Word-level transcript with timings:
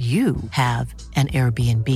you 0.00 0.36
have 0.52 0.94
an 1.14 1.28
Airbnb. 1.28 1.86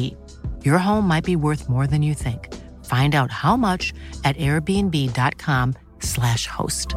Your 0.62 0.77
home 0.77 1.09
might 1.09 1.25
be 1.25 1.37
worth 1.37 1.71
more 1.71 1.87
than 1.87 2.03
you 2.03 2.12
think. 2.12 2.53
Find 2.85 3.15
out 3.15 3.31
how 3.31 3.57
much 3.57 3.95
at 4.25 4.37
airbnb.com/slash 4.37 6.47
host. 6.47 6.95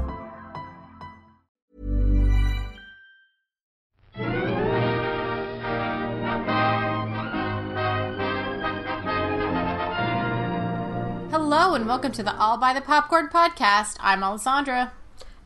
Hello 11.32 11.76
and 11.76 11.88
welcome 11.88 12.12
to 12.12 12.24
the 12.24 12.38
All 12.38 12.58
by 12.58 12.74
the 12.74 12.82
Popcorn 12.82 13.30
podcast. 13.30 13.96
I'm 14.02 14.24
Alessandra. 14.24 14.92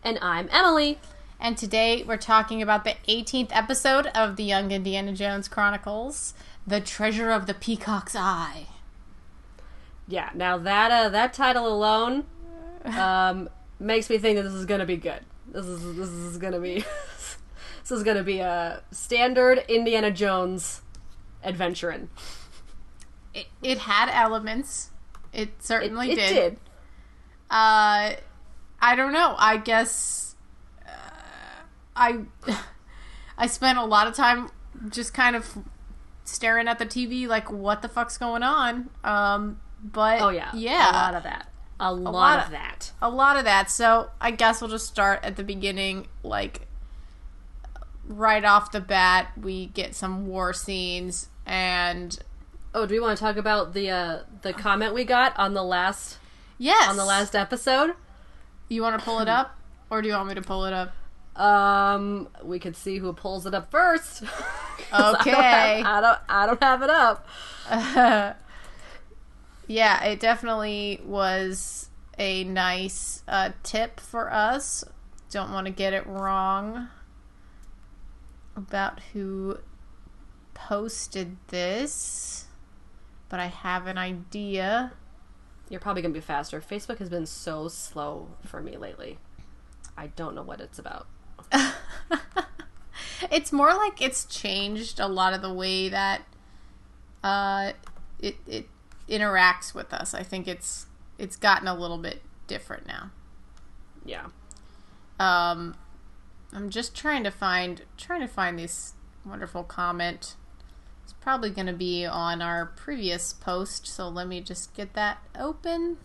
And 0.03 0.17
I'm 0.23 0.49
Emily. 0.51 0.97
And 1.43 1.57
today 1.57 2.03
we're 2.03 2.17
talking 2.17 2.61
about 2.61 2.83
the 2.83 2.93
18th 3.09 3.49
episode 3.49 4.05
of 4.13 4.35
the 4.35 4.43
Young 4.43 4.71
Indiana 4.71 5.11
Jones 5.11 5.47
Chronicles, 5.47 6.35
The 6.67 6.79
Treasure 6.79 7.31
of 7.31 7.47
the 7.47 7.55
Peacock's 7.55 8.15
Eye. 8.15 8.67
Yeah, 10.07 10.29
now 10.35 10.59
that 10.59 10.91
uh, 10.91 11.09
that 11.09 11.33
title 11.33 11.67
alone 11.67 12.25
um, 12.85 13.49
makes 13.79 14.07
me 14.07 14.19
think 14.19 14.37
that 14.37 14.43
this 14.43 14.53
is 14.53 14.67
gonna 14.67 14.85
be 14.85 14.97
good. 14.97 15.21
This 15.47 15.65
is 15.65 15.95
this 15.95 16.09
is 16.09 16.37
gonna 16.37 16.59
be 16.59 16.75
this 17.81 17.91
is 17.91 18.03
gonna 18.03 18.23
be 18.23 18.37
a 18.37 18.83
standard 18.91 19.65
Indiana 19.67 20.11
Jones 20.11 20.83
adventuring. 21.43 22.09
It, 23.33 23.47
it 23.63 23.79
had 23.79 24.11
elements. 24.13 24.91
It 25.33 25.49
certainly 25.63 26.11
it, 26.11 26.19
it 26.19 26.21
did. 26.21 26.33
did. 26.35 26.53
Uh, 27.49 28.13
I 28.79 28.95
don't 28.95 29.13
know. 29.13 29.33
I 29.39 29.57
guess 29.57 30.20
I 31.95 32.19
I 33.37 33.47
spent 33.47 33.77
a 33.77 33.85
lot 33.85 34.07
of 34.07 34.15
time 34.15 34.49
just 34.89 35.13
kind 35.13 35.35
of 35.35 35.57
staring 36.23 36.67
at 36.67 36.79
the 36.79 36.85
TV, 36.85 37.27
like 37.27 37.51
what 37.51 37.81
the 37.81 37.87
fuck's 37.89 38.17
going 38.17 38.43
on. 38.43 38.89
Um, 39.03 39.59
but 39.83 40.21
Oh 40.21 40.29
yeah, 40.29 40.51
yeah, 40.53 40.91
a 40.91 40.93
lot 40.93 41.15
of 41.15 41.23
that. 41.23 41.47
A, 41.79 41.93
lot, 41.93 42.13
lot 42.13 42.39
of 42.39 42.45
of- 42.45 42.51
that. 42.51 42.91
a 43.01 43.09
lot 43.09 43.37
of 43.37 43.43
that. 43.45 43.71
So 43.71 44.11
I 44.21 44.31
guess 44.31 44.61
we'll 44.61 44.69
just 44.69 44.87
start 44.87 45.19
at 45.23 45.35
the 45.35 45.43
beginning, 45.43 46.07
like 46.23 46.67
right 48.07 48.43
off 48.45 48.71
the 48.71 48.81
bat, 48.81 49.31
we 49.39 49.67
get 49.67 49.95
some 49.95 50.27
war 50.27 50.53
scenes, 50.53 51.29
and 51.45 52.17
Oh, 52.73 52.85
do 52.85 52.93
we 52.93 52.99
want 53.01 53.17
to 53.17 53.23
talk 53.23 53.35
about 53.35 53.73
the 53.73 53.89
uh, 53.89 54.19
the 54.43 54.53
comment 54.53 54.93
we 54.93 55.03
got 55.03 55.37
on 55.37 55.53
the 55.53 55.63
last 55.63 56.19
yes, 56.57 56.89
on 56.89 56.95
the 56.95 57.03
last 57.05 57.35
episode? 57.35 57.95
You 58.69 58.81
want 58.81 58.97
to 58.97 59.03
pull 59.03 59.19
it 59.19 59.27
up, 59.27 59.57
or 59.89 60.01
do 60.01 60.07
you 60.07 60.13
want 60.13 60.29
me 60.29 60.35
to 60.35 60.41
pull 60.41 60.63
it 60.65 60.71
up? 60.73 60.93
Um, 61.35 62.27
we 62.43 62.59
could 62.59 62.75
see 62.75 62.97
who 62.97 63.13
pulls 63.13 63.45
it 63.45 63.53
up 63.53 63.71
first. 63.71 64.23
Okay. 64.93 65.31
I 65.31 65.31
don't, 65.31 65.43
have, 65.43 65.85
I 65.85 66.01
don't. 66.01 66.19
I 66.27 66.45
don't 66.47 66.63
have 66.63 66.81
it 66.81 66.89
up. 66.89 68.37
Yeah, 69.71 70.03
it 70.03 70.19
definitely 70.19 70.99
was 71.05 71.87
a 72.19 72.43
nice 72.43 73.23
uh, 73.25 73.51
tip 73.63 74.01
for 74.01 74.29
us. 74.31 74.83
Don't 75.29 75.53
want 75.53 75.65
to 75.67 75.71
get 75.71 75.93
it 75.93 76.05
wrong 76.05 76.89
about 78.53 78.99
who 79.13 79.59
posted 80.53 81.37
this, 81.47 82.47
but 83.29 83.39
I 83.39 83.47
have 83.47 83.87
an 83.87 83.97
idea. 83.97 84.91
You're 85.69 85.79
probably 85.79 86.01
gonna 86.01 86.13
be 86.13 86.19
faster. 86.19 86.59
Facebook 86.59 86.97
has 86.97 87.07
been 87.07 87.25
so 87.25 87.69
slow 87.69 88.27
for 88.45 88.61
me 88.61 88.75
lately. 88.75 89.19
I 89.97 90.07
don't 90.07 90.35
know 90.35 90.43
what 90.43 90.59
it's 90.59 90.79
about. 90.79 91.07
It's 93.29 93.51
more 93.51 93.73
like 93.73 94.01
it's 94.01 94.25
changed 94.25 94.99
a 94.99 95.07
lot 95.07 95.33
of 95.33 95.41
the 95.41 95.53
way 95.53 95.89
that 95.89 96.23
uh, 97.23 97.71
it 98.19 98.35
it 98.47 98.67
interacts 99.07 99.73
with 99.73 99.93
us. 99.93 100.13
I 100.13 100.23
think 100.23 100.47
it's 100.47 100.87
it's 101.17 101.35
gotten 101.37 101.67
a 101.67 101.73
little 101.73 101.97
bit 101.97 102.21
different 102.47 102.87
now. 102.87 103.11
Yeah. 104.03 104.27
Um, 105.19 105.75
I'm 106.51 106.69
just 106.69 106.95
trying 106.95 107.23
to 107.23 107.31
find 107.31 107.83
trying 107.97 108.21
to 108.21 108.27
find 108.27 108.59
this 108.59 108.93
wonderful 109.25 109.63
comment. 109.63 110.35
It's 111.03 111.13
probably 111.13 111.51
going 111.51 111.67
to 111.67 111.73
be 111.73 112.05
on 112.05 112.41
our 112.41 112.65
previous 112.65 113.33
post, 113.33 113.87
so 113.87 114.09
let 114.09 114.27
me 114.27 114.41
just 114.41 114.73
get 114.73 114.93
that 114.93 115.19
open. 115.39 115.97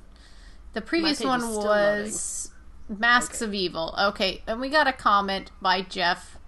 The 0.74 0.80
previous 0.82 1.22
one 1.22 1.40
was 1.40 2.45
Masks 2.88 3.42
of 3.42 3.54
Evil. 3.54 3.94
Okay, 3.98 4.42
and 4.46 4.60
we 4.60 4.68
got 4.68 4.86
a 4.86 4.92
comment 4.92 5.50
by 5.60 5.82
Jeff. 5.82 6.38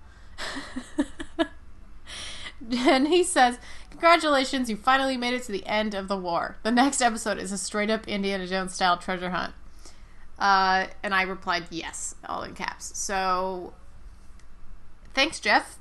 and 2.87 3.09
he 3.09 3.23
says, 3.25 3.59
Congratulations, 3.91 4.71
you 4.71 4.77
finally 4.77 5.17
made 5.17 5.35
it 5.35 5.43
to 5.45 5.53
the 5.53 5.67
end 5.67 5.95
of 5.95 6.09
the 6.09 6.17
war. 6.17 6.57
The 6.63 6.71
next 6.71 7.03
episode 7.03 7.39
is 7.39 7.51
a 7.53 7.59
straight 7.59 7.91
up 7.91 8.07
Indiana 8.07 8.47
Jones 8.47 8.75
style 8.75 8.97
treasure 8.97 9.31
hunt. 9.31 9.55
Uh, 10.39 10.87
and 11.03 11.15
I 11.15 11.23
replied, 11.23 11.67
Yes, 11.71 12.15
all 12.25 12.43
in 12.43 12.55
caps. 12.55 12.97
So, 12.97 13.75
thanks, 15.15 15.41
Jeff. 15.41 15.79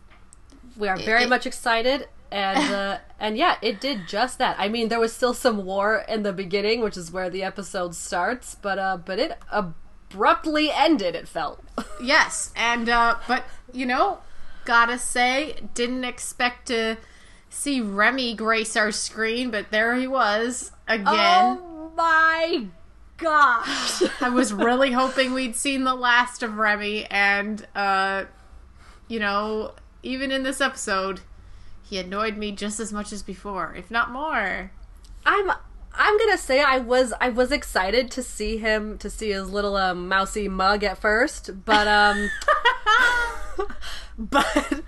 We 0.75 0.87
are 0.87 0.97
very 0.97 1.23
it- 1.23 1.29
much 1.29 1.45
excited 1.45 2.07
and 2.31 2.73
uh, 2.73 2.97
and 3.19 3.37
yeah, 3.37 3.57
it 3.61 3.79
did 3.79 4.07
just 4.07 4.37
that. 4.39 4.55
I 4.59 4.67
mean, 4.67 4.89
there 4.89 4.99
was 4.99 5.13
still 5.13 5.33
some 5.33 5.63
war 5.65 6.03
in 6.09 6.23
the 6.23 6.33
beginning, 6.33 6.81
which 6.81 6.97
is 6.97 7.11
where 7.11 7.29
the 7.29 7.43
episode 7.43 7.95
starts, 7.95 8.55
but 8.55 8.77
uh 8.79 8.97
but 8.97 9.19
it 9.19 9.37
abruptly 10.09 10.71
ended, 10.71 11.15
it 11.15 11.27
felt. 11.27 11.63
Yes, 12.01 12.51
and, 12.55 12.89
uh, 12.89 13.15
but, 13.27 13.43
you 13.73 13.85
know, 13.85 14.19
gotta 14.65 14.99
say, 14.99 15.57
didn't 15.73 16.03
expect 16.03 16.67
to 16.67 16.97
see 17.49 17.81
Remy 17.81 18.35
grace 18.35 18.75
our 18.77 18.91
screen, 18.91 19.49
but 19.49 19.71
there 19.71 19.95
he 19.95 20.07
was 20.07 20.71
again. 20.87 21.07
Oh 21.59 21.91
my 21.95 22.67
gosh. 23.17 24.03
I 24.21 24.29
was 24.29 24.53
really 24.53 24.91
hoping 24.91 25.33
we'd 25.33 25.55
seen 25.55 25.83
the 25.83 25.95
last 25.95 26.43
of 26.43 26.57
Remy, 26.57 27.05
and 27.05 27.65
uh, 27.75 28.25
you 29.07 29.19
know, 29.19 29.73
even 30.03 30.31
in 30.31 30.43
this 30.43 30.61
episode, 30.61 31.21
he 31.83 31.97
annoyed 31.97 32.37
me 32.37 32.51
just 32.51 32.79
as 32.79 32.93
much 32.93 33.11
as 33.11 33.23
before, 33.23 33.73
if 33.75 33.89
not 33.89 34.11
more. 34.11 34.71
I'm 35.25 35.51
I'm 35.97 36.17
gonna 36.17 36.37
say 36.37 36.61
I 36.61 36.77
was 36.77 37.13
I 37.19 37.29
was 37.29 37.51
excited 37.51 38.11
to 38.11 38.23
see 38.23 38.57
him 38.57 38.97
to 38.99 39.09
see 39.09 39.31
his 39.31 39.49
little 39.49 39.75
um, 39.75 40.07
mousy 40.07 40.47
mug 40.47 40.83
at 40.83 40.99
first, 40.99 41.65
but 41.65 41.87
um, 41.87 42.29
but 44.17 44.83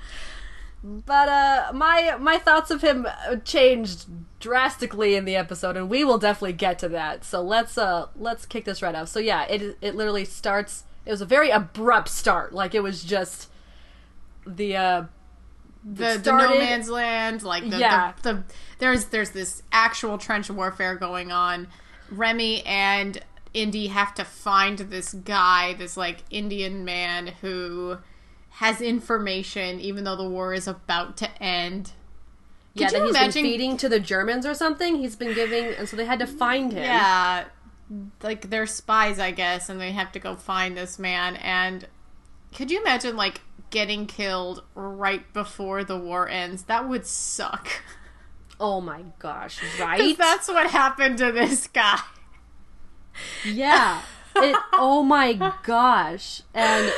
but 0.83 1.29
uh, 1.29 1.71
my 1.73 2.15
my 2.19 2.37
thoughts 2.37 2.71
of 2.71 2.81
him 2.81 3.07
changed 3.43 4.05
drastically 4.39 5.15
in 5.15 5.25
the 5.25 5.35
episode, 5.35 5.75
and 5.75 5.89
we 5.89 6.03
will 6.03 6.17
definitely 6.17 6.53
get 6.53 6.79
to 6.79 6.89
that. 6.89 7.25
So 7.25 7.41
let's 7.41 7.77
uh 7.77 8.07
let's 8.15 8.45
kick 8.45 8.65
this 8.65 8.81
right 8.81 8.95
off. 8.95 9.09
So 9.09 9.19
yeah, 9.19 9.45
it 9.45 9.77
it 9.81 9.95
literally 9.95 10.25
starts. 10.25 10.83
It 11.05 11.11
was 11.11 11.21
a 11.21 11.25
very 11.25 11.49
abrupt 11.49 12.09
start, 12.09 12.53
like 12.53 12.75
it 12.75 12.83
was 12.83 13.03
just 13.03 13.49
the 14.45 14.77
uh 14.77 15.03
The, 15.83 16.19
the 16.21 16.31
no 16.31 16.57
man's 16.57 16.89
land, 16.89 17.41
like 17.43 17.69
the, 17.69 17.77
Yeah. 17.77 18.13
the, 18.21 18.33
the 18.33 18.43
there's 18.79 19.05
there's 19.05 19.29
this 19.31 19.63
actual 19.71 20.17
trench 20.17 20.49
warfare 20.49 20.95
going 20.95 21.31
on. 21.31 21.67
Remy 22.11 22.65
and 22.65 23.19
Indy 23.53 23.87
have 23.87 24.13
to 24.15 24.25
find 24.25 24.77
this 24.79 25.13
guy, 25.13 25.73
this 25.75 25.95
like 25.95 26.23
Indian 26.29 26.83
man 26.85 27.27
who 27.41 27.97
has 28.49 28.81
information, 28.81 29.79
even 29.79 30.03
though 30.03 30.15
the 30.17 30.27
war 30.27 30.53
is 30.53 30.67
about 30.67 31.15
to 31.17 31.43
end. 31.43 31.91
yeah 32.73 32.87
Could 32.87 32.95
that 32.95 32.99
you 32.99 33.07
he's 33.07 33.15
imagine- 33.15 33.43
been 33.43 33.51
feeding 33.51 33.77
to 33.77 33.87
the 33.89 33.99
Germans 34.01 34.45
or 34.45 34.53
something. 34.53 34.97
He's 34.97 35.15
been 35.15 35.33
giving, 35.33 35.65
and 35.75 35.87
so 35.87 35.95
they 35.95 36.05
had 36.05 36.19
to 36.19 36.27
find 36.27 36.73
him. 36.73 36.83
Yeah, 36.83 37.45
like 38.21 38.49
they're 38.49 38.67
spies, 38.67 39.17
I 39.17 39.31
guess, 39.31 39.69
and 39.69 39.79
they 39.79 39.93
have 39.93 40.11
to 40.11 40.19
go 40.19 40.35
find 40.35 40.75
this 40.75 40.99
man. 40.99 41.37
And 41.37 41.87
could 42.53 42.69
you 42.69 42.81
imagine 42.81 43.15
like 43.15 43.41
getting 43.69 44.05
killed 44.07 44.63
right 44.75 45.31
before 45.33 45.83
the 45.83 45.97
war 45.97 46.27
ends? 46.29 46.63
That 46.63 46.87
would 46.89 47.05
suck. 47.05 47.67
Oh 48.59 48.81
my 48.81 49.03
gosh, 49.19 49.59
right? 49.79 50.17
that's 50.17 50.47
what 50.47 50.69
happened 50.71 51.17
to 51.19 51.31
this 51.31 51.67
guy. 51.67 51.99
yeah. 53.45 54.01
It, 54.35 54.55
oh 54.73 55.03
my 55.03 55.33
gosh. 55.63 56.41
And 56.53 56.91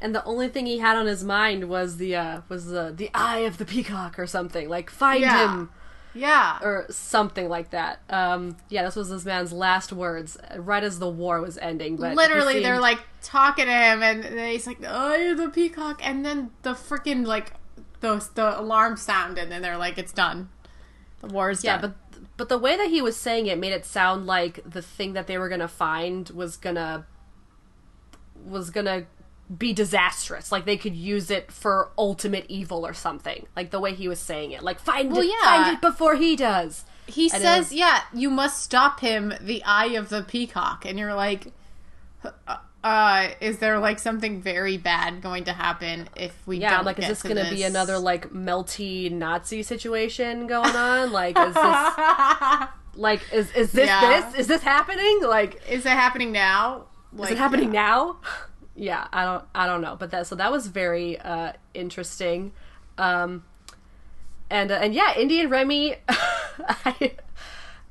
and 0.00 0.14
the 0.14 0.24
only 0.24 0.48
thing 0.48 0.66
he 0.66 0.78
had 0.78 0.96
on 0.96 1.06
his 1.06 1.22
mind 1.24 1.68
was 1.68 1.96
the 1.98 2.16
uh 2.16 2.40
was 2.48 2.66
the 2.66 2.92
the 2.96 3.10
eye 3.14 3.38
of 3.40 3.58
the 3.58 3.64
peacock 3.64 4.18
or 4.18 4.26
something 4.26 4.68
like 4.68 4.90
find 4.90 5.20
Yeah. 5.22 5.52
him 5.54 5.70
Yeah. 6.14 6.58
or 6.62 6.86
something 6.90 7.48
like 7.48 7.70
that. 7.70 8.00
Um, 8.10 8.56
yeah, 8.68 8.82
this 8.84 8.96
was 8.96 9.08
this 9.08 9.24
man's 9.24 9.52
last 9.52 9.92
words 9.92 10.36
uh, 10.36 10.60
right 10.60 10.82
as 10.82 10.98
the 10.98 11.08
war 11.08 11.40
was 11.40 11.58
ending. 11.58 11.96
But 11.96 12.14
Literally, 12.14 12.62
they're 12.62 12.80
like 12.80 13.00
talking 13.22 13.66
to 13.66 13.72
him, 13.72 14.02
and 14.02 14.24
he's 14.50 14.66
like, 14.66 14.78
"Oh, 14.86 15.14
you're 15.14 15.34
the 15.34 15.48
peacock," 15.48 16.00
and 16.06 16.24
then 16.24 16.50
the 16.62 16.72
freaking 16.72 17.26
like 17.26 17.52
the 18.00 18.26
the 18.34 18.60
alarm 18.60 18.96
sound, 18.96 19.38
and 19.38 19.50
then 19.50 19.62
they're 19.62 19.78
like, 19.78 19.98
"It's 19.98 20.12
done. 20.12 20.50
The 21.20 21.28
war 21.28 21.50
is 21.50 21.64
yeah, 21.64 21.78
done." 21.78 21.94
but 22.12 22.28
but 22.36 22.48
the 22.48 22.58
way 22.58 22.76
that 22.76 22.88
he 22.88 23.00
was 23.00 23.16
saying 23.16 23.46
it 23.46 23.58
made 23.58 23.72
it 23.72 23.84
sound 23.84 24.26
like 24.26 24.60
the 24.68 24.82
thing 24.82 25.12
that 25.14 25.26
they 25.26 25.38
were 25.38 25.48
gonna 25.48 25.68
find 25.68 26.28
was 26.30 26.56
gonna 26.56 27.06
was 28.44 28.70
gonna 28.70 29.06
be 29.58 29.72
disastrous. 29.72 30.50
Like 30.52 30.64
they 30.64 30.76
could 30.76 30.94
use 30.96 31.30
it 31.30 31.50
for 31.52 31.90
ultimate 31.98 32.46
evil 32.48 32.86
or 32.86 32.94
something. 32.94 33.46
Like 33.56 33.70
the 33.70 33.80
way 33.80 33.94
he 33.94 34.08
was 34.08 34.18
saying 34.20 34.52
it, 34.52 34.62
like 34.62 34.78
find 34.80 35.10
Well, 35.12 35.20
it, 35.22 35.26
yeah. 35.26 35.42
find 35.64 35.74
it 35.76 35.80
before 35.80 36.14
he 36.16 36.36
does. 36.36 36.84
he 37.06 37.24
and 37.30 37.42
says, 37.42 37.64
was- 37.66 37.72
"Yeah, 37.74 38.00
you 38.14 38.30
must 38.30 38.62
stop 38.62 39.00
him." 39.00 39.34
The 39.40 39.62
eye 39.64 39.94
of 39.96 40.08
the 40.08 40.22
peacock, 40.22 40.84
and 40.86 40.98
you're 40.98 41.14
like, 41.14 41.48
uh, 42.84 43.28
"Is 43.40 43.58
there 43.58 43.78
like 43.78 43.98
something 43.98 44.40
very 44.40 44.76
bad 44.76 45.20
going 45.22 45.44
to 45.44 45.52
happen 45.52 46.08
if 46.16 46.34
we 46.46 46.58
Yeah, 46.58 46.80
like 46.80 46.98
is 46.98 47.08
this 47.08 47.22
gonna 47.22 47.50
be 47.50 47.62
another 47.62 47.98
like 47.98 48.30
melty 48.30 49.10
Nazi 49.10 49.62
situation 49.62 50.46
going 50.46 50.74
on? 50.74 51.12
Like 51.12 51.36
is 51.38 51.54
this 51.54 52.68
like 52.94 53.20
is 53.32 53.50
is 53.54 53.72
this 53.72 53.86
Yeah. 53.86 54.20
this 54.30 54.40
is 54.40 54.46
this 54.46 54.62
happening? 54.62 55.20
Like 55.22 55.60
Is 55.68 55.84
it 55.86 55.90
happening 55.90 56.32
now? 56.32 56.86
is 57.20 57.30
it 57.30 57.38
happening 57.38 57.74
yeah. 57.74 57.82
now? 57.82 58.16
Yeah, 58.82 59.06
I 59.12 59.24
don't 59.24 59.44
I 59.54 59.66
don't 59.68 59.80
know, 59.80 59.94
but 59.96 60.10
that 60.10 60.26
so 60.26 60.34
that 60.34 60.50
was 60.50 60.66
very 60.66 61.18
uh 61.20 61.52
interesting. 61.72 62.52
Um 62.98 63.44
and 64.50 64.72
uh, 64.72 64.74
and 64.82 64.92
yeah, 64.92 65.14
Indy 65.16 65.40
and 65.40 65.50
Remy 65.50 65.96
I 66.08 67.12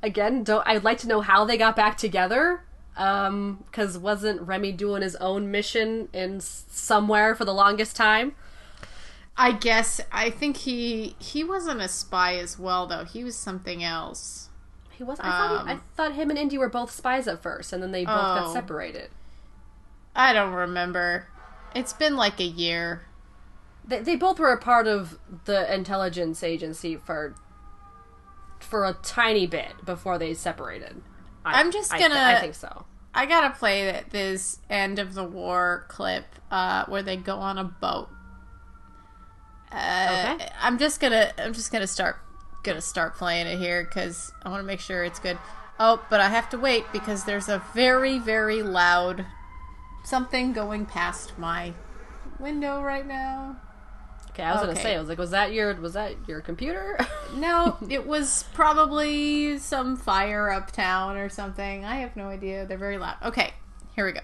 again 0.02 0.44
don't 0.44 0.66
I'd 0.66 0.84
like 0.84 0.98
to 0.98 1.08
know 1.08 1.22
how 1.22 1.44
they 1.46 1.56
got 1.56 1.76
back 1.76 1.96
together. 1.96 2.64
Um 2.96 3.64
cuz 3.72 3.96
wasn't 3.96 4.42
Remy 4.42 4.72
doing 4.72 5.00
his 5.00 5.16
own 5.16 5.50
mission 5.50 6.08
in 6.12 6.40
somewhere 6.40 7.34
for 7.34 7.46
the 7.46 7.54
longest 7.54 7.96
time? 7.96 8.34
I 9.34 9.52
guess 9.52 9.98
I 10.12 10.28
think 10.28 10.58
he 10.58 11.16
he 11.18 11.42
wasn't 11.42 11.80
a 11.80 11.88
spy 11.88 12.34
as 12.36 12.58
well 12.58 12.86
though. 12.86 13.04
He 13.04 13.24
was 13.24 13.34
something 13.34 13.82
else. 13.82 14.50
He 14.90 15.02
was 15.02 15.18
I 15.20 15.30
thought 15.30 15.50
he, 15.66 15.70
I 15.70 15.72
Um, 15.72 15.82
thought 15.96 16.12
him 16.12 16.28
and 16.28 16.38
Indy 16.38 16.58
were 16.58 16.68
both 16.68 16.90
spies 16.90 17.26
at 17.26 17.42
first 17.42 17.72
and 17.72 17.82
then 17.82 17.92
they 17.92 18.04
both 18.04 18.34
got 18.36 18.44
Oh. 18.48 18.52
separated. 18.52 19.08
I 20.14 20.32
don't 20.32 20.52
remember. 20.52 21.28
It's 21.74 21.92
been 21.92 22.16
like 22.16 22.38
a 22.40 22.44
year. 22.44 23.06
They, 23.86 24.00
they 24.00 24.16
both 24.16 24.38
were 24.38 24.52
a 24.52 24.58
part 24.60 24.86
of 24.86 25.18
the 25.46 25.72
intelligence 25.74 26.42
agency 26.42 26.96
for 26.96 27.34
for 28.60 28.84
a 28.86 28.92
tiny 29.02 29.46
bit 29.46 29.72
before 29.84 30.18
they 30.18 30.34
separated. 30.34 31.02
I, 31.44 31.58
I'm 31.60 31.72
just 31.72 31.90
gonna- 31.90 32.14
I, 32.14 32.40
think 32.40 32.54
so. 32.54 32.84
I 33.12 33.26
gotta 33.26 33.50
play 33.50 34.02
this 34.10 34.60
end 34.70 34.98
of 35.00 35.14
the 35.14 35.24
war 35.24 35.84
clip 35.88 36.24
uh, 36.50 36.84
where 36.86 37.02
they 37.02 37.16
go 37.16 37.36
on 37.38 37.58
a 37.58 37.64
boat. 37.64 38.08
Uh, 39.70 40.34
Okay. 40.36 40.48
I'm 40.60 40.78
just 40.78 41.00
gonna 41.00 41.32
I'm 41.38 41.52
just 41.54 41.72
gonna 41.72 41.86
start 41.86 42.16
gonna 42.62 42.80
start 42.80 43.16
playing 43.16 43.46
it 43.46 43.58
here 43.58 43.82
because 43.84 44.32
I 44.42 44.50
want 44.50 44.60
to 44.60 44.66
make 44.66 44.80
sure 44.80 45.02
it's 45.02 45.18
good. 45.18 45.38
Oh, 45.80 46.04
but 46.10 46.20
I 46.20 46.28
have 46.28 46.48
to 46.50 46.58
wait 46.58 46.84
because 46.92 47.24
there's 47.24 47.48
a 47.48 47.62
very 47.74 48.18
very 48.18 48.62
loud 48.62 49.24
something 50.04 50.52
going 50.52 50.86
past 50.86 51.38
my 51.38 51.72
window 52.38 52.80
right 52.82 53.06
now. 53.06 53.56
Okay, 54.30 54.42
I 54.42 54.52
was 54.52 54.62
gonna 54.62 54.76
say, 54.76 54.96
I 54.96 54.98
was 54.98 55.08
like, 55.10 55.18
was 55.18 55.32
that 55.32 55.52
your 55.52 55.74
was 55.74 55.92
that 55.92 56.14
your 56.26 56.40
computer? 56.40 56.98
No, 57.34 57.78
it 57.88 58.06
was 58.06 58.44
probably 58.52 59.56
some 59.56 59.96
fire 59.96 60.50
uptown 60.50 61.16
or 61.16 61.30
something. 61.30 61.82
I 61.82 61.96
have 61.96 62.14
no 62.14 62.28
idea. 62.28 62.66
They're 62.66 62.76
very 62.76 62.98
loud. 62.98 63.16
Okay, 63.24 63.54
here 63.96 64.04
we 64.04 64.12
go. 64.12 64.20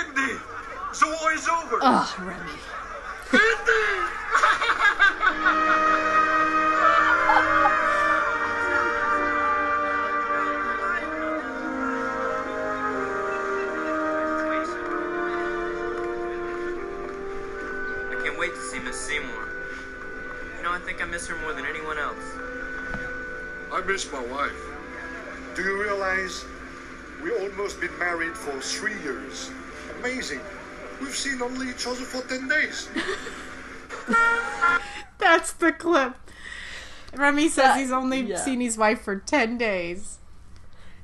Indy! 0.00 0.32
The 0.98 1.06
war 1.20 1.32
is 1.32 1.46
over! 1.46 1.78
Oh, 1.82 2.16
Remy. 2.20 2.52
Indy! 3.32 3.42
miss 21.26 21.36
her 21.36 21.42
more 21.44 21.54
than 21.54 21.66
anyone 21.66 21.98
else. 21.98 22.36
I 23.72 23.80
miss 23.86 24.10
my 24.12 24.24
wife. 24.26 24.56
Do 25.54 25.62
you 25.62 25.80
realize 25.82 26.44
we 27.22 27.32
almost 27.32 27.80
been 27.80 27.96
married 27.98 28.36
for 28.36 28.60
three 28.60 29.00
years? 29.02 29.50
Amazing. 29.98 30.40
We've 31.00 31.14
seen 31.14 31.42
only 31.42 31.70
each 31.70 31.86
other 31.86 31.96
for 31.96 32.26
10 32.28 32.48
days. 32.48 32.88
That's 35.18 35.52
the 35.52 35.72
clip. 35.72 36.14
Remy 37.14 37.48
says 37.48 37.76
he's 37.76 37.92
only 37.92 38.20
yeah. 38.20 38.36
seen 38.36 38.60
his 38.60 38.76
wife 38.76 39.00
for 39.00 39.16
10 39.16 39.58
days. 39.58 40.18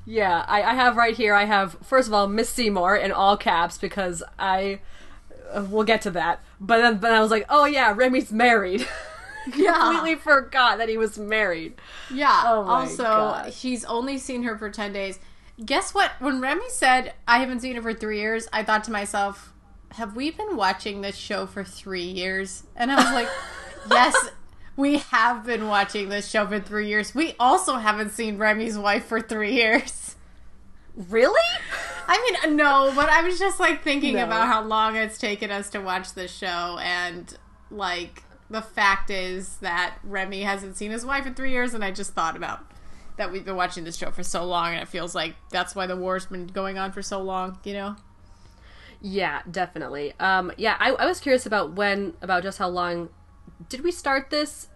yeah, 0.05 0.45
I, 0.47 0.61
I 0.63 0.73
have 0.73 0.95
right 0.95 1.15
here. 1.15 1.33
I 1.33 1.45
have 1.45 1.77
first 1.83 2.07
of 2.07 2.13
all 2.13 2.27
Miss 2.27 2.49
Seymour 2.49 2.95
in 2.95 3.11
all 3.11 3.35
caps 3.35 3.77
because 3.77 4.21
I 4.37 4.79
uh, 5.51 5.65
we'll 5.69 5.83
get 5.83 6.01
to 6.03 6.11
that. 6.11 6.41
But 6.59 6.81
then, 6.81 6.97
but 6.97 7.11
I 7.11 7.19
was 7.19 7.31
like, 7.31 7.45
oh 7.49 7.65
yeah, 7.65 7.93
Remy's 7.95 8.31
married. 8.31 8.87
Yeah. 9.55 9.73
Completely 9.77 10.15
forgot 10.15 10.77
that 10.77 10.87
he 10.89 10.97
was 10.97 11.17
married. 11.17 11.73
Yeah. 12.13 12.43
Oh 12.45 12.63
my 12.63 12.81
also, 12.81 13.03
God. 13.03 13.49
he's 13.49 13.83
only 13.85 14.17
seen 14.17 14.43
her 14.43 14.57
for 14.57 14.69
10 14.69 14.93
days. 14.93 15.19
Guess 15.63 15.93
what? 15.93 16.11
When 16.19 16.41
Remy 16.41 16.69
said, 16.69 17.13
I 17.27 17.39
haven't 17.39 17.59
seen 17.59 17.75
her 17.75 17.81
for 17.81 17.93
three 17.93 18.19
years, 18.19 18.47
I 18.53 18.63
thought 18.63 18.83
to 18.85 18.91
myself, 18.91 19.53
have 19.91 20.15
we 20.15 20.31
been 20.31 20.55
watching 20.55 21.01
this 21.01 21.15
show 21.15 21.45
for 21.45 21.63
three 21.63 22.03
years? 22.05 22.63
And 22.75 22.91
I 22.91 22.95
was 22.95 23.13
like, 23.13 23.27
yes, 23.91 24.15
we 24.75 24.97
have 24.97 25.45
been 25.45 25.67
watching 25.67 26.09
this 26.09 26.27
show 26.29 26.47
for 26.47 26.59
three 26.59 26.87
years. 26.87 27.13
We 27.13 27.35
also 27.39 27.75
haven't 27.75 28.11
seen 28.11 28.37
Remy's 28.37 28.77
wife 28.77 29.05
for 29.05 29.21
three 29.21 29.53
years. 29.53 30.15
Really? 30.95 31.41
I 32.07 32.37
mean, 32.45 32.55
no, 32.55 32.91
but 32.95 33.09
I 33.09 33.21
was 33.23 33.39
just 33.39 33.59
like 33.59 33.83
thinking 33.83 34.15
No. 34.15 34.25
about 34.25 34.47
how 34.47 34.61
long 34.63 34.95
it's 34.95 35.17
taken 35.17 35.49
us 35.51 35.69
to 35.71 35.79
watch 35.79 36.13
this 36.13 36.31
show, 36.31 36.77
and 36.81 37.35
like 37.71 38.21
the 38.49 38.61
fact 38.61 39.09
is 39.09 39.57
that 39.57 39.95
Remy 40.03 40.43
hasn't 40.43 40.77
seen 40.77 40.91
his 40.91 41.05
wife 41.05 41.25
in 41.25 41.33
three 41.33 41.51
years, 41.51 41.73
and 41.73 41.83
I 41.83 41.91
just 41.91 42.13
thought 42.13 42.35
about 42.35 42.59
that 43.17 43.31
we've 43.31 43.45
been 43.45 43.55
watching 43.55 43.83
this 43.83 43.97
show 43.97 44.11
for 44.11 44.23
so 44.23 44.43
long, 44.43 44.73
and 44.73 44.81
it 44.81 44.87
feels 44.87 45.13
like 45.13 45.35
that's 45.51 45.75
why 45.75 45.85
the 45.87 45.95
war's 45.95 46.25
been 46.25 46.47
going 46.47 46.77
on 46.77 46.91
for 46.91 47.01
so 47.01 47.21
long, 47.21 47.59
you 47.63 47.73
know? 47.73 47.95
Yeah, 49.01 49.41
definitely. 49.49 50.13
Um, 50.19 50.51
yeah, 50.57 50.77
I, 50.79 50.91
I 50.91 51.05
was 51.05 51.19
curious 51.19 51.45
about 51.45 51.73
when, 51.73 52.13
about 52.21 52.43
just 52.43 52.57
how 52.57 52.69
long. 52.69 53.09
Did 53.69 53.83
we 53.83 53.91
start 53.91 54.29
this 54.29 54.69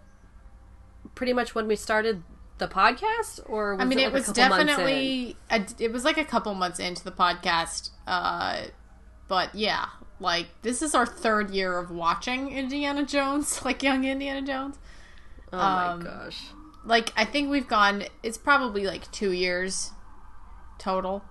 pretty 1.14 1.32
much 1.32 1.54
when 1.54 1.66
we 1.66 1.76
started 1.76 2.22
the 2.58 2.68
podcast, 2.68 3.40
or 3.46 3.74
was 3.74 3.82
I 3.82 3.84
mean, 3.86 3.98
it, 3.98 4.02
it 4.02 4.04
like, 4.06 4.12
a 4.12 4.28
was 4.28 4.32
definitely 4.32 5.36
a, 5.50 5.64
it 5.78 5.92
was 5.92 6.04
like 6.04 6.18
a 6.18 6.24
couple 6.24 6.54
months 6.54 6.78
into 6.78 7.02
the 7.02 7.12
podcast, 7.12 7.90
uh, 8.06 8.62
but 9.28 9.54
yeah, 9.54 9.86
like 10.20 10.46
this 10.62 10.82
is 10.82 10.94
our 10.94 11.06
third 11.06 11.50
year 11.50 11.78
of 11.78 11.90
watching 11.90 12.50
Indiana 12.50 13.04
Jones, 13.04 13.62
like 13.64 13.82
young 13.82 14.04
Indiana 14.04 14.46
Jones. 14.46 14.78
Oh 15.52 15.58
um, 15.58 15.98
my 16.00 16.04
gosh! 16.04 16.40
like 16.84 17.12
I 17.16 17.24
think 17.24 17.50
we've 17.50 17.68
gone. 17.68 18.04
It's 18.22 18.38
probably 18.38 18.84
like 18.84 19.10
two 19.12 19.32
years 19.32 19.92
total. 20.78 21.22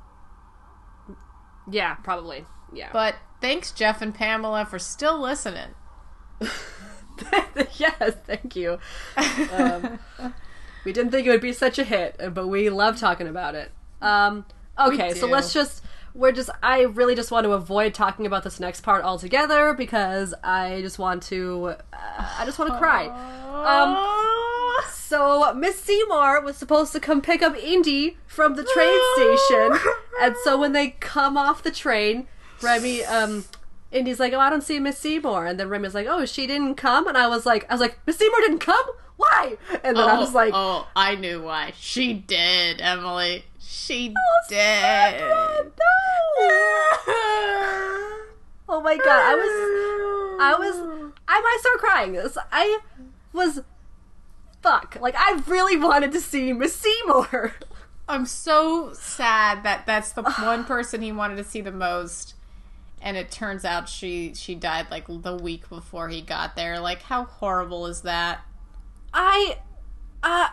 Yeah, 1.70 1.96
probably. 1.96 2.46
Yeah, 2.74 2.89
But 2.91 3.15
thanks 3.41 3.72
Jeff 3.72 4.01
and 4.01 4.13
Pamela 4.13 4.65
for 4.65 4.77
still 4.77 5.20
listening. 5.20 5.70
yes, 7.77 8.15
thank 8.25 8.56
you. 8.56 8.77
Um, 9.53 10.00
we 10.86 10.94
didn't 10.94 11.12
think 11.12 11.27
it 11.27 11.29
would 11.29 11.41
be 11.41 11.53
such 11.53 11.79
a 11.79 11.84
hit, 11.84 12.20
but 12.34 12.48
we 12.48 12.70
love 12.70 12.98
talking 13.00 13.27
about 13.27 13.56
it. 13.56 13.72
Um, 14.01 14.46
okay, 14.79 15.13
so 15.13 15.27
let's 15.27 15.53
just. 15.53 15.84
We're 16.17 16.31
just. 16.31 16.50
I 16.63 16.81
really 16.81 17.13
just 17.13 17.29
want 17.29 17.43
to 17.45 17.51
avoid 17.51 17.93
talking 17.93 18.25
about 18.25 18.43
this 18.43 18.59
next 18.59 18.81
part 18.81 19.03
altogether 19.03 19.74
because 19.74 20.33
I 20.43 20.81
just 20.81 20.97
want 20.97 21.21
to. 21.24 21.75
Uh, 21.93 22.36
I 22.39 22.43
just 22.43 22.57
want 22.57 22.71
to 22.71 22.77
cry. 22.79 23.05
Um, 23.05 24.83
so 24.89 25.53
Miss 25.53 25.79
Seymour 25.79 26.41
was 26.41 26.57
supposed 26.57 26.91
to 26.93 27.00
come 27.00 27.21
pick 27.21 27.41
up 27.41 27.55
Indy 27.55 28.17
from 28.25 28.55
the 28.55 28.63
train 28.63 29.00
station, 29.15 29.93
and 30.21 30.36
so 30.43 30.57
when 30.57 30.71
they 30.74 30.89
come 31.00 31.38
off 31.38 31.62
the 31.62 31.71
train, 31.71 32.27
Remy, 32.62 33.05
um, 33.05 33.45
Indy's 33.91 34.19
like, 34.19 34.33
"Oh, 34.33 34.39
I 34.39 34.50
don't 34.50 34.63
see 34.63 34.79
Miss 34.79 34.97
Seymour," 34.97 35.45
and 35.45 35.59
then 35.59 35.69
Remy's 35.69 35.93
like, 35.93 36.07
"Oh, 36.07 36.25
she 36.25 36.47
didn't 36.47 36.75
come," 36.75 37.07
and 37.07 37.15
I 37.17 37.27
was 37.27 37.45
like, 37.45 37.69
"I 37.69 37.74
was 37.74 37.81
like, 37.81 38.00
Miss 38.07 38.17
Seymour 38.17 38.39
didn't 38.41 38.59
come? 38.59 38.86
Why?" 39.17 39.57
And 39.83 39.95
then 39.95 40.09
I 40.09 40.19
was 40.19 40.33
like, 40.33 40.51
oh, 40.55 40.88
I 40.95 41.15
knew 41.15 41.41
why. 41.43 41.74
She 41.79 42.13
did, 42.13 42.81
Emily. 42.81 43.45
She 43.77 44.13
did. 44.50 45.22
Oh 48.69 48.81
my 48.81 48.98
god, 48.98 49.07
I 49.07 49.36
was 49.36 50.41
I 50.41 50.55
was 50.60 51.10
I 51.27 51.39
might 51.41 51.57
start 51.60 51.77
crying. 51.77 52.13
This 52.13 52.38
I 52.51 52.79
was 53.34 53.62
fuck. 54.62 54.98
Like 55.00 55.15
I 55.17 55.41
really 55.48 55.77
wanted 55.77 56.12
to 56.13 56.19
see 56.19 56.51
Miss 56.53 56.75
Seymour. 56.75 57.53
I'm 58.10 58.25
so 58.25 58.93
sad 58.93 59.63
that 59.63 59.86
that's 59.86 60.12
the 60.12 60.24
one 60.41 60.65
person 60.65 61.01
he 61.01 61.12
wanted 61.12 61.38
to 61.38 61.43
see 61.43 61.62
the 61.62 61.72
most, 61.72 62.34
and 63.01 63.15
it 63.15 63.31
turns 63.31 63.63
out 63.63 63.88
she 63.88 64.34
she 64.34 64.55
died 64.55 64.88
like 64.91 65.05
the 65.07 65.36
week 65.36 65.69
before 65.69 66.10
he 66.10 66.22
got 66.22 66.55
there. 66.55 66.79
Like, 66.79 67.03
how 67.03 67.25
horrible 67.25 67.86
is 67.86 68.01
that? 68.01 68.41
I 69.13 69.60
uh 70.24 70.50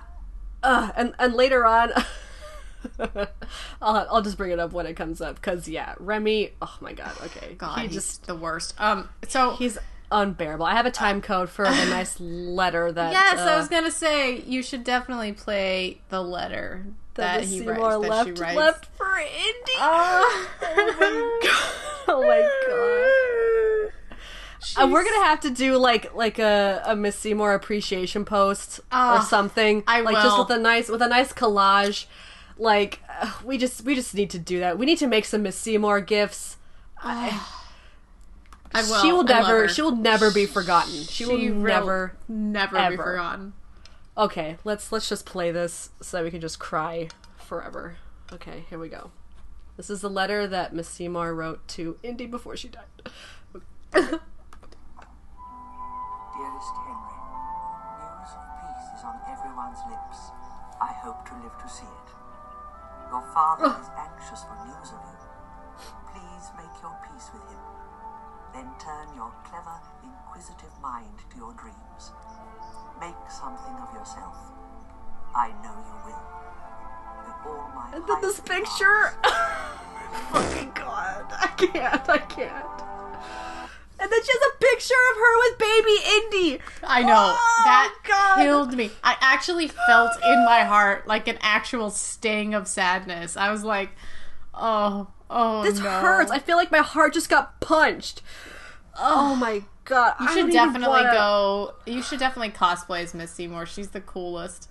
uh 0.62 0.92
and 0.94 1.14
and 1.18 1.34
later 1.34 1.64
on 1.66 1.90
I'll 3.80 4.06
I'll 4.10 4.22
just 4.22 4.36
bring 4.36 4.50
it 4.50 4.58
up 4.58 4.72
when 4.72 4.86
it 4.86 4.94
comes 4.94 5.20
up 5.20 5.40
cuz 5.42 5.68
yeah, 5.68 5.94
Remy, 5.98 6.52
oh 6.62 6.76
my 6.80 6.92
god, 6.92 7.12
okay. 7.24 7.54
God, 7.54 7.78
he 7.78 7.86
he's 7.86 7.94
just 7.94 8.26
the 8.26 8.34
worst. 8.34 8.74
Um, 8.78 9.08
so 9.28 9.52
he's 9.52 9.78
unbearable. 10.10 10.64
I 10.66 10.74
have 10.74 10.86
a 10.86 10.90
time 10.90 11.20
code 11.20 11.48
for 11.48 11.64
a 11.64 11.70
nice 11.86 12.18
letter 12.20 12.92
that 12.92 13.12
yes, 13.12 13.38
I 13.38 13.54
uh, 13.54 13.58
was 13.58 13.68
gonna 13.68 13.90
say 13.90 14.40
you 14.40 14.62
should 14.62 14.84
definitely 14.84 15.32
play 15.32 16.00
the 16.08 16.22
letter 16.22 16.86
that, 17.14 17.40
that, 17.40 17.44
he 17.44 17.58
Seymour 17.60 17.74
writes. 17.74 18.02
That 18.02 18.08
left 18.10 18.26
she 18.36 18.42
writes. 18.42 18.56
left 18.56 18.86
for 18.96 19.18
Indy. 19.18 19.72
Oh, 19.78 20.48
my 20.62 21.40
god. 21.42 22.08
oh 22.08 22.22
my 22.22 23.90
god. 23.90 23.92
Uh, 24.76 24.88
we're 24.90 25.04
gonna 25.04 25.24
have 25.24 25.40
to 25.40 25.50
do 25.50 25.76
like 25.76 26.14
like 26.14 26.38
a, 26.38 26.82
a 26.86 26.96
Miss 26.96 27.16
Seymour 27.16 27.54
appreciation 27.54 28.24
post 28.24 28.78
or 28.78 28.82
Oh, 28.92 29.26
something. 29.28 29.84
I 29.86 30.00
like 30.00 30.16
just 30.16 30.38
with 30.38 30.50
a 30.50 30.58
nice 30.58 30.88
with 30.88 31.02
a 31.02 31.08
nice 31.08 31.32
collage. 31.32 32.06
Like 32.56 33.00
uh, 33.08 33.32
we 33.44 33.58
just 33.58 33.84
we 33.84 33.94
just 33.94 34.14
need 34.14 34.30
to 34.30 34.38
do 34.38 34.60
that. 34.60 34.78
We 34.78 34.86
need 34.86 34.98
to 34.98 35.06
make 35.06 35.24
some 35.24 35.42
Miss 35.42 35.56
Seymour 35.56 36.00
gifts. 36.00 36.56
I 37.02 37.40
will. 38.74 39.02
she 39.02 39.12
will 39.12 39.24
never 39.24 39.68
she 39.68 39.82
will 39.82 39.96
never 39.96 40.30
be 40.30 40.46
forgotten. 40.46 41.02
She, 41.04 41.26
will 41.26 41.38
will 41.38 41.54
never. 41.54 42.16
never 42.28 42.90
be 42.90 42.96
forgotten. 42.96 43.54
Okay, 44.16 44.58
let's 44.64 44.92
let's 44.92 45.08
just 45.08 45.26
play 45.26 45.50
this 45.50 45.90
so 46.00 46.18
that 46.18 46.24
we 46.24 46.30
can 46.30 46.40
just 46.40 46.58
cry 46.60 47.08
forever. 47.36 47.96
Okay, 48.32 48.64
here 48.70 48.78
we 48.78 48.88
go. 48.88 49.10
This 49.76 49.90
is 49.90 50.00
the 50.00 50.10
letter 50.10 50.46
that 50.46 50.72
Miss 50.72 50.88
Seymour 50.88 51.34
wrote 51.34 51.66
to 51.68 51.98
Indy 52.04 52.26
before 52.26 52.56
she 52.56 52.68
died. 52.68 52.84
Dearest 53.92 54.20
Henry, 56.82 57.18
news 57.98 58.30
of 58.34 58.46
peace 58.60 58.88
is 58.98 59.04
on 59.04 59.18
everyone's 59.28 59.78
lips. 59.90 60.30
I 60.80 60.92
hope 61.02 61.26
to 61.26 61.34
live 61.42 61.58
to 61.60 61.68
see 61.68 61.82
it. 61.84 62.23
Your 63.10 63.24
father 63.32 63.68
oh. 63.68 63.80
is 63.80 63.90
anxious 63.96 64.44
for 64.44 64.56
news 64.64 64.90
of 64.92 65.00
you. 65.04 65.18
Please 66.12 66.44
make 66.56 66.74
your 66.82 66.96
peace 67.06 67.30
with 67.32 67.44
him. 67.50 67.62
Then 68.52 68.68
turn 68.78 69.14
your 69.14 69.32
clever, 69.44 69.80
inquisitive 70.02 70.72
mind 70.80 71.18
to 71.30 71.36
your 71.36 71.52
dreams. 71.54 72.12
Make 73.00 73.18
something 73.28 73.74
of 73.82 73.92
yourself. 73.94 74.36
I 75.34 75.50
know 75.62 75.74
you 75.74 75.96
will. 76.06 76.24
With 77.26 77.46
all 77.46 77.70
my 77.74 77.90
And 77.94 78.06
then 78.06 78.20
this 78.22 78.40
picture. 78.40 79.14
Fucking 80.30 80.72
god. 80.74 81.26
I 81.32 81.48
can't. 81.56 82.08
I 82.08 82.18
can't. 82.18 82.82
And 84.04 84.12
then 84.12 84.22
she 84.22 84.30
has 84.32 84.52
a 84.52 84.58
picture 84.58 84.94
of 85.12 85.16
her 85.16 85.38
with 85.38 85.58
baby 85.58 85.96
Indy. 86.52 86.62
I 86.82 87.02
know 87.02 87.34
Oh, 87.38 87.62
that 87.64 87.94
God. 88.06 88.36
killed 88.44 88.74
me. 88.76 88.90
I 89.02 89.16
actually 89.22 89.68
felt 89.68 90.12
in 90.22 90.44
my 90.44 90.60
heart 90.64 91.06
like 91.08 91.26
an 91.26 91.38
actual 91.40 91.88
sting 91.88 92.52
of 92.52 92.68
sadness. 92.68 93.34
I 93.38 93.50
was 93.50 93.64
like, 93.64 93.90
"Oh, 94.52 95.06
oh, 95.30 95.62
This 95.62 95.78
no. 95.80 95.88
hurts. 95.88 96.30
I 96.30 96.38
feel 96.38 96.58
like 96.58 96.70
my 96.70 96.78
heart 96.82 97.14
just 97.14 97.30
got 97.30 97.60
punched. 97.62 98.20
Oh 98.98 99.34
my 99.34 99.62
god. 99.86 100.14
You 100.20 100.28
I 100.28 100.34
should 100.34 100.50
definitely 100.52 101.02
wanna- 101.04 101.12
go. 101.12 101.74
You 101.86 102.02
should 102.02 102.18
definitely 102.18 102.50
cosplay 102.50 103.02
as 103.04 103.14
Miss 103.14 103.30
Seymour. 103.32 103.64
She's 103.66 103.88
the 103.88 104.00
coolest. 104.02 104.68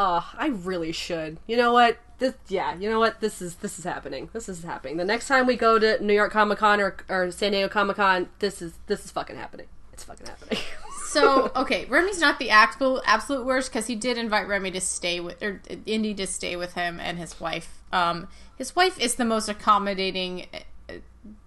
Oh, 0.00 0.30
I 0.38 0.46
really 0.46 0.92
should. 0.92 1.38
You 1.48 1.56
know 1.56 1.72
what? 1.72 1.98
This, 2.20 2.34
yeah, 2.46 2.76
you 2.76 2.88
know 2.88 3.00
what? 3.00 3.20
This 3.20 3.42
is 3.42 3.56
this 3.56 3.80
is 3.80 3.84
happening. 3.84 4.30
This 4.32 4.48
is 4.48 4.62
happening. 4.62 4.96
The 4.96 5.04
next 5.04 5.26
time 5.26 5.44
we 5.44 5.56
go 5.56 5.76
to 5.76 6.02
New 6.02 6.14
York 6.14 6.30
Comic 6.30 6.58
Con 6.58 6.80
or, 6.80 6.96
or 7.08 7.32
San 7.32 7.50
Diego 7.50 7.68
Comic 7.68 7.96
Con, 7.96 8.28
this 8.38 8.62
is 8.62 8.74
this 8.86 9.04
is 9.04 9.10
fucking 9.10 9.34
happening. 9.34 9.66
It's 9.92 10.04
fucking 10.04 10.26
happening. 10.26 10.62
So 11.08 11.50
okay, 11.56 11.86
Remy's 11.86 12.20
not 12.20 12.38
the 12.38 12.50
absolute 12.50 13.00
absolute 13.06 13.46
worst 13.46 13.70
because 13.72 13.86
he 13.86 13.96
did 13.96 14.18
invite 14.18 14.46
Remy 14.46 14.72
to 14.72 14.80
stay 14.80 15.20
with 15.20 15.42
or 15.42 15.62
Indy 15.86 16.12
to 16.12 16.26
stay 16.26 16.54
with 16.54 16.74
him 16.74 17.00
and 17.00 17.16
his 17.16 17.40
wife. 17.40 17.80
Um, 17.92 18.28
his 18.58 18.76
wife 18.76 19.00
is 19.00 19.14
the 19.14 19.24
most 19.24 19.48
accommodating, 19.48 20.48
uh, 20.90 20.96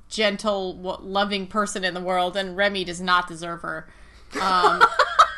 gentle, 0.09 0.75
loving 1.03 1.45
person 1.45 1.83
in 1.83 1.93
the 1.93 2.01
world, 2.01 2.35
and 2.35 2.57
Remy 2.57 2.85
does 2.85 2.99
not 2.99 3.27
deserve 3.27 3.61
her. 3.61 3.87
Um, 4.41 4.81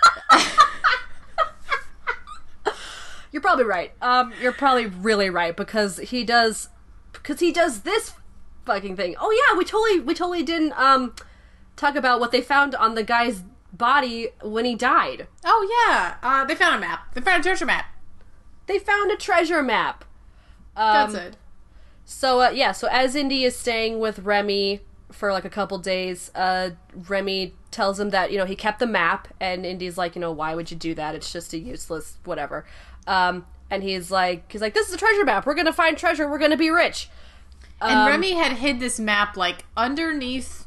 You're 3.33 3.41
probably 3.41 3.65
right. 3.65 3.91
Um, 3.99 4.31
you're 4.39 4.53
probably 4.53 4.85
really 4.85 5.29
right 5.29 5.57
because 5.57 5.97
he 5.97 6.23
does 6.23 6.69
because 7.11 7.39
he 7.39 7.51
does 7.51 7.81
this 7.81 8.13
fucking 8.63 8.95
thing. 8.95 9.15
Oh 9.19 9.31
yeah, 9.31 9.57
we 9.57 9.65
totally 9.65 9.99
we 9.99 10.13
totally 10.13 10.43
didn't 10.43 10.73
um 10.79 11.15
talk 11.75 11.95
about 11.95 12.19
what 12.19 12.31
they 12.31 12.41
found 12.41 12.75
on 12.75 12.93
the 12.93 13.03
guy's 13.03 13.43
body 13.73 14.29
when 14.43 14.65
he 14.65 14.75
died. 14.75 15.27
oh 15.43 15.85
yeah, 15.87 16.15
uh, 16.21 16.45
they 16.45 16.53
found 16.53 16.75
a 16.75 16.79
map. 16.79 17.11
They 17.15 17.21
found 17.21 17.41
a 17.41 17.43
treasure 17.43 17.65
map. 17.65 17.85
They 18.67 18.77
found 18.77 19.11
a 19.11 19.17
treasure 19.17 19.63
map. 19.63 20.05
Um, 20.77 21.11
That's 21.11 21.13
it. 21.15 21.37
So 22.05 22.41
uh, 22.41 22.49
yeah, 22.51 22.71
so 22.71 22.87
as 22.91 23.15
Indy 23.15 23.45
is 23.45 23.55
staying 23.55 23.99
with 23.99 24.19
Remy 24.19 24.81
for 25.11 25.31
like 25.31 25.45
a 25.45 25.49
couple 25.49 25.79
days, 25.79 26.29
uh, 26.35 26.71
Remy 26.93 27.55
tells 27.71 27.99
him 27.99 28.11
that 28.11 28.31
you 28.31 28.37
know 28.37 28.45
he 28.45 28.55
kept 28.55 28.77
the 28.77 28.85
map, 28.87 29.27
and 29.39 29.65
Indy's 29.65 29.97
like, 29.97 30.13
you 30.15 30.21
know, 30.21 30.31
why 30.31 30.53
would 30.53 30.69
you 30.69 30.77
do 30.77 30.93
that? 30.93 31.15
It's 31.15 31.33
just 31.33 31.51
a 31.53 31.57
useless 31.57 32.17
whatever. 32.25 32.65
Um, 33.07 33.45
and 33.69 33.81
he's 33.83 34.11
like, 34.11 34.51
he's 34.51 34.61
like, 34.61 34.73
this 34.73 34.87
is 34.87 34.93
a 34.93 34.97
treasure 34.97 35.25
map. 35.25 35.45
We're 35.45 35.55
gonna 35.55 35.73
find 35.73 35.97
treasure. 35.97 36.29
We're 36.29 36.39
gonna 36.39 36.57
be 36.57 36.69
rich. 36.69 37.09
And 37.81 37.99
Um, 37.99 38.07
Remy 38.07 38.33
had 38.33 38.53
hid 38.53 38.79
this 38.79 38.99
map 38.99 39.35
like 39.35 39.65
underneath, 39.75 40.65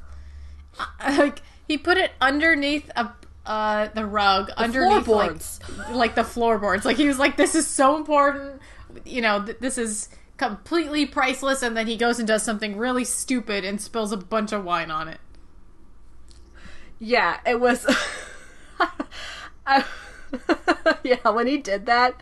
like 1.01 1.41
he 1.69 1.79
put 1.79 1.97
it 1.99 2.13
underneath 2.21 2.91
a 2.97 3.13
uh 3.47 3.89
the 3.95 4.05
rug, 4.05 4.51
underneath 4.57 5.07
like 5.07 5.91
like 5.91 6.15
the 6.15 6.25
floorboards. 6.25 6.85
Like 6.85 6.97
he 6.97 7.07
was 7.07 7.19
like, 7.19 7.37
"This 7.37 7.55
is 7.55 7.67
so 7.67 7.97
important," 7.97 8.61
you 9.05 9.23
know. 9.23 9.45
Th- 9.45 9.59
this 9.61 9.79
is 9.79 10.09
completely 10.37 11.07
priceless. 11.07 11.63
And 11.63 11.77
then 11.77 11.87
he 11.87 11.97
goes 11.97 12.19
and 12.19 12.27
does 12.29 12.43
something 12.43 12.77
really 12.77 13.05
stupid 13.05 13.65
and 13.65 13.81
spills 13.81 14.13
a 14.13 14.17
bunch 14.17 14.53
of 14.53 14.65
wine 14.65 14.91
on 14.91 15.09
it. 15.09 15.19
Yeah, 16.99 17.39
it 17.47 17.61
was. 17.61 17.87
I, 19.67 19.85
yeah, 21.03 21.29
when 21.31 21.47
he 21.47 21.57
did 21.59 21.87
that, 21.87 22.15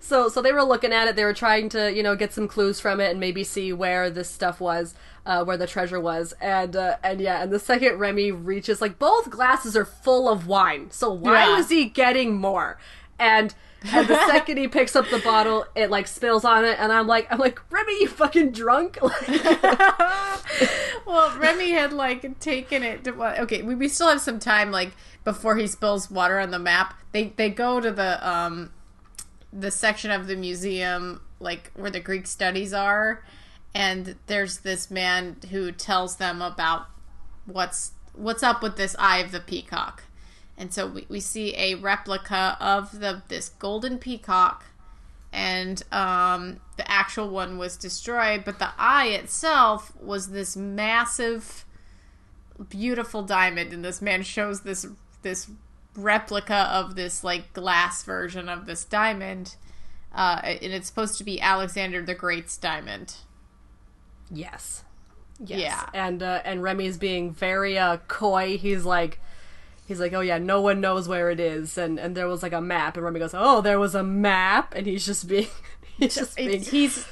so 0.00 0.28
so 0.28 0.42
they 0.42 0.52
were 0.52 0.62
looking 0.64 0.92
at 0.92 1.08
it. 1.08 1.16
They 1.16 1.24
were 1.24 1.34
trying 1.34 1.68
to 1.70 1.92
you 1.92 2.02
know 2.02 2.16
get 2.16 2.32
some 2.32 2.48
clues 2.48 2.80
from 2.80 3.00
it 3.00 3.10
and 3.10 3.20
maybe 3.20 3.44
see 3.44 3.72
where 3.72 4.10
this 4.10 4.28
stuff 4.30 4.60
was, 4.60 4.94
uh, 5.26 5.44
where 5.44 5.56
the 5.56 5.66
treasure 5.66 6.00
was, 6.00 6.34
and 6.40 6.74
uh, 6.76 6.96
and 7.02 7.20
yeah, 7.20 7.42
and 7.42 7.52
the 7.52 7.58
second 7.58 7.98
Remy 7.98 8.32
reaches, 8.32 8.80
like 8.80 8.98
both 8.98 9.30
glasses 9.30 9.76
are 9.76 9.84
full 9.84 10.28
of 10.28 10.46
wine. 10.46 10.90
So 10.90 11.12
why 11.12 11.44
Yeah. 11.44 11.56
was 11.56 11.68
he 11.68 11.86
getting 11.86 12.36
more? 12.36 12.78
And 13.18 13.54
and 13.92 14.06
the 14.06 14.26
second 14.26 14.58
he 14.58 14.68
picks 14.68 14.94
up 14.94 15.08
the 15.10 15.18
bottle, 15.18 15.66
it 15.74 15.90
like 15.90 16.06
spills 16.06 16.44
on 16.44 16.64
it, 16.64 16.78
and 16.78 16.92
I'm 16.92 17.06
like, 17.06 17.26
I'm 17.30 17.38
like, 17.38 17.60
Remy, 17.70 18.00
you 18.00 18.08
fucking 18.08 18.52
drunk? 18.52 18.98
Well, 21.06 21.36
Remy 21.38 21.70
had 21.72 21.92
like 21.92 22.38
taken 22.38 22.82
it. 22.82 23.04
To, 23.04 23.12
well, 23.12 23.38
okay, 23.42 23.62
we, 23.62 23.74
we 23.74 23.88
still 23.88 24.08
have 24.08 24.20
some 24.20 24.38
time, 24.38 24.70
like 24.70 24.92
before 25.24 25.56
he 25.56 25.66
spills 25.66 26.10
water 26.10 26.38
on 26.38 26.50
the 26.50 26.58
map. 26.58 26.94
They 27.12 27.34
they 27.36 27.50
go 27.50 27.80
to 27.80 27.90
the 27.90 28.26
um 28.28 28.72
the 29.52 29.70
section 29.70 30.10
of 30.10 30.26
the 30.26 30.36
museum 30.36 31.20
like 31.40 31.70
where 31.74 31.90
the 31.90 32.00
Greek 32.00 32.26
studies 32.26 32.72
are, 32.72 33.24
and 33.74 34.16
there's 34.26 34.58
this 34.58 34.90
man 34.90 35.36
who 35.50 35.72
tells 35.72 36.16
them 36.16 36.40
about 36.40 36.86
what's 37.46 37.92
what's 38.14 38.42
up 38.42 38.62
with 38.62 38.76
this 38.76 38.94
eye 38.98 39.18
of 39.18 39.32
the 39.32 39.40
peacock. 39.40 40.04
And 40.62 40.72
so 40.72 40.86
we, 40.86 41.06
we 41.08 41.18
see 41.18 41.56
a 41.56 41.74
replica 41.74 42.56
of 42.60 43.00
the 43.00 43.20
this 43.26 43.48
golden 43.48 43.98
peacock 43.98 44.66
and 45.32 45.82
um, 45.90 46.60
the 46.76 46.88
actual 46.88 47.30
one 47.30 47.58
was 47.58 47.76
destroyed, 47.76 48.44
but 48.44 48.60
the 48.60 48.68
eye 48.78 49.08
itself 49.08 49.92
was 50.00 50.28
this 50.28 50.56
massive, 50.56 51.64
beautiful 52.68 53.24
diamond, 53.24 53.72
and 53.72 53.84
this 53.84 54.00
man 54.00 54.22
shows 54.22 54.60
this 54.60 54.86
this 55.22 55.50
replica 55.96 56.70
of 56.72 56.94
this 56.94 57.24
like 57.24 57.52
glass 57.54 58.04
version 58.04 58.48
of 58.48 58.66
this 58.66 58.84
diamond, 58.84 59.56
uh, 60.14 60.42
and 60.44 60.72
it's 60.72 60.86
supposed 60.86 61.18
to 61.18 61.24
be 61.24 61.40
Alexander 61.40 62.02
the 62.02 62.14
Great's 62.14 62.56
diamond. 62.56 63.16
Yes. 64.30 64.84
Yes. 65.44 65.58
Yeah. 65.58 65.86
And 65.92 66.22
uh, 66.22 66.40
and 66.44 66.62
Remy's 66.62 66.98
being 66.98 67.32
very 67.32 67.76
uh, 67.76 67.96
coy. 68.06 68.58
He's 68.58 68.84
like 68.84 69.18
he's 69.86 70.00
like, 70.00 70.12
"Oh 70.12 70.20
yeah, 70.20 70.38
no 70.38 70.60
one 70.60 70.80
knows 70.80 71.08
where 71.08 71.30
it 71.30 71.40
is." 71.40 71.76
And 71.78 71.98
and 71.98 72.16
there 72.16 72.28
was 72.28 72.42
like 72.42 72.52
a 72.52 72.60
map 72.60 72.96
and 72.96 73.04
Remy 73.04 73.20
goes, 73.20 73.34
"Oh, 73.34 73.60
there 73.60 73.78
was 73.78 73.94
a 73.94 74.02
map." 74.02 74.74
And 74.74 74.86
he's 74.86 75.06
just 75.06 75.28
being 75.28 75.48
he's 75.98 76.14
just 76.14 76.36
being 76.36 76.62
he's 76.62 77.06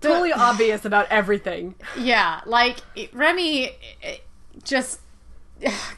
totally 0.00 0.32
obvious 0.32 0.84
about 0.84 1.06
everything. 1.10 1.74
Yeah, 1.96 2.40
like 2.46 2.78
Remy, 3.12 3.70
just 4.62 5.00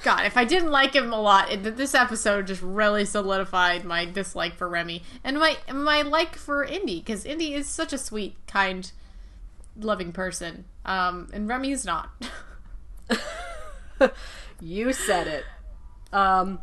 God. 0.03 0.25
If 0.25 0.37
I 0.37 0.45
didn't 0.45 0.71
like 0.71 0.95
him 0.95 1.13
a 1.13 1.21
lot, 1.21 1.51
it, 1.51 1.77
this 1.77 1.95
episode 1.95 2.47
just 2.47 2.63
really 2.63 3.05
solidified 3.05 3.85
my 3.85 4.05
dislike 4.05 4.55
for 4.55 4.69
Remy 4.69 5.03
and 5.25 5.39
my 5.39 5.57
my 5.73 6.03
like 6.03 6.37
for 6.37 6.65
Indy 6.65 7.01
because 7.01 7.25
Indy 7.25 7.55
is 7.55 7.67
such 7.67 7.93
a 7.93 7.99
sweet, 7.99 8.37
kind, 8.47 8.91
loving 9.79 10.13
person, 10.13 10.65
um, 10.85 11.29
and 11.33 11.49
Remy 11.49 11.73
is 11.73 11.85
not. 11.85 12.11
You 14.61 14.93
said 14.93 15.27
it. 15.27 15.45
Um, 16.13 16.61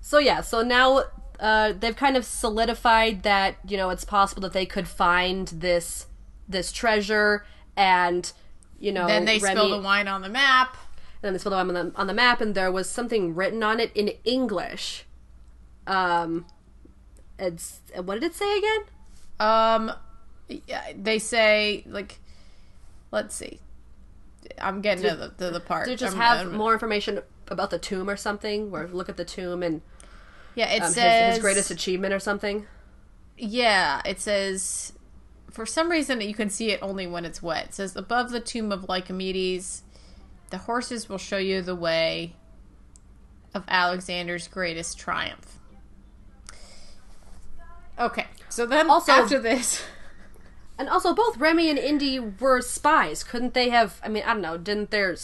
so 0.00 0.18
yeah, 0.18 0.40
so 0.40 0.62
now 0.62 1.04
uh, 1.38 1.72
they've 1.78 1.96
kind 1.96 2.16
of 2.16 2.24
solidified 2.24 3.22
that 3.22 3.56
you 3.66 3.76
know 3.76 3.90
it's 3.90 4.04
possible 4.04 4.42
that 4.42 4.52
they 4.52 4.66
could 4.66 4.88
find 4.88 5.48
this 5.48 6.06
this 6.48 6.72
treasure, 6.72 7.44
and 7.76 8.30
you 8.78 8.92
know 8.92 9.06
then 9.06 9.24
they 9.24 9.38
Remy, 9.38 9.54
spill 9.54 9.70
the 9.70 9.82
wine 9.82 10.08
on 10.08 10.22
the 10.22 10.28
map. 10.28 10.76
And 11.22 11.28
then 11.28 11.32
they 11.34 11.38
spilled 11.38 11.52
the 11.52 11.56
wine 11.56 11.76
on 11.76 11.92
the, 11.92 11.98
on 11.98 12.06
the 12.06 12.14
map, 12.14 12.40
and 12.40 12.54
there 12.54 12.72
was 12.72 12.88
something 12.88 13.34
written 13.34 13.62
on 13.62 13.78
it 13.78 13.92
in 13.94 14.12
English. 14.24 15.04
Um, 15.86 16.46
it's 17.38 17.80
what 17.96 18.14
did 18.14 18.24
it 18.24 18.34
say 18.34 18.58
again? 18.58 18.80
Um, 19.38 19.92
yeah, 20.66 20.92
they 20.94 21.18
say 21.18 21.84
like, 21.86 22.18
let's 23.10 23.34
see. 23.34 23.60
I'm 24.58 24.80
getting 24.80 25.04
to 25.04 25.16
the 25.16 25.28
to 25.46 25.50
the 25.50 25.60
part. 25.60 25.88
It 25.88 25.98
just 25.98 26.16
I'm- 26.16 26.22
have 26.22 26.46
I'm- 26.46 26.56
more 26.56 26.72
information 26.72 27.20
about 27.50 27.70
the 27.70 27.78
tomb 27.78 28.08
or 28.08 28.16
something? 28.16 28.70
Where 28.70 28.88
look 28.88 29.08
at 29.08 29.16
the 29.16 29.24
tomb 29.24 29.62
and 29.62 29.82
Yeah, 30.54 30.68
it 30.70 30.80
um, 30.80 30.86
his, 30.86 30.94
says 30.94 31.34
his 31.34 31.42
greatest 31.42 31.70
achievement 31.70 32.14
or 32.14 32.18
something. 32.20 32.66
Yeah, 33.36 34.02
it 34.04 34.20
says 34.20 34.92
for 35.50 35.66
some 35.66 35.90
reason 35.90 36.20
you 36.20 36.34
can 36.34 36.48
see 36.50 36.70
it 36.70 36.80
only 36.82 37.06
when 37.06 37.24
it's 37.24 37.42
wet. 37.42 37.66
It 37.66 37.74
says 37.74 37.96
above 37.96 38.30
the 38.30 38.40
tomb 38.40 38.70
of 38.72 38.82
Lycomedes, 38.82 39.82
the 40.50 40.58
horses 40.58 41.08
will 41.08 41.18
show 41.18 41.38
you 41.38 41.60
the 41.62 41.74
way 41.74 42.34
of 43.54 43.64
Alexander's 43.68 44.46
greatest 44.46 44.98
triumph. 44.98 45.58
Okay, 47.98 48.26
so 48.48 48.64
then 48.66 48.88
Also- 48.88 49.12
after 49.12 49.38
this, 49.38 49.82
And 50.78 50.88
also, 50.88 51.12
both 51.12 51.36
Remy 51.36 51.68
and 51.68 51.78
Indy 51.78 52.18
were 52.18 52.62
spies. 52.62 53.22
Couldn't 53.22 53.52
they 53.52 53.68
have? 53.68 54.00
I 54.02 54.08
mean, 54.08 54.22
I 54.22 54.32
don't 54.32 54.40
know. 54.40 54.56
Didn't 54.56 54.90
their 54.90 55.14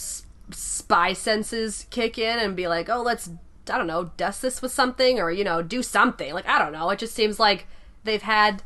spy 0.51 1.13
senses 1.13 1.85
kick 1.89 2.17
in 2.17 2.39
and 2.39 2.55
be 2.55 2.67
like, 2.67 2.89
"Oh, 2.89 3.01
let's, 3.01 3.29
I 3.69 3.77
don't 3.77 3.87
know, 3.87 4.11
dust 4.17 4.41
this 4.41 4.61
with 4.61 4.71
something, 4.71 5.19
or 5.19 5.31
you 5.31 5.43
know, 5.43 5.61
do 5.61 5.83
something." 5.83 6.33
Like, 6.33 6.47
I 6.47 6.59
don't 6.59 6.71
know. 6.73 6.89
It 6.89 6.99
just 6.99 7.15
seems 7.15 7.39
like 7.39 7.67
they've 8.03 8.21
had, 8.21 8.63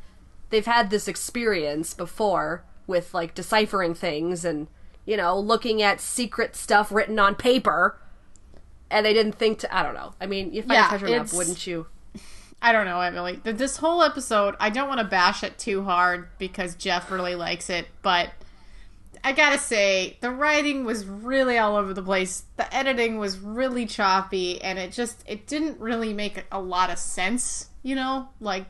they've 0.50 0.66
had 0.66 0.90
this 0.90 1.08
experience 1.08 1.94
before 1.94 2.64
with 2.88 3.14
like 3.14 3.34
deciphering 3.34 3.94
things 3.94 4.44
and 4.46 4.68
you 5.06 5.18
know, 5.18 5.38
looking 5.38 5.82
at 5.82 6.00
secret 6.00 6.56
stuff 6.56 6.92
written 6.92 7.20
on 7.20 7.36
paper. 7.36 7.98
And 8.90 9.06
they 9.06 9.14
didn't 9.14 9.34
think 9.34 9.60
to. 9.60 9.76
I 9.76 9.84
don't 9.84 9.94
know. 9.94 10.14
I 10.20 10.26
mean, 10.26 10.54
you 10.54 10.62
find 10.62 10.74
Yeah, 10.74 10.86
a 10.88 10.90
treasure 10.90 11.18
map, 11.18 11.34
wouldn't 11.34 11.66
you? 11.66 11.88
I 12.62 12.72
don't 12.72 12.86
know, 12.86 13.00
Emily. 13.02 13.40
This 13.44 13.78
whole 13.78 14.04
episode, 14.04 14.56
I 14.60 14.70
don't 14.70 14.88
want 14.88 15.00
to 15.00 15.06
bash 15.06 15.44
it 15.44 15.58
too 15.58 15.84
hard 15.84 16.28
because 16.38 16.76
Jeff 16.76 17.10
really 17.10 17.34
likes 17.34 17.70
it, 17.70 17.88
but 18.02 18.32
I 19.24 19.34
gotta 19.34 19.58
say, 19.60 20.18
the 20.22 20.32
writing 20.32 20.84
was 20.84 21.06
really 21.06 21.58
all 21.58 21.76
over 21.76 21.94
the 21.94 22.02
place. 22.02 22.44
The 22.58 22.74
editing 22.76 23.18
was 23.20 23.38
really 23.40 23.86
choppy, 23.86 24.62
and 24.62 24.80
it 24.80 24.92
just 24.92 25.24
it 25.28 25.46
didn't 25.48 25.80
really 25.80 26.14
make 26.14 26.44
a 26.52 26.60
lot 26.60 26.90
of 26.90 26.98
sense. 26.98 27.70
You 27.84 27.96
know, 27.96 28.30
like 28.40 28.66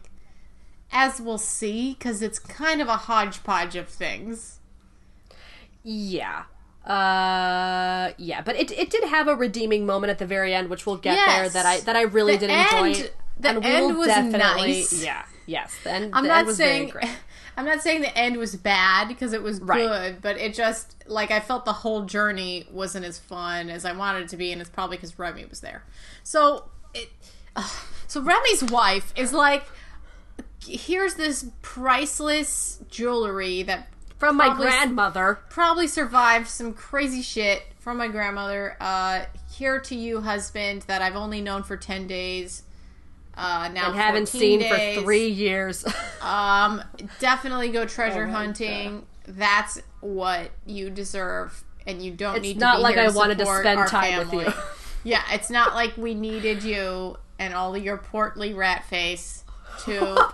as 0.92 1.22
we'll 1.22 1.38
see, 1.38 1.94
because 1.98 2.22
it's 2.22 2.38
kind 2.40 2.82
of 2.82 2.88
a 2.90 2.98
hodgepodge 2.98 3.76
of 3.78 3.88
things. 3.88 4.60
Yeah. 5.84 6.44
Uh 6.86 8.12
yeah, 8.18 8.42
but 8.42 8.56
it 8.56 8.72
it 8.72 8.90
did 8.90 9.04
have 9.06 9.28
a 9.28 9.36
redeeming 9.36 9.86
moment 9.86 10.10
at 10.10 10.18
the 10.20 10.26
very 10.26 10.54
end, 10.54 10.70
which 10.70 10.86
we'll 10.86 10.98
get 10.98 11.16
there 11.28 11.48
that 11.48 11.66
I 11.66 11.80
that 11.82 11.96
I 11.96 12.02
really 12.02 12.34
The 12.38 12.48
did 12.48 12.50
end- 12.50 12.88
enjoy. 12.88 13.10
the 13.40 13.50
and 13.50 13.66
end 13.66 13.98
was 13.98 14.08
definitely 14.08 14.68
nice. 14.74 15.04
yeah, 15.04 15.24
yes. 15.46 15.76
The 15.84 15.92
end, 15.92 16.12
I'm 16.14 16.24
the 16.24 16.30
not 16.30 16.38
end 16.40 16.48
was 16.48 16.58
very 16.58 16.70
saying 16.70 16.90
great. 16.90 17.10
I'm 17.58 17.66
not 17.66 17.82
saying 17.82 18.02
the 18.02 18.18
end 18.18 18.38
was 18.38 18.56
bad 18.56 19.08
because 19.08 19.34
it 19.34 19.44
was 19.44 19.60
Right. 19.60 19.80
good, 19.80 20.22
but 20.22 20.38
it 20.38 20.54
just 20.54 20.96
like 21.06 21.32
I 21.32 21.40
felt 21.40 21.66
the 21.66 21.74
whole 21.74 22.06
journey 22.06 22.66
wasn't 22.72 23.06
as 23.06 23.20
fun 23.20 23.70
as 23.70 23.84
I 23.86 23.92
wanted 23.92 24.24
it 24.24 24.30
to 24.30 24.38
be, 24.38 24.52
and 24.52 24.62
it's 24.62 24.70
probably 24.70 24.98
because 24.98 25.18
Remy 25.20 25.46
was 25.46 25.60
there. 25.60 25.84
So 26.24 26.66
it, 26.94 27.10
ugh. 27.56 27.70
so 28.08 28.22
Remy's 28.22 28.64
wife 28.64 29.14
is 29.16 29.34
like, 29.34 29.66
here's 30.66 31.16
this 31.16 31.46
priceless 31.62 32.80
jewelry 32.90 33.64
that 33.64 33.90
From 34.18 34.38
my 34.38 34.46
probably- 34.48 34.68
grandmother. 34.68 35.40
probably 35.50 35.88
survived 35.88 36.48
some 36.48 36.74
crazy 36.74 37.22
shit 37.22 37.64
from 37.80 37.98
my 37.98 38.08
grandmother. 38.08 38.78
Uh, 38.80 39.26
here 39.54 39.80
to 39.80 39.96
you, 39.96 40.22
husband, 40.22 40.84
that 40.84 41.02
I've 41.02 41.16
only 41.16 41.42
known 41.42 41.64
for 41.64 41.76
ten 41.76 42.08
days. 42.08 42.64
Uh, 43.42 43.70
now 43.70 43.88
and 43.88 43.96
haven't 43.96 44.28
seen 44.28 44.60
days. 44.60 44.98
for 44.98 45.02
three 45.04 45.28
years. 45.28 45.86
Um, 46.22 46.84
definitely 47.20 47.70
go 47.70 47.84
treasure 47.86 48.26
Oh 48.26 48.28
my 48.28 48.32
hunting. 48.32 49.08
That's 49.28 49.82
what 50.02 50.52
you 50.68 50.92
deserve, 50.92 51.64
and 51.88 52.00
you 52.00 52.12
don't 52.12 52.36
It's 52.36 52.44
need. 52.44 52.60
not 52.60 52.74
to 52.74 52.78
be 52.78 52.84
like 52.84 52.96
here 52.96 53.06
I 53.06 53.10
wanted 53.10 53.40
to 53.40 53.46
spend 53.48 53.80
our 53.80 53.88
time 53.88 54.30
with 54.30 54.34
you. 54.34 54.54
yeah, 55.04 55.24
it's 55.32 55.50
not 55.50 55.74
like 55.74 55.98
we 55.98 56.14
needed 56.14 56.62
you 56.62 57.18
and 57.40 57.56
all 57.56 57.76
your 57.76 57.98
portly 57.98 58.54
rat 58.54 58.86
face 58.86 59.44
to 59.86 60.32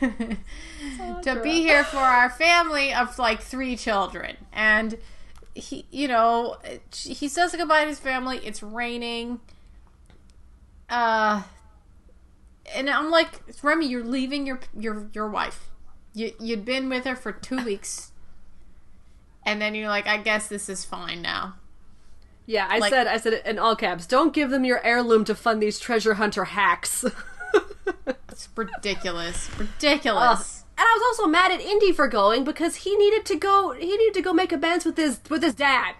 to 0.00 1.40
be 1.42 1.60
here 1.60 1.84
for 1.84 1.98
our 1.98 2.30
family 2.30 2.94
of 2.94 3.18
like 3.18 3.42
three 3.42 3.76
children, 3.76 4.38
and 4.54 4.96
he, 5.52 5.84
you 5.90 6.08
know, 6.08 6.56
he 6.94 7.28
says 7.28 7.54
goodbye 7.54 7.82
to 7.82 7.88
his 7.88 8.00
family. 8.00 8.38
It's 8.42 8.62
raining. 8.62 9.40
Uh, 10.88 11.42
and 12.74 12.88
I'm 12.90 13.10
like, 13.10 13.40
Remy, 13.62 13.86
you're 13.86 14.04
leaving 14.04 14.46
your 14.46 14.60
your 14.78 15.08
your 15.12 15.28
wife. 15.28 15.70
You 16.14 16.32
you'd 16.40 16.64
been 16.64 16.88
with 16.88 17.04
her 17.04 17.16
for 17.16 17.32
two 17.32 17.62
weeks, 17.64 18.12
and 19.44 19.60
then 19.60 19.74
you're 19.74 19.88
like, 19.88 20.06
I 20.06 20.16
guess 20.18 20.48
this 20.48 20.68
is 20.68 20.84
fine 20.84 21.22
now. 21.22 21.56
yeah, 22.46 22.66
I 22.70 22.78
Like- 22.78 22.90
said 22.92 23.06
I 23.06 23.16
said 23.18 23.32
it 23.34 23.46
in 23.46 23.58
all 23.58 23.76
caps. 23.76 24.06
Don't 24.06 24.32
give 24.32 24.50
them 24.50 24.64
your 24.64 24.84
heirloom 24.84 25.24
to 25.26 25.34
fund 25.34 25.60
these 25.62 25.78
treasure 25.78 26.14
hunter 26.14 26.44
hacks. 26.44 27.04
It's 28.28 28.48
ridiculous, 28.54 29.48
ridiculous. 29.58 30.64
And 30.76 30.84
I 30.86 30.92
was 30.98 31.02
also 31.18 31.26
mad 31.30 31.52
at 31.52 31.60
Indy 31.60 31.90
for 31.92 32.06
going 32.06 32.44
because 32.44 32.76
he 32.76 32.94
needed 32.96 33.24
to 33.26 33.36
go. 33.36 33.70
He 33.72 33.86
needed 33.96 34.12
to 34.14 34.20
go 34.20 34.32
make 34.34 34.52
amends 34.52 34.84
with 34.84 34.96
his 34.98 35.20
with 35.30 35.42
his 35.42 35.54
dad. 35.54 35.94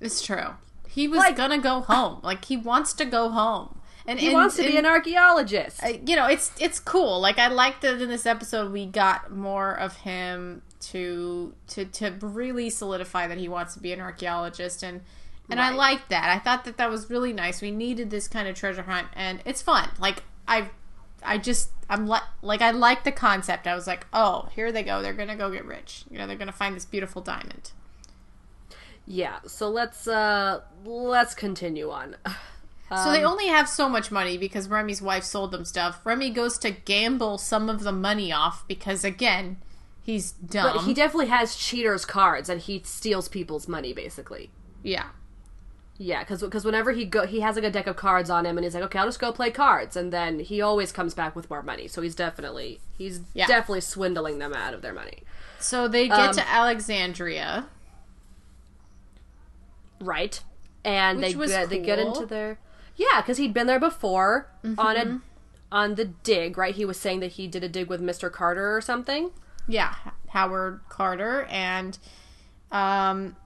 It's 0.00 0.20
true. 0.22 0.54
He 0.88 1.06
was 1.06 1.18
Like- 1.18 1.36
gonna 1.36 1.58
go 1.58 1.80
home. 1.82 2.18
Like 2.22 2.46
he 2.46 2.56
wants 2.56 2.92
to 2.94 3.04
go 3.04 3.28
home, 3.28 3.78
and 4.06 4.18
He 4.18 4.26
and- 4.28 4.34
wants 4.34 4.56
to 4.56 4.62
be 4.62 4.76
an 4.76 4.86
archaeologist. 4.86 5.82
uh, 5.82 5.92
you 6.06 6.16
know, 6.16 6.26
it's 6.26 6.50
it's 6.58 6.78
cool. 6.80 7.20
Like 7.20 7.38
I 7.38 7.48
like 7.48 7.80
that 7.82 8.00
in 8.00 8.08
this 8.08 8.26
episode 8.26 8.72
we 8.72 8.86
got 8.86 9.30
more 9.30 9.72
of 9.74 9.96
him 9.96 10.62
to 10.90 11.54
to 11.68 11.84
to 11.84 12.10
really 12.20 12.68
solidify 12.70 13.26
that 13.28 13.38
he 13.38 13.48
wants 13.48 13.74
to 13.74 13.80
be 13.80 13.92
an 13.92 14.00
archaeologist, 14.00 14.82
and 14.82 15.00
and 15.50 15.60
I 15.60 15.68
Right. 15.70 15.76
like 15.76 16.08
that. 16.08 16.28
I 16.34 16.38
thought 16.38 16.64
that 16.64 16.76
that 16.78 16.90
was 16.90 17.10
really 17.10 17.32
nice. 17.32 17.60
We 17.60 17.70
needed 17.70 18.10
this 18.10 18.26
kind 18.28 18.48
of 18.48 18.54
treasure 18.56 18.82
hunt, 18.82 19.08
and 19.14 19.40
it's 19.44 19.62
fun. 19.62 19.88
Like 19.98 20.22
I. 20.48 20.70
I 21.24 21.38
just 21.38 21.70
I'm 21.88 22.08
like 22.08 22.24
like 22.42 22.62
I 22.62 22.72
like 22.72 23.04
the 23.04 23.12
concept. 23.12 23.68
I 23.68 23.76
was 23.76 23.86
like, 23.86 24.08
oh, 24.12 24.48
here 24.56 24.72
they 24.72 24.82
go. 24.82 25.02
They're 25.02 25.12
gonna 25.12 25.36
go 25.36 25.52
get 25.52 25.64
rich. 25.64 26.02
You 26.10 26.18
know, 26.18 26.26
they're 26.26 26.34
gonna 26.36 26.50
find 26.50 26.74
this 26.74 26.84
beautiful 26.84 27.22
diamond. 27.22 27.70
yeah. 29.06 29.38
So 29.46 29.68
let's 29.68 30.08
uh 30.08 30.62
let's 30.84 31.34
continue 31.36 31.90
on. 31.92 32.16
So 32.96 33.12
they 33.12 33.24
only 33.24 33.46
have 33.48 33.68
so 33.68 33.88
much 33.88 34.10
money 34.10 34.36
because 34.38 34.68
Remy's 34.68 35.00
wife 35.02 35.24
sold 35.24 35.50
them 35.52 35.64
stuff. 35.64 36.00
Remy 36.04 36.30
goes 36.30 36.58
to 36.58 36.70
gamble 36.70 37.38
some 37.38 37.68
of 37.68 37.82
the 37.84 37.92
money 37.92 38.32
off 38.32 38.66
because 38.68 39.04
again, 39.04 39.58
he's 40.02 40.32
dumb. 40.32 40.74
But 40.76 40.84
he 40.84 40.94
definitely 40.94 41.28
has 41.28 41.56
cheaters 41.56 42.04
cards 42.04 42.48
and 42.48 42.60
he 42.60 42.82
steals 42.84 43.28
people's 43.28 43.66
money 43.68 43.92
basically. 43.92 44.50
yeah. 44.82 45.06
Yeah, 45.98 46.20
because 46.20 46.40
because 46.40 46.64
whenever 46.64 46.90
he 46.92 47.04
go, 47.04 47.26
he 47.26 47.40
has 47.40 47.54
like 47.54 47.64
a 47.66 47.70
deck 47.70 47.86
of 47.86 47.94
cards 47.94 48.28
on 48.28 48.44
him, 48.44 48.56
and 48.58 48.64
he's 48.64 48.74
like, 48.74 48.82
okay, 48.84 48.98
I'll 48.98 49.04
just 49.06 49.20
go 49.20 49.30
play 49.30 49.50
cards, 49.52 49.94
and 49.94 50.12
then 50.12 50.40
he 50.40 50.60
always 50.60 50.90
comes 50.90 51.14
back 51.14 51.36
with 51.36 51.48
more 51.48 51.62
money. 51.62 51.86
So 51.86 52.02
he's 52.02 52.16
definitely 52.16 52.80
he's 52.98 53.20
Yeah. 53.34 53.46
definitely 53.46 53.82
swindling 53.82 54.38
them 54.40 54.52
out 54.52 54.74
of 54.74 54.82
their 54.82 54.94
money, 54.94 55.22
So 55.60 55.86
they 55.86 56.08
get 56.08 56.18
Um, 56.30 56.34
to 56.34 56.48
Alexandria. 56.48 57.66
right? 60.00 60.42
And 60.84 61.20
Which 61.20 61.36
they 61.36 61.46
get, 61.46 61.68
they 61.70 61.78
get. 61.78 61.98
Into 62.00 62.26
their 62.26 62.58
yeah, 62.96 63.20
because 63.20 63.38
he'd 63.38 63.54
been 63.54 63.66
there 63.66 63.80
before 63.80 64.48
on 64.78 64.96
a 64.96 65.20
on 65.70 65.94
the 65.94 66.04
dig, 66.04 66.58
right? 66.58 66.74
He 66.74 66.84
was 66.84 66.98
saying 66.98 67.20
that 67.20 67.32
he 67.32 67.46
did 67.46 67.64
a 67.64 67.68
dig 67.68 67.88
with 67.88 68.00
Mister 68.00 68.28
Carter 68.30 68.76
or 68.76 68.80
something. 68.80 69.30
Yeah, 69.66 69.94
Howard 70.28 70.80
Carter 70.88 71.44
and 71.44 71.98
um 72.70 73.36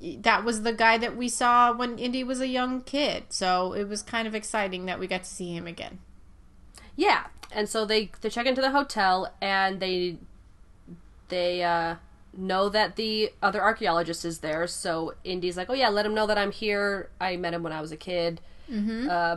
that 0.00 0.44
was 0.44 0.62
the 0.62 0.72
guy 0.72 0.98
that 0.98 1.16
we 1.16 1.28
saw 1.28 1.72
when 1.72 1.98
Indy 1.98 2.22
was 2.22 2.40
a 2.40 2.46
young 2.46 2.82
kid. 2.82 3.24
So 3.30 3.72
it 3.72 3.88
was 3.88 4.02
kind 4.02 4.28
of 4.28 4.34
exciting 4.34 4.86
that 4.86 4.98
we 4.98 5.06
got 5.06 5.24
to 5.24 5.30
see 5.30 5.54
him 5.54 5.66
again. 5.66 6.00
Yeah, 6.94 7.26
and 7.52 7.68
so 7.68 7.84
they 7.84 8.10
they 8.20 8.30
check 8.30 8.46
into 8.46 8.60
the 8.60 8.70
hotel 8.70 9.32
and 9.40 9.80
they 9.80 10.18
they 11.28 11.62
uh, 11.62 11.96
know 12.36 12.68
that 12.68 12.96
the 12.96 13.32
other 13.42 13.62
archaeologist 13.62 14.24
is 14.24 14.38
there. 14.38 14.66
So 14.66 15.14
Indy's 15.24 15.56
like, 15.56 15.70
"Oh 15.70 15.74
yeah, 15.74 15.88
let 15.88 16.06
him 16.06 16.14
know 16.14 16.26
that 16.26 16.38
I'm 16.38 16.52
here. 16.52 17.10
I 17.20 17.36
met 17.36 17.54
him 17.54 17.62
when 17.62 17.72
I 17.72 17.80
was 17.80 17.92
a 17.92 17.96
kid." 17.96 18.40
Mm-hmm. 18.70 19.08
Uh, 19.10 19.36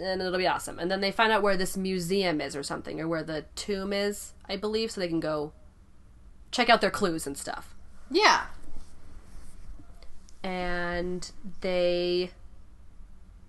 and 0.00 0.20
it'll 0.20 0.38
be 0.38 0.46
awesome. 0.46 0.78
And 0.78 0.90
then 0.90 1.00
they 1.00 1.12
find 1.12 1.32
out 1.32 1.42
where 1.42 1.56
this 1.56 1.76
museum 1.76 2.40
is 2.40 2.56
or 2.56 2.62
something, 2.62 3.00
or 3.00 3.08
where 3.08 3.22
the 3.22 3.44
tomb 3.54 3.92
is, 3.92 4.32
I 4.48 4.56
believe, 4.56 4.90
so 4.90 5.00
they 5.00 5.08
can 5.08 5.20
go 5.20 5.52
check 6.50 6.68
out 6.68 6.80
their 6.80 6.90
clues 6.90 7.26
and 7.26 7.36
stuff. 7.36 7.74
Yeah. 8.10 8.46
And 10.42 11.30
they 11.60 12.30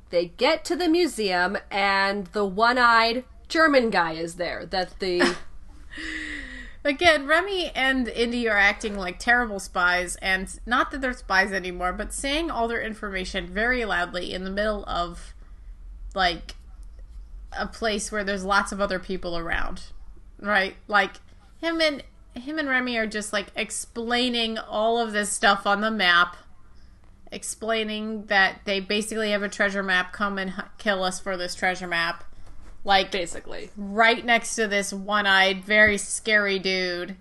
they 0.10 0.28
get 0.28 0.64
to 0.66 0.76
the 0.76 0.88
museum 0.88 1.58
and 1.70 2.28
the 2.28 2.46
one-eyed 2.46 3.26
German 3.48 3.90
guy 3.90 4.14
is 4.14 4.36
there. 4.36 4.66
That 4.66 5.00
the 5.00 5.36
Again, 6.86 7.28
Remy 7.28 7.72
and 7.76 8.08
Indy 8.08 8.48
are 8.48 8.58
acting 8.58 8.96
like 8.96 9.20
terrible 9.20 9.60
spies, 9.60 10.16
and 10.18 10.58
not 10.66 10.92
that 10.92 11.02
they're 11.02 11.14
spies 11.14 11.52
anymore, 11.52 11.92
but 11.92 12.14
saying 12.14 12.50
all 12.50 12.68
their 12.68 12.82
information 12.82 13.48
very 13.48 13.84
loudly 13.84 14.34
in 14.34 14.46
the 14.46 14.52
middle 14.52 14.86
of, 14.86 15.34
like, 16.14 16.56
a 17.58 17.68
place 17.68 18.12
where 18.12 18.24
there's 18.24 18.44
lots 18.44 18.72
of 18.72 18.82
other 18.82 19.00
people 19.00 19.38
around, 19.38 19.84
right? 20.40 20.76
Like 20.88 21.14
him 21.62 21.82
and 21.82 22.04
him 22.34 22.60
and 22.60 22.68
Remy 22.68 22.98
are 22.98 23.08
just 23.08 23.32
like 23.32 23.48
explaining 23.56 24.58
all 24.58 25.00
of 25.00 25.14
this 25.14 25.32
stuff 25.32 25.66
on 25.66 25.82
the 25.82 25.92
map, 25.92 26.36
explaining 27.32 28.26
that 28.26 28.62
they 28.66 28.80
basically 28.80 29.32
have 29.32 29.44
a 29.44 29.50
treasure 29.50 29.84
map. 29.84 30.12
Come 30.14 30.38
and 30.38 30.52
h- 30.52 30.66
kill 30.78 31.04
us 31.04 31.20
for 31.20 31.38
this 31.38 31.56
treasure 31.56 31.88
map. 31.88 32.24
Like 32.86 33.12
basically 33.12 33.72
right 33.76 34.24
next 34.24 34.56
to 34.56 34.68
this 34.68 34.94
one-eyed, 34.94 35.66
very 35.66 35.98
scary 35.98 36.60
dude. 36.60 37.18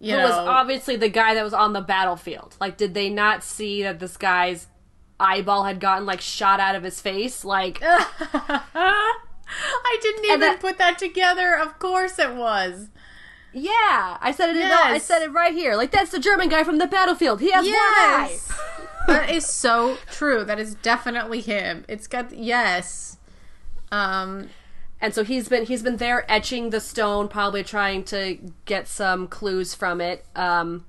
You 0.00 0.12
who 0.12 0.16
know, 0.18 0.24
was 0.24 0.32
obviously 0.32 0.96
the 0.96 1.10
guy 1.10 1.34
that 1.34 1.44
was 1.44 1.52
on 1.52 1.74
the 1.74 1.82
battlefield. 1.82 2.56
Like, 2.58 2.78
did 2.78 2.94
they 2.94 3.10
not 3.10 3.44
see 3.44 3.82
that 3.82 4.00
this 4.00 4.16
guy's 4.16 4.66
eyeball 5.20 5.64
had 5.64 5.80
gotten 5.80 6.06
like 6.06 6.22
shot 6.22 6.58
out 6.60 6.74
of 6.74 6.82
his 6.82 6.98
face? 7.02 7.44
Like, 7.44 7.78
I 7.82 9.14
didn't 10.00 10.24
even 10.24 10.40
that- 10.40 10.60
put 10.60 10.78
that 10.78 10.98
together. 10.98 11.56
Of 11.56 11.78
course 11.78 12.18
it 12.18 12.34
was. 12.34 12.88
yeah, 13.52 14.16
I 14.20 14.32
said 14.34 14.50
it. 14.50 14.56
In 14.56 14.70
I 14.72 14.98
said 14.98 15.22
it 15.22 15.32
right 15.32 15.52
here. 15.52 15.76
Like, 15.76 15.90
that's 15.90 16.10
the 16.10 16.20
German 16.20 16.48
guy 16.48 16.64
from 16.64 16.78
the 16.78 16.86
battlefield. 16.86 17.40
He 17.40 17.50
has 17.50 17.64
one 17.66 17.74
eye. 17.74 18.38
That 19.06 19.30
is 19.30 19.44
so 19.44 19.96
true. 20.10 20.44
That 20.44 20.60
is 20.60 20.76
definitely 20.76 21.40
him. 21.40 21.84
It's 21.88 22.06
got 22.06 22.32
yes. 22.32 23.16
Um 23.90 24.50
And 25.00 25.14
so 25.14 25.24
he's 25.24 25.48
been 25.48 25.64
he's 25.66 25.82
been 25.82 25.96
there 25.96 26.30
etching 26.30 26.70
the 26.70 26.80
stone, 26.80 27.28
probably 27.28 27.64
trying 27.64 28.04
to 28.04 28.38
get 28.66 28.86
some 28.86 29.28
clues 29.28 29.74
from 29.74 30.00
it. 30.00 30.26
Um, 30.36 30.84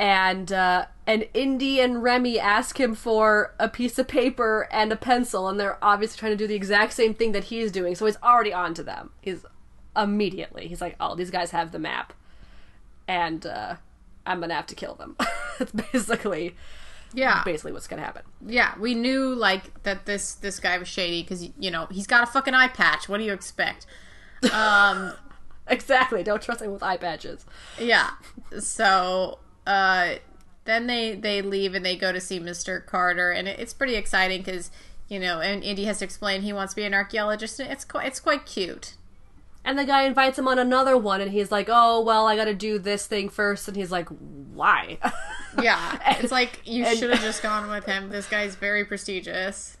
and 0.00 0.50
uh, 0.50 0.86
and 1.06 1.26
Indy 1.34 1.80
and 1.80 2.02
Remy 2.02 2.38
ask 2.38 2.80
him 2.80 2.94
for 2.94 3.54
a 3.58 3.68
piece 3.68 3.98
of 3.98 4.08
paper 4.08 4.66
and 4.70 4.92
a 4.92 4.96
pencil, 4.96 5.48
and 5.48 5.60
they're 5.60 5.82
obviously 5.82 6.18
trying 6.18 6.32
to 6.32 6.36
do 6.36 6.46
the 6.46 6.54
exact 6.54 6.94
same 6.94 7.12
thing 7.14 7.32
that 7.32 7.44
he's 7.44 7.70
doing. 7.70 7.94
So 7.94 8.06
he's 8.06 8.16
already 8.22 8.52
on 8.52 8.72
to 8.74 8.82
them. 8.82 9.10
He's 9.20 9.44
immediately 9.96 10.68
he's 10.68 10.80
like, 10.80 10.96
"Oh, 11.00 11.14
these 11.14 11.30
guys 11.30 11.50
have 11.50 11.72
the 11.72 11.78
map, 11.78 12.12
and 13.06 13.44
uh, 13.44 13.76
I'm 14.24 14.40
gonna 14.40 14.54
have 14.54 14.66
to 14.68 14.74
kill 14.74 14.94
them." 14.94 15.16
That's 15.58 15.72
basically 15.72 16.56
yeah. 17.12 17.42
basically 17.44 17.72
what's 17.72 17.86
gonna 17.86 18.02
happen. 18.02 18.22
Yeah, 18.46 18.74
we 18.78 18.94
knew 18.94 19.34
like 19.34 19.82
that 19.82 20.06
this 20.06 20.34
this 20.34 20.60
guy 20.60 20.78
was 20.78 20.88
shady 20.88 21.22
cuz 21.24 21.48
you 21.58 21.70
know, 21.70 21.86
he's 21.90 22.06
got 22.06 22.22
a 22.22 22.26
fucking 22.26 22.54
eye 22.54 22.68
patch. 22.68 23.08
What 23.08 23.18
do 23.18 23.24
you 23.24 23.32
expect? 23.32 23.86
Um 24.52 25.12
Exactly. 25.66 26.24
Don't 26.24 26.42
trust 26.42 26.62
him 26.62 26.72
with 26.72 26.82
eye 26.82 26.96
patches. 26.96 27.46
yeah. 27.78 28.10
So 28.58 29.38
uh 29.66 30.14
then 30.64 30.86
they 30.86 31.14
they 31.14 31.42
leave 31.42 31.74
and 31.74 31.84
they 31.84 31.96
go 31.96 32.12
to 32.12 32.20
see 32.20 32.38
Mr. 32.40 32.84
Carter 32.84 33.30
and 33.30 33.48
it, 33.48 33.58
it's 33.58 33.72
pretty 33.74 33.94
exciting 33.96 34.42
cuz 34.42 34.70
you 35.08 35.18
know, 35.18 35.40
and 35.40 35.64
Indy 35.64 35.84
has 35.86 35.98
to 35.98 36.04
explain 36.04 36.42
he 36.42 36.52
wants 36.52 36.72
to 36.74 36.76
be 36.76 36.84
an 36.84 36.94
archaeologist 36.94 37.58
and 37.60 37.70
it's 37.70 37.84
quite 37.84 38.06
it's 38.06 38.20
quite 38.20 38.46
cute. 38.46 38.94
And 39.64 39.78
the 39.78 39.84
guy 39.84 40.02
invites 40.04 40.38
him 40.38 40.48
on 40.48 40.58
another 40.58 40.96
one, 40.96 41.20
and 41.20 41.30
he's 41.30 41.52
like, 41.52 41.68
"Oh, 41.70 42.00
well, 42.00 42.26
I 42.26 42.34
got 42.36 42.46
to 42.46 42.54
do 42.54 42.78
this 42.78 43.06
thing 43.06 43.28
first. 43.28 43.68
And 43.68 43.76
he's 43.76 43.90
like, 43.92 44.08
"Why?" 44.08 44.98
Yeah. 45.60 45.98
it's 46.20 46.30
like 46.32 46.60
you 46.64 46.84
should 46.96 47.10
have 47.10 47.20
just 47.22 47.42
gone 47.42 47.68
with 47.68 47.84
him. 47.84 48.08
This 48.08 48.26
guy's 48.28 48.54
very 48.54 48.84
prestigious. 48.84 49.76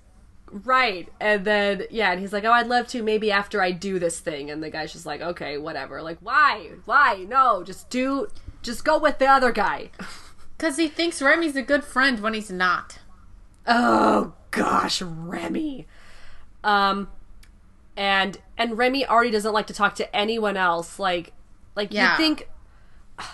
right. 0.50 1.08
And 1.20 1.44
then 1.44 1.84
yeah, 1.90 2.10
and 2.10 2.20
he's 2.20 2.32
like, 2.32 2.44
"Oh, 2.44 2.50
I'd 2.52 2.66
love 2.66 2.88
to. 2.88 3.02
Maybe 3.02 3.30
after 3.32 3.62
I 3.62 3.70
do 3.70 3.98
this 4.00 4.18
thing." 4.20 4.50
And 4.50 4.62
the 4.62 4.68
guy's 4.70 4.92
just 4.92 5.06
like, 5.06 5.20
"Okay, 5.20 5.58
whatever. 5.58 6.02
Like, 6.02 6.18
why? 6.20 6.70
Why? 6.84 7.24
No, 7.28 7.62
just 7.62 7.88
do. 7.88 8.26
Just 8.62 8.84
go 8.84 8.98
with 8.98 9.18
the 9.18 9.26
other 9.26 9.52
guy." 9.52 9.90
Cuz 10.58 10.76
he 10.76 10.88
thinks 10.88 11.22
Remy's 11.22 11.56
a 11.56 11.62
good 11.62 11.84
friend 11.84 12.20
when 12.20 12.34
he's 12.34 12.50
not. 12.50 12.98
Oh 13.66 14.34
gosh, 14.50 15.00
Remy. 15.00 15.86
Um, 16.64 17.08
and 17.96 18.38
and 18.60 18.78
Remy 18.78 19.06
already 19.06 19.32
doesn't 19.32 19.52
like 19.52 19.66
to 19.66 19.74
talk 19.74 19.96
to 19.96 20.14
anyone 20.16 20.56
else. 20.56 20.98
Like, 21.00 21.32
like 21.74 21.92
Yeah. 21.92 22.12
you 22.12 22.16
think. 22.16 22.48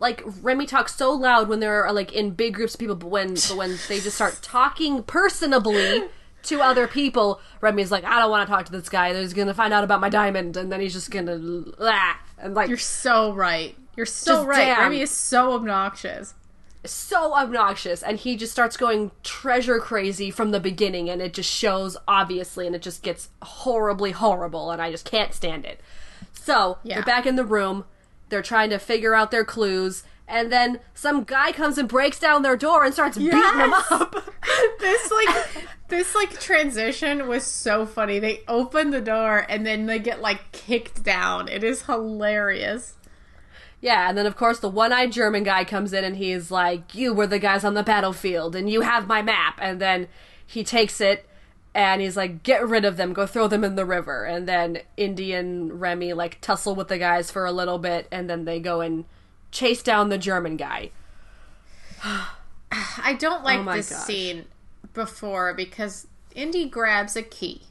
Like 0.00 0.22
Remy 0.42 0.66
talks 0.66 0.94
so 0.94 1.10
loud 1.12 1.48
when 1.48 1.58
they're 1.58 1.90
like 1.92 2.12
in 2.12 2.30
big 2.30 2.54
groups 2.54 2.74
of 2.74 2.78
people, 2.78 2.94
but 2.94 3.08
when 3.08 3.34
but 3.34 3.54
when 3.56 3.78
they 3.88 3.98
just 3.98 4.14
start 4.14 4.38
talking 4.42 5.02
personably 5.02 6.08
to 6.44 6.60
other 6.60 6.86
people, 6.86 7.40
Remy's 7.60 7.90
like, 7.90 8.04
I 8.04 8.20
don't 8.20 8.30
want 8.30 8.46
to 8.46 8.52
talk 8.54 8.64
to 8.66 8.70
this 8.72 8.88
guy. 8.88 9.12
He's 9.12 9.32
gonna 9.32 9.54
find 9.54 9.74
out 9.74 9.82
about 9.82 10.00
my 10.00 10.08
diamond, 10.08 10.56
and 10.56 10.70
then 10.70 10.80
he's 10.80 10.92
just 10.92 11.10
gonna 11.10 11.64
ah, 11.80 12.20
and 12.38 12.54
like 12.54 12.68
You're 12.68 12.78
so 12.78 13.32
right. 13.32 13.74
You're 13.96 14.06
so 14.06 14.46
right. 14.46 14.66
damn. 14.66 14.78
Remy 14.82 15.00
is 15.00 15.10
so 15.10 15.54
obnoxious. 15.54 16.34
So 16.84 17.34
obnoxious 17.34 18.02
and 18.02 18.18
he 18.18 18.36
just 18.36 18.52
starts 18.52 18.76
going 18.76 19.10
treasure 19.22 19.78
crazy 19.78 20.30
from 20.30 20.50
the 20.52 20.60
beginning 20.60 21.10
and 21.10 21.20
it 21.20 21.34
just 21.34 21.50
shows 21.50 21.96
obviously 22.06 22.66
and 22.66 22.76
it 22.76 22.82
just 22.82 23.02
gets 23.02 23.28
horribly 23.42 24.12
horrible 24.12 24.70
and 24.70 24.80
I 24.80 24.90
just 24.90 25.04
can't 25.04 25.34
stand 25.34 25.64
it. 25.64 25.80
So, 26.32 26.78
Yeah. 26.82 26.96
they're 26.96 27.04
back 27.04 27.26
in 27.26 27.36
the 27.36 27.44
room, 27.44 27.84
they're 28.28 28.42
trying 28.42 28.70
to 28.70 28.78
figure 28.78 29.14
out 29.14 29.30
their 29.30 29.44
clues 29.44 30.04
and 30.26 30.52
then 30.52 30.80
some 30.94 31.24
guy 31.24 31.52
comes 31.52 31.78
and 31.78 31.88
breaks 31.88 32.18
down 32.18 32.42
their 32.42 32.56
door 32.56 32.84
and 32.84 32.92
starts 32.92 33.16
beating 33.16 33.38
them 33.40 33.72
up. 33.90 34.14
this 34.80 35.10
like 35.10 35.46
this 35.88 36.14
like 36.14 36.38
transition 36.38 37.26
was 37.28 37.44
so 37.44 37.86
funny. 37.86 38.18
They 38.18 38.42
open 38.46 38.90
the 38.90 39.00
door 39.00 39.46
and 39.48 39.66
then 39.66 39.86
they 39.86 39.98
get 39.98 40.20
like 40.20 40.52
kicked 40.52 41.02
down. 41.02 41.48
It 41.48 41.64
is 41.64 41.82
hilarious. 41.82 42.94
Yeah, 43.80 44.08
and 44.08 44.18
then 44.18 44.26
of 44.26 44.36
course 44.36 44.58
the 44.58 44.68
one-eyed 44.68 45.12
German 45.12 45.44
guy 45.44 45.64
comes 45.64 45.92
in 45.92 46.04
and 46.04 46.16
he's 46.16 46.50
like, 46.50 46.94
"You 46.94 47.14
were 47.14 47.26
the 47.26 47.38
guys 47.38 47.64
on 47.64 47.74
the 47.74 47.82
battlefield 47.82 48.56
and 48.56 48.68
you 48.68 48.80
have 48.82 49.06
my 49.06 49.22
map." 49.22 49.58
And 49.60 49.80
then 49.80 50.08
he 50.46 50.64
takes 50.64 51.00
it 51.00 51.28
and 51.74 52.00
he's 52.00 52.16
like, 52.16 52.42
"Get 52.42 52.66
rid 52.66 52.84
of 52.84 52.96
them, 52.96 53.12
go 53.12 53.26
throw 53.26 53.46
them 53.48 53.62
in 53.64 53.76
the 53.76 53.86
river." 53.86 54.24
And 54.24 54.48
then 54.48 54.78
Indy 54.96 55.32
and 55.32 55.80
Remy 55.80 56.12
like 56.14 56.40
tussle 56.40 56.74
with 56.74 56.88
the 56.88 56.98
guys 56.98 57.30
for 57.30 57.44
a 57.44 57.52
little 57.52 57.78
bit, 57.78 58.08
and 58.10 58.28
then 58.28 58.44
they 58.44 58.58
go 58.60 58.80
and 58.80 59.04
chase 59.50 59.82
down 59.82 60.08
the 60.08 60.18
German 60.18 60.56
guy. 60.56 60.90
I 62.02 63.16
don't 63.18 63.44
like 63.44 63.66
Oh 63.66 63.72
this 63.74 63.90
gosh. 63.90 63.98
scene 64.00 64.44
before 64.92 65.54
because 65.54 66.06
Indy 66.34 66.68
grabs 66.68 67.16
a 67.16 67.22
key. 67.22 67.62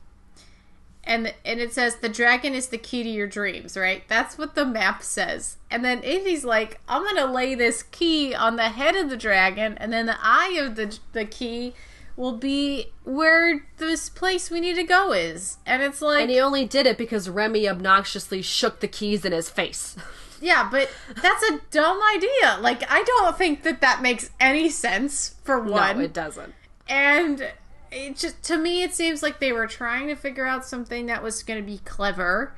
And 1.08 1.34
and 1.46 1.60
it 1.60 1.74
says 1.74 1.96
the 1.96 2.10
dragon 2.10 2.54
is 2.54 2.68
the 2.68 2.78
key 2.78 3.02
to 3.02 3.10
your 3.10 3.28
dreams, 3.28 3.76
right? 3.78 4.04
That's 4.08 4.38
what 4.38 4.54
the 4.56 4.66
map 4.66 5.02
says. 5.02 5.58
And 5.72 5.84
then 5.84 6.04
Indy's 6.04 6.44
like, 6.46 6.80
I'm 6.88 7.04
gonna 7.04 7.32
lay 7.32 7.56
this 7.56 7.82
key 7.82 8.36
on 8.36 8.58
the 8.58 8.70
head 8.70 8.96
of 8.96 9.10
the 9.10 9.18
dragon, 9.18 9.78
and 9.80 9.92
then 9.94 10.06
the 10.06 10.18
eye 10.22 10.58
of 10.62 10.76
the 10.76 11.00
the 11.14 11.26
key 11.26 11.74
will 12.18 12.36
be 12.36 12.92
where 13.04 13.66
this 13.78 14.10
place 14.10 14.50
we 14.52 14.60
need 14.60 14.76
to 14.76 14.84
go 14.84 15.14
is. 15.14 15.58
And 15.66 15.82
it's 15.82 16.02
like 16.02 16.24
And 16.24 16.32
he 16.32 16.40
only 16.42 16.66
did 16.66 16.86
it 16.86 16.98
because 16.98 17.30
Remy 17.30 17.70
obnoxiously 17.70 18.42
shook 18.42 18.80
the 18.82 18.88
keys 18.88 19.24
in 19.24 19.32
his 19.32 19.50
face. 19.50 19.96
Yeah, 20.40 20.70
but 20.72 20.92
that's 21.20 21.42
a 21.50 21.60
dumb 21.72 22.00
idea. 22.16 22.60
Like, 22.62 22.84
I 22.92 23.02
don't 23.02 23.36
think 23.36 23.64
that 23.64 23.82
that 23.82 24.04
makes 24.04 24.30
any 24.40 24.70
sense, 24.70 25.34
for 25.44 25.60
one. 25.60 25.98
No, 25.98 26.04
it 26.04 26.14
doesn't. 26.14 26.54
and 26.88 27.50
it 27.92 28.18
just, 28.18 28.44
to 28.44 28.58
me, 28.58 28.84
it 28.84 28.94
seems 28.94 29.22
like 29.24 29.40
they 29.40 29.52
were 29.52 29.68
trying 29.68 30.08
to 30.08 30.16
figure 30.16 30.46
out 30.46 30.66
something 30.66 31.06
that 31.08 31.22
was 31.24 31.44
going 31.44 31.60
to 31.60 31.66
be 31.66 31.80
clever, 31.80 32.54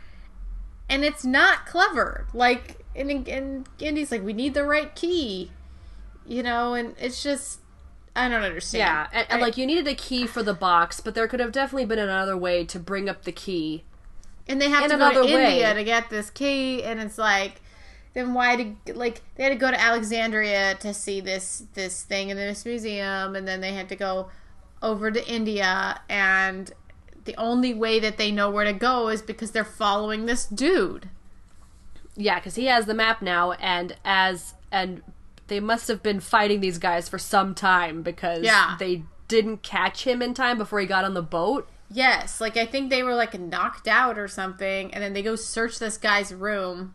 and 0.89 1.03
it's 1.03 1.23
not 1.25 1.65
clever. 1.65 2.27
Like, 2.33 2.83
and, 2.95 3.27
and 3.27 3.67
Indy's 3.79 4.11
like, 4.11 4.23
we 4.23 4.33
need 4.33 4.53
the 4.53 4.63
right 4.63 4.93
key, 4.95 5.51
you 6.25 6.43
know, 6.43 6.73
and 6.73 6.95
it's 6.99 7.21
just, 7.23 7.59
I 8.15 8.27
don't 8.27 8.41
understand. 8.43 8.79
Yeah, 8.79 9.07
and, 9.13 9.27
and 9.29 9.41
I- 9.41 9.45
like 9.45 9.57
you 9.57 9.65
needed 9.65 9.87
a 9.87 9.95
key 9.95 10.25
for 10.27 10.43
the 10.43 10.53
box, 10.53 10.99
but 10.99 11.15
there 11.15 11.27
could 11.27 11.39
have 11.39 11.51
definitely 11.51 11.85
been 11.85 11.99
another 11.99 12.35
way 12.37 12.65
to 12.65 12.79
bring 12.79 13.07
up 13.07 13.23
the 13.23 13.31
key. 13.31 13.83
and 14.47 14.59
they 14.61 14.69
have 14.69 14.83
in 14.85 14.89
to 14.91 14.97
go 14.97 15.13
to 15.13 15.33
way. 15.33 15.51
India 15.53 15.73
to 15.73 15.83
get 15.83 16.09
this 16.09 16.29
key, 16.29 16.83
and 16.83 16.99
it's 16.99 17.17
like, 17.17 17.61
then 18.15 18.33
why 18.33 18.55
did 18.55 18.75
like 18.97 19.21
they 19.35 19.43
had 19.43 19.49
to 19.49 19.55
go 19.55 19.69
to 19.69 19.79
Alexandria 19.79 20.73
to 20.79 20.93
see 20.95 21.21
this 21.21 21.63
this 21.75 22.01
thing 22.03 22.29
in 22.29 22.37
this 22.37 22.65
museum, 22.65 23.35
and 23.35 23.47
then 23.47 23.61
they 23.61 23.73
had 23.73 23.87
to 23.89 23.95
go 23.95 24.29
over 24.81 25.11
to 25.11 25.27
India, 25.31 26.01
and 26.09 26.71
the 27.25 27.35
only 27.37 27.73
way 27.73 27.99
that 27.99 28.17
they 28.17 28.31
know 28.31 28.49
where 28.49 28.65
to 28.65 28.73
go 28.73 29.09
is 29.09 29.21
because 29.21 29.51
they're 29.51 29.63
following 29.65 30.25
this 30.25 30.45
dude. 30.45 31.09
yeah, 32.15 32.35
because 32.39 32.55
he 32.55 32.65
has 32.65 32.85
the 32.85 32.93
map 32.93 33.21
now, 33.21 33.51
and 33.53 33.95
as 34.03 34.53
and 34.71 35.01
they 35.47 35.59
must 35.59 35.87
have 35.87 36.03
been 36.03 36.19
fighting 36.19 36.59
these 36.61 36.77
guys 36.77 37.07
for 37.09 37.17
some 37.17 37.55
time 37.55 38.03
because 38.03 38.43
Yeah. 38.43 38.75
they 38.79 39.03
didn't 39.27 39.63
catch 39.63 40.05
him 40.05 40.21
in 40.21 40.33
time 40.33 40.57
before 40.57 40.79
he 40.79 40.85
got 40.85 41.05
on 41.05 41.13
the 41.13 41.21
boat. 41.23 41.67
Yes, 41.91 42.39
like 42.39 42.55
I 42.57 42.65
think 42.65 42.89
they 42.89 43.01
were 43.03 43.15
like 43.15 43.39
knocked 43.39 43.87
out 43.87 44.17
or 44.19 44.27
something, 44.27 44.93
and 44.93 45.03
then 45.03 45.13
they 45.13 45.21
go 45.23 45.35
search 45.35 45.79
this 45.79 45.97
guy's 45.97 46.33
room. 46.33 46.93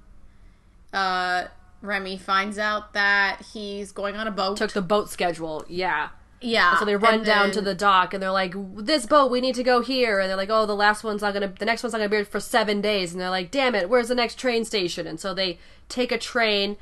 Uh, 0.92 1.44
Remy 1.80 2.16
finds 2.18 2.58
out 2.58 2.92
that 2.94 3.42
he's 3.52 3.92
going 3.92 4.14
on 4.16 4.26
a 4.26 4.30
boat. 4.30 4.56
Took 4.56 4.72
the 4.72 4.82
boat 4.82 5.10
schedule, 5.10 5.64
yeah. 5.68 6.10
Yeah, 6.44 6.78
So 6.78 6.84
they 6.84 6.94
run 6.96 7.14
and 7.14 7.24
down 7.24 7.46
then- 7.46 7.54
to 7.54 7.60
the 7.62 7.74
dock 7.74 8.12
and 8.14 8.22
they're 8.22 8.30
like, 8.30 8.54
"This 8.76 9.06
boat, 9.06 9.30
we 9.30 9.40
need 9.40 9.54
to 9.54 9.62
go 9.62 9.80
here." 9.80 10.20
And 10.20 10.28
they're 10.28 10.36
like, 10.36 10.50
"Oh, 10.50 10.66
the 10.66 10.76
last 10.76 11.02
one's 11.02 11.22
not 11.22 11.32
gonna, 11.34 11.48
the 11.58 11.64
next 11.64 11.82
one's 11.82 11.92
not 11.92 11.98
gonna 11.98 12.08
be 12.10 12.16
here 12.16 12.24
for 12.24 12.40
seven 12.40 12.80
days." 12.80 13.12
And 13.12 13.20
they're 13.20 13.30
like, 13.30 13.50
"Damn 13.50 13.74
it, 13.74 13.88
where's 13.88 14.08
the 14.08 14.14
next 14.14 14.38
train 14.38 14.64
station?" 14.64 15.06
And 15.06 15.18
so 15.18 15.32
they 15.34 15.58
take 15.88 16.12
a 16.12 16.18
train, 16.18 16.76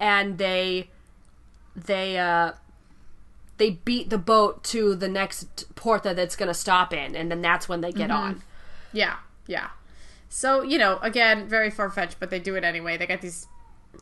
and 0.00 0.38
they, 0.38 0.90
they, 1.76 2.18
uh, 2.18 2.52
they 3.56 3.70
beat 3.70 4.10
the 4.10 4.18
boat 4.18 4.64
to 4.64 4.94
the 4.96 5.08
next 5.08 5.74
port 5.76 6.02
that 6.02 6.18
it's 6.18 6.34
gonna 6.36 6.54
stop 6.54 6.92
in, 6.92 7.14
and 7.14 7.30
then 7.30 7.40
that's 7.40 7.68
when 7.68 7.80
they 7.80 7.92
get 7.92 8.10
Mm-hmm. 8.10 8.18
on. 8.22 8.42
Yeah, 8.92 9.16
yeah. 9.46 9.68
So 10.28 10.62
you 10.62 10.78
know, 10.78 10.98
again, 11.02 11.48
very 11.48 11.70
far 11.70 11.88
fetched, 11.90 12.18
but 12.18 12.30
they 12.30 12.40
do 12.40 12.56
it 12.56 12.64
anyway. 12.64 12.96
They 12.96 13.06
got 13.06 13.20
these 13.20 13.46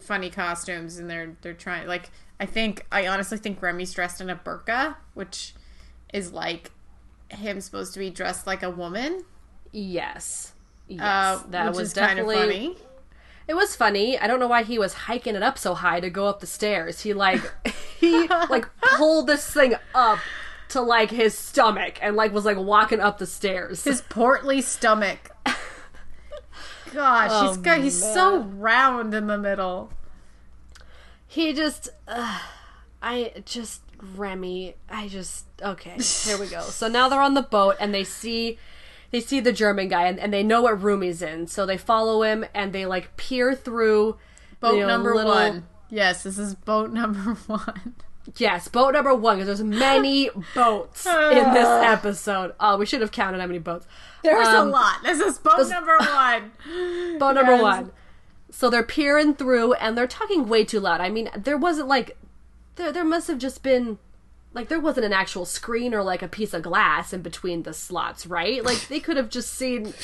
funny 0.01 0.31
costumes, 0.31 0.97
and 0.99 1.11
they're 1.11 1.37
they're 1.43 1.53
trying. 1.53 1.87
Like, 1.87 2.09
I 2.43 2.47
think 2.47 2.85
I 2.91 3.07
honestly 3.07 3.39
think 3.39 3.63
Remy's 3.63 3.93
dressed 3.95 4.21
in 4.21 4.29
a 4.29 4.35
burqa, 4.35 4.97
which 5.15 5.55
is 6.13 6.33
like 6.33 6.73
him 7.29 7.61
supposed 7.61 7.93
to 7.95 8.01
be 8.01 8.11
dressed 8.11 8.49
like 8.49 8.65
a 8.65 8.71
woman. 8.71 9.25
Yes, 9.71 10.53
yes, 10.89 11.01
Uh, 11.01 11.43
that 11.51 11.69
was 11.69 11.79
is 11.91 11.95
kind 11.95 12.19
of 12.19 12.27
definitely. 12.27 12.67
funny. 12.67 12.77
It 13.47 13.55
was 13.55 13.77
funny. 13.77 14.19
I 14.19 14.27
don't 14.27 14.41
know 14.41 14.49
why 14.49 14.65
he 14.65 14.77
was 14.77 14.93
hiking 14.95 15.37
it 15.37 15.43
up 15.43 15.57
so 15.57 15.75
high 15.75 16.01
to 16.01 16.11
go 16.11 16.27
up 16.27 16.41
the 16.41 16.47
stairs. 16.49 17.03
He 17.03 17.13
like 17.15 17.41
he 18.01 18.27
like 18.29 18.67
pulled 18.97 19.29
this 19.29 19.49
thing 19.49 19.75
up 19.95 20.19
to 20.71 20.81
like 20.81 21.11
his 21.11 21.39
stomach 21.39 21.99
and 22.03 22.17
like 22.17 22.33
was 22.33 22.45
like 22.45 22.57
walking 22.59 22.99
up 22.99 23.19
the 23.19 23.27
stairs. 23.27 23.85
His 23.85 24.01
portly 24.03 24.61
stomach. 24.63 25.31
Gosh, 26.93 27.31
Oh, 27.33 27.49
he's 27.49 27.57
got 27.59 27.81
he's 27.81 27.99
so 27.99 28.41
round 28.41 29.15
in 29.15 29.27
the 29.29 29.39
middle. 29.39 29.91
He 31.33 31.53
just 31.53 31.89
uh, 32.09 32.39
I 33.03 33.33
just 33.45 33.83
Remy, 34.17 34.75
I 34.91 35.09
just 35.09 35.47
okay, 35.63 35.97
here 35.99 36.39
we 36.39 36.47
go. 36.49 36.61
So 36.63 36.89
now 36.89 37.09
they're 37.09 37.21
on 37.23 37.35
the 37.35 37.43
boat 37.43 37.77
and 37.81 37.95
they 37.95 38.05
see 38.05 38.59
they 39.11 39.21
see 39.21 39.41
the 39.41 39.53
German 39.53 39.89
guy 39.89 40.07
and, 40.07 40.19
and 40.19 40.33
they 40.33 40.43
know 40.43 40.63
what 40.63 40.83
room 40.83 41.03
he's 41.03 41.23
in. 41.23 41.47
So 41.47 41.65
they 41.67 41.77
follow 41.79 42.23
him 42.23 42.45
and 42.55 42.73
they 42.73 42.87
like 42.87 43.17
peer 43.17 43.55
through 43.55 44.19
Boat 44.61 44.75
you 44.75 44.81
know, 44.83 44.89
number 44.89 45.15
little- 45.15 45.31
one. 45.33 45.67
Yes, 45.91 46.23
this 46.23 46.39
is 46.39 46.55
boat 46.55 46.91
number 46.93 47.35
one. 47.47 47.95
Yes, 48.39 48.69
boat 48.69 48.95
number 48.95 49.15
one 49.15 49.37
because 49.39 49.47
there's 49.59 49.63
many 49.69 50.31
boats 50.55 51.05
in 51.07 51.53
this 51.53 51.67
episode. 51.67 52.55
Oh, 52.61 52.77
we 52.79 52.87
should 52.87 53.01
have 53.03 53.11
counted 53.13 53.41
how 53.41 53.47
many 53.47 53.59
boats. 53.59 53.87
There's 54.23 54.47
Um, 54.47 54.69
a 54.69 54.71
lot. 54.71 55.03
This 55.03 55.19
is 55.21 55.39
boat 55.39 55.69
number 55.69 55.97
one. 55.99 56.53
Boat 57.19 57.33
number 57.35 57.53
Yes. 57.53 57.63
one. 57.63 57.93
So 58.53 58.69
they're 58.69 58.83
peering 58.83 59.35
through 59.35 59.73
and 59.75 59.97
they're 59.97 60.07
talking 60.07 60.47
way 60.47 60.65
too 60.65 60.79
loud. 60.79 61.01
I 61.01 61.09
mean, 61.09 61.31
there 61.35 61.57
wasn't 61.57 61.89
like 61.89 62.17
there 62.77 62.93
there 62.93 63.05
must 63.05 63.27
have 63.29 63.39
just 63.39 63.63
been 63.63 63.99
like 64.53 64.69
there 64.69 64.79
wasn't 64.79 65.07
an 65.07 65.13
actual 65.13 65.47
screen 65.47 65.95
or 65.95 66.03
like 66.03 66.23
a 66.23 66.29
piece 66.29 66.53
of 66.53 66.63
glass 66.63 67.13
in 67.13 67.23
between 67.23 67.63
the 67.63 67.73
slots, 67.73 68.27
right? 68.27 68.63
Like 68.63 68.89
they 68.89 69.01
could 69.01 69.17
have 69.17 69.31
just 69.31 69.55
seen 69.55 69.95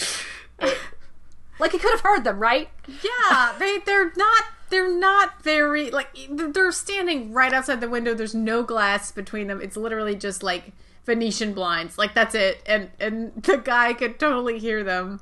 like 1.58 1.72
he 1.72 1.78
could 1.78 1.92
have 1.92 2.00
heard 2.00 2.24
them, 2.24 2.40
right? 2.40 2.70
Yeah, 2.86 3.54
they 3.58 3.78
they're 3.84 4.12
not 4.16 4.44
they're 4.70 4.98
not 4.98 5.42
very 5.42 5.90
like 5.90 6.08
they're 6.30 6.72
standing 6.72 7.32
right 7.32 7.52
outside 7.52 7.82
the 7.82 7.88
window. 7.88 8.14
There's 8.14 8.34
no 8.34 8.62
glass 8.62 9.12
between 9.12 9.46
them. 9.48 9.60
It's 9.60 9.76
literally 9.76 10.14
just 10.14 10.42
like 10.42 10.72
Venetian 11.04 11.52
blinds. 11.52 11.98
Like 11.98 12.14
that's 12.14 12.34
it. 12.34 12.62
And 12.66 12.90
and 12.98 13.34
the 13.42 13.58
guy 13.58 13.92
could 13.92 14.18
totally 14.18 14.58
hear 14.58 14.82
them. 14.82 15.20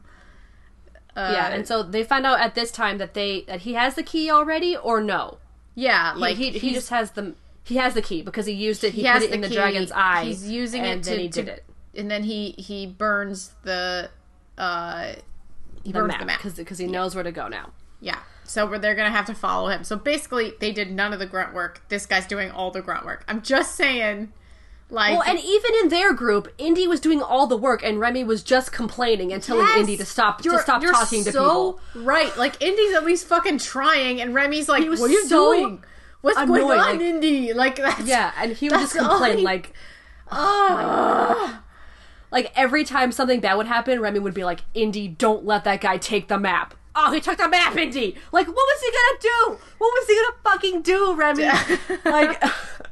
Uh, 1.17 1.31
yeah, 1.33 1.49
and 1.49 1.67
so 1.67 1.83
they 1.83 2.05
find 2.05 2.27
out 2.27 2.39
at 2.41 2.55
this 2.55 2.71
time 2.71 2.99
that 2.99 3.15
they 3.15 3.41
that 3.49 3.61
he 3.63 3.73
has 3.73 3.95
the 3.95 4.03
key 4.03 4.31
already 4.31 4.77
or 4.77 5.01
no. 5.01 5.39
yeah, 5.75 6.11
Like 6.13 6.21
like 6.21 6.37
he 6.37 6.51
he 6.51 6.75
just 6.75 6.91
has 6.91 7.13
the 7.13 7.35
he 7.65 7.77
has 7.77 7.95
the 7.95 8.03
key 8.03 8.21
because 8.23 8.45
he 8.47 8.53
used 8.53 8.85
it. 8.85 8.93
He, 8.93 9.03
he 9.03 9.11
put 9.11 9.23
it 9.23 9.31
in 9.33 9.41
the 9.41 9.49
dragon's 9.49 9.91
eye. 9.93 10.25
He's 10.25 10.49
using 10.49 10.85
it 10.85 10.89
and 10.89 11.01
it 11.01 11.05
then 11.07 11.17
to, 11.17 11.23
he 11.23 11.29
did 11.29 11.49
it. 11.49 11.65
and 11.97 12.11
then 12.11 12.23
he 12.25 12.51
he 12.59 12.87
burns 12.87 13.53
the 13.63 14.11
uh 14.59 15.15
he 15.83 15.93
The 15.93 16.01
burns 16.01 16.09
map 16.09 16.21
the 16.21 16.27
map. 16.27 16.39
because 16.39 16.55
because 16.55 16.79
he 16.79 16.87
knows 16.87 17.15
where 17.15 17.25
to 17.25 17.33
go 17.33 17.49
now. 17.49 17.71
Yeah. 18.01 18.19
So 18.45 18.67
they're 18.79 18.95
gonna 18.95 19.11
have 19.11 19.27
to 19.27 19.35
follow 19.35 19.69
him. 19.69 19.85
So 19.85 19.97
basically, 19.97 20.53
they 20.61 20.71
did 20.71 20.93
none 20.93 21.13
of 21.13 21.19
the 21.19 21.27
grunt 21.27 21.55
work. 21.55 21.83
This 21.89 22.05
guy's 22.07 22.27
doing 22.27 22.51
all 22.51 22.71
the 22.71 22.83
grunt 22.83 23.05
work. 23.07 23.25
I'm 23.27 23.41
just 23.43 23.75
saying, 23.75 24.33
like, 24.89 25.13
Well, 25.13 25.23
and 25.23 25.39
even 25.41 25.71
in 25.83 25.89
their 25.89 26.13
group, 26.15 26.49
Indy 26.59 26.87
was 26.87 27.01
doing 27.01 27.21
all 27.21 27.47
the 27.47 27.57
work, 27.57 27.83
and 27.83 27.99
Remy 27.99 28.25
was 28.25 28.43
just 28.43 28.71
complaining 28.73 29.33
and 29.33 29.43
telling 29.43 29.67
Yes! 29.67 29.79
Indy 29.81 29.97
to 29.97 30.05
stop 30.07 30.43
to 30.43 30.59
stop 30.61 30.81
talking 30.83 31.25
to 31.25 31.31
people. 31.33 31.81
Right. 31.95 32.37
Like 32.37 32.63
Indy's 32.63 32.95
at 32.95 33.05
least 33.05 33.27
fucking 33.27 33.59
trying, 33.59 34.21
and 34.21 34.35
Remy's 34.35 34.69
like, 34.69 34.85
"What 34.89 35.01
are 35.01 35.09
you 35.09 35.27
so 35.27 35.53
doing? 35.55 35.85
What's 36.21 36.39
annoyed, 36.39 36.61
going 36.61 36.79
on, 36.81 36.93
like- 36.93 37.01
Indy?" 37.01 37.53
Like 37.53 37.77
that's 37.77 38.01
Yeah, 38.07 38.33
and 38.39 38.53
he 38.53 38.69
would 38.69 38.79
just 38.81 38.95
complain 38.97 39.39
he- 39.39 39.45
like 39.45 39.73
Oh. 40.31 41.61
like 42.31 42.53
every 42.57 42.85
time 42.85 43.13
something 43.13 43.41
bad 43.41 43.55
would 43.55 43.67
happen, 43.67 44.01
Remy 44.01 44.19
would 44.21 44.35
be 44.35 44.45
like, 44.45 44.61
"Indy, 44.75 45.09
don't 45.09 45.45
let 45.45 45.65
that 45.65 45.81
guy 45.81 45.97
take 45.99 46.29
the 46.29 46.39
map." 46.39 46.75
Oh, 46.99 47.13
he 47.13 47.21
took 47.21 47.37
the 47.37 47.49
map, 47.49 47.77
Indy. 47.77 48.17
Like, 48.33 48.47
what 48.47 48.57
was 48.57 48.81
he 48.81 48.91
gonna 48.91 49.19
do? 49.21 49.59
What 49.79 49.89
was 49.89 50.07
he 50.09 50.15
gonna 50.15 50.37
fucking 50.45 50.83
do, 50.83 51.15
Remy? 51.15 51.45
like, 52.05 52.43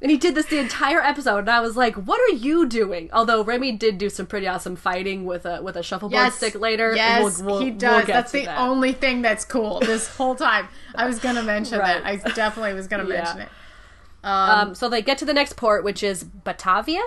and 0.00 0.10
he 0.10 0.16
did 0.16 0.34
this 0.34 0.46
the 0.46 0.58
entire 0.58 1.00
episode, 1.00 1.38
and 1.38 1.50
I 1.50 1.60
was 1.60 1.76
like, 1.76 1.94
"What 1.96 2.20
are 2.20 2.34
you 2.36 2.66
doing?" 2.66 3.08
Although 3.12 3.42
Remy 3.42 3.72
did 3.72 3.98
do 3.98 4.08
some 4.08 4.26
pretty 4.26 4.46
awesome 4.46 4.76
fighting 4.76 5.24
with 5.24 5.44
a 5.46 5.62
with 5.62 5.76
a 5.76 5.82
shuffleboard 5.82 6.12
Yes, 6.12 6.36
stick 6.36 6.54
later. 6.54 6.94
Yes, 6.94 7.40
we'll- 7.40 7.46
we'll- 7.46 7.60
he 7.60 7.70
we'll 7.70 7.78
does. 7.78 8.06
That's 8.06 8.32
the 8.32 8.44
that. 8.46 8.58
only 8.58 8.92
thing 8.92 9.22
that's 9.22 9.44
cool 9.44 9.80
this 9.80 10.08
whole 10.16 10.34
time. 10.34 10.68
I 10.94 11.06
was 11.06 11.18
gonna 11.18 11.42
mention 11.42 11.78
Right. 11.78 12.02
that. 12.02 12.06
I 12.28 12.32
definitely 12.34 12.74
was 12.74 12.86
gonna 12.86 13.04
Yeah. 13.08 13.14
mention 13.22 13.40
it. 13.42 13.48
Um, 14.24 14.74
so 14.74 14.88
they 14.88 15.00
get 15.02 15.18
to 15.18 15.24
the 15.24 15.32
next 15.34 15.56
port, 15.56 15.84
which 15.84 16.02
is 16.02 16.24
Batavia, 16.24 17.02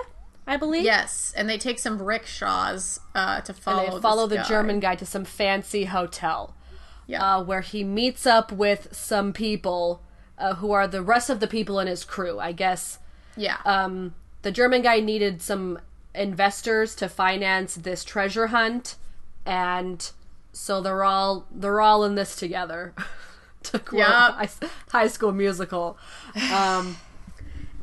I 0.46 0.56
believe. 0.56 0.84
Yes, 0.84 1.32
and 1.36 1.48
they 1.48 1.58
take 1.58 1.78
some 1.78 2.00
rickshaws 2.02 3.00
uh, 3.14 3.40
to 3.42 3.52
follow. 3.52 3.84
And 3.84 3.92
they 3.96 4.00
follow 4.00 4.26
the 4.26 4.36
guy. 4.36 4.42
German 4.44 4.80
guy 4.80 4.94
to 4.96 5.06
some 5.06 5.24
fancy 5.24 5.84
hotel, 5.84 6.54
Yeah. 7.06 7.36
uh, 7.36 7.42
where 7.44 7.60
he 7.60 7.84
meets 7.84 8.26
up 8.26 8.50
with 8.50 8.88
some 8.92 9.32
people 9.32 10.02
uh, 10.42 10.54
who 10.56 10.72
are 10.72 10.86
the 10.88 11.02
rest 11.02 11.30
of 11.30 11.40
the 11.40 11.46
people 11.46 11.78
in 11.80 11.86
his 11.86 12.04
crew. 12.04 12.38
I 12.38 12.52
guess 12.52 12.98
yeah. 13.36 13.58
um, 13.64 14.14
the 14.42 14.50
German 14.50 14.82
guy 14.82 15.00
needed 15.00 15.40
some 15.40 15.78
investors 16.14 16.94
to 16.96 17.08
finance 17.08 17.74
this 17.76 18.04
treasure 18.04 18.48
hunt, 18.48 18.96
and 19.46 20.10
so 20.52 20.80
they're 20.82 21.04
all 21.04 21.46
they're 21.50 21.80
all 21.80 22.04
in 22.04 22.14
this 22.16 22.36
together. 22.36 22.94
to 23.64 23.78
quote 23.78 24.00
Yep. 24.00 24.08
high, 24.08 24.48
high 24.90 25.06
School 25.08 25.32
Musical. 25.32 25.96
Um, 26.52 26.96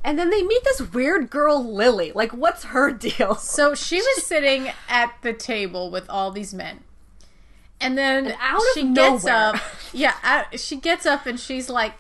and 0.04 0.20
then 0.20 0.30
they 0.30 0.44
meet 0.44 0.64
this 0.64 0.82
weird 0.82 1.30
girl, 1.30 1.64
Lily. 1.64 2.12
Like, 2.14 2.32
what's 2.32 2.66
her 2.66 2.92
deal? 2.92 3.36
So 3.36 3.76
she 3.76 3.98
was 3.98 4.24
sitting 4.24 4.72
at 4.88 5.14
the 5.22 5.34
table 5.34 5.90
with 5.90 6.10
all 6.10 6.32
these 6.32 6.54
men. 6.54 6.84
And 7.82 7.98
then 7.98 8.36
out 8.42 8.58
of 8.58 8.64
she 8.74 8.92
gets 8.94 9.24
nowhere. 9.24 9.54
up. 9.56 9.56
Yeah, 9.94 10.14
out, 10.22 10.60
she 10.60 10.76
gets 10.76 11.06
up 11.06 11.26
and 11.26 11.40
she's 11.40 11.70
like, 11.70 11.94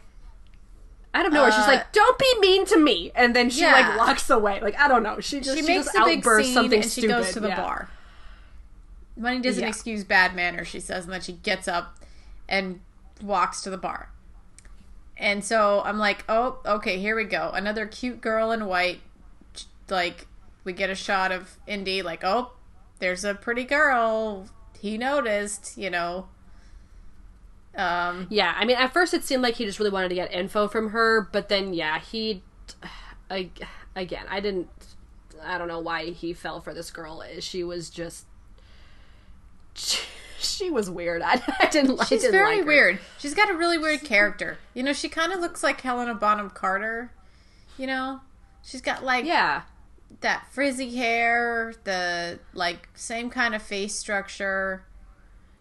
I 1.13 1.23
don't 1.23 1.33
know. 1.33 1.45
she's 1.49 1.55
Uh, 1.63 1.67
like, 1.67 1.91
"Don't 1.91 2.17
be 2.19 2.39
mean 2.39 2.65
to 2.67 2.77
me," 2.77 3.11
and 3.15 3.35
then 3.35 3.49
she 3.49 3.61
Yeah. 3.61 3.71
like 3.71 3.97
walks 3.97 4.29
away. 4.29 4.59
Like, 4.61 4.79
I 4.79 4.87
don't 4.87 5.01
know. 5.03 5.19
She 5.19 5.39
just 5.39 5.57
she 5.57 5.63
she, 5.63 5.67
makes 5.67 5.85
just 5.85 5.97
a 5.97 6.05
big 6.05 6.19
outbursts 6.19 6.47
scene 6.49 6.53
something 6.53 6.81
and 6.81 6.91
she 6.91 7.01
stupid. 7.01 7.09
goes 7.09 7.31
to 7.33 7.39
the 7.39 7.47
Yeah. 7.49 7.55
bar. 7.61 7.89
Money 9.17 9.39
doesn't 9.39 9.63
Yeah. 9.63 9.69
excuse 9.69 10.03
bad 10.03 10.35
manners, 10.35 10.67
she 10.67 10.79
says, 10.79 11.05
and 11.05 11.13
then 11.13 11.21
she 11.21 11.33
gets 11.33 11.67
up 11.67 11.97
and 12.47 12.79
walks 13.21 13.61
to 13.61 13.69
the 13.69 13.77
bar. 13.77 14.09
And 15.17 15.43
so 15.43 15.81
I'm 15.83 15.97
like, 15.97 16.23
oh, 16.29 16.59
okay, 16.65 16.97
here 16.99 17.15
we 17.15 17.25
go. 17.25 17.49
Another 17.53 17.85
cute 17.85 18.21
girl 18.21 18.51
in 18.51 18.65
white. 18.67 19.01
Like, 19.89 20.27
we 20.63 20.71
get 20.71 20.89
a 20.89 20.95
shot 20.95 21.31
of 21.31 21.57
Indy, 21.67 22.01
like, 22.01 22.23
oh, 22.23 22.51
there's 22.99 23.25
a 23.25 23.33
pretty 23.33 23.63
girl. 23.65 24.47
He 24.79 24.97
noticed, 24.97 25.77
you 25.77 25.89
know. 25.89 26.29
Um, 27.75 28.27
Yeah, 28.29 28.53
I 28.57 28.65
mean, 28.65 28.77
at 28.77 28.91
first 28.93 29.13
it 29.13 29.23
seemed 29.23 29.43
like 29.43 29.55
he 29.55 29.65
just 29.65 29.79
really 29.79 29.91
wanted 29.91 30.09
to 30.09 30.15
get 30.15 30.31
info 30.33 30.67
from 30.67 30.89
her, 30.89 31.27
but 31.31 31.49
then 31.49 31.73
yeah, 31.73 31.99
he, 31.99 32.41
I, 33.29 33.49
again, 33.95 34.25
I 34.29 34.39
didn't, 34.39 34.69
I 35.43 35.57
don't 35.57 35.67
know 35.67 35.79
why 35.79 36.05
he 36.11 36.33
fell 36.33 36.61
for 36.61 36.73
this 36.73 36.91
girl. 36.91 37.23
She 37.39 37.63
was 37.63 37.89
just, 37.89 38.25
she, 39.73 39.99
she 40.39 40.69
was 40.69 40.89
weird. 40.89 41.21
I, 41.25 41.41
I 41.59 41.67
didn't. 41.67 41.99
I 41.99 42.05
She's 42.05 42.21
didn't 42.21 42.31
very 42.31 42.57
like 42.57 42.67
weird. 42.67 42.99
She's 43.17 43.33
got 43.33 43.49
a 43.49 43.53
really 43.53 43.77
weird 43.77 44.01
character. 44.03 44.57
You 44.73 44.83
know, 44.83 44.93
she 44.93 45.09
kind 45.09 45.31
of 45.31 45.39
looks 45.39 45.63
like 45.63 45.81
Helena 45.81 46.15
Bonham 46.15 46.49
Carter. 46.49 47.11
You 47.77 47.87
know, 47.87 48.21
she's 48.63 48.81
got 48.81 49.03
like 49.03 49.25
Yeah, 49.25 49.61
that 50.21 50.47
frizzy 50.51 50.95
hair, 50.95 51.73
the 51.85 52.39
like 52.53 52.89
same 52.95 53.29
kind 53.29 53.55
of 53.55 53.61
face 53.61 53.95
structure. 53.95 54.83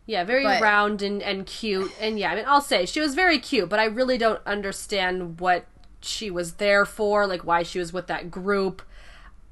Yeah, 0.09 0.25
very 0.25 0.43
But- 0.43 0.63
round 0.63 1.03
and, 1.03 1.23
and 1.23 1.45
cute. 1.45 1.93
And 2.01 2.19
yeah, 2.19 2.33
I 2.33 2.35
mean, 2.35 2.45
I'll 2.49 2.63
say 2.63 2.87
she 2.87 2.99
was 2.99 3.15
very 3.15 3.39
cute, 3.39 3.69
but 3.69 3.79
I 3.79 3.85
really 3.85 4.17
don't 4.17 4.41
understand 4.47 5.39
what 5.39 5.67
she 6.01 6.31
was 6.31 6.55
there 6.55 6.87
for, 6.87 7.27
like 7.27 7.45
why 7.45 7.63
she 7.63 7.79
was 7.79 7.93
with 7.93 8.07
that 8.07 8.31
group. 8.31 8.81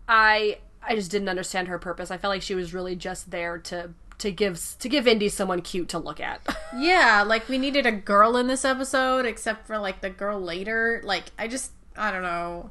I 0.09 0.59
I 0.83 0.95
just 0.95 1.11
didn't 1.11 1.29
understand 1.29 1.69
her 1.69 1.79
purpose. 1.79 2.11
I 2.11 2.17
felt 2.17 2.31
like 2.31 2.41
she 2.41 2.55
was 2.55 2.73
really 2.73 2.97
just 2.97 3.31
there 3.31 3.59
to 3.59 3.91
to 4.19 4.31
give 4.33 4.59
to 4.79 4.89
give 4.89 5.07
Indy 5.07 5.29
someone 5.29 5.61
cute 5.61 5.91
to 5.91 5.99
look 5.99 6.21
at. 6.21 6.41
Yeah, 6.77 7.23
like 7.27 7.49
we 7.49 7.59
needed 7.59 7.87
a 7.87 7.93
girl 7.93 8.37
in 8.37 8.49
this 8.49 8.65
episode, 8.65 9.25
except 9.25 9.67
for 9.67 9.79
like 9.79 10.01
the 10.01 10.11
girl 10.11 10.39
later. 10.41 11.01
Like 11.05 11.25
I 11.39 11.49
just, 11.49 11.73
I 11.97 12.11
don't 12.11 12.23
know, 12.23 12.71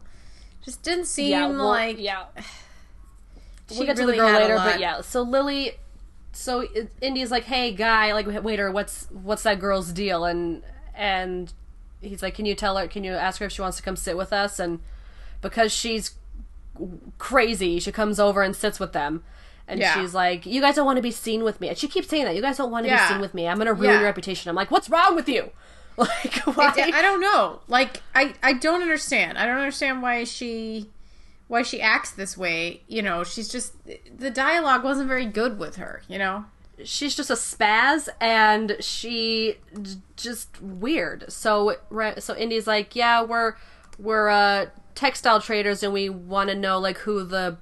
just 0.64 0.84
didn't 0.84 1.06
seem 1.06 1.32
well, 1.32 1.68
like 1.68 2.00
yeah. 2.00 2.26
she 3.70 3.78
We'll 3.78 3.86
get 3.88 3.98
really 3.98 4.16
to 4.18 4.22
the 4.22 4.28
girl 4.28 4.40
later, 4.42 4.56
but 4.58 4.80
yeah. 4.80 5.02
So 5.02 5.22
Lily, 5.22 5.78
so 6.36 6.66
Indy's 7.02 7.32
like, 7.32 7.44
"Hey, 7.46 7.72
guy, 7.72 8.14
like 8.14 8.28
waiter, 8.44 8.72
what's 8.72 9.08
what's 9.12 9.44
that 9.44 9.60
girl's 9.60 9.92
deal?" 9.92 10.26
And 10.26 10.64
and 10.94 11.52
he's 12.02 12.22
like, 12.22 12.36
"Can 12.36 12.46
you 12.46 12.56
tell 12.56 12.78
her? 12.78 12.88
Can 12.88 13.04
you 13.04 13.14
ask 13.14 13.40
her 13.40 13.46
if 13.48 13.52
she 13.52 13.62
wants 13.62 13.78
to 13.78 13.84
come 13.84 13.96
sit 13.96 14.16
with 14.18 14.32
us?" 14.34 14.60
And 14.60 14.80
because 15.42 15.72
she's 15.74 16.16
crazy, 17.18 17.80
she 17.80 17.92
comes 17.92 18.20
over 18.20 18.42
and 18.42 18.56
sits 18.56 18.80
with 18.80 18.94
them. 18.94 19.24
And 19.68 19.80
Yeah. 19.80 19.94
she's 19.96 20.14
like, 20.14 20.46
"You 20.46 20.62
guys 20.62 20.76
don't 20.76 20.86
want 20.86 20.98
to 20.98 21.02
be 21.02 21.12
seen 21.12 21.44
with 21.44 21.60
me." 21.60 21.70
And 21.70 21.78
she 21.78 21.88
keeps 21.88 22.08
saying 22.08 22.26
that. 22.26 22.36
You 22.36 22.42
guys 22.42 22.58
don't 22.58 22.70
want 22.72 22.86
to 22.86 22.92
Yeah. 22.92 23.08
be 23.08 23.14
seen 23.14 23.22
with 23.22 23.34
me. 23.34 23.48
I'm 23.48 23.58
gonna 23.58 23.74
ruin 23.74 23.86
Yeah. 23.92 23.96
your 23.96 24.04
reputation. 24.04 24.50
I'm 24.50 24.56
like, 24.56 24.70
"What's 24.72 24.90
wrong 24.90 25.16
with 25.16 25.28
you?" 25.30 25.52
Like, 25.98 26.36
why? 26.44 26.74
I, 26.76 26.92
I 26.96 27.02
don't 27.02 27.22
know. 27.22 27.62
Like 27.70 28.02
I 28.14 28.34
I 28.44 28.52
don't 28.54 28.82
understand. 28.82 29.38
I 29.38 29.46
don't 29.46 29.58
understand 29.58 30.02
why 30.02 30.26
she 30.26 30.90
why 31.48 31.62
she 31.62 31.82
acts 31.82 32.12
this 32.12 32.38
way. 32.38 32.84
You 32.88 33.02
know, 33.02 33.24
she's 33.24 33.50
just 33.50 33.74
the 33.86 34.32
dialogue 34.32 34.84
wasn't 34.84 35.08
very 35.08 35.26
good 35.26 35.60
with 35.60 35.76
her, 35.78 36.02
you 36.08 36.18
know? 36.18 36.46
she's 36.84 37.16
just 37.16 37.30
a 37.30 37.36
spaz 37.36 38.10
and 38.20 38.78
she 38.80 39.56
just 40.16 40.62
weird. 40.62 41.26
So 41.32 41.76
so 42.20 42.36
indy's 42.36 42.68
like 42.68 42.96
yeah 42.96 43.24
we're 43.24 43.56
we're 43.98 44.30
uh 44.30 44.68
textile 44.94 45.42
traders 45.42 45.84
and 45.84 45.94
we 45.94 46.10
want 46.10 46.50
to 46.50 46.56
know 46.56 46.80
like 46.80 46.98
who 47.00 47.24
the 47.24 47.58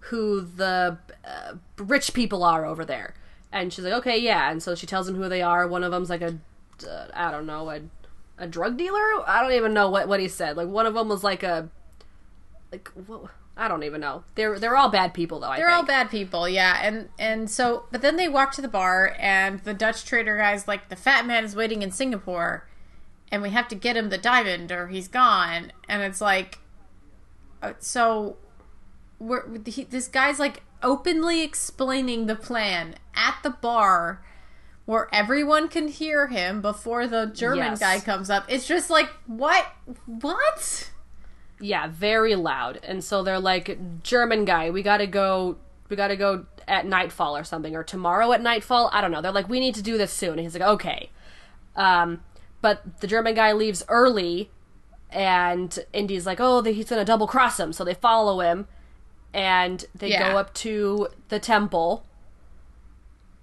who 0.00 0.40
the 0.40 0.98
uh, 1.24 1.54
rich 1.78 2.14
people 2.14 2.42
are 2.42 2.64
over 2.64 2.84
there. 2.84 3.14
And 3.52 3.72
she's 3.72 3.84
like 3.84 3.94
okay 3.94 4.18
yeah. 4.18 4.50
And 4.50 4.62
so 4.62 4.74
she 4.74 4.86
tells 4.86 5.08
him 5.08 5.16
who 5.16 5.28
they 5.28 5.42
are. 5.42 5.66
One 5.66 5.84
of 5.84 5.90
them's 5.90 6.10
like 6.10 6.22
a 6.22 6.38
uh, 6.88 7.08
i 7.12 7.32
don't 7.32 7.46
know 7.46 7.68
a, 7.70 7.80
a 8.38 8.46
drug 8.46 8.76
dealer? 8.76 9.00
I 9.26 9.42
don't 9.42 9.52
even 9.52 9.74
know 9.74 9.90
what 9.90 10.08
what 10.08 10.20
he 10.20 10.28
said. 10.28 10.56
Like 10.56 10.68
one 10.68 10.86
of 10.86 10.94
them 10.94 11.08
was 11.08 11.24
like 11.24 11.42
a 11.42 11.68
like 12.72 12.88
what 13.06 13.30
I 13.56 13.66
don't 13.66 13.82
even 13.82 14.00
know. 14.00 14.24
They're 14.34 14.58
they're 14.58 14.76
all 14.76 14.88
bad 14.88 15.14
people 15.14 15.40
though. 15.40 15.48
I 15.48 15.56
They're 15.56 15.70
all 15.70 15.84
bad 15.84 16.10
people, 16.10 16.48
yeah. 16.48 16.78
And 16.82 17.08
and 17.18 17.50
so 17.50 17.86
but 17.90 18.02
then 18.02 18.16
they 18.16 18.28
walk 18.28 18.52
to 18.52 18.62
the 18.62 18.68
bar 18.68 19.16
and 19.18 19.60
the 19.60 19.74
Dutch 19.74 20.04
trader 20.04 20.36
guy's 20.38 20.68
like 20.68 20.88
the 20.88 20.96
fat 20.96 21.26
man 21.26 21.44
is 21.44 21.56
waiting 21.56 21.82
in 21.82 21.90
Singapore 21.90 22.68
and 23.32 23.42
we 23.42 23.50
have 23.50 23.68
to 23.68 23.74
get 23.74 23.96
him 23.96 24.10
the 24.10 24.18
diamond 24.18 24.70
or 24.72 24.88
he's 24.88 25.08
gone 25.08 25.72
and 25.88 26.02
it's 26.02 26.20
like 26.20 26.58
uh, 27.62 27.72
so 27.80 28.36
we're 29.18 29.42
he, 29.66 29.84
this 29.84 30.06
guy's 30.08 30.38
like 30.38 30.62
openly 30.82 31.42
explaining 31.42 32.26
the 32.26 32.36
plan 32.36 32.94
at 33.14 33.36
the 33.42 33.50
bar 33.50 34.24
where 34.84 35.08
everyone 35.12 35.68
can 35.68 35.88
hear 35.88 36.28
him 36.28 36.62
before 36.62 37.06
the 37.08 37.26
German 37.26 37.58
Yes. 37.72 37.80
guy 37.80 38.00
comes 38.00 38.30
up. 38.30 38.44
It's 38.48 38.66
just 38.66 38.88
like 38.88 39.08
what 39.26 39.66
what? 40.06 40.90
Yeah, 41.60 41.86
very 41.88 42.34
loud. 42.34 42.78
And 42.82 43.02
so 43.02 43.22
they're 43.22 43.40
like, 43.40 44.02
German 44.02 44.44
guy, 44.44 44.70
we 44.70 44.82
gotta 44.82 45.06
go, 45.06 45.56
we 45.88 45.96
gotta 45.96 46.16
go 46.16 46.46
at 46.66 46.86
nightfall 46.86 47.36
or 47.36 47.44
something, 47.44 47.74
or 47.74 47.82
tomorrow 47.84 48.32
at 48.32 48.42
nightfall. 48.42 48.90
I 48.92 49.00
don't 49.00 49.10
know. 49.10 49.20
They're 49.22 49.32
like, 49.32 49.48
we 49.48 49.60
need 49.60 49.74
to 49.76 49.82
do 49.82 49.96
this 49.98 50.12
soon. 50.12 50.32
And 50.32 50.40
he's 50.40 50.54
like, 50.54 50.68
okay. 50.68 51.10
Um, 51.76 52.22
but 52.60 53.00
the 53.00 53.06
German 53.06 53.34
guy 53.34 53.52
leaves 53.52 53.82
early, 53.88 54.50
and 55.10 55.78
Indy's 55.92 56.26
like, 56.26 56.38
oh, 56.40 56.62
he's 56.62 56.88
gonna 56.90 57.04
double 57.04 57.26
cross 57.26 57.58
him. 57.58 57.72
So 57.72 57.84
they 57.84 57.94
follow 57.94 58.40
him, 58.40 58.66
and 59.32 59.84
they 59.94 60.10
Yeah. 60.10 60.32
go 60.32 60.38
up 60.38 60.52
to 60.54 61.08
the 61.28 61.38
temple. 61.38 62.04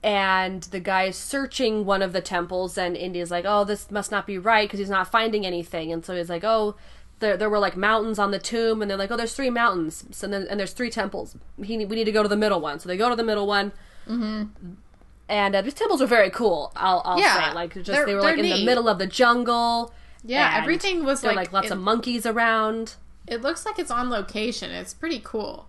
And 0.04 0.62
the 0.64 0.80
guy 0.80 1.06
is 1.06 1.16
searching 1.16 1.84
one 1.84 2.04
of 2.04 2.14
the 2.14 2.22
temples, 2.22 2.78
and 2.78 2.96
Indy's 2.96 3.32
like, 3.32 3.44
"Oh, 3.48 3.64
this 3.64 3.90
must 3.90 4.12
not 4.12 4.28
be 4.28 4.38
right 4.38 4.68
because 4.68 4.78
he's 4.78 4.90
not 4.90 5.10
finding 5.10 5.48
anything." 5.48 5.92
And 5.92 6.06
so 6.06 6.16
he's 6.16 6.30
like, 6.30 6.44
"Oh, 6.44 6.76
there, 7.20 7.38
there 7.38 7.50
were 7.50 7.60
like 7.60 7.78
mountains 7.78 8.20
on 8.20 8.32
the 8.32 8.40
tomb, 8.40 8.82
and 8.82 8.90
they're 8.92 8.98
like, 8.98 9.12
oh, 9.12 9.18
there's 9.18 9.34
three 9.34 9.50
mountains, 9.50 10.06
so 10.12 10.28
then 10.28 10.48
and 10.50 10.60
there's 10.60 10.74
three 10.74 10.90
temples. 10.90 11.38
He, 11.64 11.78
we 11.86 11.96
need 11.96 12.04
to 12.06 12.12
go 12.12 12.24
to 12.24 12.30
the 12.30 12.36
middle 12.38 12.60
one. 12.62 12.80
So 12.80 12.90
they 12.90 12.98
go 12.98 13.10
to 13.10 13.16
the 13.16 13.24
middle 13.24 13.48
one, 13.48 13.72
mm-hmm. 14.08 14.44
and 15.30 15.56
uh, 15.56 15.62
these 15.62 15.74
temples 15.74 16.02
are 16.02 16.08
very 16.08 16.30
cool. 16.30 16.72
I'll, 16.76 17.02
I'll 17.06 17.20
Yeah, 17.20 17.50
say, 17.50 17.56
like, 17.56 17.74
just 17.74 18.06
they 18.06 18.14
were 18.14 18.22
like 18.22 18.38
in 18.38 18.50
the 18.50 18.66
middle 18.66 18.88
of 18.90 18.98
the 19.00 19.08
jungle. 19.08 19.94
Yeah, 20.24 20.60
everything 20.62 21.06
was 21.06 21.22
there 21.22 21.32
like, 21.34 21.48
like 21.48 21.54
lots 21.54 21.68
it, 21.68 21.74
of 21.74 21.80
monkeys 21.80 22.26
around. 22.26 22.96
it 23.28 23.42
looks 23.42 23.66
like 23.66 23.80
it's 23.80 23.92
on 23.92 24.10
location. 24.10 24.72
It's 24.72 24.94
pretty 24.94 25.22
cool. 25.24 25.68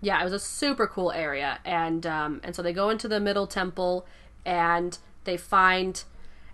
yeah, 0.00 0.20
it 0.20 0.24
was 0.24 0.32
a 0.32 0.38
super 0.38 0.86
cool 0.86 1.10
area, 1.12 1.58
and 1.64 2.06
um, 2.06 2.40
and 2.44 2.54
so 2.54 2.62
they 2.62 2.72
go 2.72 2.90
into 2.90 3.08
the 3.08 3.20
middle 3.20 3.46
temple, 3.46 4.06
and 4.44 4.98
they 5.24 5.36
find, 5.36 6.04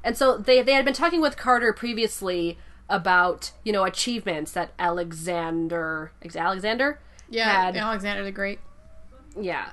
and 0.05 0.17
so 0.17 0.39
they 0.39 0.63
they 0.63 0.75
had 0.75 0.85
been 0.85 0.95
talking 0.95 1.21
with 1.21 1.37
Carter 1.37 1.73
previously 1.73 2.59
about 2.91 3.53
you 3.65 3.73
know 3.73 3.85
achievements 3.85 4.53
that 4.53 4.73
Alexander 4.79 6.13
Alexander 6.37 7.01
Yeah, 7.31 7.65
had. 7.67 7.77
Alexander 7.77 8.25
the 8.25 8.33
Great. 8.33 8.59
yeah. 9.41 9.71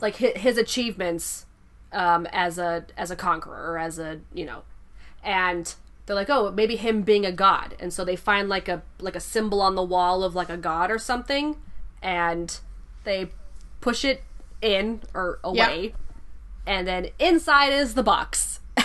Like 0.00 0.16
his, 0.16 0.32
his 0.36 0.58
achievements 0.58 1.46
um, 1.92 2.26
as 2.32 2.58
a 2.58 2.86
as 2.96 3.10
a 3.10 3.16
conqueror 3.16 3.72
or 3.72 3.78
as 3.78 3.98
a 3.98 4.20
you 4.34 4.44
know. 4.46 4.62
And 5.22 5.72
they're 6.06 6.16
like 6.16 6.30
oh 6.30 6.50
maybe 6.50 6.76
him 6.76 7.02
being 7.02 7.26
a 7.26 7.32
god. 7.32 7.76
And 7.78 7.92
so 7.92 8.04
they 8.04 8.16
find 8.16 8.48
like 8.48 8.68
a 8.68 8.82
like 8.98 9.14
a 9.14 9.20
symbol 9.20 9.60
on 9.60 9.74
the 9.74 9.82
wall 9.82 10.24
of 10.24 10.34
like 10.34 10.48
a 10.48 10.56
god 10.56 10.90
or 10.90 10.98
something 10.98 11.56
and 12.02 12.58
they 13.04 13.30
push 13.82 14.04
it 14.04 14.22
in 14.62 15.02
or 15.14 15.38
away. 15.44 15.94
And 16.66 16.86
then 16.88 17.08
inside 17.18 17.72
is 17.74 17.94
the 17.94 18.02
box. 18.02 18.60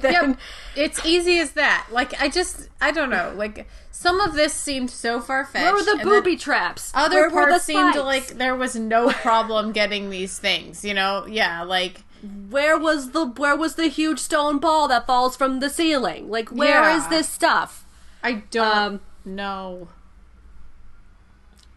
Then- 0.00 0.12
Yep. 0.30 0.38
It's 0.76 1.04
easy 1.04 1.38
as 1.38 1.52
that. 1.52 1.86
Like 1.90 2.20
I 2.20 2.28
just 2.28 2.68
I 2.80 2.90
don't 2.90 3.10
know. 3.10 3.32
Like 3.36 3.66
some 3.90 4.20
of 4.20 4.34
this 4.34 4.54
seemed 4.54 4.90
so 4.90 5.20
far 5.20 5.44
fetched. 5.44 5.64
where 5.64 5.74
were 5.74 5.82
the 5.82 6.04
booby 6.04 6.36
traps 6.36 6.92
Other 6.94 7.28
where 7.28 7.48
parts 7.48 7.64
seemed 7.64 7.96
like 7.96 8.28
there 8.38 8.54
was 8.56 8.76
no 8.76 9.10
problem 9.10 9.72
getting 9.72 10.10
these 10.10 10.38
things. 10.38 10.84
You 10.84 10.94
know? 10.94 11.26
Yeah. 11.26 11.62
Like 11.62 12.02
where 12.50 12.78
was 12.78 13.10
the 13.12 13.26
where 13.26 13.56
was 13.56 13.74
the 13.76 13.88
huge 13.88 14.18
stone 14.18 14.58
ball 14.58 14.86
that 14.88 15.06
falls 15.06 15.36
from 15.36 15.60
the 15.60 15.70
ceiling 15.70 16.28
like 16.28 16.50
where 16.50 16.88
is 16.90 17.04
Yeah. 17.04 17.08
this 17.08 17.28
stuff 17.28 17.86
I 18.22 18.42
don't 18.50 18.76
Um, 18.76 19.00
know. 19.24 19.88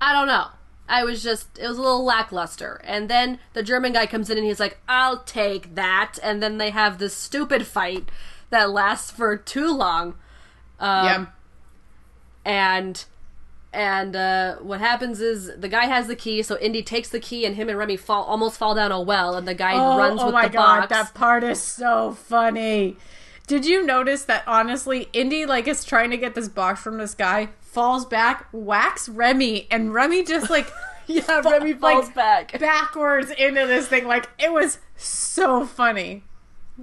I 0.02 0.12
don't 0.12 0.28
know. 0.28 0.48
I 0.90 1.04
was 1.06 1.24
just 1.24 1.58
it 1.58 1.68
was 1.68 1.78
a 1.78 1.82
little 1.82 2.04
lackluster. 2.04 2.82
And 2.84 3.10
then 3.10 3.40
the 3.54 3.64
German 3.64 3.94
guy 3.94 4.06
comes 4.06 4.30
in 4.30 4.38
and 4.38 4.46
he's 4.46 4.60
like, 4.60 4.80
"I'll 4.88 5.24
take 5.24 5.76
that." 5.76 6.20
And 6.22 6.44
then 6.44 6.58
they 6.58 6.72
have 6.72 6.98
this 6.98 7.16
stupid 7.16 7.66
fight 7.66 8.10
that 8.54 8.72
lasts 8.72 9.12
for 9.12 9.36
too 9.36 9.76
long. 9.76 10.16
Um, 10.80 11.06
yeah. 11.06 11.26
And 12.46 13.06
and 13.74 14.16
uh, 14.16 14.56
what 14.58 14.80
happens 14.80 15.20
is 15.20 15.52
the 15.58 15.68
guy 15.68 15.86
has 15.86 16.08
the 16.08 16.16
key, 16.16 16.44
so 16.44 16.58
Indy 16.60 16.84
takes 16.84 17.10
the 17.10 17.20
key, 17.20 17.46
and 17.46 17.56
him 17.56 17.70
and 17.70 17.78
Remy 17.78 17.98
fall 17.98 18.24
almost 18.24 18.58
fall 18.58 18.76
down 18.76 18.92
a 18.92 19.02
well, 19.02 19.36
and 19.36 19.48
the 19.48 19.56
guy 19.56 19.76
runs 19.76 20.22
oh 20.22 20.28
with 20.28 20.34
my 20.34 20.48
the 20.48 20.54
god, 20.54 20.80
box. 20.82 20.90
that 20.90 21.14
part 21.14 21.44
is 21.44 21.60
so 21.60 22.12
funny. 22.14 22.98
Did 23.48 23.66
you 23.66 23.86
notice 23.86 24.24
that 24.26 24.44
honestly, 24.48 25.10
Indy 25.12 25.46
like 25.46 25.68
is 25.68 25.84
trying 25.84 26.12
to 26.12 26.18
get 26.18 26.36
this 26.36 26.48
box 26.48 26.82
from 26.82 26.98
this 26.98 27.16
guy, 27.16 27.50
falls 27.62 28.06
back, 28.06 28.48
whacks 28.52 29.10
Remy, 29.10 29.68
and 29.72 29.94
Remy 29.94 30.24
just 30.24 30.50
like 30.50 30.72
yeah, 31.08 31.42
Remy 31.42 31.74
falls 31.74 32.06
like, 32.08 32.16
back. 32.16 32.60
backwards 32.60 33.32
into 33.32 33.66
this 33.66 33.88
thing. 33.88 34.06
Like 34.06 34.30
it 34.38 34.54
was 34.54 34.78
so 34.96 35.66
funny. 35.66 36.24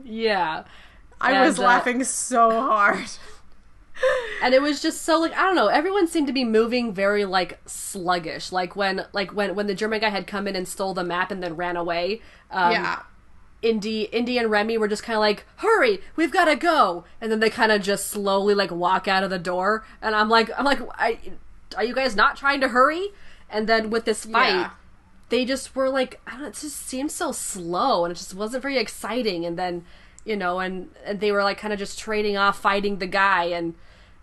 Yeah. 0.03 0.65
I 1.21 1.47
was 1.47 1.59
uh, 1.59 1.63
laughing 1.63 2.05
so 2.05 2.51
hard. 2.51 3.07
and 4.43 4.55
it 4.55 4.63
was 4.63 4.81
just 4.81 5.03
so 5.03 5.21
like 5.21 5.33
I 5.37 5.43
don't 5.43 5.57
know. 5.57 5.69
Everyone 5.69 6.07
seemed 6.07 6.27
to 6.29 6.33
be 6.33 6.45
moving 6.45 6.93
very 6.95 7.25
like 7.25 7.59
sluggish. 7.67 8.53
Like 8.53 8.77
when 8.77 9.07
like 9.13 9.33
when 9.35 9.55
when 9.55 9.67
the 9.67 9.75
German 9.75 10.01
guy 10.01 10.09
had 10.11 10.27
come 10.27 10.47
in 10.49 10.57
and 10.57 10.67
stole 10.67 10.95
the 10.95 11.05
map 11.05 11.31
and 11.31 11.43
then 11.43 11.57
ran 11.57 11.77
away. 11.77 12.23
Um, 12.51 12.73
yeah. 12.73 13.03
Indy, 13.63 14.05
Indy 14.05 14.39
and 14.39 14.51
Remy 14.51 14.79
were 14.79 14.89
just 14.89 15.03
kind 15.03 15.17
of 15.17 15.21
like, 15.21 15.45
"Hurry, 15.57 16.01
we've 16.17 16.33
got 16.33 16.47
to 16.47 16.57
go!" 16.57 17.05
And 17.21 17.31
then 17.31 17.41
they 17.41 17.51
kind 17.51 17.71
of 17.71 17.83
just 17.83 18.07
slowly 18.07 18.55
like 18.55 18.71
walk 18.71 19.07
out 19.07 19.23
of 19.23 19.29
the 19.29 19.39
door. 19.39 19.85
And 20.01 20.15
I'm 20.15 20.31
like, 20.31 20.51
I'm 20.59 20.65
like, 20.65 20.81
I, 20.95 21.19
are 21.77 21.85
you 21.85 21.95
guys 21.95 22.17
not 22.17 22.39
trying 22.39 22.63
to 22.63 22.69
hurry? 22.69 23.09
And 23.51 23.67
then 23.67 23.91
with 23.91 24.07
this 24.07 24.25
fight, 24.25 24.49
Yeah. 24.55 24.71
they 25.29 25.45
just 25.45 25.77
were 25.77 25.91
like, 25.91 26.21
I 26.27 26.31
don't 26.31 26.41
know, 26.41 26.49
it 26.49 26.55
just 26.55 26.87
seemed 26.87 27.13
so 27.13 27.33
slow, 27.33 28.07
and 28.07 28.13
it 28.13 28.15
just 28.15 28.33
wasn't 28.33 28.63
very 28.63 28.79
exciting. 28.79 29.45
And 29.45 29.59
then, 29.59 29.85
you 30.25 30.37
know, 30.37 30.59
and 30.61 30.91
and 31.05 31.21
they 31.21 31.33
were 31.33 31.43
like 31.43 31.59
kind 31.59 31.73
of 31.73 31.79
just 31.79 31.99
trading 31.99 32.37
off, 32.37 32.59
fighting 32.61 32.99
the 32.99 33.07
guy, 33.07 33.45
and 33.45 33.75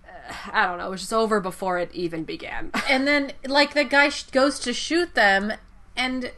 uh, 0.06 0.34
I 0.54 0.66
don't 0.66 0.78
know, 0.78 0.88
it 0.88 0.92
was 0.92 1.02
just 1.02 1.14
over 1.14 1.40
before 1.40 1.80
it 1.80 1.90
even 1.94 2.24
began. 2.24 2.72
And 2.90 3.08
then 3.08 3.32
like 3.48 3.74
the 3.74 3.84
guy 3.84 4.10
sh- 4.10 4.24
goes 4.24 4.60
to 4.60 4.74
shoot 4.74 5.16
them 5.16 5.54
and 5.96 6.32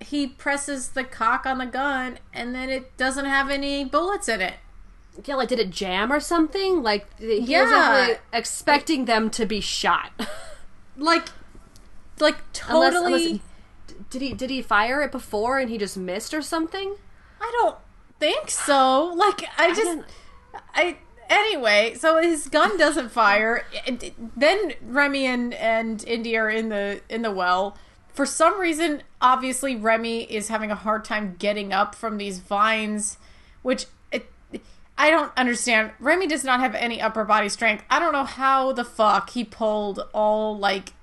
he 0.00 0.26
presses 0.26 0.90
the 0.90 1.02
cock 1.04 1.44
on 1.46 1.58
the 1.58 1.66
gun 1.66 2.18
and 2.32 2.54
then 2.54 2.70
it 2.70 2.96
doesn't 2.96 3.24
have 3.24 3.50
any 3.50 3.84
bullets 3.84 4.28
in 4.28 4.40
it. 4.40 4.54
Yeah, 5.24 5.34
like 5.34 5.48
did 5.48 5.58
it 5.58 5.70
jam 5.70 6.12
or 6.12 6.20
something? 6.20 6.82
Like 6.82 7.06
he 7.18 7.26
was 7.40 7.48
Yeah. 7.48 8.00
really 8.06 8.18
expecting 8.32 9.04
them 9.06 9.30
to 9.30 9.46
be 9.46 9.60
shot. 9.60 10.12
Like, 11.00 11.28
like 12.18 12.38
Unless- 12.68 12.92
totally. 12.94 13.24
unless- 13.26 13.40
did 14.10 14.22
he 14.22 14.32
did 14.32 14.50
he 14.50 14.62
fire 14.62 15.00
it 15.02 15.12
before 15.12 15.58
and 15.58 15.70
he 15.70 15.78
just 15.78 15.96
missed 15.96 16.34
or 16.34 16.42
something? 16.42 16.96
I 17.40 17.50
don't 17.60 17.76
think 18.18 18.50
so. 18.50 19.12
Like, 19.14 19.44
I 19.58 19.68
just, 19.68 19.82
didn't- 19.82 20.06
I. 20.74 20.98
Anyway, 21.30 21.94
so 21.94 22.16
his 22.22 22.48
gun 22.48 22.78
doesn't 22.78 23.10
fire. 23.10 23.66
Then 24.36 24.72
Remy 24.82 25.26
and 25.26 25.52
and 25.54 26.02
Indy 26.06 26.36
are 26.38 26.48
in 26.48 26.70
the 26.70 27.02
in 27.10 27.20
the 27.22 27.30
well. 27.30 27.76
For 28.14 28.24
some 28.24 28.58
reason, 28.58 29.02
obviously 29.20 29.76
Remy 29.76 30.22
is 30.24 30.48
having 30.48 30.70
a 30.70 30.74
hard 30.74 31.04
time 31.04 31.36
getting 31.38 31.72
up 31.72 31.94
from 31.94 32.16
these 32.16 32.38
vines, 32.38 33.18
which 33.62 33.86
it, 34.10 34.26
I 34.96 35.10
don't 35.10 35.30
understand. 35.36 35.92
Remy 36.00 36.26
does 36.28 36.44
not 36.44 36.60
have 36.60 36.74
any 36.74 37.00
upper 37.00 37.24
body 37.24 37.48
strength. 37.50 37.84
I 37.90 37.98
don't 37.98 38.12
know 38.12 38.24
how 38.24 38.72
the 38.72 38.84
fuck 38.84 39.30
he 39.30 39.44
pulled 39.44 40.00
all 40.14 40.56
like 40.58 40.94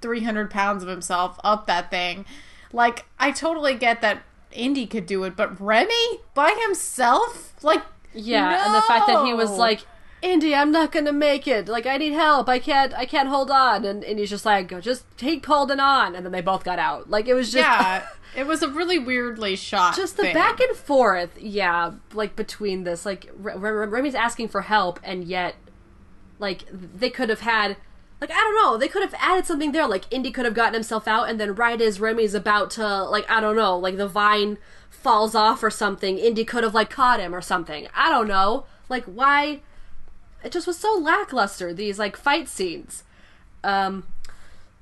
300 0.00 0.50
pounds 0.50 0.82
of 0.82 0.88
himself 0.88 1.38
up 1.44 1.66
that 1.66 1.90
thing. 1.90 2.24
Like, 2.72 3.04
I 3.18 3.30
totally 3.30 3.74
get 3.74 4.00
that 4.00 4.22
Indy 4.52 4.86
could 4.86 5.06
do 5.06 5.24
it, 5.24 5.36
but 5.36 5.60
Remy 5.60 6.20
by 6.34 6.58
himself? 6.66 7.54
Like, 7.62 7.82
Yeah, 8.14 8.66
and 8.66 8.74
the 8.74 8.82
fact 8.82 9.06
that 9.06 9.24
he 9.24 9.34
was 9.34 9.50
like, 9.50 9.80
"Indy, 10.22 10.54
I'm 10.54 10.72
not 10.72 10.90
gonna 10.90 11.12
make 11.12 11.46
it. 11.46 11.68
Like, 11.68 11.86
I 11.86 11.96
need 11.98 12.12
help. 12.12 12.48
I 12.48 12.58
can't. 12.58 12.92
I 12.94 13.04
can't 13.04 13.28
hold 13.28 13.50
on." 13.50 13.84
And 13.84 14.02
and 14.02 14.18
he's 14.18 14.30
just 14.30 14.46
like, 14.46 14.68
"Just 14.80 15.04
keep 15.16 15.44
holding 15.46 15.78
on." 15.80 16.14
And 16.16 16.24
then 16.24 16.32
they 16.32 16.40
both 16.40 16.64
got 16.64 16.78
out. 16.78 17.10
Like 17.10 17.28
it 17.28 17.34
was 17.34 17.52
just 17.52 17.64
yeah, 17.66 18.06
it 18.36 18.46
was 18.46 18.62
a 18.62 18.68
really 18.68 18.98
weirdly 18.98 19.54
shot. 19.56 19.94
just 19.94 20.16
the 20.16 20.22
thing. 20.24 20.34
back 20.34 20.58
and 20.60 20.76
forth. 20.76 21.30
Yeah, 21.38 21.92
like 22.14 22.34
between 22.34 22.84
this, 22.84 23.04
like 23.06 23.30
Re- 23.36 23.54
Re- 23.56 23.86
Remy's 23.86 24.14
asking 24.14 24.48
for 24.48 24.62
help, 24.62 24.98
and 25.04 25.24
yet, 25.24 25.54
like 26.38 26.64
they 26.72 27.10
could 27.10 27.28
have 27.28 27.40
had. 27.40 27.76
Like 28.20 28.30
I 28.30 28.34
don't 28.34 28.54
know, 28.54 28.76
they 28.76 28.88
could 28.88 29.02
have 29.02 29.14
added 29.18 29.46
something 29.46 29.72
there. 29.72 29.86
Like 29.86 30.04
Indy 30.10 30.30
could 30.30 30.44
have 30.44 30.54
gotten 30.54 30.74
himself 30.74 31.06
out, 31.06 31.28
and 31.28 31.38
then 31.38 31.54
right 31.54 31.80
as 31.80 32.00
Remy's 32.00 32.34
about 32.34 32.70
to, 32.72 33.04
like 33.04 33.30
I 33.30 33.40
don't 33.40 33.56
know, 33.56 33.78
like 33.78 33.96
the 33.96 34.08
vine 34.08 34.58
falls 34.90 35.34
off 35.34 35.62
or 35.62 35.70
something, 35.70 36.18
Indy 36.18 36.44
could 36.44 36.64
have 36.64 36.74
like 36.74 36.90
caught 36.90 37.20
him 37.20 37.34
or 37.34 37.40
something. 37.40 37.88
I 37.94 38.10
don't 38.10 38.28
know. 38.28 38.66
Like 38.88 39.04
why? 39.04 39.60
It 40.42 40.52
just 40.52 40.66
was 40.66 40.78
so 40.78 40.94
lackluster. 40.94 41.72
These 41.72 41.98
like 41.98 42.16
fight 42.16 42.48
scenes. 42.48 43.04
Um, 43.62 44.04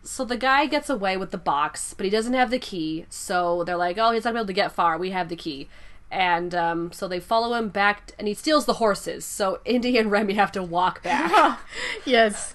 so 0.03 0.25
the 0.25 0.37
guy 0.37 0.67
gets 0.67 0.89
away 0.89 1.17
with 1.17 1.31
the 1.31 1.39
box, 1.39 1.93
but 1.95 2.05
he 2.05 2.11
doesn't 2.11 2.35
have 2.35 2.51
the 2.51 2.59
key. 2.59 3.07
So 3.11 3.65
they're 3.65 3.77
like, 3.77 3.99
"Oh, 3.99 4.13
he's 4.13 4.25
not 4.25 4.35
able 4.35 4.47
to 4.47 4.53
get 4.53 4.73
far. 4.73 4.97
We 4.97 5.11
have 5.11 5.29
the 5.29 5.37
key." 5.37 5.69
And 6.11 6.55
um, 6.55 6.93
so 6.93 7.09
they 7.09 7.19
follow 7.21 7.55
him 7.55 7.69
back, 7.69 8.13
and 8.19 8.29
he 8.29 8.35
steals 8.35 8.65
the 8.65 8.75
horses. 8.75 9.25
So 9.25 9.61
Indy 9.65 9.99
and 9.99 10.11
Remy 10.11 10.35
have 10.35 10.53
to 10.53 10.63
walk 10.63 11.03
back. 11.03 11.61
yes. 12.05 12.55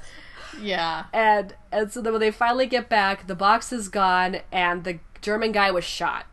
Yeah. 0.62 1.06
and 1.14 1.56
and 1.72 1.92
so 1.92 2.02
then 2.02 2.14
when 2.14 2.20
they 2.22 2.32
finally 2.32 2.68
get 2.68 2.90
back, 2.90 3.28
the 3.28 3.36
box 3.36 3.72
is 3.74 3.90
gone, 3.90 4.38
and 4.52 4.84
the 4.84 5.00
German 5.22 5.52
guy 5.52 5.72
was 5.72 5.84
shot. 5.84 6.26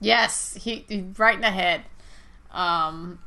Yes, 0.00 0.54
he, 0.60 0.84
he 0.88 1.04
right 1.16 1.34
in 1.34 1.40
the 1.40 1.50
head. 1.50 1.82
Um 2.50 3.18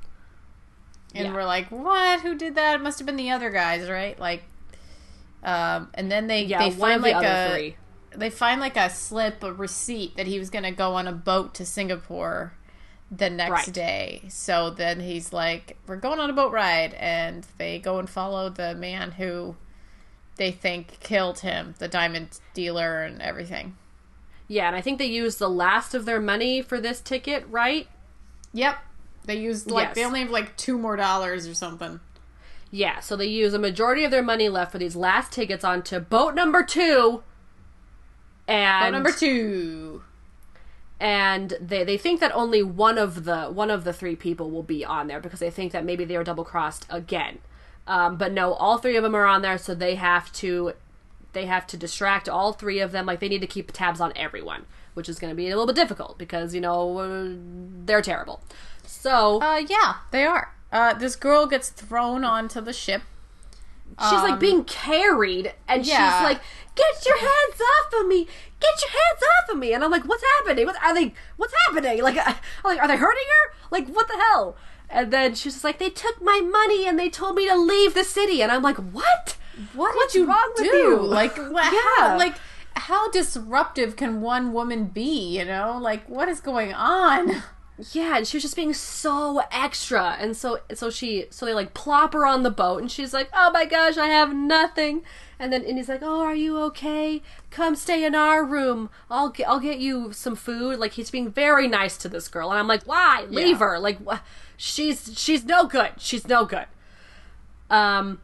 and 1.15 1.25
Yeah. 1.25 1.33
we're 1.33 1.45
like, 1.45 1.69
"What? 1.69 2.21
Who 2.21 2.35
did 2.35 2.55
that? 2.55 2.75
It 2.75 2.83
must 2.83 2.99
have 2.99 3.05
been 3.05 3.15
the 3.15 3.31
other 3.31 3.49
guys, 3.49 3.89
right?" 3.89 4.17
Like 4.19 4.43
um 5.43 5.89
and 5.93 6.11
then 6.11 6.27
they 6.27 6.45
Yeah, 6.45 6.59
they 6.59 6.71
find 6.71 7.03
the 7.03 7.11
like 7.13 7.23
a 7.23 7.53
three. 7.55 7.75
they 8.15 8.29
find 8.29 8.59
like 8.61 8.77
a 8.77 8.89
slip, 8.89 9.43
a 9.43 9.53
receipt 9.53 10.15
that 10.17 10.27
he 10.27 10.39
was 10.39 10.49
going 10.49 10.63
to 10.63 10.71
go 10.71 10.95
on 10.95 11.07
a 11.07 11.11
boat 11.13 11.53
to 11.55 11.65
Singapore 11.65 12.53
the 13.11 13.29
next 13.29 13.51
Right. 13.51 13.73
day. 13.73 14.23
So 14.29 14.69
then 14.69 14.99
he's 14.99 15.31
like, 15.33 15.77
"We're 15.87 15.95
going 15.97 16.19
on 16.19 16.29
a 16.29 16.33
boat 16.33 16.51
ride," 16.51 16.93
and 16.95 17.45
they 17.57 17.79
go 17.79 17.97
and 17.99 18.09
follow 18.09 18.49
the 18.49 18.75
man 18.75 19.11
who 19.11 19.55
they 20.39 20.51
think 20.51 20.99
killed 20.99 21.39
him, 21.41 21.75
the 21.77 21.87
diamond 21.87 22.39
dealer 22.55 23.03
and 23.03 23.21
everything. 23.21 23.77
Yeah, 24.47 24.65
and 24.65 24.75
I 24.75 24.81
think 24.81 24.97
they 24.97 25.05
used 25.05 25.37
the 25.37 25.47
last 25.49 25.93
of 25.93 26.05
their 26.05 26.19
money 26.19 26.63
for 26.63 26.81
this 26.81 26.99
ticket, 26.99 27.45
right? 27.51 27.87
Yep. 28.53 28.77
They 29.25 29.35
used 29.35 29.69
like 29.69 29.89
Yes. 29.89 29.95
they 29.95 30.05
only 30.05 30.21
have 30.21 30.31
like 30.31 30.57
two 30.57 30.77
more 30.79 30.95
dollars 30.95 31.47
or 31.47 31.53
something. 31.53 31.99
Yeah, 32.71 32.99
so 32.99 33.15
they 33.15 33.27
use 33.27 33.53
a 33.53 33.59
majority 33.59 34.03
of 34.05 34.11
their 34.11 34.23
money 34.23 34.49
left 34.49 34.71
for 34.71 34.79
these 34.79 34.95
last 34.95 35.31
tickets 35.31 35.63
onto 35.63 35.99
boat 35.99 36.33
number 36.33 36.63
two. 36.63 37.21
And 38.47 38.85
Boat 38.85 38.97
number 38.97 39.11
two. 39.11 40.01
and 40.99 41.53
they 41.61 41.83
they 41.83 41.97
think 41.97 42.19
that 42.19 42.31
only 42.33 42.63
one 42.63 42.97
of 42.97 43.25
the 43.25 43.45
one 43.47 43.69
of 43.69 43.83
the 43.83 43.93
three 43.93 44.15
people 44.15 44.49
will 44.49 44.63
be 44.63 44.83
on 44.83 45.07
there 45.07 45.19
because 45.19 45.39
they 45.39 45.51
think 45.51 45.71
that 45.73 45.85
maybe 45.85 46.05
they 46.05 46.15
are 46.15 46.23
double 46.23 46.43
crossed 46.43 46.85
again. 46.89 47.39
Um, 47.89 48.15
but 48.17 48.31
no, 48.31 48.53
all 48.53 48.77
three 48.77 48.95
of 48.97 49.03
them 49.03 49.15
are 49.15 49.25
on 49.25 49.41
there, 49.41 49.57
so 49.57 49.73
they 49.73 49.95
have 49.95 50.31
to 50.33 50.73
they 51.33 51.45
have 51.47 51.65
to 51.67 51.77
distract 51.77 52.29
all 52.29 52.53
three 52.53 52.79
of 52.79 52.91
them. 52.91 53.05
Like 53.05 53.19
they 53.19 53.27
need 53.29 53.41
to 53.41 53.47
keep 53.47 53.71
tabs 53.71 53.99
on 53.99 54.13
everyone, 54.15 54.65
which 54.93 55.09
is 55.09 55.17
going 55.19 55.31
to 55.31 55.35
be 55.35 55.47
a 55.47 55.49
little 55.49 55.65
bit 55.67 55.75
difficult 55.75 56.17
because 56.19 56.53
you 56.53 56.61
know 56.61 57.35
they're 57.85 58.01
terrible. 58.03 58.41
So 58.85 59.41
Uh 59.41 59.61
yeah, 59.67 59.95
they 60.11 60.23
are. 60.23 60.53
Uh 60.71 60.93
this 60.93 61.15
girl 61.15 61.47
gets 61.47 61.69
thrown 61.69 62.23
onto 62.23 62.61
the 62.61 62.73
ship. 62.73 63.01
she's 63.99 64.21
like 64.21 64.39
being 64.39 64.63
carried, 64.65 65.53
and 65.67 65.81
um, 65.81 65.87
yeah. 65.87 66.19
she's 66.19 66.23
like, 66.23 66.41
"Get 66.75 67.05
your 67.07 67.17
hands 67.19 67.59
off 67.59 68.01
of 68.01 68.07
me! 68.07 68.25
Get 68.59 68.75
your 68.83 68.91
hands 68.91 69.23
off 69.33 69.49
of 69.51 69.57
me!" 69.57 69.73
And 69.73 69.83
I'm 69.83 69.89
like, 69.91 70.05
"What's 70.05 70.23
happening? 70.37 70.67
What 70.67 70.75
are 70.83 70.93
they? 70.93 71.13
What's 71.37 71.55
happening? 71.65 72.03
Like, 72.03 72.17
I- 72.17 72.35
like, 72.63 72.79
are 72.79 72.87
they 72.87 72.97
hurting 72.97 73.23
her? 73.35 73.53
Like, 73.71 73.87
what 73.89 74.07
the 74.07 74.17
hell?" 74.29 74.55
And 74.89 75.11
then 75.13 75.35
she's 75.35 75.53
just 75.53 75.63
like, 75.63 75.77
"They 75.79 75.89
took 75.89 76.21
my 76.21 76.41
money 76.41 76.87
and 76.87 76.97
they 76.97 77.09
told 77.09 77.35
me 77.35 77.47
to 77.47 77.55
leave 77.55 77.93
the 77.93 78.03
city." 78.03 78.41
And 78.41 78.51
I'm 78.51 78.63
like, 78.63 78.77
"What? 78.77 79.37
What 79.73 79.95
What's 79.95 80.13
did 80.13 80.19
you 80.19 80.25
wrong 80.27 80.53
do? 80.57 80.63
with 80.63 80.71
you?" 80.73 80.97
Like 81.01 81.37
what 81.37 81.71
Yeah. 81.73 81.81
how, 81.97 82.17
like 82.17 82.35
how 82.75 83.11
disruptive 83.11 83.95
can 83.95 84.21
one 84.21 84.53
woman 84.53 84.85
be, 84.85 85.37
you 85.37 85.45
know? 85.45 85.77
Like 85.81 86.07
what 86.09 86.27
is 86.29 86.39
going 86.41 86.73
on? 86.73 87.43
Yeah, 87.93 88.17
and 88.17 88.27
she 88.27 88.35
was 88.35 88.43
just 88.43 88.57
being 88.57 88.73
so 88.73 89.41
extra, 89.53 90.17
and 90.19 90.35
so 90.35 90.59
so 90.73 90.89
she 90.89 91.27
so 91.29 91.45
they 91.45 91.53
like 91.53 91.73
plop 91.73 92.11
her 92.13 92.25
on 92.25 92.43
the 92.43 92.51
boat, 92.51 92.81
and 92.81 92.91
she's 92.91 93.13
like, 93.13 93.29
"Oh 93.33 93.51
my 93.51 93.63
gosh, 93.65 93.95
I 93.97 94.07
have 94.07 94.35
nothing." 94.35 95.03
And 95.39 95.53
then 95.53 95.63
and 95.63 95.77
he's 95.77 95.87
like, 95.87 96.01
"Oh, 96.03 96.19
are 96.19 96.35
you 96.35 96.57
okay? 96.63 97.21
Come 97.51 97.77
stay 97.77 98.03
in 98.03 98.15
our 98.15 98.43
room. 98.43 98.89
I'll 99.09 99.29
get 99.29 99.47
I'll 99.47 99.61
get 99.61 99.79
you 99.79 100.11
some 100.11 100.35
food." 100.35 100.77
Like 100.77 100.91
he's 100.93 101.09
being 101.09 101.31
very 101.31 101.69
nice 101.69 101.95
to 101.99 102.09
this 102.09 102.27
girl, 102.27 102.49
and 102.49 102.59
I'm 102.59 102.67
like, 102.67 102.83
"Why? 102.83 103.25
Leave 103.29 103.47
Yeah. 103.61 103.67
her. 103.67 103.79
Like 103.79 103.99
wha- 104.05 104.19
she's 104.59 105.17
she's 105.17 105.43
no 105.45 105.65
good. 105.65 105.91
She's 105.97 106.27
no 106.27 106.45
good." 106.45 106.65
Um. 107.69 108.19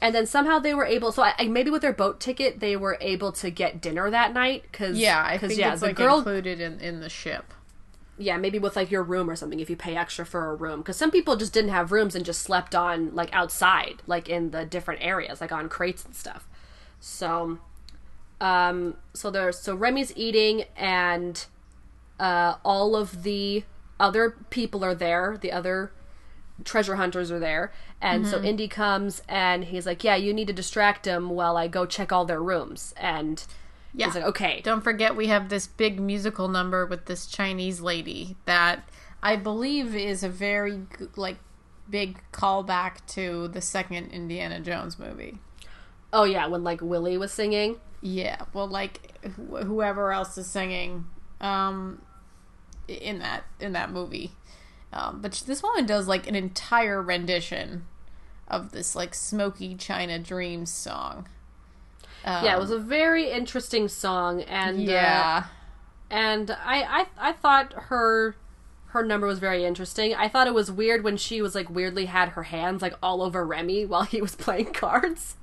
And 0.00 0.14
then 0.14 0.26
somehow 0.26 0.60
they 0.60 0.74
were 0.74 0.84
able. 0.84 1.10
So 1.10 1.22
I, 1.24 1.34
I- 1.38 1.48
maybe 1.48 1.70
with 1.70 1.82
their 1.82 1.92
boat 1.92 2.20
ticket, 2.20 2.60
they 2.60 2.76
were 2.76 2.96
able 3.00 3.32
to 3.32 3.50
get 3.50 3.80
dinner 3.80 4.08
that 4.10 4.32
night. 4.32 4.62
Because 4.70 4.96
Yeah, 4.96 5.20
I 5.26 5.38
think 5.38 5.56
yeah, 5.56 5.72
it's 5.72 5.80
the 5.80 5.88
like 5.88 5.96
girl 5.96 6.18
included 6.18 6.60
in, 6.60 6.78
in 6.78 7.00
the 7.00 7.08
ship. 7.08 7.52
yeah, 8.16 8.36
maybe 8.36 8.60
with 8.60 8.76
like 8.76 8.92
your 8.92 9.02
room 9.02 9.28
or 9.28 9.34
something 9.34 9.58
if 9.58 9.68
you 9.68 9.74
pay 9.74 9.96
extra 9.96 10.24
for 10.24 10.50
a 10.50 10.54
room. 10.54 10.80
Because 10.82 10.96
some 10.96 11.10
people 11.10 11.34
just 11.34 11.52
didn't 11.52 11.70
have 11.70 11.90
rooms 11.90 12.14
and 12.14 12.24
just 12.24 12.42
slept 12.42 12.76
on 12.76 13.12
like 13.12 13.28
outside, 13.32 14.02
like 14.06 14.28
in 14.28 14.52
the 14.52 14.64
different 14.64 15.02
areas, 15.02 15.40
like 15.40 15.50
on 15.50 15.68
crates 15.68 16.04
and 16.04 16.14
stuff. 16.14 16.46
So, 17.00 17.58
um, 18.40 18.94
so 19.14 19.32
there's 19.32 19.58
so 19.58 19.74
Remy's 19.74 20.12
eating 20.16 20.62
and 20.76 21.44
uh, 22.20 22.54
all 22.64 22.94
of 22.94 23.24
the 23.24 23.64
other 24.00 24.36
people 24.50 24.84
are 24.84 24.94
there. 24.94 25.38
The 25.40 25.52
other 25.52 25.92
treasure 26.64 26.96
hunters 26.96 27.30
are 27.30 27.38
there, 27.38 27.72
and 28.00 28.26
so 28.26 28.42
Indy 28.42 28.66
comes 28.68 29.22
and 29.28 29.64
he's 29.64 29.86
like, 29.86 30.02
"Yeah, 30.04 30.16
you 30.16 30.34
need 30.34 30.46
to 30.48 30.52
distract 30.52 31.04
them 31.04 31.30
while 31.30 31.56
I 31.56 31.68
go 31.68 31.86
check 31.86 32.10
all 32.12 32.24
their 32.24 32.42
rooms." 32.42 32.94
And 32.96 33.44
Yeah. 33.94 34.06
he's 34.06 34.14
like, 34.16 34.24
"Okay." 34.24 34.60
Don't 34.64 34.82
forget 34.82 35.14
we 35.16 35.28
have 35.28 35.48
this 35.48 35.66
big 35.66 36.00
musical 36.00 36.48
number 36.48 36.84
with 36.84 37.06
this 37.06 37.26
Chinese 37.26 37.80
lady 37.80 38.36
that 38.44 38.88
I 39.22 39.36
believe 39.36 39.94
is 39.94 40.22
a 40.24 40.28
very 40.28 40.82
like 41.16 41.38
big 41.90 42.18
callback 42.32 43.06
to 43.08 43.48
the 43.48 43.60
second 43.60 44.10
Indiana 44.12 44.60
Jones 44.60 44.98
movie. 44.98 45.38
Oh 46.12 46.24
yeah, 46.24 46.46
when 46.46 46.64
like 46.64 46.80
Willie 46.80 47.18
was 47.18 47.32
singing. 47.32 47.76
Yeah, 48.00 48.36
well, 48.52 48.66
like 48.68 49.16
wh- 49.24 49.62
whoever 49.62 50.12
else 50.12 50.36
is 50.38 50.46
singing 50.48 51.06
um, 51.40 52.00
in 52.88 53.18
that 53.20 53.44
in 53.60 53.72
that 53.72 53.90
movie, 53.92 54.32
um, 54.92 55.20
but 55.20 55.42
this 55.46 55.62
woman 55.62 55.86
does 55.86 56.08
like 56.08 56.26
an 56.26 56.34
entire 56.34 57.00
rendition 57.02 57.84
of 58.48 58.72
this 58.72 58.96
like 58.96 59.14
smoky 59.14 59.74
China 59.74 60.18
Dreams 60.18 60.70
song. 60.72 61.28
Um, 62.24 62.44
yeah, 62.44 62.56
it 62.56 62.60
was 62.60 62.70
a 62.70 62.78
very 62.78 63.30
interesting 63.30 63.88
song, 63.88 64.42
and 64.42 64.78
uh, 64.78 64.92
yeah, 64.92 65.44
and 66.10 66.50
I, 66.50 67.06
I 67.18 67.30
I 67.30 67.32
thought 67.32 67.72
her 67.74 68.34
her 68.88 69.04
number 69.04 69.26
was 69.26 69.38
very 69.38 69.64
interesting. 69.64 70.14
I 70.14 70.28
thought 70.28 70.46
it 70.46 70.54
was 70.54 70.72
weird 70.72 71.04
when 71.04 71.16
she 71.16 71.42
was 71.42 71.54
like 71.54 71.70
weirdly 71.70 72.06
had 72.06 72.30
her 72.30 72.44
hands 72.44 72.82
like 72.82 72.94
all 73.02 73.22
over 73.22 73.46
Remy 73.46 73.86
while 73.86 74.02
he 74.04 74.20
was 74.20 74.34
playing 74.34 74.72
cards. 74.72 75.36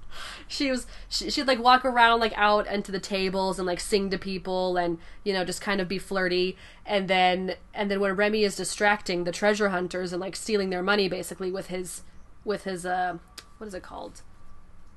She 0.48 0.72
was 0.72 0.88
she, 1.10 1.30
she'd 1.30 1.48
like 1.48 1.60
walk 1.60 1.86
around 1.86 2.20
like 2.20 2.34
out 2.36 2.68
into 2.68 2.92
the 2.92 3.00
tables 3.00 3.60
and 3.60 3.66
like 3.66 3.80
sing 3.80 4.10
to 4.10 4.18
people 4.18 4.78
and 4.78 4.98
you 5.24 5.34
know 5.34 5.44
just 5.46 5.62
kind 5.62 5.82
of 5.82 5.88
be 5.88 5.98
flirty 5.98 6.58
and 6.86 7.08
then 7.08 7.56
and 7.74 7.90
then 7.90 8.00
when 8.00 8.16
Remy 8.16 8.44
is 8.44 8.56
distracting 8.56 9.24
the 9.24 9.32
treasure 9.32 9.70
hunters 9.70 10.12
and 10.14 10.22
like 10.22 10.36
stealing 10.36 10.70
their 10.70 10.84
money 10.84 11.08
basically 11.10 11.52
with 11.52 11.68
his 11.68 12.04
with 12.44 12.64
his 12.64 12.86
uh 12.86 13.18
what 13.58 13.68
is 13.68 13.74
it 13.74 13.84
called 13.84 14.22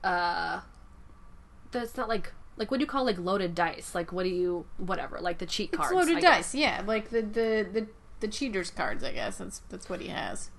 uh 0.05 0.61
that's 1.71 1.97
not 1.97 2.09
like 2.09 2.33
like 2.57 2.71
what 2.71 2.79
do 2.79 2.83
you 2.83 2.89
call 2.89 3.05
like 3.05 3.19
loaded 3.19 3.55
dice 3.55 3.95
like 3.95 4.13
what 4.13 4.25
do 4.25 4.29
you 4.29 4.67
whatever 4.77 5.21
like 5.21 5.39
the 5.39 5.47
cheat 5.47 5.73
cards 5.73 5.93
It's 5.93 5.97
loaded 5.97 6.21
dice, 6.23 6.55
yeah, 6.55 6.83
like 6.87 7.11
the 7.11 7.23
the 7.23 7.67
the 7.73 7.87
the 8.21 8.29
cheaters 8.29 8.71
cards. 8.71 9.05
I 9.05 9.13
guess 9.13 9.39
that's 9.39 9.61
that's 9.69 9.89
what 9.89 10.01
he 10.01 10.09
has. 10.09 10.51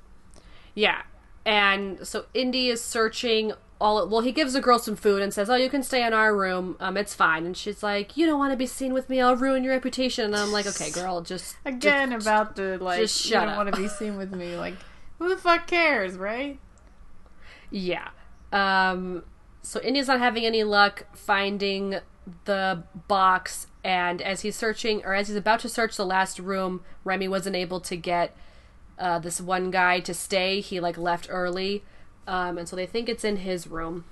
Yeah. 0.73 1.01
And 1.45 2.05
so 2.07 2.25
Indy 2.33 2.69
is 2.69 2.81
searching 2.81 3.53
all 3.81 4.07
well, 4.07 4.21
he 4.21 4.31
gives 4.31 4.53
the 4.53 4.61
girl 4.61 4.77
some 4.79 4.95
food 4.95 5.21
and 5.21 5.33
says, 5.33 5.49
Oh, 5.49 5.55
you 5.55 5.69
can 5.69 5.83
stay 5.83 6.05
in 6.05 6.13
our 6.13 6.35
room. 6.35 6.75
Um, 6.79 6.97
it's 6.97 7.13
fine. 7.13 7.45
And 7.45 7.55
she's 7.55 7.81
like, 7.81 8.17
You 8.17 8.25
don't 8.25 8.37
want 8.39 8.51
to 8.51 8.57
be 8.57 8.65
seen 8.65 8.93
with 8.93 9.09
me, 9.09 9.21
I'll 9.21 9.35
ruin 9.37 9.63
your 9.63 9.73
reputation 9.73 10.25
and 10.25 10.35
I'm 10.35 10.51
like, 10.51 10.67
Okay, 10.67 10.91
girl, 10.93 11.21
just 11.21 11.55
Again, 11.65 12.11
just- 12.11 12.25
about 12.27 12.55
the 12.55 12.77
like 12.77 12.99
just 12.99 13.25
you 13.25 13.31
don't 13.31 13.49
up. 13.49 13.57
want 13.57 13.73
to 13.73 13.81
be 13.81 13.87
seen 13.99 14.17
with 14.17 14.33
me. 14.33 14.57
Like, 14.57 14.75
who 15.17 15.29
the 15.29 15.37
fuck 15.37 15.67
cares, 15.67 16.15
right? 16.17 16.59
Yeah. 17.71 18.09
Um 18.51 19.23
so 19.61 19.79
Indy's 19.81 20.07
not 20.07 20.19
having 20.19 20.45
any 20.45 20.63
luck 20.63 21.05
finding 21.15 21.99
the 22.45 22.83
box 23.07 23.67
and 23.83 24.21
as 24.21 24.41
he's 24.41 24.55
searching 24.55 25.03
or 25.05 25.13
as 25.13 25.27
he's 25.27 25.37
about 25.37 25.59
to 25.61 25.69
search 25.69 25.95
the 25.97 26.05
last 26.05 26.39
room, 26.39 26.81
Remy 27.03 27.27
wasn't 27.27 27.55
able 27.55 27.79
to 27.81 27.95
get 27.95 28.35
uh, 28.97 29.17
this 29.19 29.39
one 29.39 29.71
guy 29.71 29.99
to 30.01 30.13
stay. 30.13 30.59
He 30.59 30.79
like 30.79 30.97
left 30.97 31.27
early. 31.29 31.83
Um, 32.27 32.57
and 32.57 32.67
so 32.69 32.75
they 32.75 32.85
think 32.85 33.09
it's 33.09 33.23
in 33.23 33.37
his 33.37 33.67
room. 33.67 34.05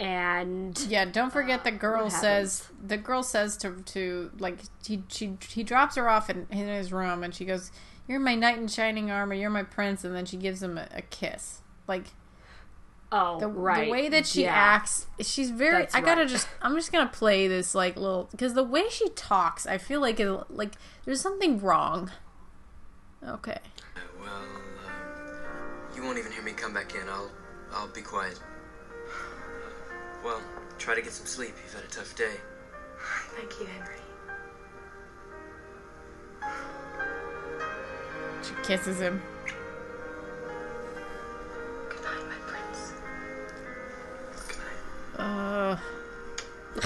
And 0.00 0.78
Yeah, 0.88 1.04
don't 1.04 1.32
forget 1.32 1.62
the 1.64 1.70
girl 1.70 2.10
says 2.10 2.68
the 2.84 2.96
girl 2.96 3.22
says 3.22 3.56
to 3.58 3.80
to 3.86 4.32
like 4.38 4.58
he 4.84 5.04
she 5.08 5.36
he 5.48 5.62
drops 5.62 5.94
her 5.94 6.08
off 6.08 6.28
in, 6.28 6.46
in 6.50 6.66
his 6.66 6.92
room 6.92 7.22
and 7.22 7.32
she 7.34 7.44
goes, 7.44 7.70
"You're 8.08 8.18
my 8.18 8.34
knight 8.34 8.58
in 8.58 8.66
shining 8.66 9.10
armor. 9.12 9.34
You're 9.34 9.50
my 9.50 9.62
prince." 9.62 10.02
And 10.02 10.14
then 10.14 10.26
she 10.26 10.36
gives 10.36 10.62
him 10.62 10.78
a, 10.78 10.88
a 10.92 11.02
kiss. 11.02 11.60
Like 11.86 12.06
oh, 13.12 13.38
the, 13.38 13.46
right. 13.46 13.84
the 13.84 13.90
way 13.92 14.08
that 14.08 14.26
she 14.26 14.42
Yeah. 14.42 14.52
acts, 14.54 15.06
she's 15.20 15.50
very. 15.50 15.82
That's 15.82 15.94
I 15.94 16.00
gotta 16.00 16.22
right. 16.22 16.30
just. 16.30 16.48
I'm 16.60 16.74
just 16.74 16.90
gonna 16.90 17.08
play 17.08 17.46
this 17.46 17.72
like 17.72 17.94
little 17.94 18.28
because 18.32 18.54
the 18.54 18.64
way 18.64 18.88
she 18.90 19.08
talks, 19.10 19.64
I 19.64 19.78
feel 19.78 20.00
like 20.00 20.18
it, 20.18 20.28
like 20.50 20.72
there's 21.04 21.20
something 21.20 21.60
wrong. 21.60 22.10
Okay. 23.24 23.58
Well, 26.04 26.12
you 26.12 26.16
won't 26.18 26.26
even 26.26 26.32
hear 26.32 26.42
me 26.44 26.52
come 26.52 26.74
back 26.74 26.94
in. 26.94 27.08
I'll, 27.08 27.30
I'll 27.72 27.88
be 27.88 28.02
quiet. 28.02 28.38
Well, 30.22 30.42
try 30.78 30.94
to 30.94 31.00
get 31.00 31.12
some 31.12 31.24
sleep. 31.24 31.54
You've 31.64 31.72
had 31.72 31.82
a 31.82 31.86
tough 31.86 32.14
day. 32.14 32.34
Thank 33.34 33.58
you, 33.58 33.64
Henry. 33.64 33.96
She 38.42 38.52
kisses 38.62 39.00
him. 39.00 39.22
Good 41.88 42.02
night, 42.02 42.26
my 42.28 42.36
prince. 42.48 42.92
Uh, 45.16 45.78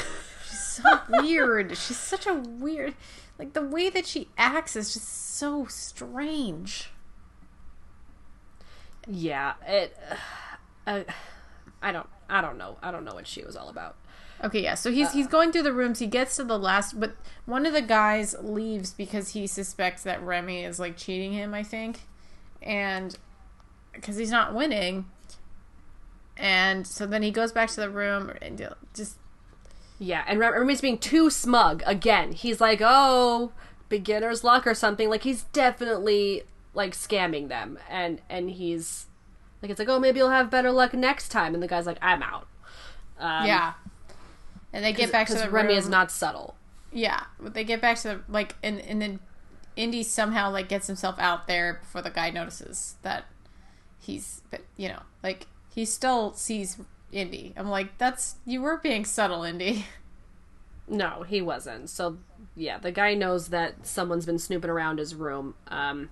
she's 0.44 0.64
so 0.64 1.00
weird. 1.08 1.70
She's 1.76 1.98
such 1.98 2.28
a 2.28 2.34
weird. 2.34 2.94
Like 3.36 3.52
the 3.52 3.66
way 3.66 3.90
that 3.90 4.06
she 4.06 4.28
acts 4.38 4.76
is 4.76 4.94
just 4.94 5.08
so 5.08 5.66
strange. 5.66 6.90
Yeah, 9.08 9.54
it. 9.66 9.96
Uh, 10.86 11.02
I 11.82 11.92
don't. 11.92 12.08
I 12.28 12.40
don't 12.40 12.58
know. 12.58 12.76
I 12.82 12.90
don't 12.90 13.04
know 13.04 13.14
what 13.14 13.26
she 13.26 13.42
was 13.42 13.56
all 13.56 13.68
about. 13.68 13.96
Okay, 14.44 14.62
yeah. 14.62 14.74
So 14.74 14.92
he's 14.92 15.12
he's 15.12 15.26
going 15.26 15.50
through 15.50 15.62
the 15.62 15.72
rooms. 15.72 15.98
He 15.98 16.06
gets 16.06 16.36
to 16.36 16.44
the 16.44 16.58
last, 16.58 17.00
but 17.00 17.16
one 17.46 17.66
of 17.66 17.72
the 17.72 17.82
guys 17.82 18.36
leaves 18.40 18.92
because 18.92 19.30
he 19.30 19.46
suspects 19.46 20.02
that 20.04 20.22
Remy 20.22 20.62
is 20.62 20.78
like 20.78 20.96
cheating 20.96 21.32
him. 21.32 21.54
I 21.54 21.62
think, 21.62 22.02
and 22.62 23.16
because 23.92 24.16
he's 24.16 24.30
not 24.30 24.54
winning. 24.54 25.06
And 26.36 26.86
so 26.86 27.04
then 27.04 27.22
he 27.24 27.32
goes 27.32 27.50
back 27.50 27.68
to 27.70 27.80
the 27.80 27.90
room 27.90 28.32
and 28.40 28.64
just 28.94 29.16
Yeah, 29.98 30.22
and 30.28 30.38
Remy's 30.38 30.80
being 30.80 30.98
too 30.98 31.30
smug 31.30 31.82
again. 31.84 32.32
He's 32.32 32.60
like, 32.60 32.80
"Oh, 32.80 33.50
beginner's 33.88 34.44
luck 34.44 34.66
or 34.66 34.74
something." 34.74 35.10
Like 35.10 35.24
he's 35.24 35.44
definitely 35.44 36.44
like 36.78 36.94
scamming 36.94 37.48
them, 37.48 37.78
and 37.90 38.22
and 38.30 38.48
he's 38.48 39.06
like, 39.60 39.70
"It's 39.70 39.78
like, 39.78 39.88
oh, 39.88 39.98
maybe 39.98 40.18
you'll 40.18 40.30
have 40.30 40.48
better 40.48 40.70
luck 40.70 40.94
next 40.94 41.28
time." 41.28 41.52
And 41.52 41.62
the 41.62 41.68
guy's 41.68 41.84
like, 41.84 41.98
"I'm 42.00 42.22
out." 42.22 42.46
Um, 43.18 43.44
yeah. 43.46 43.74
And 44.72 44.84
they 44.84 44.92
get 44.92 45.10
back 45.12 45.26
to 45.26 45.32
because 45.34 45.44
the 45.44 45.50
Remy 45.50 45.70
room. 45.70 45.78
is 45.78 45.88
not 45.88 46.10
subtle. 46.10 46.54
Yeah, 46.92 47.24
but 47.40 47.52
they 47.52 47.64
get 47.64 47.80
back 47.82 47.98
to 47.98 48.08
the 48.08 48.20
like, 48.28 48.54
and 48.62 48.80
and 48.80 49.02
then 49.02 49.20
Indy 49.76 50.02
somehow 50.02 50.50
like 50.50 50.68
gets 50.68 50.86
himself 50.86 51.16
out 51.18 51.46
there 51.46 51.80
before 51.82 52.00
the 52.00 52.10
guy 52.10 52.30
notices 52.30 52.94
that 53.02 53.24
he's, 53.98 54.42
but 54.50 54.60
you 54.76 54.88
know, 54.88 55.02
like 55.22 55.48
he 55.74 55.84
still 55.84 56.32
sees 56.34 56.78
Indy. 57.10 57.54
I'm 57.56 57.68
like, 57.68 57.98
that's 57.98 58.36
you 58.46 58.62
were 58.62 58.76
being 58.78 59.04
subtle, 59.04 59.42
Indy. 59.42 59.84
No, 60.90 61.22
he 61.22 61.42
wasn't. 61.42 61.90
So 61.90 62.16
yeah, 62.56 62.78
the 62.78 62.90
guy 62.90 63.12
knows 63.12 63.48
that 63.48 63.86
someone's 63.86 64.24
been 64.24 64.38
snooping 64.38 64.70
around 64.70 64.98
his 64.98 65.14
room. 65.14 65.54
Um 65.66 66.08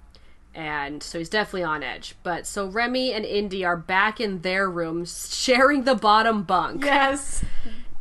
and 0.56 1.02
so 1.02 1.18
he's 1.18 1.28
definitely 1.28 1.62
on 1.64 1.82
edge. 1.84 2.16
But 2.24 2.46
so 2.46 2.66
Remy 2.66 3.12
and 3.12 3.24
Indy 3.24 3.64
are 3.64 3.76
back 3.76 4.20
in 4.20 4.40
their 4.40 4.68
room 4.68 5.04
sharing 5.04 5.84
the 5.84 5.94
bottom 5.94 6.42
bunk. 6.42 6.84
Yes, 6.84 7.44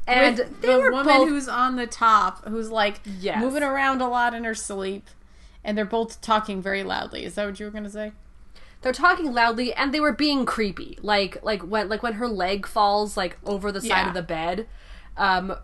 and 0.07 0.37
With 0.39 0.61
the 0.61 0.79
woman 0.91 1.05
both 1.05 1.27
who's 1.29 1.47
on 1.47 1.75
the 1.75 1.85
top, 1.87 2.45
who's 2.47 2.71
like 2.71 3.01
Yes. 3.19 3.39
moving 3.39 3.61
around 3.63 4.01
a 4.01 4.07
lot 4.07 4.33
in 4.33 4.43
her 4.45 4.55
sleep, 4.55 5.07
and 5.63 5.77
they're 5.77 5.85
both 5.85 6.21
talking 6.21 6.61
very 6.61 6.83
loudly. 6.83 7.25
Is 7.25 7.35
that 7.35 7.45
what 7.45 7.59
you 7.59 7.65
were 7.65 7.71
gonna 7.71 7.89
say? 7.89 8.13
they're 8.81 8.93
talking 8.93 9.33
loudly 9.33 9.73
and 9.73 9.91
they 9.91 9.99
were 9.99 10.11
being 10.11 10.45
creepy. 10.45 10.95
Like 11.01 11.43
like 11.43 11.61
when 11.63 11.89
like 11.89 12.03
when 12.03 12.13
her 12.13 12.27
leg 12.27 12.67
falls 12.67 13.17
like 13.17 13.35
over 13.43 13.71
the 13.71 13.81
side 13.81 13.87
Yeah. 13.87 14.07
of 14.09 14.13
the 14.13 14.21
bed. 14.21 14.67
Um 15.17 15.55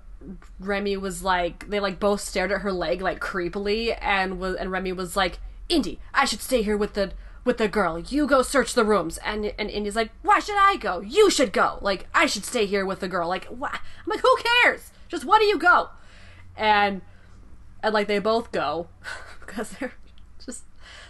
Remy 0.60 0.98
was 0.98 1.24
like 1.24 1.70
they 1.70 1.80
like 1.80 2.00
both 2.00 2.22
stared 2.22 2.52
at 2.52 2.62
her 2.62 2.72
leg 2.74 3.00
like 3.00 3.20
creepily 3.20 3.96
and 4.02 4.40
was 4.40 4.56
and 4.56 4.72
Remy 4.72 4.94
was 4.94 5.16
like, 5.16 5.38
"Indy, 5.72 6.00
I 6.14 6.26
should 6.26 6.42
stay 6.42 6.62
here 6.62 6.78
with 6.78 6.94
the 6.94 7.14
with 7.44 7.58
the 7.58 7.68
girl. 7.68 7.98
You 7.98 8.28
go 8.28 8.42
search 8.42 8.74
the 8.74 8.84
rooms." 8.84 9.18
And 9.20 9.54
and 9.58 9.70
Indy's 9.70 9.96
like, 9.96 10.12
"Why 10.22 10.40
should 10.40 10.58
I 10.58 10.76
go? 10.76 11.00
You 11.00 11.30
should 11.30 11.54
go. 11.54 11.80
Like 11.82 12.08
I 12.14 12.26
should 12.26 12.46
stay 12.46 12.66
here 12.66 12.86
with 12.86 13.00
the 13.00 13.08
girl." 13.08 13.28
Like 13.28 13.46
what? 13.46 13.74
I'm 13.74 14.08
like, 14.08 14.22
"Who 14.22 14.36
cares? 14.64 14.92
Just 15.08 15.26
why 15.26 15.40
do 15.40 15.46
you 15.46 15.58
go?" 15.58 15.90
And 16.56 17.02
and 17.82 17.94
like 17.94 18.08
they 18.08 18.20
both 18.20 18.52
go 18.52 18.88
because 19.40 19.72
they're 19.72 19.94
just 20.44 20.64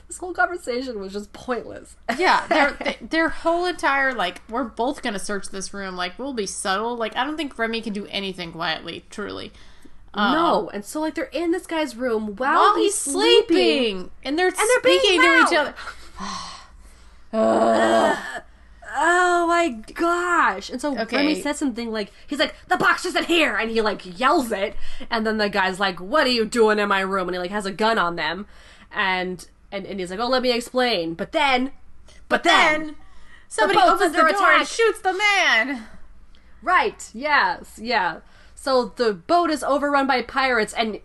this 0.08 0.18
whole 0.18 0.34
conversation 0.34 1.00
was 1.00 1.14
just 1.14 1.32
pointless. 1.34 1.96
Yeah, 2.18 2.46
their 2.48 2.96
their 3.02 3.30
whole 3.30 3.66
entire 3.66 4.14
like 4.14 4.42
we're 4.50 4.66
both 4.66 5.02
gonna 5.02 5.20
search 5.20 5.50
this 5.50 5.74
room. 5.74 5.96
Like 5.96 6.20
we'll 6.20 6.34
be 6.34 6.46
subtle. 6.46 6.96
Like 6.98 7.16
I 7.16 7.24
don't 7.24 7.38
think 7.38 7.58
Remy 7.58 7.82
can 7.82 7.94
do 7.94 8.06
anything 8.08 8.52
quietly. 8.52 9.06
Truly, 9.10 9.52
no, 10.16 10.70
and 10.74 10.84
so 10.84 11.00
like 11.02 11.16
they're 11.16 11.26
in 11.26 11.52
this 11.52 11.66
guy's 11.68 11.96
room 11.96 12.36
while, 12.36 12.56
while 12.60 12.76
he's, 12.76 13.04
he's 13.04 13.14
sleeping. 13.14 13.48
sleeping, 13.48 14.12
and 14.24 14.38
they're 14.38 14.48
and 14.48 14.56
they're 14.58 14.80
speaking 14.80 15.22
to 15.22 15.46
each 15.48 15.58
other. 15.58 15.74
Oh 18.94 19.48
my 19.48 19.70
gosh! 19.94 20.70
And 20.70 20.82
so 20.82 20.98
Okay. 21.00 21.16
Remy 21.16 21.42
says 21.42 21.58
something 21.58 21.92
like, 21.92 22.12
"He's 22.28 22.40
like, 22.40 22.54
the 22.68 22.76
box 22.76 23.06
isn't 23.06 23.26
here," 23.28 23.56
and 23.56 23.72
he 23.72 23.80
like 23.80 24.20
yells 24.20 24.52
it, 24.52 24.76
and 25.10 25.26
then 25.26 25.38
the 25.38 25.48
guy's 25.50 25.80
like, 25.80 26.00
"What 26.02 26.28
are 26.28 26.32
you 26.32 26.44
doing 26.44 26.78
in 26.78 26.90
my 26.90 27.00
room?" 27.00 27.30
And 27.30 27.36
he 27.36 27.40
like 27.40 27.52
has 27.52 27.66
a 27.66 27.72
gun 27.72 27.98
on 27.98 28.18
them, 28.18 28.48
and 28.92 29.48
and, 29.72 29.86
and 29.86 29.98
he's 30.00 30.12
like, 30.12 30.20
"Oh, 30.20 30.28
let 30.28 30.42
me 30.42 30.52
explain." 30.52 31.14
But 31.14 31.32
then, 31.32 31.72
but 32.28 32.44
then, 32.44 32.82
Then 32.88 32.96
somebody 33.48 33.80
boat's 33.80 33.92
opens 34.02 34.12
the 34.14 34.28
door 34.28 34.52
and 34.52 34.68
shoots 34.68 35.00
the 35.00 35.14
man. 35.14 35.88
right? 36.62 37.10
Yes, 37.14 37.80
yeah. 37.82 38.20
So 38.62 38.94
the 38.96 39.12
boat 39.12 39.50
is 39.50 39.64
overrun 39.64 40.06
by 40.06 40.22
pirates, 40.22 40.72
and 40.74 41.00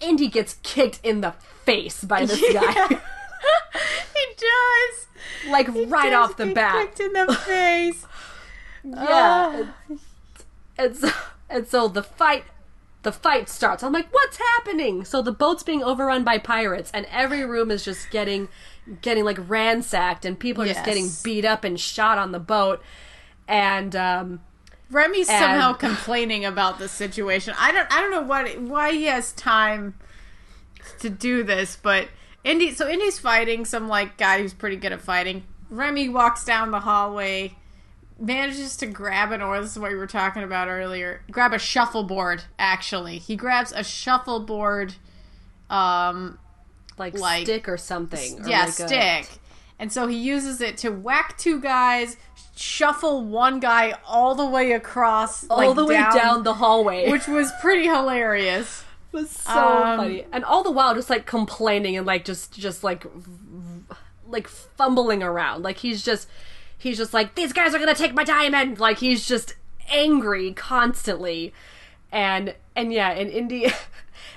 Indy 0.00 0.26
gets 0.26 0.54
kicked 0.62 1.00
in 1.02 1.20
the 1.20 1.32
face 1.66 2.02
by 2.02 2.24
this 2.24 2.40
guy, 2.50 2.72
he 4.14 4.26
does. 4.38 5.06
like 5.50 5.68
right 5.90 6.12
Does 6.12 6.30
off 6.30 6.36
the 6.38 6.46
bat. 6.54 6.96
kicked 6.96 7.00
in 7.00 7.12
the 7.12 7.34
face. 7.44 8.06
Yeah. 8.82 9.66
and 10.78 10.96
so 10.96 11.10
and 11.50 11.66
so 11.68 11.88
the 11.88 12.02
fight 12.02 12.44
the 13.02 13.12
fight 13.12 13.50
starts. 13.50 13.82
I'm 13.82 13.92
like, 13.92 14.08
what's 14.10 14.38
happening? 14.38 15.04
So 15.04 15.20
the 15.20 15.30
boat's 15.30 15.62
being 15.62 15.82
overrun 15.84 16.24
by 16.24 16.38
pirates 16.38 16.90
and 16.94 17.06
every 17.10 17.44
room 17.44 17.70
is 17.70 17.84
just 17.84 18.10
getting 18.10 18.48
getting 19.02 19.26
like 19.26 19.38
ransacked 19.46 20.24
and 20.24 20.38
people 20.40 20.62
are 20.64 20.68
just 20.68 20.86
getting 20.86 21.10
beat 21.22 21.44
up 21.44 21.64
and 21.64 21.78
shot 21.78 22.16
on 22.16 22.32
the 22.32 22.40
boat. 22.40 22.82
And 23.46 23.94
um 23.94 24.40
Remy's 24.90 25.26
somehow 25.28 25.72
complaining 25.72 26.44
about 26.44 26.78
the 26.78 26.88
situation. 26.88 27.54
I 27.58 27.72
don't 27.72 27.90
I 27.92 28.00
don't 28.00 28.10
know 28.10 28.22
what 28.22 28.60
why 28.60 28.92
he 28.92 29.04
has 29.04 29.32
time 29.32 29.94
to 31.00 31.08
do 31.10 31.42
this, 31.42 31.76
but 31.80 32.08
Indy 32.44 32.72
so 32.74 32.88
Indy's 32.88 33.18
fighting 33.18 33.64
some 33.64 33.88
like 33.88 34.16
guy 34.16 34.40
who's 34.40 34.54
pretty 34.54 34.76
good 34.76 34.92
at 34.92 35.00
fighting. 35.00 35.44
Remy 35.70 36.08
walks 36.10 36.44
down 36.44 36.70
the 36.70 36.80
hallway 36.80 37.54
manages 38.20 38.76
to 38.76 38.86
grab 38.86 39.32
an 39.32 39.42
oar. 39.42 39.60
This 39.60 39.72
is 39.72 39.78
what 39.78 39.90
we 39.90 39.96
were 39.96 40.06
talking 40.06 40.42
about 40.44 40.68
earlier. 40.68 41.22
Grab 41.30 41.52
a 41.52 41.58
shuffleboard. 41.58 42.44
Actually, 42.58 43.18
he 43.18 43.34
grabs 43.36 43.72
a 43.72 43.82
shuffleboard. 43.82 44.94
Um, 45.70 46.38
like, 46.96 47.18
Like- 47.18 47.44
stick 47.46 47.68
or 47.68 47.76
something. 47.76 48.44
or 48.44 48.48
yeah, 48.48 48.60
like 48.60 48.68
a- 48.68 48.72
stick. 48.88 49.28
And 49.80 49.92
so 49.92 50.06
he 50.06 50.16
uses 50.16 50.60
it 50.60 50.76
to 50.78 50.90
whack 50.90 51.36
two 51.36 51.58
guys, 51.60 52.16
shuffle 52.56 53.22
one 53.24 53.60
guy 53.60 53.94
all 54.06 54.34
the 54.34 54.46
way 54.46 54.72
across, 54.72 55.46
all 55.48 55.58
like, 55.58 55.76
the 55.76 55.84
way 55.84 55.96
down, 56.14 56.42
the 56.42 56.54
hallway, 56.54 57.10
which 57.10 57.26
was 57.26 57.50
pretty 57.60 57.86
hilarious. 57.86 58.84
was 59.12 59.30
so 59.30 59.52
um, 59.52 59.98
funny. 59.98 60.24
And 60.32 60.44
all 60.44 60.62
the 60.62 60.70
while, 60.70 60.94
just 60.94 61.10
like 61.10 61.26
complaining 61.26 61.96
and 61.96 62.06
like 62.06 62.24
just 62.24 62.52
just 62.52 62.84
like 62.84 63.06
like 64.26 64.48
fumbling 64.48 65.22
around. 65.22 65.62
Like 65.62 65.78
he's 65.78 66.02
just 66.02 66.28
he's 66.76 66.98
just 66.98 67.14
like 67.14 67.34
these 67.34 67.52
guys 67.52 67.74
are 67.74 67.78
gonna 67.78 67.94
take 67.94 68.14
my 68.14 68.24
diamond. 68.24 68.78
Like 68.78 68.98
he's 68.98 69.26
just 69.26 69.54
angry 69.88 70.52
constantly. 70.52 71.52
And 72.12 72.54
and 72.76 72.92
yeah, 72.92 73.10
and 73.10 73.30
Indy. 73.30 73.66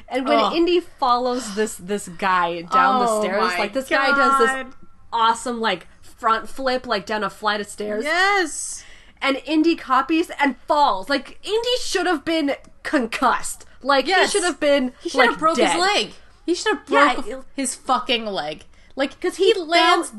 And 0.10 0.26
when. 0.26 0.54
Indy 0.54 0.80
follows 0.80 1.56
this 1.56 1.76
this 1.76 2.08
guy 2.08 2.62
down 2.62 3.00
the 3.06 3.12
Oh 3.12 3.22
stairs, 3.22 3.44
like 3.58 3.74
this 3.74 3.90
guy 3.90 4.08
does 4.08 4.40
this 4.40 4.74
awesome 5.12 5.60
like 5.60 5.88
front 6.18 6.50
flip 6.50 6.86
like 6.88 7.06
down 7.06 7.24
a 7.24 7.30
flight 7.30 7.62
of 7.62 7.68
stairs. 7.68 8.04
Yes. 8.04 8.84
and 9.22 9.42
Indy 9.46 9.76
copies 9.76 10.30
and 10.40 10.58
falls. 10.68 11.10
Like 11.10 11.40
Indy 11.44 11.70
should 11.82 12.06
have 12.06 12.24
been 12.26 12.56
concussed. 12.84 13.66
Like 13.82 14.08
Yes. 14.08 14.32
he 14.32 14.38
should 14.40 14.46
have 14.46 14.60
been 14.60 14.94
He 15.02 15.10
should 15.10 15.18
like 15.20 15.30
have 15.32 15.40
broke 15.40 15.58
dead. 15.58 15.72
his 15.72 15.80
leg. 15.82 16.12
He 16.46 16.56
should 16.56 16.78
have 16.78 16.84
Yeah, 16.88 17.14
broke 17.16 17.28
it- 17.28 17.44
his 17.56 17.76
fucking 17.76 18.26
leg. 18.26 18.66
Like, 18.96 19.12
because 19.12 19.36
he, 19.38 19.54
lands. 19.54 20.12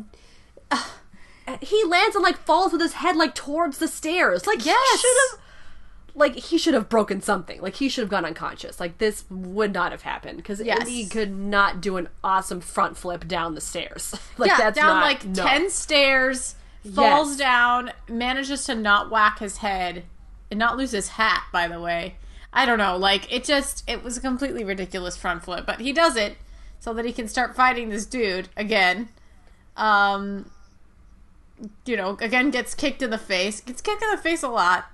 lands. 0.71 0.87
he 1.63 1.83
lands 1.85 2.15
and 2.15 2.23
like 2.23 2.37
falls 2.39 2.73
with 2.73 2.81
his 2.81 2.95
head 2.95 3.17
like 3.17 3.35
towards 3.35 3.79
the 3.79 3.89
stairs. 3.89 4.47
Like 4.47 4.65
Yes. 4.65 4.93
he 4.93 4.99
should 4.99 5.17
have. 5.33 5.41
Like 6.19 6.35
he 6.35 6.59
should 6.59 6.75
have 6.75 6.89
broken 6.89 7.21
something. 7.21 7.61
Like 7.63 7.77
he 7.77 7.89
should 7.89 8.03
have 8.03 8.11
gone 8.11 8.25
unconscious. 8.25 8.81
Like 8.81 8.99
this 8.99 9.25
would 9.31 9.73
not 9.73 9.93
have 9.93 10.03
happened 10.03 10.39
because 10.39 10.61
Yes. 10.61 10.81
Indy 10.81 11.07
could 11.07 11.31
not 11.35 11.81
do 11.81 11.97
an 11.97 12.09
awesome 12.25 12.61
front 12.61 12.97
flip 12.97 13.29
down 13.29 13.55
the 13.55 13.61
stairs. 13.61 14.15
like 14.39 14.51
yeah, 14.51 14.59
that's 14.59 14.77
down 14.79 14.97
not, 14.97 15.05
like 15.05 15.25
no. 15.25 15.43
ten 15.45 15.71
stairs, 15.71 16.57
falls 16.95 17.31
Yes. 17.31 17.39
down, 17.39 17.93
manages 18.09 18.65
to 18.65 18.75
not 18.75 19.11
whack 19.11 19.39
his 19.39 19.59
head 19.59 20.05
and 20.51 20.59
not 20.59 20.77
lose 20.77 20.91
his 20.91 21.09
hat. 21.11 21.45
By 21.53 21.69
the 21.69 21.81
way, 21.81 22.17
I 22.53 22.67
don't 22.67 22.79
know. 22.79 22.97
Like 22.97 23.33
it 23.33 23.45
just 23.45 23.85
it 23.89 24.03
was 24.03 24.17
a 24.17 24.21
completely 24.21 24.65
ridiculous 24.65 25.17
front 25.17 25.45
flip, 25.45 25.65
but 25.67 25.81
he 25.81 25.93
does 25.93 26.17
it 26.17 26.37
so 26.81 26.93
that 26.95 27.05
he 27.05 27.13
can 27.13 27.29
start 27.29 27.55
fighting 27.55 27.89
this 27.91 28.07
dude 28.07 28.49
again. 28.57 29.09
Um, 29.77 30.51
you 31.87 31.97
know, 31.97 32.17
again 32.21 32.51
gets 32.51 32.75
kicked 32.75 33.03
in 33.03 33.11
the 33.11 33.19
face. 33.19 33.61
Gets 33.61 33.81
kicked 33.83 34.03
in 34.03 34.11
the 34.11 34.17
face 34.17 34.43
a 34.43 34.49
lot. 34.49 34.87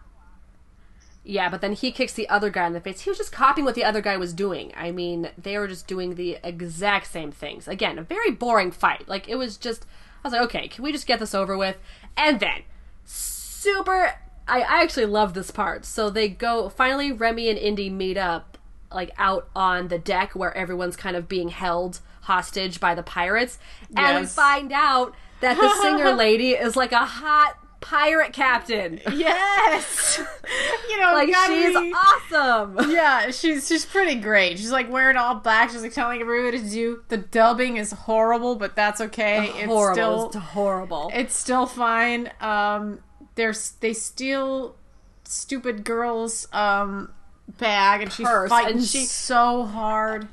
Yeah, 1.26 1.48
but 1.48 1.62
then 1.62 1.72
he 1.72 1.90
kicks 1.90 2.12
the 2.12 2.28
other 2.28 2.50
guy 2.50 2.66
in 2.66 2.74
the 2.74 2.80
face. 2.80 3.00
He 3.00 3.10
was 3.10 3.18
just 3.18 3.32
copying 3.32 3.64
what 3.64 3.74
the 3.74 3.84
other 3.84 4.02
guy 4.02 4.18
was 4.18 4.34
doing. 4.34 4.72
I 4.76 4.90
mean, 4.90 5.30
they 5.38 5.56
were 5.56 5.66
just 5.66 5.86
doing 5.86 6.16
the 6.16 6.36
exact 6.44 7.06
same 7.06 7.32
things. 7.32 7.66
Again, 7.66 7.98
a 7.98 8.02
very 8.02 8.30
boring 8.30 8.70
fight. 8.70 9.08
Like, 9.08 9.28
it 9.28 9.36
was 9.36 9.56
just. 9.56 9.86
I 10.22 10.28
was 10.28 10.32
like, 10.34 10.42
okay, 10.42 10.68
can 10.68 10.84
we 10.84 10.92
just 10.92 11.06
get 11.06 11.20
this 11.20 11.34
over 11.34 11.56
with? 11.56 11.78
And 12.16 12.40
then, 12.40 12.62
super. 13.04 14.12
I, 14.46 14.60
I 14.60 14.82
actually 14.82 15.06
love 15.06 15.32
this 15.32 15.50
part. 15.50 15.86
So 15.86 16.10
they 16.10 16.28
go. 16.28 16.68
Finally, 16.68 17.12
Remy 17.12 17.48
and 17.48 17.58
Indy 17.58 17.88
meet 17.88 18.18
up, 18.18 18.58
like, 18.92 19.10
out 19.16 19.48
on 19.56 19.88
the 19.88 19.98
deck 19.98 20.34
where 20.34 20.54
everyone's 20.54 20.96
kind 20.96 21.16
of 21.16 21.26
being 21.26 21.48
held 21.48 22.00
hostage 22.22 22.80
by 22.80 22.94
the 22.94 23.02
pirates. 23.02 23.58
And 23.96 24.20
we 24.20 24.26
find 24.26 24.72
out 24.72 25.14
that 25.40 25.56
the 25.56 25.74
singer 25.80 26.12
lady 26.16 26.50
is 26.50 26.76
like 26.76 26.92
a 26.92 27.04
hot 27.04 27.56
pirate 27.84 28.32
captain. 28.32 28.98
Yes, 29.12 30.18
you 30.88 31.00
know, 31.00 31.12
Like, 31.12 31.28
she's 31.46 31.76
be- 31.78 31.92
awesome. 31.94 32.90
Yeah, 32.90 33.30
she's 33.30 33.68
she's 33.68 33.84
pretty 33.84 34.16
great. 34.16 34.58
She's 34.58 34.72
like 34.72 34.90
wearing 34.90 35.16
all 35.16 35.36
black. 35.36 35.70
She's 35.70 35.82
like 35.82 35.92
telling 35.92 36.20
everybody 36.20 36.60
to 36.60 36.68
do. 36.68 37.02
The 37.08 37.18
dubbing 37.18 37.76
is 37.76 37.92
horrible, 37.92 38.56
but 38.56 38.74
that's 38.74 39.00
okay. 39.00 39.48
It's 39.54 39.66
horrible. 39.66 39.94
still 39.94 40.26
it's 40.28 40.36
horrible. 40.36 41.10
it's 41.14 41.36
still 41.36 41.66
fine. 41.66 42.30
Um, 42.40 43.00
there's 43.34 43.72
they 43.80 43.92
steal 43.92 44.76
stupid 45.24 45.84
girl's 45.84 46.48
um 46.52 47.12
bag, 47.58 48.02
and 48.02 48.12
she's 48.12 48.26
Purse, 48.26 48.48
fighting 48.48 48.78
and 48.78 48.86
she- 48.86 49.04
so 49.04 49.64
hard. 49.64 50.28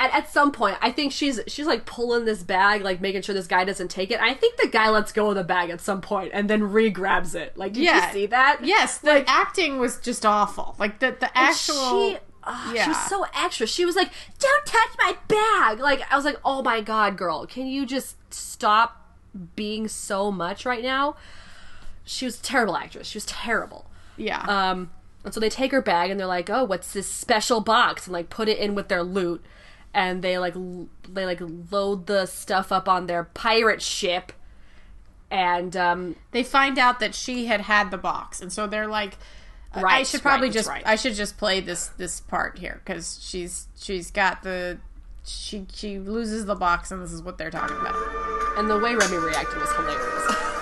At, 0.00 0.12
at 0.14 0.32
some 0.32 0.50
point, 0.50 0.76
I 0.80 0.90
think 0.90 1.12
she's 1.12 1.38
she's 1.46 1.66
like 1.66 1.84
pulling 1.86 2.24
this 2.24 2.42
bag, 2.42 2.82
like 2.82 3.00
making 3.00 3.22
sure 3.22 3.34
this 3.34 3.46
guy 3.46 3.64
doesn't 3.64 3.88
take 3.88 4.10
it. 4.10 4.18
I 4.20 4.34
think 4.34 4.56
the 4.56 4.68
guy 4.68 4.88
lets 4.90 5.12
go 5.12 5.28
of 5.30 5.36
the 5.36 5.44
bag 5.44 5.70
at 5.70 5.80
some 5.80 6.00
point 6.00 6.30
and 6.34 6.50
then 6.50 6.64
re-grabs 6.72 7.34
it. 7.34 7.56
Like, 7.56 7.74
did 7.74 7.84
Yeah. 7.84 8.06
you 8.06 8.12
see 8.12 8.26
that? 8.26 8.64
Yes, 8.64 8.98
the 8.98 9.24
acting 9.28 9.78
was 9.78 9.98
just 9.98 10.26
awful. 10.26 10.74
Like 10.78 10.98
the 10.98 11.16
the 11.20 11.30
actual. 11.38 12.10
She, 12.12 12.18
ah, 12.44 12.72
yeah. 12.72 12.84
she 12.84 12.88
was 12.90 13.06
so 13.08 13.24
extra. 13.34 13.66
She 13.66 13.84
was 13.84 13.94
like, 13.94 14.10
"Don't 14.38 14.66
touch 14.66 14.90
my 14.98 15.16
bag!" 15.28 15.78
Like, 15.78 16.02
I 16.10 16.16
was 16.16 16.24
like, 16.24 16.38
"Oh 16.44 16.62
my 16.62 16.80
god, 16.80 17.16
girl, 17.16 17.46
can 17.46 17.66
you 17.66 17.84
just 17.86 18.16
stop 18.32 19.06
being 19.54 19.86
so 19.88 20.32
much 20.32 20.64
right 20.66 20.82
now?" 20.82 21.16
She 22.04 22.24
was 22.24 22.38
a 22.40 22.42
terrible 22.42 22.76
actress. 22.76 23.06
She 23.08 23.16
was 23.16 23.26
terrible. 23.26 23.86
yeah. 24.16 24.40
Um, 24.48 24.90
and 25.22 25.34
so 25.34 25.38
they 25.38 25.50
take 25.50 25.70
her 25.70 25.82
bag 25.82 26.10
and 26.10 26.18
they're 26.18 26.26
like, 26.26 26.48
"Oh, 26.48 26.64
what's 26.64 26.92
this 26.94 27.06
special 27.06 27.60
box?" 27.60 28.06
and 28.06 28.14
like 28.14 28.30
put 28.30 28.48
it 28.48 28.58
in 28.58 28.74
with 28.74 28.88
their 28.88 29.02
loot, 29.02 29.44
and 29.94 30.22
they 30.22 30.38
like 30.38 30.54
l- 30.56 30.88
they 31.08 31.24
like 31.26 31.40
load 31.70 32.06
the 32.06 32.26
stuff 32.26 32.70
up 32.72 32.88
on 32.88 33.06
their 33.06 33.24
pirate 33.24 33.82
ship, 33.82 34.32
and 35.30 35.76
um, 35.76 36.16
they 36.32 36.42
find 36.42 36.78
out 36.78 37.00
that 37.00 37.14
she 37.14 37.46
had 37.46 37.62
had 37.62 37.90
the 37.90 37.98
box, 37.98 38.40
and 38.40 38.52
so 38.52 38.66
they're 38.66 38.86
like, 38.88 39.16
I 39.72 39.82
Right, 39.82 40.06
should 40.06 40.22
probably 40.22 40.48
right, 40.48 40.54
just 40.54 40.68
right. 40.68 40.82
I 40.86 40.96
should 40.96 41.14
just 41.14 41.38
play 41.38 41.60
this 41.60 41.88
this 41.96 42.20
part 42.20 42.58
here 42.58 42.80
because 42.84 43.18
she's 43.22 43.68
she's 43.80 44.10
got 44.10 44.42
the 44.42 44.78
she 45.24 45.66
she 45.72 45.98
loses 45.98 46.46
the 46.46 46.54
box, 46.56 46.90
and 46.90 47.02
this 47.02 47.12
is 47.12 47.22
what 47.22 47.38
they're 47.38 47.50
talking 47.50 47.76
about. 47.76 47.94
and 48.58 48.68
the 48.70 48.78
way 48.78 48.94
Remy 48.94 49.16
reacted 49.18 49.58
was 49.58 49.72
hilarious. 49.72 50.46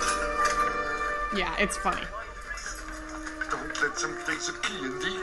Yeah, 1.35 1.55
it's 1.59 1.77
funny. 1.77 2.01
Don't 3.51 3.81
let 3.83 3.95
them 3.97 4.17
take 4.25 4.39
the 4.39 4.59
key, 4.63 4.79
Indy. 4.83 5.19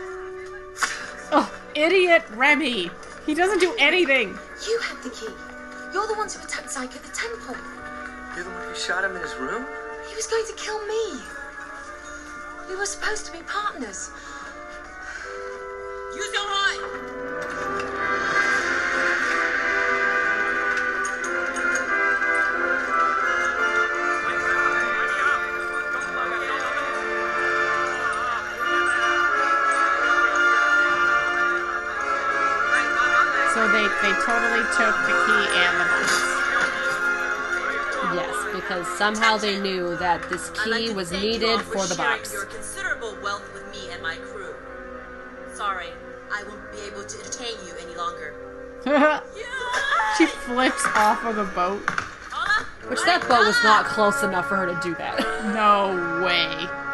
Oh, 1.33 1.53
idiot 1.75 2.23
Remy! 2.31 2.91
He 3.27 3.35
doesn't 3.35 3.59
do 3.59 3.75
anything. 3.77 4.39
You 4.69 4.79
had 4.79 5.03
the 5.03 5.11
key. 5.11 5.27
You're 5.93 6.07
the 6.07 6.15
ones 6.15 6.37
who 6.37 6.45
attacked 6.45 6.69
Zyke 6.69 6.95
at 6.95 7.03
the 7.03 7.11
temple. 7.11 7.57
You're 8.37 8.45
the 8.45 8.51
one 8.51 8.69
who 8.69 8.75
shot 8.77 9.03
him 9.03 9.17
in 9.17 9.21
his 9.21 9.35
room? 9.35 9.67
He 10.09 10.15
was 10.15 10.29
going 10.29 10.47
to 10.47 10.53
kill 10.55 10.79
me. 10.87 11.21
We 12.69 12.77
were 12.77 12.87
supposed 12.87 13.27
to 13.27 13.33
be 13.33 13.43
partners. 13.43 14.11
Use 16.15 16.33
your 16.33 16.49
mind. 16.49 18.46
They 34.07 34.13
they 34.13 34.21
totally 34.23 34.63
took 34.79 34.95
the 35.03 35.15
key 35.27 35.45
and 35.59 35.81
the 35.81 35.87
box. 35.91 36.11
yes, 38.15 38.37
because 38.55 38.87
somehow 38.97 39.37
they 39.37 39.59
knew 39.59 39.97
that 39.97 40.29
this 40.31 40.53
I'd 40.61 40.69
like 40.69 40.87
key 40.87 40.93
was 40.93 41.11
needed 41.11 41.49
all 41.49 41.59
for 41.59 41.87
the 41.87 41.95
sharing 41.97 42.19
box. 42.19 42.33
Your 42.33 42.45
considerable 42.45 43.17
wealth 43.21 43.53
with 43.53 43.69
me 43.73 43.91
and 43.91 44.01
my 44.03 44.15
crew. 44.17 44.55
Sorry, 45.55 45.89
I 46.33 46.45
won't 46.45 46.71
be 46.71 46.79
able 46.87 47.05
to 47.05 47.19
entertain 47.19 47.57
you 47.67 47.75
any 47.81 47.97
longer. 47.97 48.35
she 50.19 50.27
flips 50.27 50.87
off 50.95 51.25
of 51.25 51.35
the 51.35 51.45
boat. 51.45 51.83
Which 52.89 53.03
that 53.03 53.23
boat 53.23 53.45
was 53.45 53.57
not 53.65 53.87
close 53.87 54.23
enough 54.23 54.47
for 54.49 54.55
her 54.55 54.67
to 54.67 54.79
do 54.81 54.95
that. 54.95 55.19
No 55.53 56.23
way. 56.25 56.86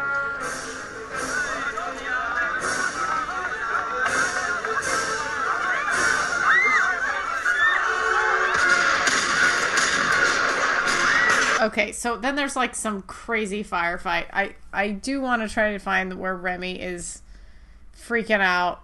Okay, 11.63 11.93
so 11.93 12.17
then 12.17 12.35
there's 12.35 12.57
like 12.57 12.75
some 12.75 13.03
crazy 13.03 13.63
firefight. 13.63 14.25
I 14.33 14.55
I 14.73 14.89
do 14.89 15.21
want 15.21 15.41
to 15.43 15.47
try 15.47 15.71
to 15.71 15.79
find 15.79 16.13
where 16.19 16.35
Remy 16.35 16.81
is 16.81 17.21
freaking 17.97 18.41
out, 18.41 18.81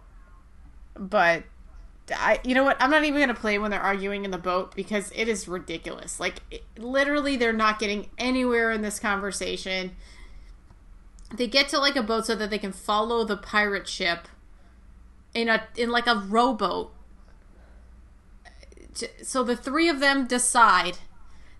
but 0.95 1.43
I 2.15 2.39
you 2.45 2.55
know 2.55 2.63
what? 2.63 2.77
I'm 2.79 2.89
not 2.89 3.03
even 3.03 3.19
gonna 3.19 3.33
play 3.33 3.59
when 3.59 3.69
they're 3.69 3.81
arguing 3.81 4.23
in 4.23 4.31
the 4.31 4.37
boat 4.37 4.75
because 4.77 5.11
it 5.13 5.27
is 5.27 5.45
ridiculous. 5.45 6.21
Like 6.21 6.35
it, 6.49 6.63
literally, 6.77 7.35
they're 7.35 7.51
not 7.51 7.79
getting 7.79 8.07
anywhere 8.17 8.71
in 8.71 8.81
this 8.81 8.97
conversation. 8.97 9.97
They 11.35 11.47
get 11.47 11.67
to 11.69 11.79
like 11.79 11.97
a 11.97 12.01
boat 12.01 12.27
so 12.27 12.35
that 12.35 12.49
they 12.49 12.57
can 12.57 12.71
follow 12.71 13.25
the 13.25 13.35
pirate 13.35 13.89
ship 13.89 14.29
in 15.33 15.49
a 15.49 15.67
in 15.75 15.89
like 15.89 16.07
a 16.07 16.15
rowboat. 16.15 16.93
So 19.21 19.43
the 19.43 19.57
three 19.57 19.89
of 19.89 19.99
them 19.99 20.27
decide 20.27 20.99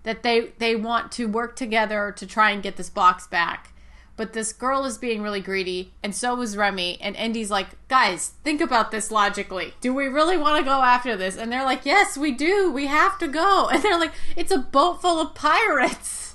that 0.02 0.22
they 0.22 0.52
they 0.58 0.74
want 0.76 1.12
to 1.12 1.26
work 1.28 1.56
together 1.56 2.12
to 2.16 2.26
try 2.26 2.50
and 2.50 2.62
get 2.62 2.76
this 2.76 2.90
box 2.90 3.26
back. 3.26 3.72
But 4.16 4.34
this 4.34 4.52
girl 4.52 4.84
is 4.84 4.98
being 4.98 5.22
really 5.22 5.40
greedy, 5.40 5.94
and 6.02 6.14
so 6.14 6.34
was 6.34 6.54
Remy. 6.54 6.98
And 7.00 7.16
Indy's 7.16 7.50
like, 7.50 7.68
guys, 7.88 8.34
think 8.44 8.60
about 8.60 8.90
this 8.90 9.10
logically. 9.10 9.72
Do 9.80 9.94
we 9.94 10.08
really 10.08 10.36
want 10.36 10.58
to 10.58 10.62
go 10.64 10.82
after 10.82 11.16
this? 11.16 11.38
And 11.38 11.50
they're 11.50 11.64
like, 11.64 11.86
yes, 11.86 12.18
we 12.18 12.30
do. 12.32 12.70
We 12.70 12.86
have 12.86 13.18
to 13.20 13.28
go. 13.28 13.68
And 13.72 13.82
they're 13.82 13.98
like, 13.98 14.12
it's 14.36 14.52
a 14.52 14.58
boat 14.58 15.00
full 15.00 15.20
of 15.20 15.34
pirates 15.34 16.34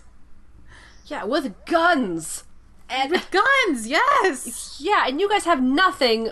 Yeah, 1.06 1.26
with 1.26 1.54
guns. 1.66 2.46
And 2.90 3.12
with 3.12 3.30
guns. 3.30 3.88
Yes, 3.88 4.78
yeah, 4.84 5.06
and 5.08 5.20
you 5.22 5.30
guys 5.30 5.46
have 5.46 5.62
nothing 5.62 6.30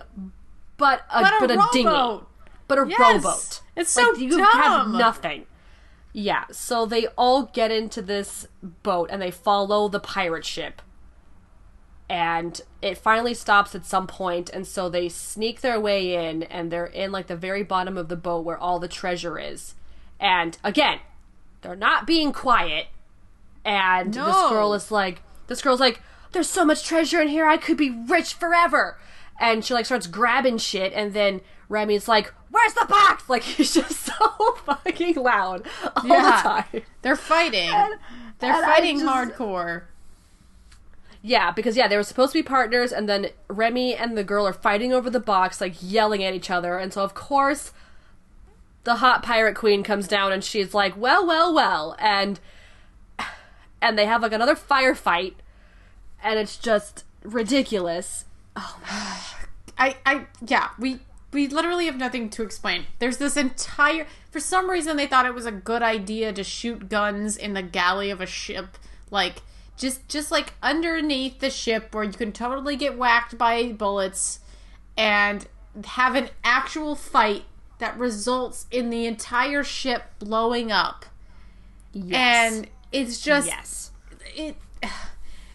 but 0.78 1.02
a 1.14 1.22
but 1.22 1.34
a, 1.34 1.40
but 1.40 1.52
a 1.52 1.68
dinghy. 1.72 2.24
but 2.68 2.78
a 2.80 2.86
Yes. 2.90 3.00
rowboat. 3.00 3.62
It's 3.76 3.92
so 3.92 4.10
like, 4.10 4.20
you 4.20 4.38
have 4.40 4.54
dumb. 4.86 4.98
nothing. 4.98 5.46
Yeah, 6.14 6.46
so 6.52 6.86
they 6.86 7.08
all 7.18 7.48
get 7.48 7.72
into 7.72 8.02
this 8.02 8.48
boat 8.62 9.10
and 9.12 9.20
they 9.22 9.32
follow 9.32 9.88
the 9.90 10.00
pirate 10.00 10.46
ship. 10.46 10.82
And 12.08 12.62
it 12.82 13.00
finally 13.00 13.34
stops 13.34 13.74
at 13.74 13.86
some 13.86 14.06
point, 14.06 14.50
and 14.52 14.68
so 14.68 14.88
they 14.88 15.10
sneak 15.10 15.62
their 15.62 15.80
way 15.80 16.30
in, 16.30 16.44
and 16.44 16.70
they're 16.70 16.86
in 16.86 17.12
like 17.12 17.26
the 17.26 17.36
very 17.36 17.64
bottom 17.64 17.98
of 17.98 18.10
the 18.10 18.16
boat 18.16 18.46
where 18.46 18.58
all 18.58 18.78
the 18.78 18.88
treasure 18.88 19.40
is. 19.40 19.74
And 20.20 20.56
again, 20.64 21.00
they're 21.62 21.76
not 21.76 22.06
being 22.06 22.32
quiet. 22.32 22.88
And 23.66 24.14
this 24.14 24.36
girl 24.50 24.74
is 24.76 24.92
like, 24.92 25.24
this 25.48 25.62
girl's 25.62 25.80
like, 25.80 26.02
there's 26.34 26.50
so 26.50 26.66
much 26.66 26.84
treasure 26.84 27.22
in 27.22 27.30
here, 27.30 27.48
I 27.48 27.58
could 27.58 27.78
be 27.78 27.90
rich 27.90 28.34
forever. 28.34 29.00
And 29.40 29.66
she 29.66 29.74
like 29.74 29.86
starts 29.88 30.06
grabbing 30.06 30.60
shit, 30.60 30.94
and 30.94 31.14
then 31.14 31.42
Remy's 31.70 32.08
like, 32.08 32.32
"Where's 32.54 32.74
the 32.74 32.86
box?" 32.88 33.24
Like 33.30 33.44
he's 33.44 33.74
just 33.74 33.92
so 34.06 34.14
fucking 34.66 35.16
loud 35.16 35.68
all 35.98 36.06
Yeah. 36.08 36.22
the 36.38 36.50
time. 36.78 36.84
They're 37.02 37.16
fighting. 37.18 37.70
They're 38.40 38.54
and 38.54 38.64
fighting 38.66 39.00
just- 39.00 39.10
hardcore. 39.12 39.84
Yeah, 41.26 41.52
because 41.52 41.78
yeah, 41.78 41.88
they 41.88 41.96
were 41.96 42.04
supposed 42.04 42.34
to 42.34 42.40
be 42.40 42.44
partners, 42.44 42.92
and 42.92 43.08
then 43.08 43.28
Remy 43.48 43.96
and 43.96 44.18
the 44.18 44.26
girl 44.26 44.46
are 44.46 44.52
fighting 44.54 44.92
over 44.92 45.10
the 45.10 45.22
box, 45.22 45.62
like 45.62 45.76
yelling 45.80 46.22
at 46.22 46.34
each 46.34 46.50
other, 46.50 46.78
and 46.78 46.92
so 46.94 47.02
of 47.02 47.14
course, 47.14 47.72
the 48.84 48.96
hot 48.96 49.24
pirate 49.24 49.56
queen 49.56 49.84
comes 49.84 50.06
down, 50.08 50.34
and 50.34 50.44
she's 50.44 50.74
like, 50.74 50.98
"Well, 50.98 51.26
well, 51.26 51.54
well," 51.54 51.96
and 51.98 52.42
and 53.82 53.98
they 53.98 54.06
have 54.06 54.22
like 54.22 54.34
another 54.34 54.56
firefight, 54.56 55.36
and 56.22 56.38
it's 56.40 56.58
just 56.58 57.06
ridiculous. 57.24 58.26
Oh 58.58 58.78
my 58.82 58.90
gosh. 58.90 59.34
I, 59.78 59.96
I, 60.06 60.26
yeah, 60.46 60.70
we, 60.78 61.00
we 61.34 61.48
literally 61.48 61.86
have 61.86 61.98
nothing 61.98 62.30
to 62.32 62.44
explain. 62.44 62.86
There's 63.00 63.18
this 63.18 63.38
entire, 63.38 64.08
for 64.32 64.40
some 64.40 64.70
reason, 64.70 64.98
they 64.98 65.08
thought 65.08 65.26
it 65.26 65.34
was 65.34 65.46
a 65.46 65.52
good 65.52 65.82
idea 65.82 66.34
to 66.34 66.44
shoot 66.44 66.90
guns 66.90 67.38
in 67.38 67.54
the 67.54 67.62
galley 67.62 68.10
of 68.10 68.22
a 68.22 68.26
ship, 68.26 68.78
like 69.10 69.42
just, 69.78 70.08
just 70.08 70.32
like 70.32 70.54
underneath 70.62 71.40
the 71.40 71.50
ship 71.50 71.94
where 71.94 72.04
you 72.04 72.12
can 72.12 72.32
totally 72.32 72.76
get 72.76 72.98
whacked 72.98 73.38
by 73.38 73.72
bullets, 73.72 74.40
and 74.98 75.48
have 75.86 76.16
an 76.16 76.30
actual 76.44 76.96
fight 76.96 77.44
that 77.80 77.98
results 77.98 78.68
in 78.72 78.90
the 78.90 79.06
entire 79.06 79.64
ship 79.64 80.04
blowing 80.20 80.72
up. 80.72 81.06
Yes. 81.92 82.54
And 82.54 82.68
it's 82.92 83.22
just 83.22 83.48
yes, 83.48 83.92
it 84.36 84.56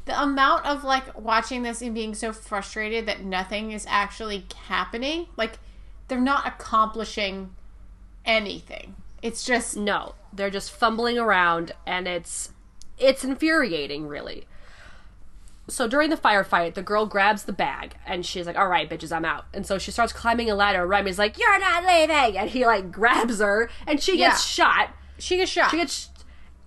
the 0.04 0.22
amount 0.22 0.66
of 0.66 0.84
like 0.84 1.18
watching 1.18 1.62
this 1.62 1.82
and 1.82 1.94
being 1.94 2.14
so 2.14 2.32
frustrated 2.32 3.06
that 3.06 3.22
nothing 3.22 3.72
is 3.72 3.86
actually 3.88 4.46
happening 4.66 5.26
like 5.36 5.58
they're 6.08 6.20
not 6.20 6.46
accomplishing 6.46 7.50
anything 8.24 8.96
it's 9.22 9.44
just 9.44 9.76
no, 9.76 10.14
they're 10.32 10.50
just 10.50 10.70
fumbling 10.70 11.18
around, 11.18 11.72
and 11.86 12.06
it's 12.06 12.52
it's 12.98 13.24
infuriating, 13.24 14.06
really. 14.06 14.46
So 15.66 15.86
during 15.86 16.08
the 16.08 16.16
firefight, 16.16 16.74
the 16.74 16.82
girl 16.82 17.04
grabs 17.04 17.42
the 17.44 17.52
bag 17.52 17.94
and 18.06 18.24
she's 18.24 18.46
like, 18.46 18.56
"All 18.56 18.68
right, 18.68 18.88
bitches, 18.88 19.12
I'm 19.12 19.24
out." 19.24 19.46
And 19.52 19.66
so 19.66 19.76
she 19.76 19.90
starts 19.90 20.12
climbing 20.12 20.50
a 20.50 20.54
ladder. 20.54 20.86
Remy's 20.86 21.18
like, 21.18 21.36
"You're 21.38 21.58
not 21.58 21.84
leaving," 21.84 22.38
and 22.38 22.48
he 22.50 22.64
like 22.64 22.90
grabs 22.92 23.40
her, 23.40 23.68
and 23.86 24.00
she 24.00 24.16
gets 24.16 24.44
shot. 24.44 24.90
she 25.18 25.36
gets 25.36 25.50
shot 25.50 25.70
She 25.72 25.78
gets, 25.78 26.10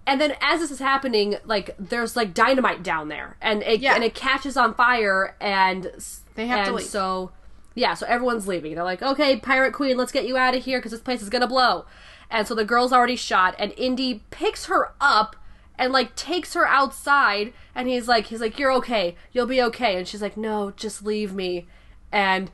and 0.06 0.20
then 0.20 0.36
as 0.42 0.60
this 0.60 0.72
is 0.72 0.80
happening, 0.80 1.38
like 1.46 1.74
there's 1.80 2.16
like 2.16 2.34
dynamite 2.34 2.84
down 2.84 3.08
there, 3.08 3.38
and 3.42 3.64
it 3.64 3.80
Yeah. 3.80 3.96
and 3.96 4.04
it 4.04 4.14
catches 4.14 4.58
on 4.58 4.74
fire, 4.76 5.36
and 5.40 5.90
They 6.36 6.48
have 6.48 6.68
to 6.68 6.74
leave. 6.74 6.86
So 6.86 7.32
yeah, 7.76 7.94
so 7.94 8.06
everyone's 8.08 8.48
leaving. 8.48 8.76
They're 8.76 8.84
like, 8.84 9.02
"Okay, 9.02 9.38
pirate 9.38 9.74
queen, 9.74 9.98
let's 9.98 10.12
get 10.12 10.28
you 10.28 10.38
out 10.38 10.56
of 10.56 10.64
here 10.64 10.80
because 10.80 10.92
this 10.92 11.02
place 11.02 11.22
is 11.22 11.30
gonna 11.30 11.48
blow." 11.48 11.86
And 12.30 12.48
so 12.48 12.56
the 12.56 12.66
girl's 12.66 12.94
already 12.94 13.16
shot, 13.16 13.56
and 13.60 13.74
Indy 13.78 14.24
picks 14.30 14.66
her 14.66 14.94
up 15.02 15.36
and 15.78 15.92
like 15.92 16.16
takes 16.16 16.54
her 16.54 16.68
outside, 16.68 17.54
and 17.76 17.88
he's 17.88 18.08
like, 18.08 18.28
he's 18.28 18.42
like, 18.42 18.58
"You're 18.60 18.72
okay, 18.74 19.16
you'll 19.32 19.48
be 19.48 19.62
okay," 19.62 19.98
and 19.98 20.08
she's 20.08 20.22
like, 20.22 20.38
"No, 20.38 20.72
just 20.72 21.04
leave 21.04 21.34
me," 21.34 21.68
and 22.12 22.52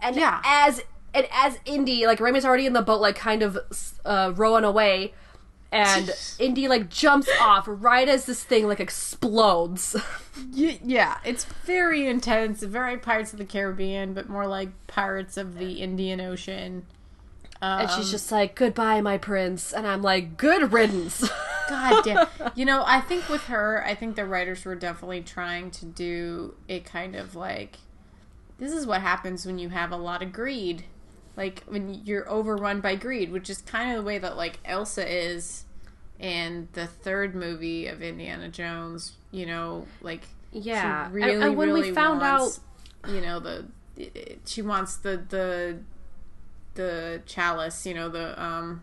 and 0.00 0.16
Yeah. 0.16 0.40
as 0.44 0.82
and 1.12 1.26
as 1.32 1.58
Indy, 1.64 2.06
like 2.06 2.20
Remy's 2.20 2.44
already 2.44 2.66
in 2.66 2.72
the 2.72 2.82
boat, 2.82 3.00
like 3.00 3.16
kind 3.16 3.42
of 3.42 3.58
uh, 4.04 4.32
rowing 4.34 4.64
away, 4.64 5.12
and 5.72 6.10
Indy 6.38 6.68
like 6.68 6.88
jumps 6.90 7.28
off 7.40 7.64
right 7.66 8.08
as 8.08 8.26
this 8.26 8.42
thing 8.42 8.66
like 8.66 8.80
explodes. 8.80 9.96
Yeah 10.48 11.18
it's 11.24 11.44
very 11.44 12.06
intense 12.06 12.62
very 12.62 12.96
pirates 12.96 13.32
of 13.32 13.38
the 13.38 13.44
caribbean 13.44 14.14
but 14.14 14.28
more 14.28 14.46
like 14.46 14.70
pirates 14.86 15.36
of 15.36 15.58
the 15.58 15.74
indian 15.82 16.20
ocean 16.20 16.86
and 17.62 17.90
she's 17.90 18.06
um, 18.06 18.10
just 18.10 18.32
like, 18.32 18.54
"Goodbye, 18.54 19.00
my 19.00 19.18
prince," 19.18 19.72
and 19.72 19.86
I'm 19.86 20.02
like, 20.02 20.36
"Good 20.36 20.72
riddance." 20.72 21.28
God 21.68 22.02
damn. 22.04 22.26
You 22.54 22.64
know, 22.64 22.82
I 22.86 23.00
think 23.00 23.28
with 23.28 23.44
her, 23.44 23.84
I 23.86 23.94
think 23.94 24.16
the 24.16 24.24
writers 24.24 24.64
were 24.64 24.74
definitely 24.74 25.20
trying 25.20 25.70
to 25.72 25.86
do 25.86 26.54
a 26.68 26.80
kind 26.80 27.14
of 27.14 27.36
like 27.36 27.78
this 28.58 28.72
is 28.72 28.86
what 28.86 29.00
happens 29.02 29.46
when 29.46 29.58
you 29.58 29.68
have 29.68 29.92
a 29.92 29.96
lot 29.96 30.22
of 30.22 30.32
greed. 30.32 30.84
Like 31.40 31.62
when 31.66 32.02
you're 32.04 32.28
overrun 32.28 32.82
by 32.82 32.96
greed, 32.96 33.32
which 33.32 33.48
is 33.48 33.62
kind 33.62 33.92
of 33.92 33.96
the 33.96 34.02
way 34.06 34.18
that 34.18 34.36
like 34.36 34.58
Elsa 34.62 35.10
is 35.10 35.64
in 36.18 36.68
the 36.74 36.86
third 36.86 37.34
movie 37.34 37.86
of 37.86 38.02
Indiana 38.02 38.50
Jones, 38.50 39.12
you 39.30 39.46
know, 39.46 39.86
like 40.02 40.24
Yeah. 40.52 40.82
she 40.82 40.86
And- 41.06 41.14
really 41.14 41.32
and 41.46 41.56
when 41.56 41.72
we 41.72 41.80
really 41.80 41.92
found 41.94 42.20
wants, 42.20 42.60
you 43.08 43.22
know, 43.22 43.40
the 43.40 43.64
she 44.44 44.60
wants 44.60 44.96
the 44.96 45.16
the 45.30 45.78
the 46.74 47.22
chalice, 47.24 47.86
you 47.86 47.94
know, 47.94 48.10
the 48.10 48.40
um 48.42 48.82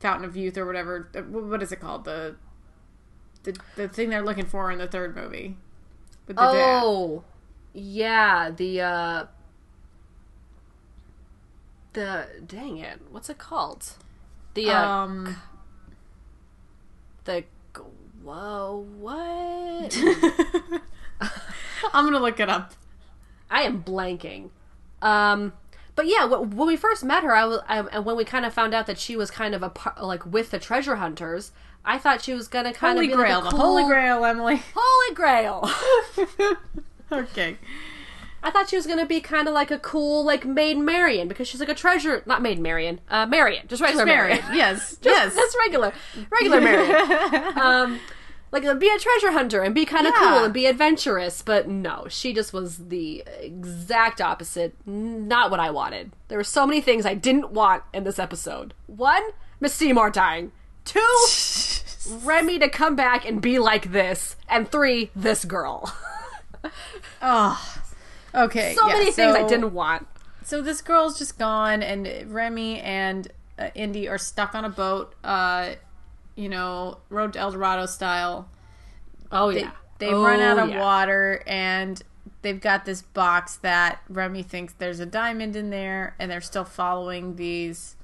fountain 0.00 0.24
of 0.24 0.34
youth 0.34 0.56
or 0.56 0.64
whatever. 0.64 1.10
What 1.28 1.62
is 1.62 1.72
it 1.72 1.76
called? 1.80 2.06
The 2.06 2.36
the 3.42 3.54
the 3.76 3.86
thing 3.86 4.08
they're 4.08 4.22
looking 4.24 4.46
for 4.46 4.72
in 4.72 4.78
the 4.78 4.88
third 4.88 5.14
movie. 5.14 5.56
With 6.26 6.36
the 6.36 6.42
dad. 6.42 6.80
oh, 6.84 7.24
yeah. 7.74 8.50
The 8.50 8.80
uh, 8.80 9.24
the 11.92 12.26
dang 12.46 12.78
it, 12.78 13.00
what's 13.10 13.28
it 13.28 13.38
called? 13.38 13.92
The 14.54 14.70
uh, 14.70 14.88
Um, 14.88 15.36
the 17.24 17.44
whoa 18.22 18.86
what? 18.98 19.98
I'm 21.92 22.04
gonna 22.04 22.18
look 22.18 22.40
it 22.40 22.48
up. 22.48 22.72
I 23.50 23.62
am 23.62 23.82
blanking. 23.82 24.50
Um, 25.00 25.52
but 25.94 26.06
yeah, 26.06 26.24
when 26.26 26.66
we 26.66 26.76
first 26.76 27.04
met 27.04 27.24
her, 27.24 27.34
I 27.34 27.44
was, 27.44 27.60
I, 27.68 27.80
and 27.80 28.04
when 28.04 28.16
we 28.16 28.24
kind 28.24 28.44
of 28.44 28.52
found 28.52 28.74
out 28.74 28.86
that 28.86 28.98
she 28.98 29.16
was 29.16 29.30
kind 29.30 29.54
of 29.54 29.62
a 29.62 29.70
par- 29.70 29.96
like 30.00 30.26
with 30.26 30.50
the 30.50 30.58
treasure 30.58 30.96
hunters, 30.96 31.52
I 31.84 31.98
thought 31.98 32.22
she 32.22 32.34
was 32.34 32.48
gonna 32.48 32.72
kind 32.72 32.98
Holy 32.98 33.06
of 33.06 33.12
be 33.12 33.16
Grail, 33.16 33.40
like 33.40 33.52
a 33.52 33.56
the 33.56 33.62
Holy 33.62 33.84
Grail, 33.84 34.24
Emily. 34.24 34.62
Holy 34.74 35.14
Grail. 35.14 35.70
okay. 37.12 37.56
I 38.42 38.50
thought 38.50 38.68
she 38.68 38.76
was 38.76 38.86
gonna 38.86 39.06
be 39.06 39.20
kind 39.20 39.48
of 39.48 39.54
like 39.54 39.70
a 39.70 39.78
cool 39.78 40.24
like 40.24 40.44
Maid 40.44 40.78
Marian 40.78 41.26
because 41.28 41.48
she's 41.48 41.60
like 41.60 41.68
a 41.68 41.74
treasure, 41.74 42.22
not 42.26 42.40
Maid 42.42 42.58
Marian, 42.60 43.00
uh, 43.08 43.26
Marion, 43.26 43.66
just 43.68 43.82
regular 43.82 44.06
Married. 44.06 44.40
Marion. 44.42 44.56
Yes. 44.56 44.96
Just- 45.02 45.04
yes. 45.04 45.34
that's 45.34 45.56
regular, 45.66 45.92
regular 46.30 46.60
Marion. 46.60 47.58
um, 47.58 48.00
like 48.50 48.62
be 48.78 48.88
a 48.88 48.98
treasure 48.98 49.32
hunter 49.32 49.62
and 49.62 49.74
be 49.74 49.84
kind 49.84 50.06
of 50.06 50.14
Yeah. 50.16 50.30
cool 50.30 50.44
and 50.44 50.54
be 50.54 50.66
adventurous, 50.66 51.42
but 51.42 51.68
no, 51.68 52.06
she 52.08 52.32
just 52.32 52.52
was 52.54 52.78
the 52.88 53.22
exact 53.40 54.20
opposite. 54.22 54.74
Not 54.86 55.50
what 55.50 55.60
I 55.60 55.70
wanted. 55.70 56.12
There 56.28 56.38
were 56.38 56.44
so 56.44 56.66
many 56.66 56.80
things 56.80 57.04
I 57.04 57.12
didn't 57.14 57.50
want 57.50 57.82
in 57.92 58.04
this 58.04 58.18
episode. 58.18 58.72
One, 58.86 59.22
Miss 59.60 59.74
Seymour 59.74 60.08
dying. 60.10 60.52
Two, 60.86 61.26
Remy 62.24 62.58
to 62.60 62.70
come 62.70 62.96
back 62.96 63.28
and 63.28 63.42
be 63.42 63.58
like 63.58 63.92
this, 63.92 64.36
and 64.48 64.66
three, 64.70 65.10
this 65.14 65.44
girl. 65.44 65.92
Oh. 67.20 67.77
Okay. 68.34 68.74
so 68.74 68.86
yeah, 68.88 68.94
many 68.94 69.12
things 69.12 69.34
I 69.36 69.46
didn't 69.46 69.72
want. 69.72 70.06
So 70.44 70.62
this 70.62 70.80
girl's 70.80 71.18
just 71.18 71.38
gone, 71.38 71.82
and 71.82 72.30
Remy 72.32 72.80
and 72.80 73.28
uh, 73.58 73.68
Indy 73.74 74.08
are 74.08 74.18
stuck 74.18 74.54
on 74.54 74.64
a 74.64 74.68
boat. 74.70 75.14
Uh, 75.22 75.72
you 76.36 76.48
know, 76.48 76.98
Road 77.10 77.32
to 77.34 77.38
El 77.38 77.52
Dorado 77.52 77.86
style. 77.86 78.48
Oh 79.32 79.52
They, 79.52 79.60
yeah, 79.60 79.72
they 79.98 80.08
Oh, 80.12 80.22
run 80.24 80.40
out 80.40 80.58
of 80.58 80.70
yeah. 80.70 80.80
water, 80.80 81.42
and 81.46 82.02
they've 82.42 82.60
got 82.60 82.84
this 82.84 83.02
box 83.02 83.56
that 83.56 84.00
Remy 84.08 84.42
thinks 84.44 84.72
there's 84.74 85.00
a 85.00 85.06
diamond 85.06 85.56
in 85.56 85.70
there, 85.70 86.14
and 86.18 86.30
they're 86.30 86.40
still 86.40 86.64
following 86.64 87.36
these 87.36 87.96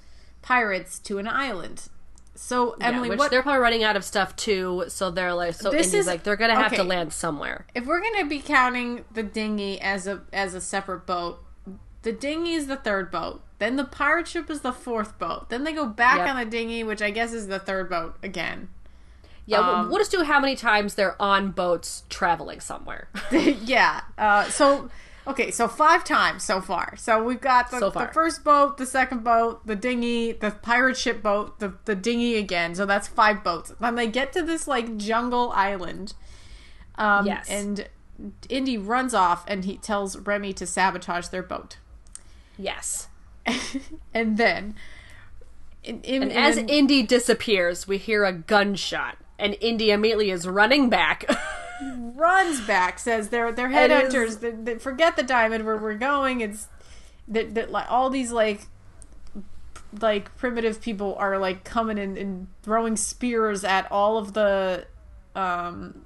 pirates 0.42 0.98
to 1.00 1.18
an 1.18 1.28
island. 1.28 1.88
So 2.37 2.74
Yeah, 2.80 2.89
Emily, 2.89 3.11
which 3.11 3.18
what 3.18 3.30
they're 3.30 3.43
probably 3.43 3.61
running 3.61 3.85
out 3.85 3.97
of 3.97 4.05
stuff 4.05 4.35
too, 4.35 4.85
so 4.89 5.11
they're 5.11 5.35
like, 5.35 5.55
so 5.55 5.70
This 5.70 5.87
Indy's 5.87 6.01
is- 6.01 6.07
like, 6.07 6.24
they're 6.24 6.37
gonna 6.37 6.55
have 6.57 6.74
to 6.74 6.82
land 6.85 7.12
somewhere. 7.12 7.66
if 7.74 7.87
we're 7.87 8.01
gonna 8.01 8.26
be 8.26 8.41
counting 8.41 9.05
the 9.12 9.22
dinghy 9.22 9.80
as 9.80 10.07
a 10.07 10.22
as 10.32 10.55
a 10.55 10.61
separate 10.61 11.07
boat, 11.07 11.39
the 12.03 12.12
dinghy 12.12 12.55
is 12.55 12.66
the 12.66 12.76
third 12.76 13.11
boat. 13.11 13.43
Then 13.61 13.76
the 13.76 13.85
pirate 13.85 14.26
ship 14.26 14.51
is 14.51 14.62
the 14.62 14.72
fourth 14.72 15.16
boat. 15.18 15.49
Then 15.49 15.62
they 15.64 15.72
go 15.72 15.87
back 15.87 16.18
Yep. 16.18 16.28
on 16.28 16.37
the 16.37 16.45
dinghy, 16.45 16.82
which 16.82 17.01
I 17.01 17.11
guess 17.11 17.32
is 17.32 17.47
the 17.47 17.61
third 17.61 17.89
boat 17.89 18.16
again. 18.22 18.68
Yeah, 19.47 19.61
we'll- 19.61 19.76
Um, 19.76 19.89
we'll 19.91 19.99
just 19.99 20.11
do 20.11 20.22
how 20.24 20.41
many 20.41 20.57
times 20.57 20.95
they're 20.97 21.20
on 21.22 21.53
boats 21.53 22.03
traveling 22.11 22.61
somewhere. 22.61 23.09
yeah. 23.30 24.01
Uh, 24.18 24.45
so 24.45 24.91
okay, 25.26 25.50
so 25.50 25.68
five 25.68 26.04
times 26.04 26.42
so 26.42 26.60
far. 26.60 26.96
So 26.96 27.22
we've 27.22 27.40
got 27.40 27.70
the, 27.70 27.78
So 27.78 27.90
the 27.90 28.08
first 28.12 28.44
boat, 28.44 28.78
the 28.78 28.86
second 28.86 29.24
boat, 29.24 29.66
the 29.66 29.76
dinghy, 29.76 30.32
the 30.32 30.50
pirate 30.50 30.96
ship 30.96 31.22
boat, 31.22 31.58
the 31.60 31.74
the 31.84 31.94
dinghy 31.94 32.36
again. 32.36 32.74
So 32.74 32.86
that's 32.86 33.08
five 33.08 33.42
boats. 33.44 33.72
Then 33.80 33.94
they 33.94 34.06
get 34.06 34.32
to 34.34 34.42
this 34.42 34.66
like 34.68 34.96
jungle 34.96 35.50
island. 35.52 36.14
Um, 36.96 37.26
Yes. 37.26 37.48
And 37.50 37.88
Indy 38.48 38.78
runs 38.78 39.12
off 39.14 39.44
and 39.48 39.64
he 39.64 39.76
tells 39.76 40.16
Remy 40.16 40.52
to 40.54 40.66
sabotage 40.66 41.28
their 41.28 41.42
boat. 41.42 41.78
yes. 42.58 43.08
and 44.14 44.36
then. 44.38 44.74
In, 45.82 46.00
in, 46.02 46.22
And 46.22 46.32
as 46.32 46.56
in- 46.56 46.68
Indy 46.68 47.02
disappears, 47.02 47.86
we 47.86 47.98
hear 47.98 48.24
a 48.24 48.32
gunshot, 48.32 49.18
and 49.38 49.54
Indy 49.60 49.90
immediately 49.90 50.30
is 50.30 50.46
running 50.48 50.88
back. 50.88 51.24
runs 52.16 52.61
back, 52.66 52.99
says 52.99 53.28
they're 53.28 53.53
they're 53.53 53.70
It 53.70 53.91
is- 53.91 54.12
headhunters. 54.14 54.41
They, 54.41 54.51
they 54.51 54.78
forget 54.78 55.16
the 55.16 55.22
diamond 55.22 55.64
where 55.64 55.76
we're 55.76 55.95
going. 55.95 56.41
It's 56.41 56.68
that 57.28 57.55
that 57.55 57.70
like 57.70 57.91
all 57.91 58.11
these 58.11 58.32
like 58.32 58.62
like 60.01 60.35
primitive 60.37 60.80
people 60.80 61.14
are 61.18 61.39
like 61.39 61.64
coming 61.64 61.99
in 61.99 62.16
and 62.16 62.49
throwing 62.62 62.97
spears 62.97 63.62
at 63.64 63.91
all 63.93 64.18
of 64.18 64.32
the 64.32 64.87
um 65.37 66.05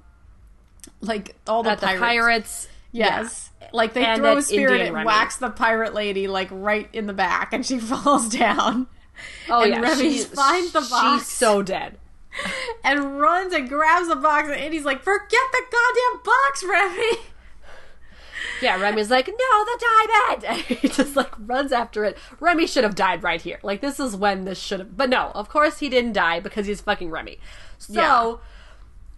like 1.01 1.35
all 1.47 1.63
the 1.63 1.71
At 1.71 1.79
the 1.79 1.85
pirates. 1.87 2.01
pirates. 2.01 2.67
Yes. 2.91 3.49
Like 3.71 3.93
they 3.93 4.03
And 4.05 4.19
throw 4.21 4.37
a 4.37 4.41
spear 4.41 4.73
and 4.73 4.81
and 4.81 4.93
Remy. 4.95 5.05
whacks 5.05 5.37
the 5.37 5.49
pirate 5.49 5.93
lady 5.93 6.27
like 6.27 6.47
right 6.51 6.89
in 6.93 7.05
the 7.07 7.13
back 7.13 7.53
and 7.53 7.65
she 7.65 7.79
falls 7.79 8.29
down. 8.29 8.87
Oh 9.49 9.61
And 9.63 9.71
yeah, 9.73 9.79
Remy 9.81 10.13
she 10.13 10.23
finds 10.23 10.71
the 10.71 10.81
box. 10.81 11.23
She's 11.23 11.27
so 11.31 11.61
dead. 11.61 11.97
and 12.83 13.19
runs 13.19 13.53
and 13.53 13.67
grabs 13.67 14.07
the 14.07 14.15
box 14.15 14.49
and 14.49 14.59
Indy's 14.59 14.85
like, 14.85 15.01
Forget 15.03 15.41
the 15.51 15.61
goddamn 15.71 16.23
box, 16.23 16.63
Remy 16.63 17.19
Yeah, 18.61 18.79
Remy's 18.79 19.09
like, 19.09 19.27
no, 19.27 19.33
the 19.65 19.85
diamond! 20.07 20.43
And 20.49 20.77
he 20.77 20.87
just 20.89 21.15
like 21.15 21.33
runs 21.39 21.71
after 21.71 22.03
it. 22.05 22.17
Remy 22.39 22.67
should 22.67 22.83
have 22.83 22.95
died 22.95 23.23
right 23.23 23.41
here. 23.41 23.59
Like 23.63 23.81
this 23.81 23.99
is 23.99 24.15
when 24.15 24.45
this 24.45 24.59
should 24.59 24.79
have. 24.79 24.97
But 24.97 25.09
no, 25.09 25.31
of 25.33 25.49
course 25.49 25.79
he 25.79 25.89
didn't 25.89 26.13
die 26.13 26.39
because 26.39 26.65
he's 26.67 26.81
fucking 26.81 27.09
Remy. 27.09 27.39
So, 27.77 27.93
Yeah. 27.93 28.35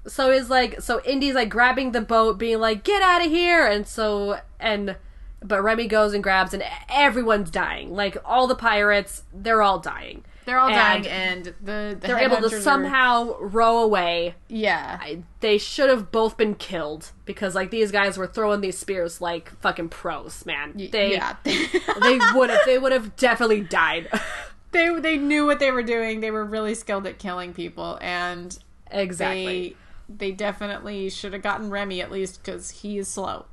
so 0.09 0.30
is 0.32 0.49
like, 0.49 0.82
so 0.82 1.01
Indy's 1.03 1.36
like 1.36 1.49
grabbing 1.49 1.91
the 1.91 2.01
boat, 2.01 2.38
being 2.38 2.59
like, 2.59 2.84
get 2.84 3.01
out 3.01 3.24
of 3.26 3.32
here! 3.32 3.66
And 3.66 3.88
so 3.88 4.39
and. 4.59 4.97
But 5.43 5.64
Remy 5.64 5.88
goes 5.88 6.14
and 6.14 6.22
grabs, 6.22 6.53
and 6.53 6.64
everyone's 6.88 7.49
dying. 7.49 7.95
Like 7.95 8.16
all 8.24 8.45
the 8.45 8.53
pirates, 8.53 9.24
they're 9.34 9.64
all 9.64 9.80
dying. 9.80 10.24
They're 10.45 10.57
all 10.59 10.69
And 10.69 11.03
dying, 11.03 11.07
and 11.07 11.45
the, 11.61 11.97
the 11.99 12.07
They're 12.07 12.17
able 12.19 12.37
to 12.37 12.55
are- 12.55 12.61
somehow 12.61 13.37
row 13.39 13.77
away. 13.79 14.35
yeah, 14.47 14.97
I, 14.99 15.23
they 15.39 15.57
should 15.57 15.89
have 15.89 16.11
both 16.11 16.35
been 16.37 16.55
killed 16.55 17.11
because 17.25 17.53
like 17.55 17.69
these 17.69 17.91
guys 17.91 18.17
were 18.17 18.27
throwing 18.27 18.61
these 18.61 18.77
spears 18.77 19.21
like 19.21 19.51
fucking 19.61 19.89
pros, 19.89 20.45
man. 20.45 20.73
They 20.75 21.13
yeah. 21.13 21.35
they 21.43 22.19
would 22.33 22.49
have 22.49 22.61
they 22.65 22.77
would 22.79 22.91
have 22.91 23.15
definitely 23.15 23.61
died. 23.61 24.09
they 24.71 24.89
they 24.99 25.17
knew 25.17 25.45
what 25.45 25.59
they 25.59 25.71
were 25.71 25.83
doing. 25.83 26.21
They 26.21 26.31
were 26.31 26.45
really 26.45 26.73
skilled 26.73 27.05
at 27.05 27.19
killing 27.19 27.53
people, 27.53 27.99
and 28.01 28.57
exactly. 28.89 29.45
they 29.45 29.75
they 30.09 30.31
definitely 30.31 31.09
should 31.09 31.33
have 31.33 31.41
gotten 31.41 31.69
Remy 31.69 32.01
at 32.01 32.11
least 32.11 32.43
because 32.43 32.69
he 32.71 32.97
is 32.97 33.07
slow. 33.07 33.45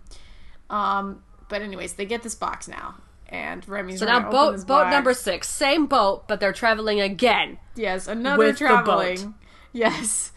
Um, 0.70 1.22
but 1.48 1.62
anyways, 1.62 1.94
they 1.94 2.04
get 2.06 2.22
this 2.22 2.34
box 2.34 2.66
now, 2.68 2.96
and 3.28 3.66
Remy's 3.68 4.00
So 4.00 4.06
now 4.06 4.30
boat 4.30 4.66
boat 4.66 4.90
number 4.90 5.14
six, 5.14 5.48
same 5.48 5.86
boat, 5.86 6.26
but 6.28 6.40
they're 6.40 6.52
traveling 6.52 7.00
again. 7.00 7.58
Yes, 7.76 8.06
another 8.08 8.38
with 8.38 8.58
traveling. 8.58 9.34
Yes. 9.72 10.32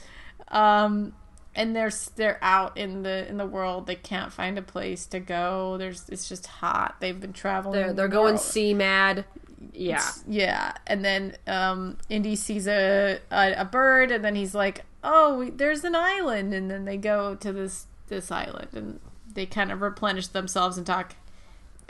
Um 0.49 1.13
and 1.55 1.75
they're 1.75 1.91
they're 2.15 2.39
out 2.41 2.77
in 2.77 3.03
the 3.03 3.27
in 3.27 3.37
the 3.37 3.45
world. 3.45 3.87
They 3.87 3.95
can't 3.95 4.31
find 4.31 4.57
a 4.57 4.61
place 4.61 5.05
to 5.07 5.19
go. 5.19 5.77
There's 5.77 6.07
it's 6.09 6.27
just 6.27 6.47
hot. 6.47 6.97
They've 6.99 7.19
been 7.19 7.33
traveling. 7.33 7.79
They're 7.79 7.93
they're 7.93 8.07
the 8.07 8.13
going 8.13 8.37
sea 8.37 8.73
mad. 8.73 9.25
Yeah. 9.73 10.05
Yeah, 10.27 10.73
and 10.87 11.03
then 11.03 11.37
um 11.47 11.97
Indy 12.09 12.35
sees 12.35 12.67
a, 12.67 13.19
a 13.31 13.53
a 13.53 13.65
bird 13.65 14.11
and 14.11 14.23
then 14.23 14.35
he's 14.35 14.55
like, 14.55 14.85
"Oh, 15.03 15.49
there's 15.55 15.83
an 15.83 15.95
island." 15.95 16.53
And 16.53 16.69
then 16.69 16.85
they 16.85 16.97
go 16.97 17.35
to 17.35 17.53
this 17.53 17.87
this 18.07 18.31
island 18.31 18.69
and 18.73 18.99
they 19.33 19.45
kind 19.45 19.71
of 19.71 19.81
replenish 19.81 20.27
themselves 20.27 20.77
and 20.77 20.85
talk 20.85 21.15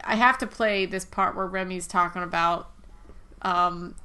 I 0.03 0.15
have 0.15 0.37
to 0.39 0.47
play 0.47 0.85
this 0.85 1.05
part 1.05 1.35
where 1.35 1.45
Remy's 1.47 1.87
talking 1.87 2.23
about 2.23 2.69
um 3.41 3.95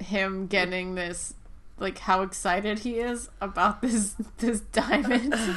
him 0.00 0.46
getting 0.46 0.94
this 0.94 1.34
like 1.78 1.98
how 1.98 2.22
excited 2.22 2.80
he 2.80 2.98
is 2.98 3.28
about 3.40 3.80
this 3.82 4.14
this 4.38 4.60
diamond 4.60 5.34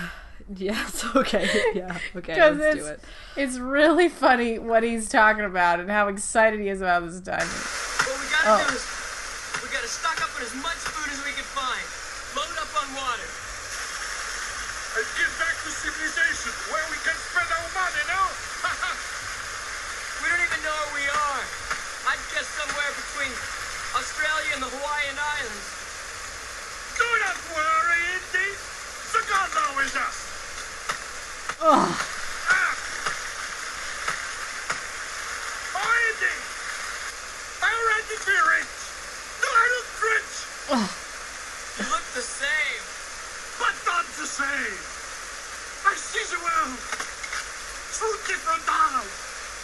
Yes. 0.53 1.05
Okay. 1.16 1.47
Yeah. 1.74 1.95
Okay. 2.20 2.36
Let's 2.36 2.59
it's 2.76 2.84
do 2.84 2.91
it. 2.91 2.99
it's 3.39 3.57
really 3.57 4.09
funny 4.11 4.59
what 4.59 4.84
he's 4.84 5.07
talking 5.07 5.45
about 5.47 5.80
and 5.80 5.89
how 5.89 6.09
excited 6.11 6.59
he 6.59 6.68
is 6.68 6.82
about 6.84 7.07
this 7.07 7.24
diamond. 7.24 7.47
What 7.47 8.20
we 8.20 8.28
gotta 8.28 8.51
Oh. 8.51 8.68
do 8.68 8.76
is 8.76 8.84
we 9.64 9.72
gotta 9.72 9.88
stock 9.88 10.20
up 10.20 10.36
on 10.36 10.43
as 10.43 10.51
much 10.59 10.76
food 10.84 11.07
as 11.16 11.20
we 11.24 11.32
can 11.32 11.47
find. 11.47 11.80
Load 12.36 12.59
up 12.59 12.68
on 12.76 12.88
water. 12.91 13.30
And 14.99 15.07
get 15.16 15.32
back 15.39 15.55
to 15.64 15.70
civilization, 15.72 16.51
where 16.76 16.86
we 16.91 16.99
can 17.07 17.16
spend 17.18 17.47
our 17.47 17.68
money, 17.74 18.03
no? 18.11 18.22
We 20.22 20.26
don't 20.28 20.43
even 20.43 20.59
know 20.61 20.76
where 20.76 20.93
we 21.01 21.05
are. 21.07 21.41
I'd 22.14 22.22
guess 22.36 22.45
somewhere 22.59 22.91
between 22.99 23.32
Australia 23.95 24.59
and 24.59 24.61
the 24.68 24.74
Islands. 25.44 25.68
Do 26.96 27.04
not 27.20 27.36
worry, 27.52 28.04
Indy. 28.16 28.50
The 29.12 29.22
Godlow 29.28 29.84
is 29.84 29.96
us. 30.00 30.18
Ugh. 31.60 31.84
Ah. 32.48 32.72
Oh, 35.76 35.91
Indy. 36.08 36.36
Ready 37.60 38.16
to 38.16 38.26
be 38.26 38.38
rich. 38.56 38.76
Do 39.44 39.48
I 39.52 39.66
look 39.76 39.89
rich? 40.00 40.34
You 41.76 41.86
look 41.91 42.08
the 42.16 42.24
same. 42.24 42.84
But 43.60 43.76
not 43.84 44.06
the 44.16 44.28
same. 44.28 44.80
I 45.84 45.94
see 46.00 46.24
the 46.32 46.39
world 46.39 46.80
through 48.00 48.16
different 48.32 48.64
eyes. 48.64 49.12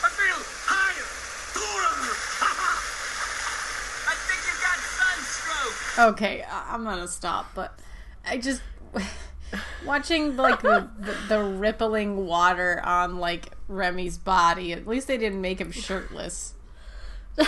I 0.04 0.10
feel 0.12 0.44
higher, 0.68 1.08
taller. 1.56 2.16
I 4.10 4.16
think 4.28 4.42
you 4.44 4.56
got 4.60 4.80
sunstroke. 5.00 5.59
Okay, 5.98 6.46
I'm 6.50 6.84
gonna 6.84 7.08
stop, 7.08 7.48
but 7.54 7.80
I 8.26 8.38
just 8.38 8.62
watching 9.86 10.38
like 10.38 10.62
the, 10.62 10.90
the 11.00 11.16
the 11.28 11.44
rippling 11.44 12.26
water 12.26 12.82
on 12.86 13.18
like 13.18 13.54
Remy's 13.68 14.18
body. 14.18 14.74
At 14.74 14.88
least 14.88 15.08
they 15.08 15.18
didn't 15.18 15.42
make 15.42 15.60
him 15.60 15.72
shirtless. 15.72 16.54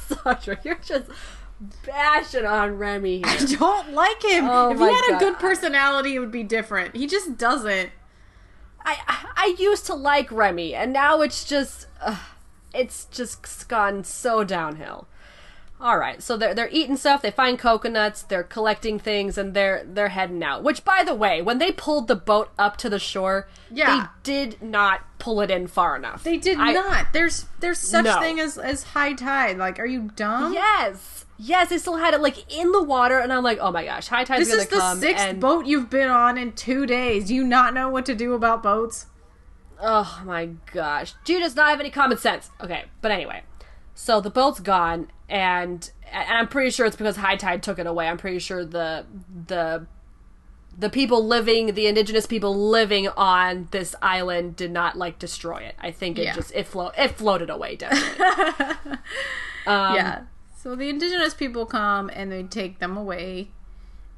Sandra, 0.00 0.58
you're 0.64 0.76
just 0.76 1.10
bashing 1.84 2.46
on 2.46 2.78
Remy 2.78 3.22
I 3.24 3.36
don't 3.44 3.92
like 3.92 4.22
him. 4.22 4.44
Oh 4.48 4.70
if 4.70 4.78
he 4.78 4.84
had 4.84 5.16
a 5.16 5.18
good 5.18 5.38
personality, 5.38 6.14
it 6.14 6.18
would 6.20 6.30
be 6.30 6.44
different. 6.44 6.96
He 6.96 7.06
just 7.06 7.36
doesn't. 7.36 7.90
I 8.84 8.96
I 9.36 9.56
used 9.58 9.86
to 9.86 9.94
like 9.94 10.30
Remy, 10.30 10.74
and 10.74 10.92
now 10.92 11.20
it's 11.20 11.44
just 11.44 11.86
uh, 12.00 12.18
it's 12.74 13.06
just 13.06 13.68
gone 13.68 14.04
so 14.04 14.44
downhill. 14.44 15.08
All 15.80 15.96
right, 15.96 16.20
so 16.20 16.36
they're 16.36 16.54
they're 16.54 16.68
eating 16.72 16.96
stuff. 16.96 17.22
They 17.22 17.30
find 17.30 17.56
coconuts. 17.56 18.22
They're 18.22 18.42
collecting 18.42 18.98
things, 18.98 19.38
and 19.38 19.54
they're 19.54 19.84
they're 19.86 20.08
heading 20.08 20.42
out. 20.42 20.64
Which, 20.64 20.84
by 20.84 21.04
the 21.04 21.14
way, 21.14 21.40
when 21.40 21.58
they 21.58 21.70
pulled 21.70 22.08
the 22.08 22.16
boat 22.16 22.50
up 22.58 22.76
to 22.78 22.90
the 22.90 22.98
shore, 22.98 23.46
Yeah. 23.70 24.08
they 24.24 24.32
did 24.46 24.60
not 24.60 25.02
pull 25.20 25.40
it 25.40 25.52
in 25.52 25.68
far 25.68 25.94
enough. 25.94 26.24
They 26.24 26.36
did 26.36 26.58
I- 26.58 26.72
not. 26.72 27.12
There's 27.12 27.46
there's 27.60 27.78
such 27.78 28.06
No. 28.06 28.18
thing 28.18 28.40
as 28.40 28.58
as 28.58 28.82
high 28.82 29.12
tide. 29.12 29.56
Like, 29.56 29.78
are 29.78 29.86
you 29.86 30.10
dumb? 30.16 30.52
Yes, 30.52 31.24
yes, 31.38 31.68
they 31.68 31.78
still 31.78 31.96
had 31.98 32.12
it 32.12 32.20
like 32.20 32.52
in 32.52 32.72
the 32.72 32.82
water, 32.82 33.20
and 33.20 33.32
I'm 33.32 33.44
like, 33.44 33.58
oh 33.60 33.70
my 33.70 33.84
gosh, 33.84 34.08
high 34.08 34.24
tide. 34.24 34.40
This 34.40 34.48
gonna 34.48 34.62
is 34.62 34.68
the 34.68 34.76
come. 34.80 34.98
sixth 34.98 35.24
and, 35.24 35.40
boat 35.40 35.64
you've 35.66 35.90
been 35.90 36.08
on 36.08 36.36
in 36.36 36.52
two 36.54 36.86
days. 36.86 37.30
You 37.30 37.44
not 37.44 37.72
know 37.72 37.88
what 37.88 38.04
to 38.06 38.16
do 38.16 38.34
about 38.34 38.64
boats? 38.64 39.06
Oh 39.80 40.22
my 40.26 40.46
gosh. 40.72 41.14
Dude 41.24 41.40
does 41.42 41.54
not 41.54 41.68
have 41.70 41.78
any 41.78 41.90
common 41.90 42.18
sense. 42.18 42.50
Okay, 42.60 42.86
but 43.00 43.12
anyway. 43.12 43.44
So 43.94 44.20
the 44.20 44.30
boat's 44.30 44.58
gone 44.58 45.06
and 45.28 45.90
and 46.10 46.38
I'm 46.38 46.48
pretty 46.48 46.70
sure 46.70 46.86
it's 46.86 46.96
because 46.96 47.16
high 47.16 47.36
tide 47.36 47.62
took 47.62 47.78
it 47.78 47.86
away. 47.86 48.08
I'm 48.08 48.16
pretty 48.18 48.38
sure 48.38 48.64
the 48.64 49.04
the 49.46 49.86
the 50.78 50.88
people 50.90 51.26
living, 51.26 51.74
the 51.74 51.86
indigenous 51.88 52.24
people 52.26 52.54
living 52.56 53.08
on 53.08 53.66
this 53.72 53.96
island 54.00 54.54
did 54.54 54.70
not 54.70 54.96
like 54.96 55.18
destroy 55.18 55.58
it. 55.58 55.74
I 55.80 55.90
think 55.90 56.18
it 56.18 56.24
Yeah. 56.24 56.34
just 56.34 56.52
it 56.54 56.66
flo- 56.66 56.92
it 56.96 57.08
floated 57.12 57.50
away 57.50 57.76
definitely. 57.76 58.92
um, 59.66 59.94
yeah. 59.96 60.22
So 60.56 60.74
the 60.74 60.88
indigenous 60.88 61.34
people 61.34 61.66
come 61.66 62.10
and 62.12 62.30
they 62.32 62.42
take 62.44 62.78
them 62.78 62.96
away. 62.96 63.50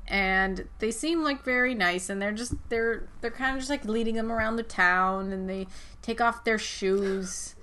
And 0.06 0.66
they 0.80 0.90
seem 0.90 1.22
like 1.22 1.44
very 1.44 1.72
nice 1.74 2.10
and 2.10 2.20
they're 2.20 2.32
just 2.32 2.54
they're 2.68 3.04
they're 3.20 3.30
kind 3.30 3.54
of 3.54 3.60
just 3.60 3.70
like 3.70 3.84
leading 3.84 4.16
them 4.16 4.32
around 4.32 4.56
the 4.56 4.64
town 4.64 5.32
and 5.32 5.48
they 5.48 5.68
take 6.02 6.20
off 6.20 6.42
their 6.42 6.58
shoes 6.58 7.54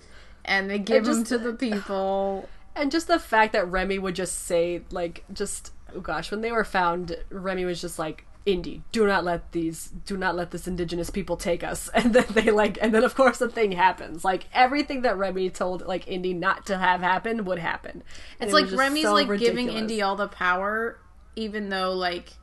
and 0.45 0.69
they 0.69 0.79
give 0.79 1.03
them 1.03 1.25
to 1.25 1.37
the 1.37 1.51
people. 1.53 2.47
And 2.79 2.91
just 2.91 3.07
the 3.07 3.19
fact 3.19 3.53
that 3.53 3.69
Remy 3.69 3.99
would 3.99 4.15
just 4.15 4.45
say, 4.45 4.81
like, 4.91 5.23
just 5.33 5.71
oh 5.95 5.99
gosh, 5.99 6.31
when 6.31 6.41
they 6.41 6.51
were 6.51 6.63
found, 6.63 7.17
Remy 7.29 7.65
was 7.65 7.81
just 7.81 7.97
like, 7.97 8.25
"Indy, 8.45 8.83
do 8.91 9.07
not 9.07 9.23
let 9.23 9.51
these, 9.51 9.87
do 10.05 10.17
not 10.17 10.35
let 10.35 10.51
this 10.51 10.67
indigenous 10.67 11.09
people 11.09 11.37
take 11.37 11.63
us." 11.63 11.89
And 11.93 12.13
then 12.13 12.25
they 12.31 12.51
like, 12.51 12.77
and 12.81 12.93
then 12.93 13.03
of 13.03 13.15
course 13.15 13.39
the 13.39 13.49
thing 13.49 13.71
happens. 13.71 14.23
Like 14.23 14.45
everything 14.53 15.01
that 15.01 15.17
Remy 15.17 15.49
told 15.51 15.85
like 15.85 16.07
Indy 16.07 16.33
not 16.33 16.65
to 16.67 16.77
have 16.77 17.01
happen 17.01 17.45
would 17.45 17.59
happen. 17.59 18.03
And 18.39 18.49
It's 18.49 18.57
it 18.57 18.69
like 18.69 18.71
Remy's 18.79 19.03
so 19.03 19.13
like 19.13 19.27
giving 19.27 19.67
ridiculous. 19.67 19.81
Indy 19.81 20.01
all 20.01 20.15
the 20.15 20.27
power, 20.27 20.99
even 21.35 21.69
though 21.69 21.93
like 21.93 22.33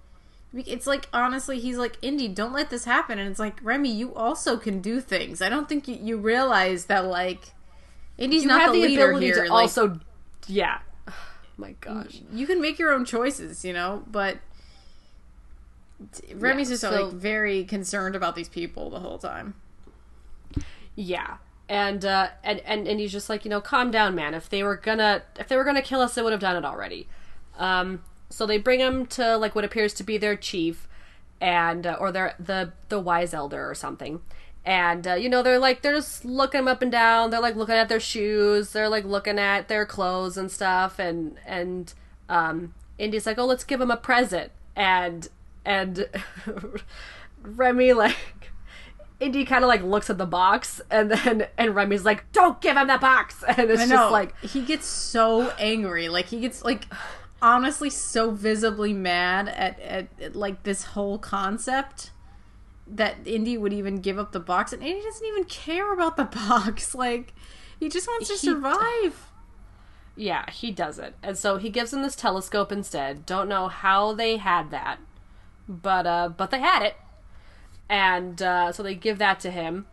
it's 0.55 0.87
like 0.87 1.09
honestly 1.13 1.59
he's 1.59 1.77
like 1.77 1.97
Indy, 2.03 2.29
don't 2.29 2.53
let 2.53 2.71
this 2.71 2.85
happen, 2.85 3.19
and 3.19 3.29
it's 3.29 3.41
like 3.41 3.59
Remy, 3.63 3.91
you 3.91 4.15
also 4.15 4.57
can 4.57 4.81
do 4.81 5.01
things. 5.01 5.43
I 5.43 5.49
don't 5.49 5.69
think 5.69 5.89
you, 5.89 5.97
you 6.01 6.17
realize 6.17 6.87
that 6.87 7.05
like 7.07 7.55
Indy's 8.19 8.43
You 8.43 8.49
not 8.49 8.73
the, 8.73 8.81
the, 8.81 8.87
leader 8.87 9.11
ability 9.11 9.27
here. 9.27 9.35
to 9.35 9.41
like, 9.43 9.51
also, 9.51 9.99
yeah. 10.47 10.79
my 11.57 11.73
gosh. 11.81 12.21
you 12.33 12.47
can 12.47 12.61
make 12.61 12.79
your 12.79 12.93
own 12.93 13.05
choices, 13.05 13.65
you 13.65 13.73
know, 13.73 14.03
but. 14.07 14.39
Remy's 16.35 16.69
just 16.69 16.81
so- 16.83 17.07
like 17.07 17.15
very 17.15 17.65
concerned 17.65 18.17
about 18.17 18.35
these 18.35 18.49
people 18.49 18.91
the 18.91 19.01
whole 19.01 19.19
time. 19.19 19.55
Yeah. 20.97 21.39
And 21.69 22.05
uh 22.05 22.29
and, 22.43 22.61
and 22.61 22.87
and 22.87 23.01
he's 23.01 23.13
just 23.13 23.29
like, 23.31 23.45
you 23.45 23.49
know, 23.51 23.61
calm 23.61 23.91
down, 23.91 24.15
man. 24.15 24.35
If 24.35 24.49
they 24.51 24.63
were 24.63 24.77
gonna 24.77 25.23
if 25.39 25.49
they 25.49 25.57
were 25.57 25.65
gonna 25.65 25.83
kill 25.83 26.01
us, 26.01 26.15
they 26.15 26.23
would 26.23 26.33
have 26.33 26.41
done 26.41 26.57
it 26.57 26.65
already. 26.65 27.09
Um 27.59 28.03
so 28.29 28.47
they 28.47 28.59
bring 28.59 28.81
him 28.81 29.07
to 29.07 29.37
like 29.37 29.55
what 29.55 29.65
appears 29.65 29.95
to 29.95 30.03
be 30.05 30.19
their 30.19 30.37
chief 30.37 30.89
and 31.41 31.87
uh, 31.87 31.97
or 31.99 32.13
their 32.13 32.35
the 32.39 32.73
the 32.91 33.01
wise 33.01 33.33
elder 33.33 33.69
or 33.69 33.75
something. 33.75 34.21
And 34.67 35.07
uh, 35.07 35.15
you 35.15 35.29
know, 35.29 35.43
they're 35.43 35.59
like 35.59 35.83
they're 35.83 35.95
just 35.95 36.25
looking 36.25 36.69
up 36.69 36.81
and 36.81 36.91
down. 36.91 37.31
They're 37.31 37.41
like 37.41 37.57
looking 37.57 37.75
at 37.75 37.89
their 37.89 38.01
shoes, 38.01 38.73
they're 38.73 38.89
like 38.89 39.05
looking 39.05 39.39
at 39.39 39.69
their 39.69 39.85
clothes 39.85 40.37
and 40.37 40.51
stuff 40.51 40.99
and 40.99 41.39
and 41.47 41.93
um 42.29 42.75
Indy's 42.99 43.27
like, 43.27 43.39
"Oh, 43.39 43.47
let's 43.47 43.65
give 43.65 43.81
him 43.81 43.91
a 43.91 43.97
present." 43.97 44.53
And 44.77 45.29
and 45.65 46.09
Remy 47.43 47.93
like 47.93 48.17
Indy 49.21 49.45
kind 49.45 49.65
of 49.65 49.69
like 49.69 49.83
looks 49.83 50.11
at 50.11 50.19
the 50.19 50.27
box, 50.27 50.81
and 50.91 51.11
then 51.11 51.47
and 51.57 51.75
Remy's 51.75 52.05
like, 52.05 52.31
"Don't 52.33 52.61
give 52.61 52.77
him 52.77 52.87
that 52.89 53.01
box," 53.01 53.43
and 53.49 53.71
it's 53.71 53.89
just 53.89 54.13
like, 54.13 54.39
he 54.41 54.63
gets 54.63 54.87
so 54.87 55.51
angry. 55.59 56.09
Like 56.09 56.27
he 56.27 56.41
gets 56.41 56.65
like 56.65 56.87
honestly 57.43 57.91
so 57.91 58.31
visibly 58.31 58.93
mad 58.93 59.49
at, 59.49 59.79
at, 59.81 60.09
at, 60.21 60.37
like 60.37 60.63
this 60.63 60.85
whole 60.85 61.19
concept 61.19 62.11
that 62.87 63.17
Indy 63.27 63.57
would 63.57 63.73
even 63.73 64.01
give 64.01 64.19
up 64.19 64.33
the 64.33 64.41
box, 64.41 64.73
and 64.73 64.83
Indy 64.83 65.03
doesn't 65.03 65.27
even 65.27 65.45
care 65.45 65.93
about 65.93 66.17
the 66.17 66.25
box. 66.49 66.95
Like 66.95 67.33
he 67.81 67.89
just 67.89 68.07
wants 68.07 68.29
to 68.29 68.35
He- 68.35 68.39
survive. 68.39 69.31
yeah, 70.17 70.51
he 70.51 70.71
doesn't, 70.71 71.15
and 71.23 71.37
so 71.39 71.57
he 71.57 71.71
gives 71.71 71.93
him 71.93 72.03
this 72.03 72.17
telescope 72.17 72.71
instead. 72.73 73.25
Don't 73.27 73.49
know 73.49 73.69
how 73.69 74.13
they 74.13 74.37
had 74.37 74.71
that, 74.71 74.99
but 75.69 76.07
uh, 76.07 76.29
but 76.29 76.51
they 76.51 76.61
had 76.61 76.83
it, 76.83 76.97
and 77.89 78.41
uh, 78.43 78.73
so 78.73 78.83
they 78.83 78.95
give 78.95 79.19
that 79.19 79.41
to 79.41 79.51
him, 79.51 79.87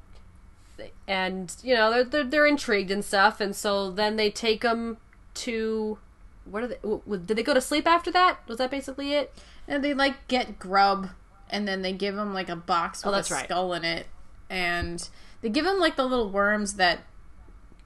and 1.07 1.55
you 1.63 1.75
know 1.75 1.91
they're 1.91 2.03
they're, 2.03 2.23
they're 2.23 2.45
intrigued 2.47 2.91
and 2.91 3.03
stuff, 3.05 3.39
and 3.41 3.55
so 3.55 3.89
then 3.91 4.15
they 4.15 4.29
take 4.29 4.63
him 4.63 4.97
to. 5.35 5.97
What 6.45 6.63
are 6.63 6.67
they? 6.67 6.77
Did 7.25 7.37
they 7.37 7.43
go 7.43 7.53
to 7.53 7.61
sleep 7.61 7.87
after 7.87 8.11
that? 8.11 8.39
Was 8.47 8.57
that 8.57 8.71
basically 8.71 9.13
it? 9.13 9.31
And 9.67 9.83
they 9.83 9.93
like 9.93 10.27
get 10.27 10.57
grub, 10.57 11.09
and 11.51 11.67
then 11.67 11.81
they 11.83 11.93
give 11.93 12.17
him 12.17 12.33
like 12.33 12.49
a 12.49 12.55
box 12.55 13.03
with 13.05 13.13
Oh, 13.13 13.17
a 13.17 13.21
right. 13.35 13.45
skull 13.45 13.73
in 13.73 13.83
it, 13.85 14.07
and 14.49 15.07
they 15.41 15.49
give 15.49 15.65
him 15.65 15.79
like 15.79 15.95
the 15.97 16.05
little 16.05 16.29
worms 16.29 16.75
that 16.75 16.99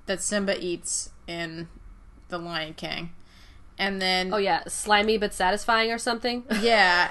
that 0.05 0.22
Simba 0.22 0.55
eats 0.63 1.09
in 1.28 1.68
the 2.30 2.38
Lion 2.38 2.74
King, 2.76 3.11
and 3.78 4.01
then 4.01 4.34
Oh 4.34 4.38
yeah, 4.38 4.63
slimy 4.68 5.18
but 5.18 5.34
satisfying 5.34 5.91
or 5.91 5.97
something. 5.97 6.43
Yeah. 6.61 7.09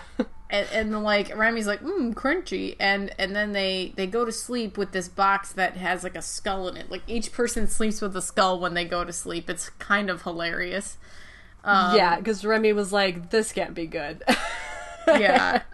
And, 0.51 0.69
and 0.73 1.03
like 1.03 1.35
Remy's 1.37 1.67
like, 1.67 1.81
mmm, 1.81 2.15
crunchy, 2.15 2.77
and 2.79 3.13
and 3.19 3.35
then 3.35 3.53
they 3.53 3.93
they 3.97 4.07
go 4.07 4.25
to 4.25 4.31
sleep 4.31 4.79
with 4.79 4.93
this 4.93 5.09
box 5.09 5.51
that 5.53 5.77
has 5.77 6.05
like 6.05 6.15
a 6.15 6.23
skull 6.23 6.69
in 6.69 6.77
it. 6.77 6.91
Like 6.91 7.03
each 7.09 7.33
person 7.33 7.67
sleeps 7.67 8.01
with 8.01 8.15
a 8.17 8.23
skull 8.23 8.61
when 8.61 8.75
they 8.75 8.85
go 8.85 9.05
to 9.05 9.13
sleep. 9.13 9.51
It's 9.51 9.71
kind 9.71 10.09
of 10.11 10.23
hilarious. 10.23 10.97
Um, 11.65 11.97
yeah, 11.97 12.17
because 12.19 12.45
Remy 12.45 12.73
was 12.75 12.93
like, 12.93 13.31
"This 13.31 13.51
can't 13.53 13.75
be 13.75 13.87
good." 13.87 14.23
yeah. 15.09 15.63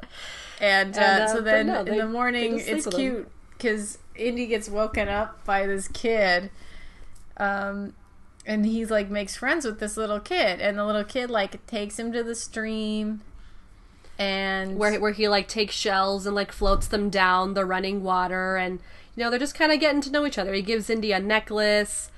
And, 0.60 0.96
uh, 0.96 1.00
And, 1.00 1.22
uh, 1.22 1.28
so 1.28 1.40
then 1.40 1.66
no, 1.68 1.80
in 1.80 1.96
the 1.98 2.06
morning, 2.06 2.56
they 2.58 2.62
it's 2.64 2.86
cute 2.86 3.30
because 3.56 3.98
Indy 4.14 4.46
gets 4.46 4.68
woken 4.68 5.08
up 5.08 5.44
by 5.44 5.66
this 5.66 5.88
kid. 5.88 6.50
Um, 7.36 7.94
and 8.46 8.66
he's 8.66 8.90
like 8.90 9.10
makes 9.10 9.36
friends 9.36 9.64
with 9.64 9.80
this 9.80 9.96
little 9.96 10.20
kid, 10.20 10.60
and 10.60 10.76
the 10.78 10.84
little 10.84 11.04
kid 11.04 11.30
like 11.30 11.64
takes 11.66 11.98
him 11.98 12.12
to 12.12 12.22
the 12.22 12.34
stream. 12.34 13.22
And 14.18 14.76
where 14.76 15.00
where 15.00 15.12
he 15.12 15.28
like 15.28 15.48
takes 15.48 15.74
shells 15.74 16.26
and 16.26 16.34
like 16.36 16.52
floats 16.52 16.86
them 16.88 17.08
down 17.08 17.54
the 17.54 17.64
running 17.64 18.02
water, 18.02 18.56
and 18.56 18.80
you 19.16 19.24
know 19.24 19.30
they're 19.30 19.38
just 19.38 19.54
kind 19.54 19.72
of 19.72 19.80
getting 19.80 20.02
to 20.02 20.10
know 20.10 20.26
each 20.26 20.36
other. 20.36 20.52
He 20.52 20.60
gives 20.60 20.90
Indy 20.90 21.12
a 21.12 21.20
necklace, 21.20 22.10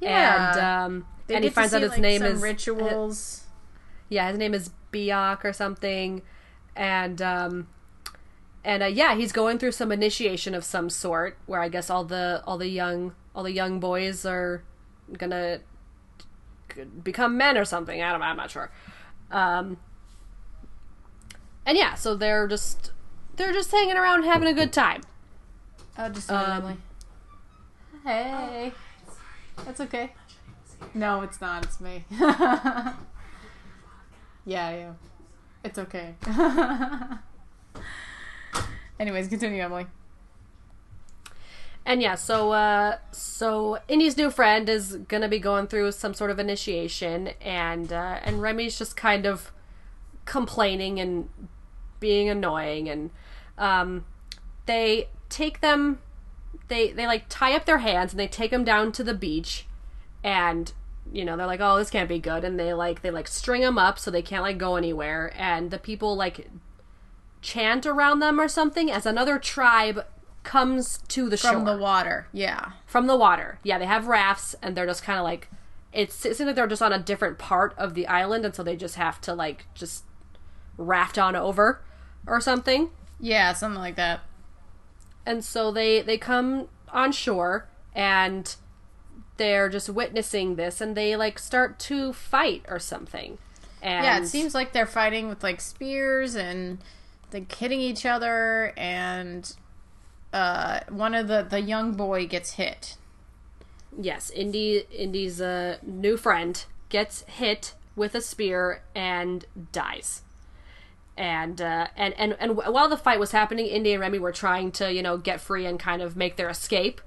Yeah. 0.00 0.52
and 0.52 0.60
um, 0.94 1.06
They 1.26 1.34
and 1.34 1.44
he 1.44 1.50
finds 1.50 1.74
out 1.74 1.82
his 1.82 1.90
like, 1.92 2.00
name 2.00 2.22
some 2.22 2.32
is 2.32 2.40
rituals. 2.40 3.44
yeah, 4.08 4.28
his 4.30 4.38
name 4.38 4.54
is 4.54 4.70
Biak 4.90 5.44
or 5.44 5.52
something, 5.52 6.22
and 6.74 7.20
um, 7.20 7.66
and 8.64 8.82
uh, 8.82 8.86
yeah, 8.86 9.14
he's 9.14 9.32
going 9.32 9.58
through 9.58 9.72
some 9.72 9.90
initiation 9.92 10.54
of 10.54 10.64
some 10.64 10.90
sort, 10.90 11.38
where 11.46 11.60
I 11.60 11.68
guess 11.68 11.90
all 11.90 12.04
the 12.04 12.42
all 12.46 12.58
the 12.58 12.68
young 12.68 13.14
all 13.34 13.42
the 13.42 13.52
young 13.52 13.80
boys 13.80 14.26
are 14.26 14.62
gonna 15.16 15.60
become 17.02 17.36
men 17.36 17.56
or 17.56 17.64
something. 17.64 18.02
I 18.02 18.12
don't. 18.12 18.22
I'm 18.22 18.36
not 18.36 18.50
sure. 18.50 18.70
Um, 19.30 19.78
and 21.66 21.76
yeah, 21.78 21.94
so 21.94 22.14
they're 22.14 22.46
just 22.48 22.92
they're 23.36 23.52
just 23.52 23.70
hanging 23.70 23.96
around 23.96 24.24
having 24.24 24.48
a 24.48 24.54
good 24.54 24.72
time. 24.72 25.02
Oh, 25.98 26.08
just 26.08 26.30
Um, 26.30 26.50
Emily. 26.50 26.76
Hey, 28.04 28.72
that's 29.64 29.80
okay. 29.80 30.12
No, 30.94 31.22
it's 31.22 31.40
not. 31.40 31.64
It's 31.64 31.80
me. 31.80 32.04
yeah, 32.10 32.94
yeah. 34.46 34.92
It's 35.62 35.78
okay. 35.78 36.14
Anyways, 39.00 39.28
continue, 39.28 39.62
Emily. 39.62 39.86
And 41.86 42.02
yeah, 42.02 42.16
so 42.16 42.52
uh 42.52 42.98
so 43.10 43.78
Indy's 43.88 44.18
new 44.18 44.30
friend 44.30 44.68
is 44.68 44.96
gonna 45.08 45.28
be 45.28 45.38
going 45.38 45.66
through 45.66 45.92
some 45.92 46.12
sort 46.12 46.30
of 46.30 46.38
initiation 46.38 47.30
and 47.40 47.90
uh 47.90 48.20
and 48.22 48.42
Remy's 48.42 48.78
just 48.78 48.98
kind 48.98 49.24
of 49.24 49.52
complaining 50.26 51.00
and 51.00 51.30
being 51.98 52.28
annoying 52.28 52.90
and 52.90 53.10
um 53.56 54.04
they 54.66 55.08
take 55.30 55.62
them 55.62 56.00
they 56.68 56.92
they 56.92 57.06
like 57.06 57.24
tie 57.30 57.56
up 57.56 57.64
their 57.64 57.78
hands 57.78 58.12
and 58.12 58.20
they 58.20 58.28
take 58.28 58.50
them 58.50 58.64
down 58.64 58.92
to 58.92 59.02
the 59.02 59.14
beach 59.14 59.66
and 60.22 60.74
you 61.10 61.24
know 61.24 61.36
they're 61.36 61.46
like 61.46 61.60
oh 61.60 61.78
this 61.78 61.90
can't 61.90 62.08
be 62.08 62.18
good 62.18 62.44
and 62.44 62.60
they 62.60 62.74
like 62.74 63.00
they 63.00 63.10
like 63.10 63.26
string 63.26 63.62
them 63.62 63.78
up 63.78 63.98
so 63.98 64.10
they 64.10 64.22
can't 64.22 64.42
like 64.42 64.58
go 64.58 64.76
anywhere 64.76 65.32
and 65.36 65.70
the 65.70 65.78
people 65.78 66.14
like 66.14 66.46
chant 67.40 67.86
around 67.86 68.20
them 68.20 68.40
or 68.40 68.48
something 68.48 68.90
as 68.90 69.06
another 69.06 69.38
tribe 69.38 70.04
comes 70.42 70.98
to 71.08 71.28
the 71.28 71.36
From 71.36 71.50
shore 71.50 71.58
From 71.60 71.64
the 71.66 71.76
water. 71.78 72.26
Yeah. 72.32 72.72
from 72.86 73.06
the 73.06 73.16
water. 73.16 73.58
Yeah, 73.62 73.78
they 73.78 73.86
have 73.86 74.06
rafts 74.06 74.54
and 74.62 74.76
they're 74.76 74.86
just 74.86 75.02
kind 75.02 75.18
of 75.18 75.24
like 75.24 75.48
it's 75.92 76.24
it 76.24 76.36
seems 76.36 76.46
like 76.46 76.56
they're 76.56 76.66
just 76.66 76.82
on 76.82 76.92
a 76.92 76.98
different 76.98 77.38
part 77.38 77.74
of 77.76 77.94
the 77.94 78.06
island 78.06 78.44
and 78.44 78.54
so 78.54 78.62
they 78.62 78.76
just 78.76 78.94
have 78.94 79.20
to 79.22 79.34
like 79.34 79.66
just 79.74 80.04
raft 80.76 81.18
on 81.18 81.34
over 81.36 81.82
or 82.26 82.40
something. 82.40 82.90
Yeah, 83.18 83.52
something 83.52 83.80
like 83.80 83.96
that. 83.96 84.20
And 85.26 85.44
so 85.44 85.70
they 85.70 86.00
they 86.02 86.16
come 86.18 86.68
on 86.92 87.12
shore 87.12 87.68
and 87.94 88.54
they're 89.36 89.68
just 89.68 89.88
witnessing 89.88 90.56
this 90.56 90.80
and 90.80 90.96
they 90.96 91.16
like 91.16 91.38
start 91.38 91.78
to 91.80 92.12
fight 92.12 92.64
or 92.68 92.78
something. 92.78 93.38
And 93.82 94.04
Yeah, 94.04 94.18
it 94.20 94.26
seems 94.26 94.54
like 94.54 94.72
they're 94.72 94.86
fighting 94.86 95.28
with 95.28 95.42
like 95.42 95.60
spears 95.60 96.34
and 96.34 96.78
like 97.32 97.54
hitting 97.54 97.80
each 97.80 98.04
other 98.06 98.72
and 98.76 99.54
uh 100.32 100.80
one 100.88 101.14
of 101.14 101.28
the 101.28 101.46
the 101.48 101.60
young 101.60 101.92
boy 101.92 102.26
gets 102.26 102.52
hit. 102.52 102.96
Yes, 103.98 104.30
Indy 104.30 104.84
Indy's 104.92 105.40
uh, 105.40 105.78
new 105.82 106.16
friend 106.16 106.64
gets 106.88 107.22
hit 107.22 107.74
with 107.96 108.14
a 108.14 108.20
spear 108.20 108.82
and 108.94 109.44
dies. 109.72 110.22
And 111.16 111.60
uh, 111.60 111.88
and 111.96 112.14
and 112.16 112.36
and 112.38 112.56
while 112.56 112.88
the 112.88 112.96
fight 112.96 113.18
was 113.18 113.32
happening, 113.32 113.66
Indy 113.66 113.92
and 113.92 114.00
Remy 114.00 114.18
were 114.18 114.32
trying 114.32 114.72
to 114.72 114.92
you 114.92 115.02
know 115.02 115.18
get 115.18 115.40
free 115.40 115.66
and 115.66 115.78
kind 115.78 116.00
of 116.00 116.16
make 116.16 116.36
their 116.36 116.48
escape. 116.48 117.00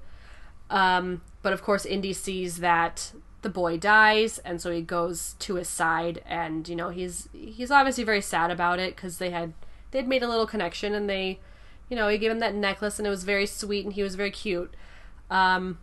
Um, 0.70 1.22
but 1.42 1.52
of 1.52 1.62
course, 1.62 1.84
Indy 1.84 2.12
sees 2.12 2.58
that 2.58 3.12
the 3.42 3.48
boy 3.48 3.76
dies, 3.76 4.38
and 4.38 4.60
so 4.60 4.70
he 4.70 4.82
goes 4.82 5.34
to 5.40 5.56
his 5.56 5.68
side, 5.68 6.22
and 6.26 6.68
you 6.68 6.76
know 6.76 6.90
he's 6.90 7.28
he's 7.32 7.70
obviously 7.70 8.04
very 8.04 8.20
sad 8.20 8.50
about 8.50 8.78
it 8.78 8.94
because 8.94 9.18
they 9.18 9.30
had 9.30 9.52
they'd 9.94 10.08
made 10.08 10.22
a 10.22 10.28
little 10.28 10.46
connection, 10.46 10.92
and 10.92 11.08
they, 11.08 11.38
you 11.88 11.96
know, 11.96 12.08
he 12.08 12.18
gave 12.18 12.30
him 12.30 12.40
that 12.40 12.54
necklace, 12.54 12.98
and 12.98 13.06
it 13.06 13.10
was 13.10 13.22
very 13.24 13.46
sweet, 13.46 13.84
and 13.84 13.94
he 13.94 14.02
was 14.02 14.16
very 14.16 14.32
cute. 14.32 14.74
Um, 15.30 15.78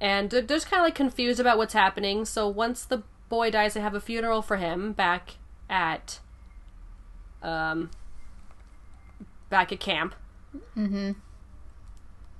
and 0.00 0.30
they're 0.30 0.42
just 0.42 0.70
kind 0.70 0.80
of 0.80 0.86
like 0.86 0.94
confused 0.94 1.38
about 1.38 1.58
what's 1.58 1.74
happening. 1.74 2.24
So 2.24 2.48
once 2.48 2.84
the 2.84 3.02
boy 3.28 3.50
dies, 3.50 3.74
they 3.74 3.80
have 3.80 3.94
a 3.94 4.00
funeral 4.00 4.40
for 4.40 4.56
him 4.56 4.92
back 4.92 5.34
at, 5.68 6.20
um, 7.42 7.90
back 9.50 9.72
at 9.72 9.78
camp. 9.78 10.14
Mm-hmm. 10.76 11.12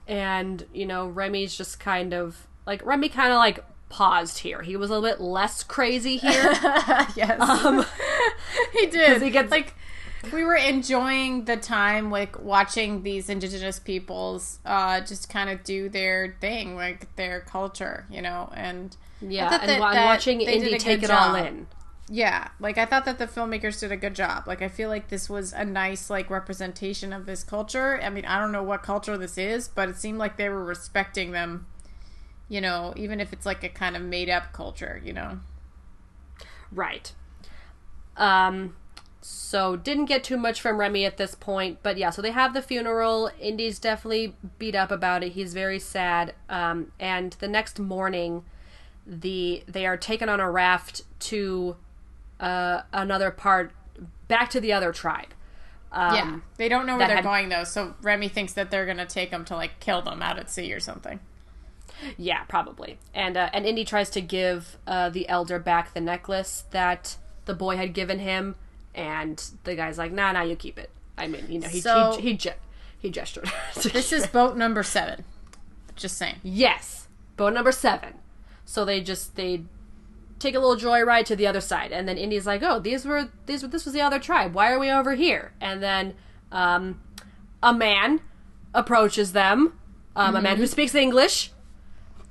And 0.07 0.67
you 0.73 0.87
know, 0.87 1.07
Remy's 1.07 1.55
just 1.55 1.79
kind 1.79 2.15
of 2.15 2.47
like 2.67 2.85
Remy 2.87 3.11
kind 3.11 3.31
of 3.31 3.37
like 3.37 3.63
paused 3.91 4.39
here. 4.39 4.63
He 4.63 4.75
was 4.77 4.89
a 4.89 4.95
little 4.99 5.09
bit 5.09 5.21
less 5.21 5.63
crazy 5.63 6.17
here. 6.17 6.31
yes. 7.15 7.41
um, 7.41 7.85
he 8.73 8.87
did. 8.87 9.21
he 9.23 9.31
gets- 9.31 9.51
like 9.51 9.75
we 10.33 10.43
were 10.45 10.57
enjoying 10.57 11.45
the 11.45 11.57
time 11.57 12.11
like 12.11 12.41
watching 12.43 13.03
these 13.03 13.29
indigenous 13.29 13.79
peoples 13.79 14.59
uh 14.65 15.01
just 15.01 15.29
kind 15.29 15.49
of 15.51 15.63
do 15.65 15.89
their 15.89 16.37
thing, 16.41 16.75
like 16.77 17.15
their 17.17 17.41
culture, 17.41 18.07
you 18.11 18.21
know, 18.23 18.51
and 18.55 18.97
yeah, 19.21 19.59
and, 19.61 19.69
that- 19.71 19.81
wa- 19.81 19.89
and 19.89 19.97
that 19.97 20.05
watching 20.07 20.41
Indy 20.41 20.79
take 20.79 21.03
it 21.03 21.11
all 21.11 21.35
job. 21.35 21.47
in. 21.47 21.67
yeah, 22.09 22.49
like 22.61 22.79
I 22.79 22.85
thought 22.87 23.05
that 23.05 23.19
the 23.19 23.27
filmmakers 23.27 23.81
did 23.81 23.91
a 23.93 23.97
good 23.97 24.15
job. 24.15 24.47
Like 24.47 24.63
I 24.63 24.69
feel 24.69 24.89
like 24.89 25.09
this 25.09 25.29
was 25.29 25.53
a 25.53 25.65
nice 25.65 26.09
like 26.11 26.31
representation 26.31 27.13
of 27.13 27.27
this 27.27 27.43
culture. 27.45 28.01
I 28.03 28.11
mean, 28.11 28.25
I 28.25 28.39
don't 28.41 28.53
know 28.53 28.63
what 28.63 28.83
culture 28.83 29.17
this 29.19 29.37
is, 29.39 29.69
but 29.69 29.89
it 29.89 29.97
seemed 29.97 30.19
like 30.19 30.37
they 30.37 30.49
were 30.49 30.65
respecting 30.65 31.33
them, 31.33 31.67
you 32.49 32.61
know, 32.61 32.93
even 32.97 33.21
if 33.21 33.33
it's 33.33 33.45
like 33.47 33.63
a 33.65 33.69
kind 33.69 33.95
of 33.97 34.03
made 34.03 34.31
up 34.31 34.53
culture, 34.53 35.01
you 35.05 35.13
know. 35.13 35.41
Right. 36.73 37.13
Um 38.17 38.75
so 39.21 39.77
didn't 39.77 40.05
get 40.07 40.23
too 40.25 40.37
much 40.37 40.61
from 40.61 40.79
Remy 40.79 41.05
at 41.05 41.17
this 41.17 41.35
point, 41.35 41.79
but 41.83 41.97
yeah, 41.99 42.11
so 42.11 42.23
they 42.23 42.31
have 42.31 42.55
the 42.55 42.63
funeral. 42.63 43.31
Indy's 43.41 43.79
definitely 43.79 44.35
beat 44.59 44.75
up 44.75 44.91
about 44.91 45.23
it. 45.25 45.33
He's 45.33 45.55
very 45.55 45.79
sad. 45.79 46.35
Um 46.49 46.93
and 47.01 47.33
the 47.41 47.49
next 47.49 47.79
morning 47.79 48.45
the 49.07 49.63
they 49.67 49.87
are 49.87 49.97
taken 49.97 50.29
on 50.29 50.41
a 50.41 50.51
raft 50.51 51.03
to 51.21 51.77
uh 52.41 52.83
another 52.93 53.31
part 53.31 53.73
back 54.29 54.51
to 54.51 54.61
the 54.61 54.73
other 54.73 54.93
tribe. 54.93 55.29
Um, 55.91 56.15
Yeah, 56.15 56.39
they 56.59 56.69
don't 56.69 56.87
know 56.87 56.97
where 56.99 57.07
they're 57.07 57.17
had- 57.17 57.25
going 57.25 57.49
though, 57.49 57.65
so 57.65 57.95
Remy 58.03 58.29
thinks 58.29 58.53
that 58.53 58.71
they're 58.71 58.87
gonna 58.87 59.07
take 59.07 59.31
them 59.31 59.45
to 59.47 59.57
like 59.57 59.81
kill 59.81 60.03
them 60.03 60.23
out 60.23 60.39
at 60.39 60.51
sea 60.51 60.73
or 60.73 60.81
something. 60.81 61.19
Yeah, 62.17 62.45
probably. 62.45 62.99
And 63.15 63.37
uh, 63.37 63.49
and 63.53 63.67
Indy 63.67 63.85
tries 63.85 64.11
to 64.11 64.21
give 64.21 64.77
uh, 64.87 65.09
the 65.09 65.29
elder 65.29 65.59
back 65.59 65.95
the 65.95 66.01
necklace 66.01 66.65
that 66.71 67.17
the 67.47 67.55
boy 67.55 67.77
had 67.77 67.93
given 67.95 68.19
him, 68.21 68.55
and 68.95 69.43
the 69.65 69.75
guy's 69.75 69.99
like, 69.99 70.13
"Nah, 70.13 70.33
nah, 70.33 70.43
you 70.43 70.57
keep 70.57 70.79
it." 70.79 70.91
I 71.17 71.27
mean, 71.27 71.45
you 71.49 71.59
know, 71.61 71.69
he 71.69 71.81
So- 71.81 72.17
he 72.21 72.31
he, 72.33 72.37
ge- 72.37 72.57
he 72.99 73.11
gestured. 73.11 73.51
This 73.75 74.13
is 74.13 74.27
boat 74.27 74.57
number 74.57 74.83
seven. 74.83 75.25
Just 75.97 76.17
saying. 76.17 76.37
yes, 76.45 77.09
boat 77.37 77.53
number 77.55 77.73
seven. 77.73 78.15
So 78.65 78.85
they 78.85 79.01
just 79.01 79.35
they 79.37 79.63
take 80.39 80.55
a 80.55 80.61
little 80.61 80.77
joyride 80.77 81.25
to 81.25 81.35
the 81.37 81.47
other 81.47 81.61
side, 81.61 81.91
and 81.91 82.07
then 82.09 82.17
Indy's 82.19 82.47
like, 82.47 82.63
"Oh, 82.63 82.79
these 82.79 83.05
were 83.05 83.31
these 83.47 83.63
were 83.63 83.69
this 83.69 83.85
was 83.85 83.95
the 83.95 84.01
other 84.01 84.19
tribe. 84.21 84.55
Why 84.55 84.73
are 84.73 84.79
we 84.79 84.91
over 84.91 85.15
here?" 85.15 85.53
And 85.61 85.83
then 85.83 86.15
um, 86.53 87.01
a 87.63 87.73
man 87.75 88.21
approaches 88.75 89.33
them, 89.33 89.73
um, 90.15 90.37
a 90.37 90.41
man 90.43 90.57
who 90.59 90.67
speaks 90.67 90.95
English, 90.95 91.51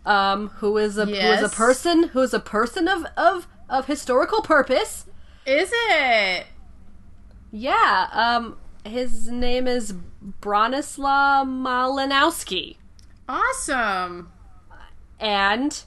um, 0.06 0.50
who 0.60 0.78
is 0.78 0.98
a 0.98 1.06
who 1.06 1.12
is 1.14 1.42
a 1.42 1.50
person 1.50 2.04
who 2.10 2.22
is 2.22 2.34
a 2.34 2.40
person 2.40 2.88
of 2.88 3.06
of 3.18 3.48
of 3.70 3.88
historical 3.88 4.42
purpose. 4.42 5.06
Is 5.48 5.72
it? 5.74 6.46
Yeah, 7.52 8.10
um, 8.12 8.58
his 8.84 9.30
name 9.30 9.66
is 9.66 9.94
Bronislaw 10.42 11.46
Malinowski. 11.48 12.76
Awesome. 13.30 14.30
And 15.22 15.84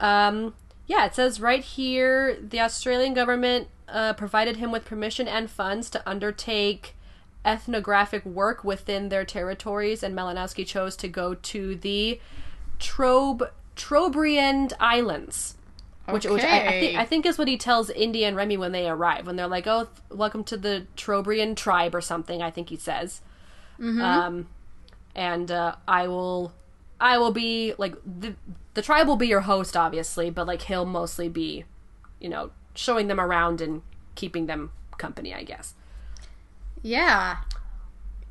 um, 0.00 0.54
yeah, 0.88 1.06
it 1.06 1.14
says 1.14 1.40
right 1.40 1.62
here 1.62 2.36
the 2.40 2.60
Australian 2.60 3.14
government 3.14 3.68
uh, 3.88 4.14
provided 4.14 4.56
him 4.56 4.72
with 4.72 4.84
permission 4.84 5.28
and 5.28 5.48
funds 5.48 5.88
to 5.90 6.02
undertake 6.08 6.96
ethnographic 7.44 8.26
work 8.26 8.64
within 8.64 9.08
their 9.08 9.24
territories, 9.24 10.02
and 10.02 10.16
Malinowski 10.16 10.66
chose 10.66 10.96
to 10.96 11.06
go 11.06 11.34
to 11.34 11.76
the 11.76 12.20
Trob 12.80 13.50
Trobriand 13.76 14.72
Islands. 14.80 15.55
Which, 16.08 16.24
which 16.24 16.44
I, 16.44 16.66
I, 16.66 16.80
think, 16.80 16.98
I 16.98 17.04
think 17.04 17.26
is 17.26 17.36
what 17.36 17.48
he 17.48 17.56
tells 17.56 17.90
Indy 17.90 18.24
and 18.24 18.36
Remy 18.36 18.56
when 18.58 18.72
they 18.72 18.88
arrive. 18.88 19.26
When 19.26 19.36
they're 19.36 19.48
like, 19.48 19.66
"Oh, 19.66 19.84
th- 19.84 20.18
welcome 20.18 20.44
to 20.44 20.56
the 20.56 20.86
Trobriand 20.96 21.56
tribe" 21.56 21.94
or 21.94 22.00
something. 22.00 22.42
I 22.42 22.50
think 22.50 22.68
he 22.68 22.76
says. 22.76 23.22
Um, 24.00 24.48
and 25.16 25.50
uh, 25.50 25.76
I 25.88 26.06
will, 26.06 26.52
I 27.00 27.18
will 27.18 27.32
be 27.32 27.74
like 27.76 27.94
the 28.04 28.36
the 28.74 28.82
tribe 28.82 29.08
will 29.08 29.16
be 29.16 29.26
your 29.26 29.40
host, 29.40 29.76
obviously, 29.76 30.30
but 30.30 30.46
like 30.46 30.62
he'll 30.62 30.84
mostly 30.84 31.28
be, 31.28 31.64
you 32.20 32.28
know, 32.28 32.50
showing 32.74 33.08
them 33.08 33.18
around 33.18 33.60
and 33.60 33.82
keeping 34.14 34.46
them 34.46 34.70
company, 34.98 35.34
I 35.34 35.42
guess. 35.42 35.74
Yeah. 36.82 37.38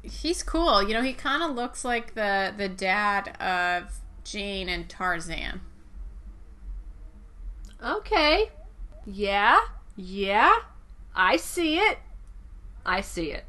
He's 0.01 0.43
cool. 0.43 0.83
You 0.83 0.93
know, 0.93 1.01
he 1.01 1.13
kind 1.13 1.41
of 1.41 1.55
looks 1.55 1.83
like 1.83 2.13
the 2.13 2.53
the 2.55 2.69
dad 2.69 3.35
of 3.41 3.99
Jane 4.23 4.69
and 4.69 4.87
Tarzan. 4.87 5.61
Okay. 7.85 8.49
Yeah. 9.05 9.59
Yeah. 9.95 10.53
I 11.15 11.37
see 11.37 11.77
it. 11.77 11.99
I 12.85 13.01
see 13.01 13.31
it. 13.31 13.45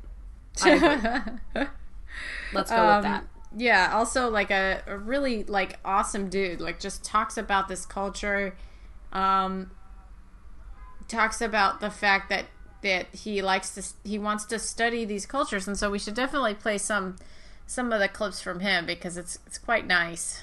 I. 0.63 1.39
Let's 2.53 2.71
go 2.71 2.87
with 2.87 3.03
that. 3.03 3.21
Um, 3.23 3.29
Yeah, 3.57 3.91
also 3.95 4.29
like 4.29 4.51
a, 4.51 4.83
a 4.87 4.97
really 4.99 5.45
like 5.45 5.79
awesome 5.85 6.29
dude. 6.29 6.61
Like 6.61 6.79
just 6.81 7.05
talks 7.05 7.37
about 7.37 7.69
this 7.69 7.87
culture. 7.87 8.57
Um 9.13 9.71
talks 11.09 11.41
about 11.41 11.81
the 11.81 11.91
fact 11.91 12.29
that 12.31 12.47
that 12.83 13.07
he 13.15 13.41
likes 13.43 13.71
to 13.75 14.09
he 14.09 14.19
wants 14.19 14.45
to 14.45 14.59
study 14.59 15.05
these 15.05 15.25
cultures 15.25 15.67
and 15.69 15.79
so 15.79 15.91
we 15.91 15.99
should 15.99 16.15
definitely 16.15 16.55
play 16.55 16.79
some 16.79 17.17
some 17.67 17.93
of 17.93 18.01
the 18.01 18.09
clips 18.09 18.41
from 18.41 18.61
him 18.61 18.87
because 18.87 19.17
it's 19.17 19.39
it's 19.47 19.59
quite 19.59 19.87
nice. 19.87 20.43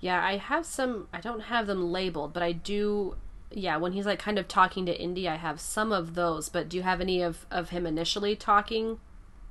Yeah, 0.00 0.24
I 0.24 0.36
have 0.36 0.66
some. 0.66 1.08
I 1.12 1.20
don't 1.20 1.40
have 1.40 1.66
them 1.66 1.90
labeled, 1.90 2.32
but 2.32 2.42
I 2.42 2.52
do. 2.52 3.16
Yeah, 3.50 3.76
when 3.76 3.92
he's 3.92 4.06
like 4.06 4.18
kind 4.18 4.38
of 4.38 4.48
talking 4.48 4.86
to 4.86 5.00
Indy, 5.00 5.28
I 5.28 5.36
have 5.36 5.60
some 5.60 5.92
of 5.92 6.14
those. 6.14 6.48
But 6.48 6.68
do 6.68 6.76
you 6.76 6.82
have 6.82 7.00
any 7.00 7.22
of 7.22 7.46
of 7.50 7.70
him 7.70 7.86
initially 7.86 8.36
talking 8.36 8.98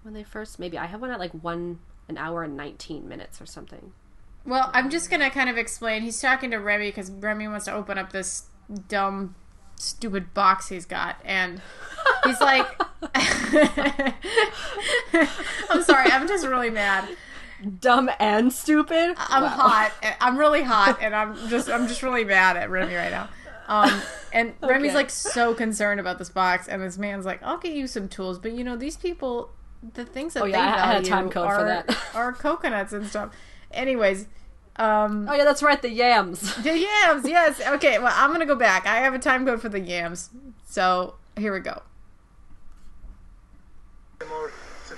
when 0.03 0.13
they 0.13 0.23
first? 0.23 0.59
Maybe 0.59 0.77
I 0.77 0.85
have 0.85 1.01
one 1.01 1.11
at 1.11 1.19
like 1.19 1.31
one 1.31 1.79
an 2.07 2.17
hour 2.17 2.43
and 2.43 2.55
nineteen 2.55 3.07
minutes 3.07 3.41
or 3.41 3.45
something. 3.45 3.93
Well, 4.45 4.69
I'm 4.73 4.89
just 4.91 5.09
gonna 5.09 5.31
kind 5.31 5.49
of 5.49 5.57
explain. 5.57 6.03
He's 6.03 6.21
talking 6.21 6.51
to 6.51 6.57
Remy 6.57 6.89
because 6.89 7.09
Remy 7.09 7.47
wants 7.47 7.65
to 7.65 7.73
open 7.73 7.97
up 7.97 8.11
this 8.11 8.43
dumb, 8.87 9.33
stupid 9.77 10.35
box 10.35 10.69
he's 10.69 10.85
got, 10.85 11.19
and 11.25 11.61
he's 12.23 12.39
like, 12.39 12.67
"I'm 15.69 15.81
sorry, 15.81 16.11
I'm 16.11 16.27
just 16.27 16.45
really 16.45 16.69
mad. 16.69 17.09
Dumb 17.79 18.09
and 18.19 18.51
stupid. 18.51 19.15
I'm 19.17 19.43
hot. 19.43 19.91
I'm 20.21 20.37
really 20.37 20.63
hot, 20.63 20.99
and 21.01 21.15
I'm 21.15 21.35
just 21.49 21.69
I'm 21.69 21.87
just 21.87 22.03
really 22.03 22.23
mad 22.25 22.57
at 22.57 22.69
Remy 22.69 22.93
right 22.95 23.11
now." 23.11 23.29
Um, 23.67 24.01
and 24.33 24.53
Remy's 24.61 24.93
like 24.93 25.09
so 25.09 25.53
concerned 25.53 25.99
about 25.99 26.17
this 26.19 26.29
box, 26.29 26.67
and 26.67 26.81
this 26.81 26.97
man's 26.97 27.25
like, 27.25 27.41
"I'll 27.43 27.57
get 27.57 27.73
you 27.73 27.87
some 27.87 28.07
tools, 28.09 28.37
but 28.39 28.51
you 28.51 28.63
know 28.63 28.75
these 28.75 28.97
people, 28.97 29.51
the 29.93 30.05
things 30.05 30.33
that 30.33 30.43
Oh, 30.43 30.45
yeah, 30.45 30.57
they 30.57 30.81
I- 30.81 30.83
I 30.89 30.93
had 30.93 31.03
a 31.03 31.07
time 31.07 31.29
code 31.29 31.47
are, 31.47 31.59
for 31.59 31.63
that. 31.65 31.97
are 32.15 32.33
coconuts 32.33 32.93
and 32.93 33.07
stuff." 33.07 33.33
Anyways, 33.71 34.27
um, 34.75 35.27
Oh 35.29 35.33
yeah, 35.33 35.45
that's 35.45 35.63
right. 35.63 35.81
The 35.81 35.89
yams. 35.89 36.55
the 36.63 36.77
yams, 36.77 37.27
yes. 37.27 37.61
Okay, 37.65 37.97
well, 37.99 38.13
I'm 38.15 38.31
gonna 38.31 38.45
go 38.45 38.55
back. 38.55 38.85
I 38.85 38.97
have 38.97 39.13
a 39.13 39.19
time 39.19 39.45
code 39.45 39.61
for 39.61 39.69
the 39.69 39.79
yams. 39.79 40.29
So 40.67 41.15
here 41.37 41.53
we 41.53 41.59
go. 41.61 41.81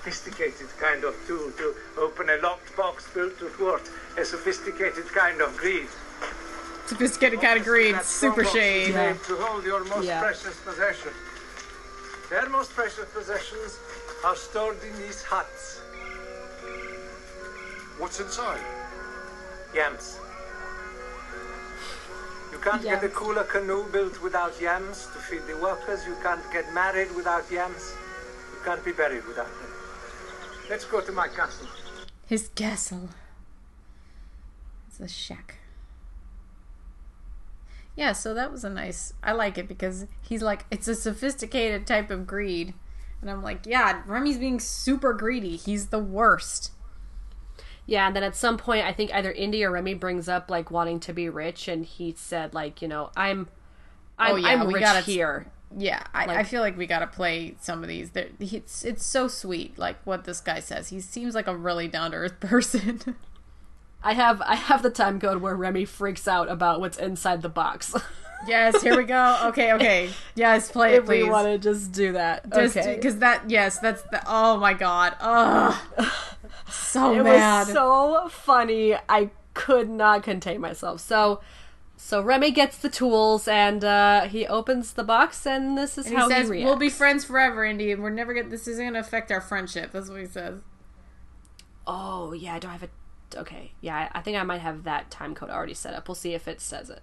A 0.08 0.10
sophisticated 0.10 0.70
kind 0.80 1.04
of 1.04 1.14
tool 1.28 1.52
to 1.58 1.76
open 1.98 2.30
a 2.30 2.38
locked 2.38 2.74
box 2.78 3.10
built 3.14 3.38
to 3.40 3.50
thwart 3.50 3.82
a 4.18 4.24
sophisticated 4.24 5.06
kind 5.08 5.42
of 5.42 5.58
greed. 5.58 5.90
Sophisticated 6.86 7.42
kind 7.42 7.60
of 7.60 7.66
greed, 7.66 7.94
super 8.04 8.46
strongbox 8.46 8.56
is 8.56 8.86
shade. 8.88 8.96
made 8.96 9.22
to 9.26 9.36
hold 9.36 9.66
your 9.66 9.84
most 9.84 10.06
Yeah. 10.06 10.22
precious 10.22 10.56
possession. 10.64 11.12
Their 12.30 12.48
most 12.48 12.74
precious 12.74 13.10
possessions 13.10 13.80
are 14.24 14.38
stored 14.38 14.82
in 14.82 14.98
these 14.98 15.22
huts. 15.24 15.82
What's 17.98 18.22
inside? 18.22 18.64
Yams. 19.74 20.20
You 22.54 22.60
can't 22.60 22.82
get 22.82 23.04
a 23.04 23.10
kula 23.10 23.46
canoe 23.46 23.84
built 23.92 24.22
without 24.22 24.54
yams 24.62 25.08
to 25.12 25.20
feed 25.20 25.46
the 25.48 25.58
workers. 25.58 26.06
You 26.08 26.16
can't 26.24 26.50
get 26.54 26.74
married 26.74 27.14
without 27.14 27.52
yams. 27.52 27.92
You 28.54 28.60
can't 28.64 28.84
be 28.86 28.94
buried 28.94 29.26
without 29.28 29.52
them. 29.60 29.66
Let's 30.69 30.85
go 30.85 31.02
to 31.02 31.11
my 31.11 31.27
castle. 31.27 31.68
His 32.27 32.49
castle. 32.49 33.10
It's 34.88 34.99
a 34.99 35.07
shack. 35.07 35.60
Yeah, 37.95 38.11
so 38.11 38.34
that 38.34 38.52
was 38.52 38.64
a 38.64 38.69
nice. 38.69 39.14
I 39.23 39.31
like 39.31 39.57
it 39.57 39.68
because 39.68 40.06
he's 40.22 40.44
like, 40.44 40.65
it's 40.69 40.88
a 40.88 40.95
sophisticated 40.95 41.88
type 41.88 42.11
of 42.11 42.27
greed. 42.27 42.73
And 43.22 43.31
I'm 43.31 43.41
like, 43.41 43.65
yeah, 43.65 44.03
Remy's 44.06 44.38
being 44.38 44.60
super 44.60 45.14
greedy. 45.14 45.56
He's 45.56 45.88
the 45.88 45.98
worst. 45.99 46.72
Yeah, 47.88 48.06
and 48.07 48.15
then 48.15 48.23
at 48.23 48.35
some 48.35 48.57
point, 48.57 48.85
I 48.85 48.91
think 48.94 49.14
either 49.14 49.31
Indy 49.31 49.64
or 49.64 49.72
Remy 49.72 49.95
brings 49.95 50.27
up 50.30 50.52
like 50.52 50.69
wanting 50.69 50.99
to 51.02 51.14
be 51.14 51.30
rich, 51.30 51.68
and 51.68 51.85
he 51.85 52.14
said 52.15 52.53
like, 52.53 52.81
you 52.81 52.88
know, 52.88 53.10
I'm, 53.15 53.48
I'm, 54.19 54.34
Oh, 54.34 54.35
yeah, 54.35 54.48
I'm 54.49 54.68
rich 54.68 54.81
gotta- 54.81 54.99
here. 55.02 55.48
Yeah, 55.76 56.03
I, 56.14 56.38
I 56.38 56.44
feel 56.44 56.61
like 56.61 56.77
we 56.77 56.88
gotta 56.88 57.07
play 57.07 57.56
some 57.60 57.84
of 57.84 57.89
these. 57.89 58.11
They're, 58.11 58.30
it's 58.39 58.85
it's 58.85 59.06
so 59.06 59.27
sweet, 59.27 59.77
like 59.77 59.98
what 60.06 60.23
this 60.23 60.39
guy 60.39 60.60
says. 60.60 60.89
He 60.89 61.02
seems 61.02 61.35
like 61.35 61.48
a 61.48 61.56
really 61.56 61.88
down 61.88 62.11
to 62.11 62.18
earth 62.18 62.39
person. 62.39 63.15
I 64.03 64.14
have 64.14 64.41
I 64.41 64.56
have 64.56 64.84
the 64.84 64.89
time 64.89 65.19
code 65.19 65.41
where 65.41 65.56
Remy 65.56 65.85
freaks 65.85 66.27
out 66.27 66.49
about 66.49 66.80
what's 66.80 66.98
inside 66.98 67.41
the 67.41 67.49
box. 67.49 67.94
yes, 68.48 68.81
here 68.81 68.95
we 68.95 69.03
go. 69.03 69.39
Okay, 69.45 69.73
okay. 69.73 70.10
Yes, 70.35 70.72
play 70.72 70.94
it, 70.95 71.03
if 71.03 71.07
we 71.07 71.23
want 71.23 71.48
to 71.48 71.57
just 71.57 71.91
do 71.91 72.14
that, 72.14 72.49
Just 72.53 72.77
okay? 72.77 72.95
because 72.95 73.18
that. 73.18 73.49
Yes, 73.49 73.80
that's 73.80 74.03
the. 74.03 74.22
Oh 74.26 74.57
my 74.57 74.73
god. 74.73 75.15
Ugh. 75.19 75.76
So 76.69 77.14
it 77.14 77.23
mad. 77.23 77.68
was 77.68 77.73
so 77.73 78.27
funny. 78.30 78.95
I 79.07 79.30
could 79.53 79.89
not 79.89 80.23
contain 80.23 80.60
myself. 80.60 80.99
So, 80.99 81.39
so 81.99 82.22
Remy 82.22 82.52
gets 82.52 82.78
the 82.78 82.90
tools 82.90 83.48
and 83.48 83.84
uh, 83.84 84.22
he 84.28 84.45
opens 84.45 84.94
the 84.94 85.03
box, 85.03 85.45
and 85.48 85.76
this 85.76 85.98
is 85.98 86.06
and 86.06 86.15
how 86.15 86.30
he 86.30 86.36
says, 86.36 86.45
he 86.45 86.52
reacts. 86.52 86.65
"We'll 86.65 86.78
be 86.78 86.90
friends 86.90 87.26
forever, 87.26 87.65
Indy, 87.65 87.91
and 87.91 88.03
we're 88.03 88.11
never 88.11 88.34
gonna. 88.36 88.49
This 88.49 88.68
isn't 88.68 88.86
gonna 88.86 88.99
affect 88.99 89.32
our 89.32 89.41
friendship." 89.41 89.91
That's 89.91 90.07
what 90.07 90.19
he 90.19 90.28
says. 90.28 90.60
Oh 91.88 92.34
yeah, 92.34 92.56
I 92.56 92.60
do 92.60 92.68
I 92.68 92.74
have 92.74 92.84
a? 92.84 92.90
Okay, 93.36 93.72
yeah, 93.82 94.10
I 94.14 94.19
I 94.19 94.22
think 94.22 94.38
I 94.38 94.44
might 94.44 94.61
have 94.61 94.84
that 94.84 95.10
time 95.10 95.34
code 95.34 95.49
already 95.49 95.74
set 95.74 95.95
up. 95.95 96.07
We'll 96.07 96.15
see 96.15 96.34
if 96.36 96.48
it 96.48 96.61
says 96.61 96.90
it. 96.91 97.02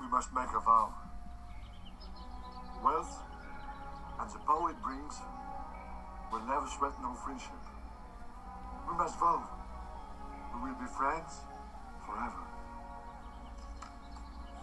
We 0.00 0.06
must 0.08 0.32
make 0.34 0.48
a 0.48 0.60
vow. 0.60 0.94
Wealth 2.82 3.22
and 4.20 4.30
the 4.30 4.38
power 4.38 4.70
it 4.70 4.82
brings 4.82 5.14
will 6.32 6.40
never 6.40 6.66
threaten 6.66 7.04
our 7.04 7.16
friendship. 7.16 7.50
We 8.88 8.94
must 8.96 9.18
vow. 9.18 9.42
We 10.54 10.60
will 10.70 10.78
be 10.78 10.86
friends 10.86 11.40
forever. 12.06 12.42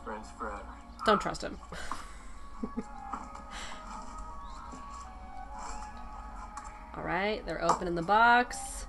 Friends 0.04 0.28
forever. 0.38 0.74
Don't 1.06 1.22
trust 1.22 1.44
him. 1.44 1.58
All 6.98 7.04
right, 7.04 7.46
they're 7.46 7.64
opening 7.64 7.96
the 7.96 8.02
box. 8.02 8.86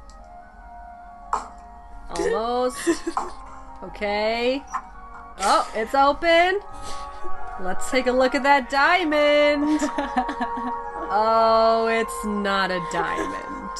Almost. 2.10 2.78
Okay. 3.82 4.62
Oh, 5.38 5.70
it's 5.74 5.94
open. 5.94 6.60
Let's 7.62 7.90
take 7.90 8.06
a 8.08 8.12
look 8.12 8.34
at 8.34 8.42
that 8.42 8.68
diamond. 8.68 9.80
Oh, 11.12 11.88
it's 11.88 12.24
not 12.24 12.70
a 12.70 12.80
diamond. 12.92 13.70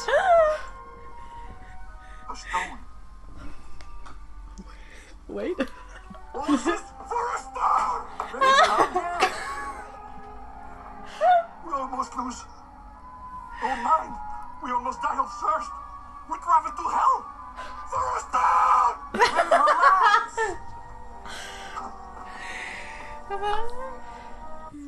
A 2.41 2.49
stone. 2.49 2.79
Wait. 5.27 5.57
What 6.31 6.49
is 6.49 6.63
this? 6.65 6.81
For 7.07 7.35
a 7.35 7.37
stone! 7.37 8.03
we 11.65 11.71
almost 11.73 12.17
lose 12.17 12.43
oh, 13.61 13.67
our 13.67 13.77
mind. 13.83 14.15
We 14.63 14.71
almost 14.71 15.01
die 15.01 15.19
of 15.19 15.29
thirst. 15.29 15.71
We 16.29 16.37
travel 16.37 16.71
to 16.71 16.83
hell. 16.89 17.25
For 17.91 18.17
a 18.17 18.21
stone! 18.25 18.97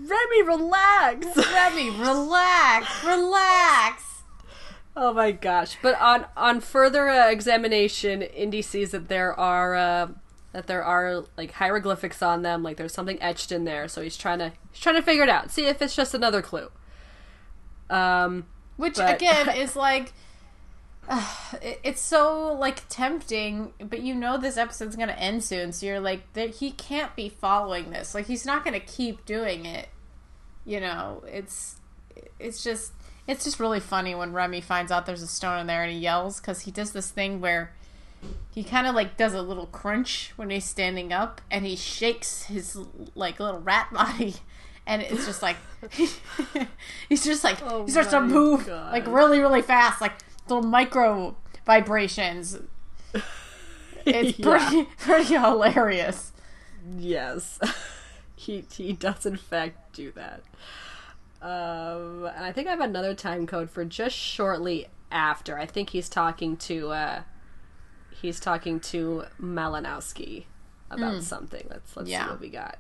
Remy, 0.10 0.42
relax. 0.44 1.38
Remy, 1.38 1.90
relax, 1.92 3.04
relax. 3.04 4.13
Oh 4.96 5.12
my 5.14 5.32
gosh! 5.32 5.78
But 5.82 6.00
on 6.00 6.26
on 6.38 6.60
further 6.62 7.10
uh, 7.10 7.30
examination, 7.30 8.22
Indy 8.22 8.62
sees 8.62 8.92
that 8.92 9.08
there 9.10 9.34
are 9.40 9.74
uh, 9.76 10.08
that 10.52 10.68
there 10.68 10.84
are 10.84 11.24
like 11.36 11.52
hieroglyphics 11.54 12.22
on 12.22 12.44
them, 12.44 12.62
like 12.62 12.78
there's 12.78 12.94
something 12.94 13.20
etched 13.22 13.52
in 13.52 13.64
there. 13.66 13.88
So 13.88 14.02
he's 14.04 14.16
trying 14.18 14.40
to 14.40 14.52
he's 14.72 14.80
trying 14.82 14.96
to 14.96 15.02
figure 15.02 15.24
it 15.24 15.30
out, 15.30 15.50
see 15.52 15.66
if 15.66 15.82
it's 15.82 15.96
just 15.96 16.14
another 16.14 16.42
clue. 16.44 16.70
Um, 17.90 18.46
Which 18.78 18.96
But- 18.98 19.16
again 19.16 19.50
is 19.58 19.76
like, 19.76 20.14
it- 21.62 21.80
it's 21.84 22.02
so 22.02 22.54
like 22.54 22.88
tempting, 22.90 23.74
but 23.80 24.02
you 24.02 24.14
know 24.16 24.38
this 24.38 24.58
episode's 24.58 24.96
gonna 24.96 25.14
end 25.14 25.44
soon, 25.44 25.72
so 25.72 25.86
you're 25.86 26.00
like, 26.00 26.32
that 26.34 26.52
he 26.58 26.72
can't 26.72 27.16
be 27.16 27.30
following 27.30 27.90
this. 27.92 28.14
Like 28.14 28.28
he's 28.28 28.46
not 28.46 28.64
gonna 28.64 28.80
keep 28.80 29.26
doing 29.26 29.66
it. 29.66 29.90
You 30.66 30.80
know, 30.80 31.24
it's 31.28 31.78
it's 32.40 32.64
just 32.64 32.94
it's 33.28 33.44
just 33.46 33.60
really 33.60 33.80
funny 33.80 34.14
when 34.16 34.34
Remy 34.34 34.62
finds 34.62 34.92
out 34.92 35.06
there's 35.06 35.22
a 35.22 35.28
stone 35.28 35.60
in 35.60 35.68
there 35.68 35.84
and 35.84 35.92
he 35.94 36.00
yells 36.00 36.40
because 36.40 36.62
he 36.62 36.72
does 36.72 36.92
this 36.92 37.10
thing 37.12 37.40
where 37.42 37.74
he 38.52 38.64
kind 38.64 38.88
of 38.88 38.96
like 38.96 39.18
does 39.18 39.34
a 39.34 39.42
little 39.42 39.66
crunch 39.68 40.32
when 40.36 40.50
he's 40.50 40.66
standing 40.66 41.12
up 41.14 41.42
and 41.52 41.66
he 41.66 41.76
shakes 41.76 42.44
his 42.44 42.78
like 43.16 43.40
little 43.40 43.60
rat 43.62 43.92
body 43.94 44.36
and 44.88 45.02
it's 45.02 45.26
just 45.26 45.42
like 45.42 45.58
he's 47.10 47.24
just 47.24 47.44
like 47.44 47.58
Oh 47.64 47.86
he 47.86 47.92
starts 47.92 48.10
to 48.12 48.22
move 48.22 48.66
God. 48.68 48.92
like 48.92 49.08
really 49.08 49.40
really 49.40 49.62
fast 49.62 50.02
like 50.02 50.14
little 50.50 50.64
micro 50.64 51.36
vibrations 51.66 52.58
it's 54.06 54.38
Yeah. 54.40 54.58
pretty 54.70 54.84
pretty 54.98 55.36
hilarious 55.36 56.32
yes, 56.98 57.60
he 58.36 58.66
he 58.74 58.92
does 58.92 59.26
in 59.26 59.38
fact 59.38 59.94
do 59.94 60.12
that. 60.12 60.44
Um, 61.44 62.26
and 62.36 62.46
I 62.46 62.54
think 62.54 62.68
I 62.68 62.72
have 62.72 62.80
another 62.80 63.14
time 63.14 63.46
code 63.46 63.70
for 63.70 63.84
just 63.84 64.16
shortly 64.16 64.88
after. 65.12 65.60
I 65.60 65.66
think 65.66 65.90
he's 65.90 66.08
talking 66.08 66.56
to 66.58 66.92
uh, 66.92 67.22
he's 68.10 68.40
talking 68.40 68.80
to 68.80 69.26
Malinowski 69.42 70.46
about 70.90 71.22
something. 71.22 71.68
Let's 71.70 71.98
let's 71.98 72.10
Yeah. 72.10 72.24
see 72.26 72.30
what 72.32 72.40
we 72.40 72.50
got. 72.50 72.78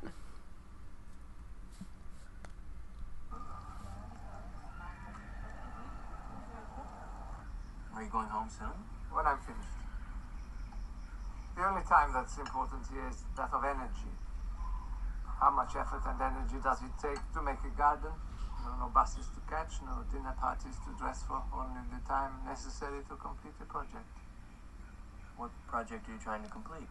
Are 7.95 8.01
you 8.03 8.09
going 8.09 8.27
home 8.27 8.49
soon? 8.49 8.73
When 9.11 9.25
I'm 9.27 9.37
finished. 9.39 9.77
The 11.55 11.61
only 11.67 11.83
time 11.83 12.11
that's 12.13 12.37
important 12.37 12.81
here 12.91 13.07
is 13.09 13.23
that 13.37 13.49
of 13.53 13.63
energy. 13.63 14.09
How 15.39 15.51
much 15.51 15.75
effort 15.75 16.01
and 16.07 16.19
energy 16.19 16.55
does 16.63 16.81
it 16.81 16.93
take 17.01 17.21
to 17.33 17.41
make 17.43 17.59
a 17.63 17.77
garden? 17.77 18.09
No, 18.63 18.69
no 18.79 18.87
buses 18.93 19.27
to 19.35 19.41
catch, 19.49 19.81
no 19.85 20.03
dinner 20.11 20.33
parties 20.39 20.75
to 20.87 20.91
dress 20.97 21.23
for, 21.27 21.43
only 21.53 21.83
the 21.91 21.99
time 22.07 22.31
necessary 22.45 23.03
to 23.09 23.15
complete 23.15 23.53
a 23.61 23.65
project. 23.65 24.07
What 25.35 25.51
project 25.67 26.07
are 26.07 26.13
you 26.13 26.19
trying 26.23 26.43
to 26.43 26.49
complete? 26.49 26.87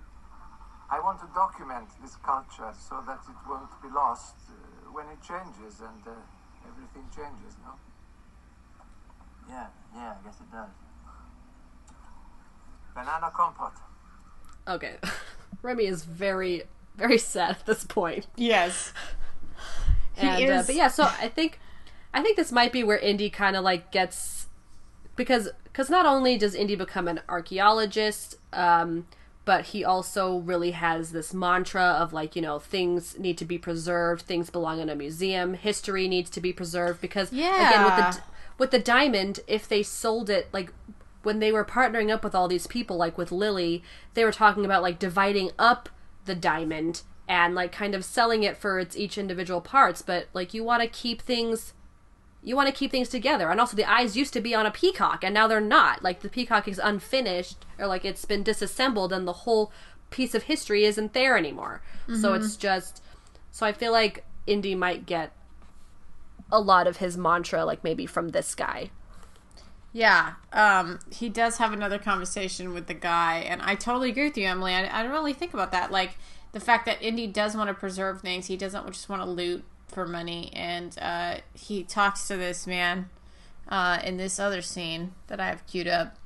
I 0.90 1.00
want 1.00 1.20
to 1.20 1.28
document 1.34 1.88
this 2.02 2.16
culture 2.16 2.72
so 2.76 3.02
that 3.06 3.20
it 3.24 3.36
won't 3.48 3.70
be 3.80 3.88
lost 3.88 4.34
uh, 4.50 4.92
when 4.92 5.06
it 5.08 5.18
changes 5.22 5.80
and 5.80 6.02
uh, 6.06 6.12
everything 6.68 7.08
changes, 7.08 7.56
no? 7.64 7.72
Yeah, 9.48 9.66
yeah, 9.94 10.14
I 10.20 10.24
guess 10.24 10.36
it 10.40 10.52
does. 10.52 10.68
Banana 12.94 13.32
compote. 13.34 13.80
Okay, 14.68 14.96
Remy 15.62 15.86
is 15.86 16.04
very 16.04 16.64
very 16.96 17.16
sad 17.16 17.52
at 17.52 17.66
this 17.66 17.84
point. 17.84 18.26
yes 18.36 18.92
and 20.16 20.50
uh, 20.50 20.54
is- 20.54 20.66
but 20.66 20.74
yeah 20.74 20.88
so 20.88 21.04
i 21.20 21.28
think 21.28 21.58
i 22.14 22.22
think 22.22 22.36
this 22.36 22.52
might 22.52 22.72
be 22.72 22.82
where 22.84 22.98
indy 22.98 23.30
kind 23.30 23.56
of 23.56 23.64
like 23.64 23.90
gets 23.92 24.46
because 25.16 25.48
because 25.64 25.88
not 25.90 26.06
only 26.06 26.36
does 26.38 26.54
indy 26.54 26.74
become 26.76 27.08
an 27.08 27.20
archaeologist 27.28 28.36
um 28.52 29.06
but 29.44 29.66
he 29.66 29.84
also 29.84 30.38
really 30.38 30.70
has 30.70 31.10
this 31.12 31.34
mantra 31.34 31.82
of 31.82 32.12
like 32.12 32.36
you 32.36 32.42
know 32.42 32.58
things 32.58 33.18
need 33.18 33.36
to 33.38 33.44
be 33.44 33.58
preserved 33.58 34.22
things 34.22 34.50
belong 34.50 34.80
in 34.80 34.88
a 34.88 34.94
museum 34.94 35.54
history 35.54 36.06
needs 36.08 36.30
to 36.30 36.40
be 36.40 36.52
preserved 36.52 37.00
because 37.00 37.30
again 37.32 37.84
with 37.84 37.98
Yeah. 37.98 38.10
the 38.12 38.20
with 38.58 38.70
the 38.70 38.78
diamond 38.78 39.40
if 39.46 39.68
they 39.68 39.82
sold 39.82 40.30
it 40.30 40.48
like 40.52 40.72
when 41.22 41.38
they 41.40 41.52
were 41.52 41.64
partnering 41.64 42.10
up 42.12 42.22
with 42.24 42.34
all 42.34 42.48
these 42.48 42.66
people 42.66 42.96
like 42.96 43.18
with 43.18 43.32
lily 43.32 43.82
they 44.14 44.24
were 44.24 44.32
talking 44.32 44.64
about 44.64 44.82
like 44.82 44.98
dividing 44.98 45.50
up 45.58 45.88
the 46.24 46.34
diamond 46.34 47.02
and 47.32 47.54
like 47.54 47.72
kind 47.72 47.94
of 47.94 48.04
selling 48.04 48.42
it 48.42 48.58
for 48.58 48.78
its 48.78 48.94
each 48.94 49.16
individual 49.16 49.62
parts 49.62 50.02
but 50.02 50.26
like 50.34 50.52
you 50.52 50.62
want 50.62 50.82
to 50.82 50.88
keep 50.88 51.22
things 51.22 51.72
you 52.42 52.56
want 52.56 52.68
to 52.68 52.74
keep 52.74 52.90
things 52.90 53.08
together. 53.08 53.50
And 53.50 53.60
also 53.60 53.76
the 53.76 53.88
eyes 53.88 54.16
used 54.16 54.32
to 54.32 54.40
be 54.40 54.54
on 54.54 54.66
a 54.66 54.70
peacock 54.70 55.22
and 55.22 55.32
now 55.32 55.46
they're 55.46 55.60
not. 55.60 56.02
Like 56.02 56.20
the 56.20 56.28
peacock 56.28 56.66
is 56.66 56.80
unfinished 56.82 57.64
or 57.78 57.86
like 57.86 58.04
it's 58.04 58.24
been 58.24 58.42
disassembled 58.42 59.12
and 59.12 59.26
the 59.26 59.32
whole 59.32 59.70
piece 60.10 60.34
of 60.34 60.44
history 60.44 60.84
isn't 60.84 61.12
there 61.12 61.38
anymore. 61.38 61.82
So 62.20 62.34
it's 62.34 62.56
just 62.56 63.00
so 63.52 63.64
i 63.64 63.72
feel 63.72 63.92
like 63.92 64.24
indy 64.46 64.74
might 64.74 65.06
get 65.06 65.30
a 66.50 66.60
lot 66.60 66.86
of 66.86 66.96
his 66.96 67.16
mantra 67.16 67.64
like 67.64 67.84
maybe 67.84 68.06
from 68.06 68.30
this 68.30 68.54
guy. 68.54 68.90
Yeah, 69.94 70.34
um, 70.54 71.00
he 71.10 71.28
does 71.28 71.58
have 71.58 71.74
another 71.74 71.98
conversation 71.98 72.72
with 72.72 72.86
the 72.86 72.94
guy, 72.94 73.40
and 73.40 73.60
I 73.60 73.74
totally 73.74 74.08
agree 74.08 74.24
with 74.24 74.38
you, 74.38 74.46
Emily. 74.46 74.72
I, 74.72 75.00
I 75.00 75.02
don't 75.02 75.12
really 75.12 75.34
think 75.34 75.52
about 75.52 75.70
that. 75.72 75.90
Like 75.90 76.16
the 76.52 76.60
fact 76.60 76.86
that 76.86 77.02
Indy 77.02 77.26
does 77.26 77.56
want 77.56 77.68
to 77.68 77.74
preserve 77.74 78.20
things, 78.20 78.46
he 78.46 78.56
doesn't 78.56 78.86
just 78.86 79.08
want 79.08 79.22
to 79.22 79.28
loot 79.28 79.64
for 79.88 80.06
money, 80.06 80.50
and 80.54 80.96
uh, 81.00 81.36
he 81.54 81.82
talks 81.82 82.28
to 82.28 82.36
this 82.36 82.66
man 82.66 83.08
uh, 83.68 83.98
in 84.04 84.16
this 84.16 84.38
other 84.38 84.62
scene 84.62 85.12
that 85.28 85.40
I 85.40 85.48
have 85.48 85.66
queued 85.66 85.88
up 85.88 86.16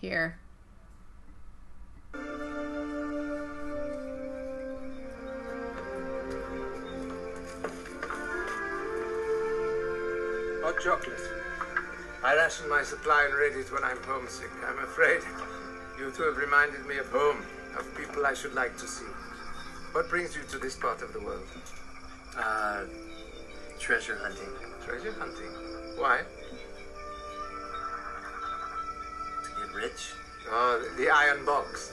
here. 0.00 0.38
Hot 10.62 10.80
chocolate. 10.80 11.18
I 12.24 12.36
ration 12.36 12.68
my 12.68 12.82
supply 12.82 13.26
and 13.26 13.34
read 13.34 13.56
it 13.56 13.72
when 13.72 13.82
I'm 13.82 14.00
homesick. 14.04 14.50
I'm 14.64 14.78
afraid 14.78 15.22
you 15.98 16.10
two 16.12 16.22
have 16.22 16.36
reminded 16.36 16.86
me 16.86 16.98
of 16.98 17.08
home, 17.08 17.44
of 17.78 17.96
people 17.96 18.26
I 18.26 18.34
should 18.34 18.54
like 18.54 18.76
to 18.78 18.86
see. 18.86 19.06
What 19.92 20.08
brings 20.08 20.34
you 20.36 20.42
to 20.50 20.58
this 20.58 20.76
part 20.76 21.02
of 21.02 21.12
the 21.12 21.20
world? 21.20 21.46
Uh, 22.36 22.84
treasure 23.78 24.16
hunting. 24.16 24.48
Treasure 24.84 25.12
hunting. 25.18 25.50
Why? 25.98 26.20
To 29.44 29.50
get 29.60 29.74
rich? 29.74 30.12
Oh, 30.48 30.88
the, 30.96 31.08
iron 31.10 31.44
box. 31.44 31.92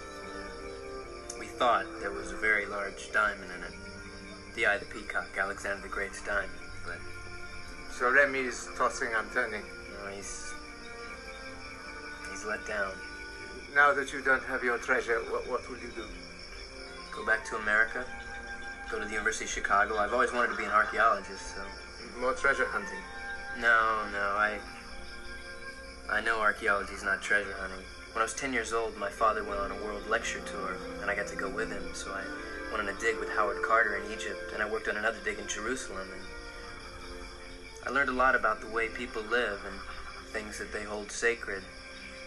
We 1.40 1.46
thought 1.46 1.86
there 2.02 2.12
was 2.12 2.32
a 2.32 2.38
very 2.38 2.66
large 2.66 3.12
diamond 3.12 3.52
in 3.58 3.64
it. 3.64 3.74
The 4.56 4.66
Eye 4.66 4.76
of 4.76 4.82
the 4.82 4.88
Peacock, 4.88 5.28
Alexander 5.38 5.82
the 5.84 5.90
Great's 5.90 6.22
diamond. 6.26 6.52
But 6.86 7.00
So 7.92 8.12
Remy 8.12 8.40
is 8.40 8.68
tossing 8.78 9.10
and 9.16 9.32
turning. 9.32 9.62
no, 9.62 10.12
he's. 10.12 10.54
He's 12.32 12.46
let 12.46 12.66
down. 12.66 12.94
Now 13.76 13.94
that 13.94 14.12
you 14.12 14.22
don't 14.22 14.44
have 14.44 14.64
your 14.64 14.78
treasure, 14.80 15.20
what, 15.30 15.48
what 15.48 15.70
will 15.70 15.78
you 15.78 15.92
do? 15.96 16.06
Go 17.16 17.26
back 17.26 17.46
to 17.50 17.58
America. 17.58 18.04
Go 18.92 19.00
to 19.00 19.06
the 19.06 19.12
University 19.12 19.46
of 19.46 19.52
Chicago. 19.52 19.98
I've 19.98 20.14
always 20.14 20.34
wanted 20.34 20.50
to 20.52 20.58
be 20.58 20.64
an 20.64 20.72
archaeologist, 20.72 21.56
so. 21.56 21.62
More 22.20 22.34
treasure 22.34 22.66
hunting. 22.66 23.00
No, 23.60 24.06
no, 24.12 24.36
I. 24.36 24.58
I 26.10 26.22
know 26.22 26.40
archaeology 26.40 26.94
is 26.94 27.04
not 27.04 27.22
treasure 27.22 27.54
hunting. 27.60 27.86
When 28.14 28.22
I 28.22 28.24
was 28.24 28.34
10 28.34 28.52
years 28.52 28.74
old, 28.74 28.98
my 28.98 29.10
father 29.10 29.44
went 29.44 29.60
on 29.60 29.72
a 29.72 29.76
world 29.84 30.10
lecture 30.10 30.42
tour, 30.42 30.76
and 31.02 31.12
I 31.12 31.16
got 31.16 31.28
to 31.28 31.36
go 31.36 31.48
with 31.48 31.72
him, 31.72 31.84
so 31.94 32.12
I 32.12 32.24
went 32.72 32.90
on 32.90 32.96
a 32.96 33.00
dig 33.00 33.20
with 33.20 33.30
Howard 33.30 33.62
Carter 33.62 33.98
in 33.98 34.12
Egypt, 34.12 34.52
and 34.54 34.64
I 34.64 34.70
worked 34.70 34.88
on 34.88 34.98
another 34.98 35.20
dig 35.24 35.38
in 35.38 35.48
Jerusalem, 35.48 36.08
and 36.12 36.22
I 37.86 37.92
learned 37.92 38.10
a 38.10 38.14
lot 38.14 38.34
about 38.34 38.62
the 38.62 38.68
way 38.68 38.90
people 38.90 39.22
live 39.30 39.62
and 39.66 39.80
things 40.34 40.58
that 40.58 40.74
they 40.74 40.84
hold 40.84 41.12
sacred. 41.12 41.62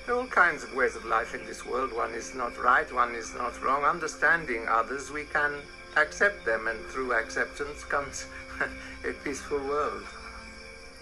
There 0.07 0.17
are 0.17 0.19
all 0.19 0.27
kinds 0.27 0.65
of 0.65 0.75
ways 0.75 0.97
of 0.97 1.05
life 1.05 1.33
in 1.33 1.47
this 1.47 1.65
world. 1.65 1.95
One 1.95 2.13
is 2.13 2.35
not 2.35 2.59
right, 2.59 2.93
one 2.93 3.15
is 3.15 3.35
not 3.35 3.63
wrong. 3.63 3.85
Understanding 3.85 4.67
others, 4.69 5.13
we 5.13 5.25
can 5.25 5.55
accept 5.97 6.45
them, 6.45 6.67
and 6.67 6.79
through 6.87 7.13
acceptance 7.13 7.85
comes 7.85 8.27
a 9.09 9.13
peaceful 9.25 9.59
world. 9.59 10.03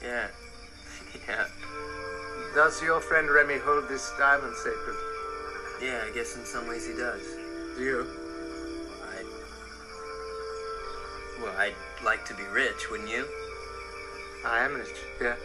Yeah. 0.02 0.28
yeah. 1.28 1.46
Does 2.54 2.82
your 2.82 3.00
friend 3.00 3.30
Remy 3.30 3.58
hold 3.58 3.88
this 3.88 4.12
diamond 4.18 4.54
sacred? 4.56 4.96
Yeah, 5.82 6.04
I 6.06 6.10
guess 6.12 6.36
in 6.36 6.44
some 6.44 6.68
ways 6.68 6.86
he 6.86 6.92
does. 6.92 7.22
Do 7.78 7.82
you? 7.82 8.06
I. 9.02 9.24
Well, 11.42 11.54
I'd 11.56 11.74
like 12.04 12.26
to 12.26 12.34
be 12.34 12.42
rich, 12.52 12.90
wouldn't 12.90 13.08
you? 13.08 13.26
I 14.44 14.60
am 14.60 14.74
rich, 14.74 14.88
yeah. 15.22 15.36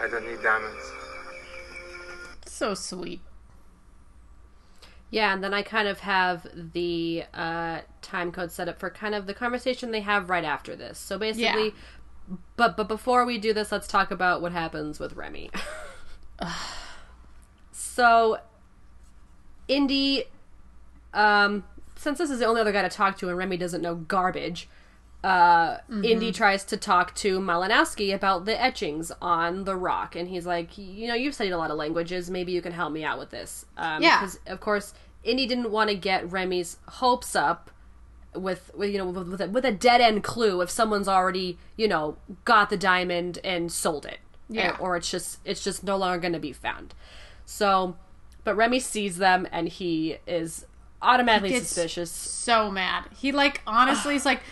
I 0.00 0.08
don't 0.08 0.26
need 0.26 0.42
diamonds. 0.42 0.92
So 2.60 2.74
sweet. 2.74 3.22
Yeah, 5.08 5.32
and 5.32 5.42
then 5.42 5.54
I 5.54 5.62
kind 5.62 5.88
of 5.88 6.00
have 6.00 6.46
the 6.74 7.24
uh, 7.32 7.80
time 8.02 8.30
code 8.32 8.52
set 8.52 8.68
up 8.68 8.78
for 8.78 8.90
kind 8.90 9.14
of 9.14 9.26
the 9.26 9.32
conversation 9.32 9.92
they 9.92 10.02
have 10.02 10.28
right 10.28 10.44
after 10.44 10.76
this. 10.76 10.98
So 10.98 11.16
basically, 11.16 11.72
but 12.56 12.76
but 12.76 12.86
before 12.86 13.24
we 13.24 13.38
do 13.38 13.54
this, 13.54 13.72
let's 13.72 13.86
talk 13.86 14.10
about 14.10 14.42
what 14.42 14.52
happens 14.52 15.00
with 15.00 15.14
Remy. 15.14 15.50
so, 17.72 18.40
Indy, 19.66 20.24
um, 21.14 21.64
since 21.96 22.18
this 22.18 22.28
is 22.28 22.40
the 22.40 22.44
only 22.44 22.60
other 22.60 22.72
guy 22.72 22.82
to 22.82 22.90
talk 22.90 23.16
to, 23.20 23.30
and 23.30 23.38
Remy 23.38 23.56
doesn't 23.56 23.80
know 23.80 23.94
garbage, 23.94 24.68
uh, 25.22 25.78
Indy 26.02 26.32
tries 26.32 26.64
to 26.64 26.76
talk 26.76 27.14
to 27.16 27.40
Malinowski 27.40 28.14
about 28.14 28.46
the 28.46 28.60
etchings 28.60 29.12
on 29.20 29.64
the 29.64 29.76
rock, 29.76 30.16
and 30.16 30.28
he's 30.28 30.46
like, 30.46 30.78
you 30.78 31.06
know, 31.08 31.14
you've 31.14 31.34
studied 31.34 31.52
a 31.52 31.58
lot 31.58 31.70
of 31.70 31.76
languages. 31.76 32.30
Maybe 32.30 32.52
you 32.52 32.62
can 32.62 32.72
help 32.72 32.92
me 32.92 33.04
out 33.04 33.18
with 33.18 33.30
this. 33.30 33.66
Um, 33.76 34.02
Yeah. 34.02 34.20
Because 34.20 34.38
of 34.46 34.60
course, 34.60 34.94
Indy 35.22 35.46
didn't 35.46 35.70
want 35.70 35.90
to 35.90 35.96
get 35.96 36.30
Remy's 36.30 36.78
hopes 36.88 37.36
up 37.36 37.70
with, 38.34 38.70
with 38.74 38.90
you 38.90 38.98
know 38.98 39.06
with, 39.06 39.28
with, 39.28 39.40
a, 39.40 39.48
with 39.48 39.64
a 39.64 39.72
dead 39.72 40.00
end 40.00 40.22
clue 40.22 40.60
if 40.62 40.70
someone's 40.70 41.08
already 41.08 41.58
you 41.76 41.88
know 41.88 42.16
got 42.44 42.70
the 42.70 42.76
diamond 42.76 43.40
and 43.42 43.72
sold 43.72 44.06
it 44.06 44.18
Yeah. 44.48 44.76
or 44.78 44.96
it's 44.96 45.10
just 45.10 45.40
it's 45.44 45.64
just 45.64 45.82
no 45.82 45.96
longer 45.96 46.18
going 46.20 46.34
to 46.34 46.38
be 46.38 46.52
found 46.52 46.94
so 47.44 47.96
but 48.44 48.54
Remy 48.54 48.78
sees 48.78 49.16
them 49.16 49.48
and 49.50 49.68
he 49.68 50.18
is 50.28 50.64
automatically 51.02 51.50
He 51.54 51.58
suspicious 51.58 52.10
So 52.12 52.70
mad. 52.70 53.06
He 53.18 53.32
like 53.32 53.62
honestly 53.66 54.14
is 54.14 54.24
like, 54.24 54.42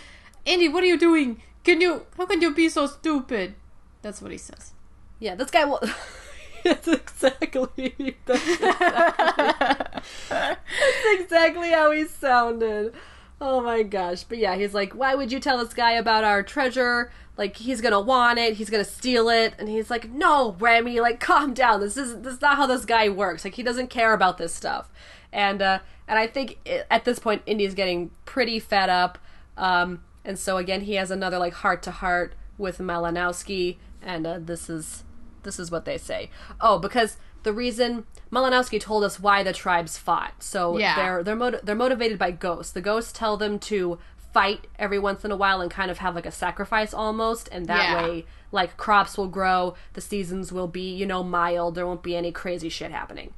Andy, 0.48 0.68
what 0.68 0.82
are 0.82 0.86
you 0.86 0.98
doing? 0.98 1.42
Can 1.62 1.80
you? 1.80 2.06
How 2.16 2.26
can 2.26 2.40
you 2.42 2.54
be 2.54 2.68
so 2.68 2.86
stupid? 2.86 3.54
That's 4.02 4.22
what 4.22 4.32
he 4.32 4.38
says. 4.38 4.72
yeah 5.20 5.34
this 5.34 5.50
guy 5.50 5.64
will 5.64 5.80
that's 6.64 6.86
exactly 6.88 7.94
that's 8.26 8.48
exactly, 8.48 10.02
that's 10.28 11.20
exactly 11.20 11.70
how 11.70 11.90
he 11.90 12.04
sounded 12.04 12.92
oh 13.40 13.60
my 13.60 13.82
gosh 13.82 14.22
but 14.24 14.38
yeah 14.38 14.54
he's 14.56 14.74
like 14.74 14.92
why 14.92 15.14
would 15.14 15.32
you 15.32 15.40
tell 15.40 15.58
this 15.58 15.74
guy 15.74 15.92
about 15.92 16.24
our 16.24 16.42
treasure 16.42 17.10
like 17.36 17.56
he's 17.56 17.80
gonna 17.80 18.00
want 18.00 18.38
it 18.38 18.54
he's 18.54 18.70
gonna 18.70 18.84
steal 18.84 19.28
it 19.28 19.54
and 19.58 19.68
he's 19.68 19.90
like 19.90 20.08
no 20.10 20.56
remy 20.60 21.00
like 21.00 21.18
calm 21.20 21.52
down 21.54 21.80
this 21.80 21.96
is 21.96 22.20
this 22.22 22.34
is 22.34 22.40
not 22.40 22.56
how 22.56 22.66
this 22.66 22.84
guy 22.84 23.08
works 23.08 23.44
like 23.44 23.54
he 23.54 23.62
doesn't 23.62 23.88
care 23.90 24.12
about 24.12 24.38
this 24.38 24.54
stuff 24.54 24.90
and 25.32 25.60
uh 25.62 25.78
and 26.06 26.18
i 26.18 26.26
think 26.26 26.58
i 26.66 26.84
at 26.90 27.04
this 27.04 27.18
point 27.18 27.42
indy's 27.46 27.74
getting 27.74 28.10
pretty 28.24 28.58
fed 28.60 28.88
up 28.88 29.18
um 29.56 30.02
and 30.28 30.38
so 30.38 30.58
again 30.58 30.82
he 30.82 30.94
has 30.94 31.10
another 31.10 31.38
like 31.40 31.54
heart 31.54 31.82
to 31.82 31.90
heart 31.90 32.34
with 32.56 32.78
malinowski 32.78 33.78
and 34.02 34.24
uh, 34.26 34.38
this 34.40 34.70
is 34.70 35.02
this 35.42 35.58
is 35.58 35.70
what 35.70 35.84
they 35.84 35.96
say. 35.98 36.30
Oh, 36.60 36.78
because 36.78 37.16
the 37.44 37.52
reason 37.52 38.04
Malinowski 38.30 38.80
told 38.80 39.04
us 39.04 39.18
why 39.20 39.42
the 39.42 39.52
tribes 39.52 39.96
fought. 39.96 40.42
So 40.42 40.76
Yeah. 40.76 40.94
they're 40.96 41.22
they're 41.22 41.60
they're 41.62 41.74
motivated 41.74 42.18
by 42.18 42.32
ghosts. 42.32 42.72
The 42.72 42.80
ghosts 42.80 43.12
tell 43.12 43.36
them 43.36 43.58
to 43.60 43.98
fight 44.34 44.66
every 44.78 44.98
once 44.98 45.24
in 45.24 45.30
a 45.30 45.36
while 45.36 45.60
and 45.62 45.70
kind 45.70 45.90
of 45.90 45.98
have 45.98 46.14
like 46.14 46.26
a 46.26 46.30
sacrifice 46.32 46.92
almost, 46.92 47.48
and 47.50 47.66
that 47.66 47.88
Yeah. 47.90 47.96
way 48.02 48.26
like 48.52 48.76
crops 48.76 49.16
will 49.16 49.28
grow, 49.28 49.74
the 49.94 50.00
seasons 50.00 50.52
will 50.52 50.68
be 50.68 50.92
you 50.94 51.06
know 51.06 51.22
mild. 51.22 51.74
There 51.76 51.86
won't 51.86 52.02
be 52.02 52.16
any 52.16 52.32
crazy 52.32 52.68
shit 52.68 52.90
happening. 52.90 53.32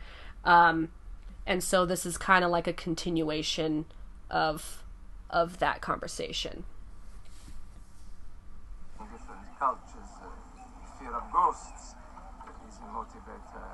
Um, 0.44 0.88
and 1.46 1.62
so 1.62 1.86
this 1.86 2.04
is 2.04 2.16
kind 2.18 2.44
of 2.44 2.50
like 2.50 2.66
a 2.66 2.72
continuation 2.72 3.84
of 4.30 4.82
of 5.28 5.58
that 5.60 5.80
conversation. 5.80 6.64
In 8.98 9.06
different 9.06 9.58
cultures, 9.58 10.10
uh, 10.22 10.98
fear 10.98 11.12
of 11.14 11.29
ghosts 11.40 11.96
is 12.68 12.76
a 12.84 12.88
motivator. 12.92 13.68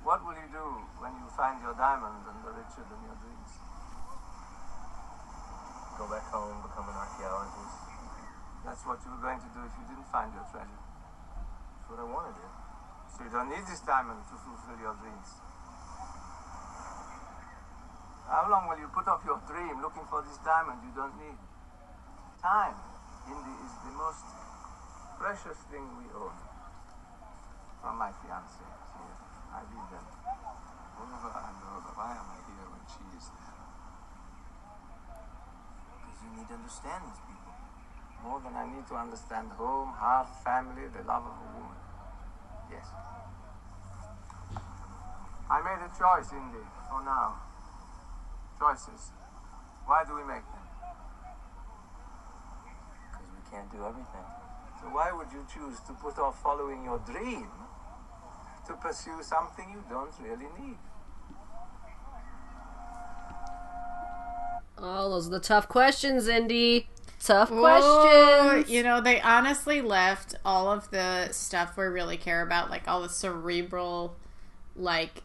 What 0.00 0.24
will 0.24 0.40
you 0.40 0.48
do 0.48 0.66
when 1.04 1.12
you 1.20 1.28
find 1.36 1.60
your 1.60 1.76
diamond 1.76 2.24
and 2.24 2.38
the 2.48 2.52
richer 2.56 2.80
than 2.80 3.00
your 3.04 3.18
dreams? 3.20 3.52
Go 6.00 6.08
back 6.08 6.24
home, 6.32 6.64
become 6.64 6.88
an 6.88 6.96
archaeologist. 6.96 7.76
That's 8.64 8.82
what 8.88 9.04
you 9.04 9.12
were 9.12 9.20
going 9.20 9.36
to 9.36 9.50
do 9.52 9.60
if 9.68 9.74
you 9.76 9.84
didn't 9.92 10.08
find 10.08 10.32
your 10.32 10.48
treasure. 10.48 10.80
That's 10.80 11.86
what 11.92 12.00
I 12.00 12.08
want 12.08 12.32
to 12.32 12.34
do. 12.40 12.48
So 13.12 13.28
you 13.28 13.30
don't 13.34 13.52
need 13.52 13.68
this 13.68 13.84
diamond 13.84 14.24
to 14.32 14.34
fulfill 14.40 14.80
your 14.80 14.96
dreams. 15.04 15.28
How 18.32 18.48
long 18.48 18.64
will 18.72 18.80
you 18.80 18.88
put 18.96 19.04
off 19.12 19.20
your 19.28 19.44
dream 19.44 19.84
looking 19.84 20.08
for 20.08 20.24
this 20.24 20.40
diamond 20.40 20.80
you 20.88 20.92
don't 20.96 21.16
need? 21.20 21.36
Time, 22.40 22.80
Indy, 23.28 23.54
is 23.60 23.72
the 23.84 23.92
most 23.92 24.47
precious 25.18 25.58
thing 25.66 25.82
we 25.98 26.06
own. 26.14 26.30
From 27.82 27.98
my 27.98 28.14
fiancée 28.22 28.62
here. 28.62 29.18
I 29.50 29.66
lead 29.66 29.88
them. 29.90 30.06
Why 31.98 32.14
am 32.14 32.30
I 32.30 32.38
here 32.46 32.66
when 32.70 32.84
she 32.86 33.02
is 33.18 33.26
there? 33.34 33.58
Because 35.98 36.18
you 36.22 36.30
need 36.38 36.46
to 36.46 36.54
understand 36.54 37.02
these 37.10 37.22
people. 37.26 37.54
More 38.22 38.38
than 38.38 38.54
I 38.54 38.66
need 38.70 38.86
to 38.86 38.94
understand 38.94 39.50
home, 39.58 39.90
heart, 39.98 40.30
family, 40.46 40.86
the 40.94 41.02
love 41.02 41.26
of 41.26 41.34
a 41.34 41.48
woman. 41.58 41.78
Yes. 42.70 42.86
I 45.50 45.58
made 45.62 45.82
a 45.82 45.90
choice, 45.98 46.30
Indy, 46.30 46.62
for 46.86 47.02
now. 47.02 47.42
Choices. 48.58 49.10
Why 49.86 50.04
do 50.06 50.14
we 50.14 50.22
make 50.22 50.46
them? 50.46 50.66
Because 53.10 53.26
we 53.34 53.42
can't 53.50 53.70
do 53.72 53.82
everything. 53.82 54.47
So 54.80 54.88
why 54.88 55.10
would 55.12 55.32
you 55.32 55.44
choose 55.52 55.80
to 55.86 55.92
put 55.94 56.18
off 56.18 56.40
following 56.42 56.84
your 56.84 56.98
dream 56.98 57.48
to 58.66 58.74
pursue 58.74 59.22
something 59.22 59.68
you 59.70 59.82
don't 59.90 60.12
really 60.20 60.46
need? 60.58 60.76
Oh, 64.80 65.10
those 65.10 65.26
are 65.26 65.30
the 65.30 65.40
tough 65.40 65.68
questions, 65.68 66.28
Indy. 66.28 66.88
Tough 67.20 67.50
Whoa, 67.50 67.58
questions. 67.60 68.70
You 68.70 68.84
know, 68.84 69.00
they 69.00 69.20
honestly 69.20 69.80
left 69.80 70.36
all 70.44 70.70
of 70.70 70.90
the 70.90 71.32
stuff 71.32 71.76
we 71.76 71.84
really 71.84 72.16
care 72.16 72.42
about, 72.42 72.70
like 72.70 72.86
all 72.86 73.02
the 73.02 73.08
cerebral, 73.08 74.16
like 74.76 75.24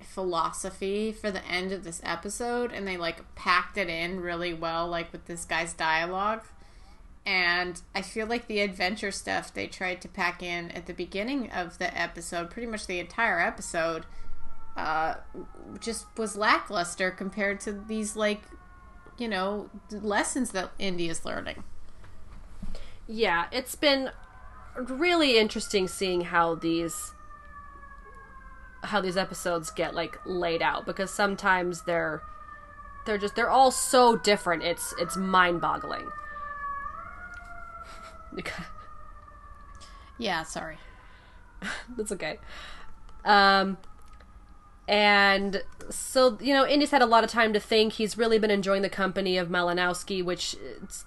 philosophy 0.00 1.12
for 1.12 1.30
the 1.30 1.44
end 1.46 1.70
of 1.70 1.84
this 1.84 2.00
episode, 2.02 2.72
and 2.72 2.88
they 2.88 2.96
like 2.96 3.34
packed 3.36 3.78
it 3.78 3.88
in 3.88 4.20
really 4.20 4.52
well, 4.52 4.88
like 4.88 5.12
with 5.12 5.26
this 5.26 5.44
guy's 5.44 5.72
dialogue. 5.72 6.42
And 7.26 7.80
I 7.94 8.02
feel 8.02 8.26
like 8.26 8.46
the 8.48 8.60
adventure 8.60 9.10
stuff 9.12 9.52
they 9.52 9.66
tried 9.66 10.00
to 10.02 10.08
pack 10.08 10.42
in 10.42 10.70
at 10.72 10.86
the 10.86 10.94
beginning 10.94 11.50
of 11.50 11.78
the 11.78 11.96
episode, 11.96 12.50
pretty 12.50 12.66
much 12.66 12.86
the 12.86 12.98
entire 12.98 13.38
episode, 13.40 14.06
uh, 14.76 15.14
just 15.78 16.06
was 16.16 16.36
lackluster 16.36 17.10
compared 17.10 17.60
to 17.60 17.72
these 17.72 18.16
like, 18.16 18.42
you 19.18 19.28
know, 19.28 19.68
lessons 19.90 20.52
that 20.52 20.70
Indy 20.78 21.08
is 21.08 21.24
learning. 21.24 21.62
yeah, 23.06 23.46
it's 23.50 23.74
been 23.74 24.10
really 24.76 25.36
interesting 25.38 25.88
seeing 25.88 26.22
how 26.22 26.54
these 26.54 27.12
how 28.84 29.00
these 29.00 29.16
episodes 29.16 29.70
get 29.70 29.94
like 29.94 30.18
laid 30.24 30.62
out 30.62 30.86
because 30.86 31.10
sometimes 31.10 31.82
they're 31.82 32.22
they're 33.04 33.18
just 33.18 33.34
they're 33.34 33.50
all 33.50 33.70
so 33.70 34.16
different. 34.16 34.62
It's 34.62 34.94
it's 34.98 35.16
mind-boggling. 35.16 36.08
Yeah, 40.20 40.42
sorry. 40.42 40.76
That's 41.96 42.12
okay. 42.12 42.38
Um, 43.24 43.78
and 44.86 45.62
so 45.88 46.36
you 46.40 46.52
know, 46.52 46.66
Indy's 46.66 46.90
had 46.90 47.00
a 47.00 47.06
lot 47.06 47.24
of 47.24 47.30
time 47.30 47.52
to 47.54 47.60
think. 47.60 47.94
He's 47.94 48.18
really 48.18 48.38
been 48.38 48.50
enjoying 48.50 48.82
the 48.82 48.90
company 48.90 49.38
of 49.38 49.48
Malinowski, 49.48 50.22
which, 50.22 50.56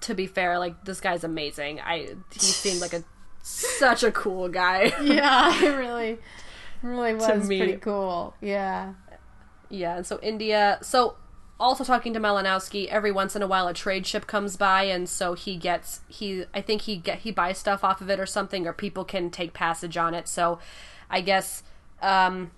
to 0.01 0.15
be 0.15 0.25
fair, 0.25 0.57
like 0.57 0.85
this 0.85 0.99
guy's 0.99 1.23
amazing. 1.23 1.79
I 1.79 2.15
he 2.33 2.39
seemed 2.39 2.81
like 2.81 2.93
a 2.93 3.03
such 3.43 4.03
a 4.03 4.11
cool 4.11 4.49
guy. 4.49 4.91
Yeah, 5.01 5.63
it 5.63 5.75
really, 5.75 6.17
really 6.81 7.13
was 7.13 7.45
pretty 7.45 7.77
cool. 7.77 8.33
Yeah. 8.41 8.93
Yeah, 9.69 9.97
and 9.97 10.05
so 10.05 10.19
India. 10.21 10.79
So 10.81 11.17
also 11.63 11.83
talking 11.83 12.13
to 12.13 12.19
Malinowski, 12.19 12.87
every 12.87 13.11
once 13.11 13.35
in 13.35 13.41
a 13.41 13.47
while 13.47 13.67
a 13.67 13.73
trade 13.73 14.05
ship 14.05 14.27
comes 14.27 14.57
by, 14.57 14.83
and 14.83 15.07
so 15.07 15.33
he 15.33 15.55
gets 15.55 16.01
he. 16.07 16.43
I 16.53 16.61
think 16.61 16.83
he 16.83 16.97
get 16.97 17.19
he 17.19 17.31
buys 17.31 17.57
stuff 17.57 17.83
off 17.83 18.01
of 18.01 18.09
it 18.09 18.19
or 18.19 18.25
something, 18.25 18.67
or 18.67 18.73
people 18.73 19.05
can 19.05 19.29
take 19.29 19.53
passage 19.53 19.97
on 19.97 20.13
it. 20.13 20.27
So 20.27 20.59
I 21.09 21.21
guess 21.21 21.63
um, 22.01 22.51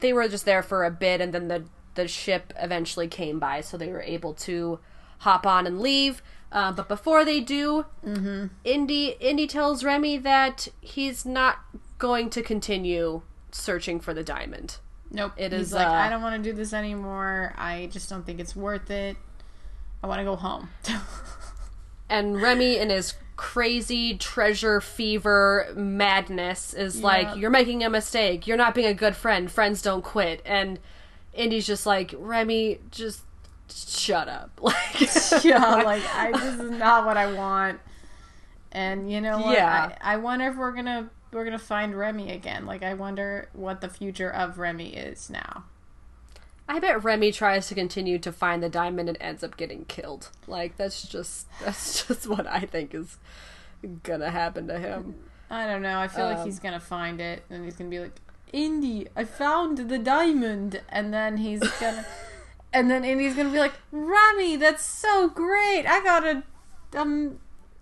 they 0.00 0.12
were 0.12 0.28
just 0.28 0.44
there 0.44 0.62
for 0.62 0.84
a 0.84 0.90
bit, 0.90 1.20
and 1.20 1.32
then 1.32 1.48
the 1.48 1.64
the 1.94 2.08
ship 2.08 2.52
eventually 2.58 3.08
came 3.08 3.38
by, 3.38 3.60
so 3.60 3.76
they 3.76 3.92
were 3.92 4.02
able 4.02 4.34
to 4.34 4.80
hop 5.18 5.46
on 5.46 5.66
and 5.66 5.80
leave. 5.80 6.22
Uh, 6.50 6.72
but 6.72 6.88
before 6.88 7.24
they 7.24 7.40
do, 7.40 7.86
mm-hmm. 8.04 8.46
Indy 8.64 9.16
Indy 9.20 9.46
tells 9.46 9.84
Remy 9.84 10.18
that 10.18 10.68
he's 10.80 11.24
not 11.24 11.58
going 11.98 12.30
to 12.30 12.42
continue 12.42 13.22
searching 13.52 14.00
for 14.00 14.12
the 14.12 14.24
diamond. 14.24 14.78
Nope. 15.10 15.32
It 15.36 15.52
He's 15.52 15.68
is, 15.68 15.72
like, 15.72 15.86
uh, 15.86 15.90
I 15.90 16.10
don't 16.10 16.22
want 16.22 16.42
to 16.42 16.50
do 16.50 16.54
this 16.54 16.72
anymore. 16.72 17.54
I 17.56 17.88
just 17.92 18.10
don't 18.10 18.24
think 18.24 18.40
it's 18.40 18.54
worth 18.54 18.90
it. 18.90 19.16
I 20.02 20.06
want 20.06 20.20
to 20.20 20.24
go 20.24 20.36
home. 20.36 20.68
and 22.08 22.40
Remy 22.40 22.78
in 22.78 22.90
his 22.90 23.14
crazy 23.36 24.16
treasure 24.16 24.80
fever 24.80 25.68
madness 25.74 26.74
is 26.74 27.02
like, 27.02 27.36
"You're 27.36 27.50
making 27.50 27.84
a 27.84 27.90
mistake. 27.90 28.46
You're 28.46 28.56
not 28.56 28.74
being 28.74 28.86
a 28.86 28.94
good 28.94 29.16
friend. 29.16 29.50
Friends 29.50 29.82
don't 29.82 30.02
quit." 30.04 30.42
And 30.44 30.78
Indy's 31.32 31.66
just 31.66 31.86
like, 31.86 32.14
"Remy, 32.16 32.80
just 32.90 33.22
shut 33.70 34.28
up." 34.28 34.50
Like, 34.62 35.00
yeah, 35.44 35.82
like 35.84 36.02
I 36.14 36.32
this 36.32 36.60
is 36.60 36.70
not 36.70 37.06
what 37.06 37.16
I 37.16 37.32
want. 37.32 37.80
And 38.72 39.10
you 39.10 39.20
know 39.20 39.38
what? 39.38 39.56
Yeah. 39.56 39.96
I, 40.00 40.14
I 40.14 40.16
wonder 40.16 40.48
if 40.48 40.56
we're 40.56 40.72
gonna 40.72 41.08
we're 41.32 41.44
gonna 41.44 41.58
find 41.58 41.96
Remy 41.98 42.30
again. 42.32 42.66
Like 42.66 42.82
I 42.82 42.94
wonder 42.94 43.48
what 43.52 43.80
the 43.80 43.88
future 43.88 44.30
of 44.30 44.58
Remy 44.58 44.94
is 44.94 45.28
now. 45.30 45.64
I 46.68 46.78
bet 46.80 47.02
Remy 47.02 47.32
tries 47.32 47.66
to 47.68 47.74
continue 47.74 48.18
to 48.18 48.30
find 48.30 48.62
the 48.62 48.68
diamond 48.68 49.08
and 49.08 49.18
ends 49.20 49.42
up 49.42 49.56
getting 49.56 49.84
killed. 49.86 50.30
Like 50.46 50.76
that's 50.76 51.06
just 51.08 51.46
that's 51.60 52.04
just 52.08 52.26
what 52.26 52.46
I 52.46 52.60
think 52.60 52.94
is 52.94 53.16
gonna 54.02 54.30
happen 54.30 54.66
to 54.68 54.78
him. 54.78 55.14
I 55.50 55.66
don't 55.66 55.82
know. 55.82 55.98
I 55.98 56.08
feel 56.08 56.26
like 56.26 56.38
Um, 56.38 56.44
he's 56.46 56.58
gonna 56.58 56.80
find 56.80 57.20
it, 57.20 57.44
and 57.48 57.64
he's 57.64 57.76
gonna 57.76 57.88
be 57.88 58.00
like, 58.00 58.16
"Indy, 58.52 59.08
I 59.16 59.24
found 59.24 59.78
the 59.88 59.98
diamond," 59.98 60.82
and 60.90 61.12
then 61.14 61.38
he's 61.38 61.60
gonna, 61.80 62.04
and 62.72 62.90
then 62.90 63.02
Indy's 63.04 63.34
gonna 63.34 63.48
be 63.50 63.58
like, 63.58 63.72
"Remy, 63.90 64.56
that's 64.56 64.84
so 64.84 65.28
great! 65.28 65.86
I 65.86 66.02
got 66.02 66.24
a 66.26 66.42
um 66.94 67.38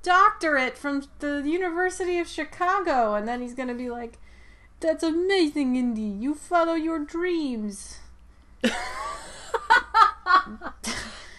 doctorate 0.06 0.78
from 0.78 1.02
the 1.18 1.42
University 1.44 2.18
of 2.20 2.28
Chicago," 2.28 3.14
and 3.14 3.26
then 3.26 3.42
he's 3.42 3.54
gonna 3.54 3.74
be 3.74 3.90
like, 3.90 4.18
"That's 4.80 5.02
amazing, 5.02 5.74
Indy. 5.76 6.02
You 6.02 6.34
follow 6.34 6.74
your 6.74 6.98
dreams." 7.00 7.98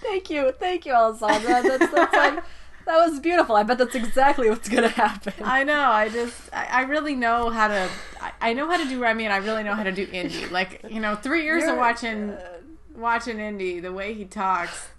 Thank 0.02 0.30
you, 0.30 0.52
thank 0.54 0.86
you, 0.86 0.94
Alessandra. 0.94 1.62
That's, 1.64 1.92
that's 1.92 2.14
like 2.14 2.44
that 2.86 2.98
was 3.06 3.20
beautiful. 3.20 3.56
I 3.56 3.64
bet 3.64 3.78
that's 3.78 3.96
exactly 3.96 4.50
what's 4.50 4.70
gonna 4.70 4.88
happen. 4.88 5.34
I 5.44 5.64
know. 5.64 5.82
I 5.92 6.08
just, 6.10 6.54
I, 6.54 6.66
I 6.66 6.82
really 6.84 7.16
know 7.16 7.50
how 7.50 7.68
to. 7.68 7.90
I, 8.22 8.32
I 8.42 8.54
know 8.54 8.70
how 8.70 8.78
to 8.78 8.88
do 8.88 9.02
Remy, 9.02 9.26
and 9.26 9.34
I 9.34 9.38
really 9.38 9.64
know 9.64 9.74
how 9.74 9.84
to 9.84 9.92
do 9.92 10.08
Indy. 10.12 10.46
Like 10.48 10.82
you 10.90 11.02
know, 11.02 11.16
three 11.16 11.44
years 11.44 11.64
of 11.64 11.70
You're- 11.70 11.80
watching, 11.80 12.30
uh, 12.32 12.58
watching 12.96 13.40
Indy, 13.40 13.80
the 13.80 13.92
way 13.92 14.14
he 14.14 14.24
talks. 14.26 14.90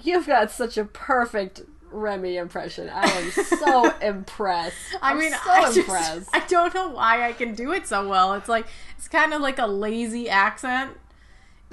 You've 0.00 0.26
got 0.28 0.50
such 0.52 0.78
a 0.78 0.84
perfect 0.84 1.62
Remy 1.90 2.36
impression. 2.36 2.88
I 2.88 3.04
am 3.04 3.30
so 3.44 3.96
impressed. 3.98 4.76
I 5.02 5.12
I'm 5.12 5.18
mean, 5.18 5.32
so 5.32 5.50
I 5.50 5.62
just, 5.64 5.78
impressed. 5.78 6.30
I 6.32 6.40
don't 6.46 6.74
know 6.74 6.90
why 6.90 7.26
I 7.28 7.32
can 7.32 7.54
do 7.54 7.72
it 7.72 7.86
so 7.86 8.08
well. 8.08 8.34
It's 8.34 8.48
like 8.48 8.66
it's 8.96 9.08
kind 9.08 9.32
of 9.32 9.40
like 9.40 9.58
a 9.58 9.66
lazy 9.66 10.28
accent, 10.28 10.92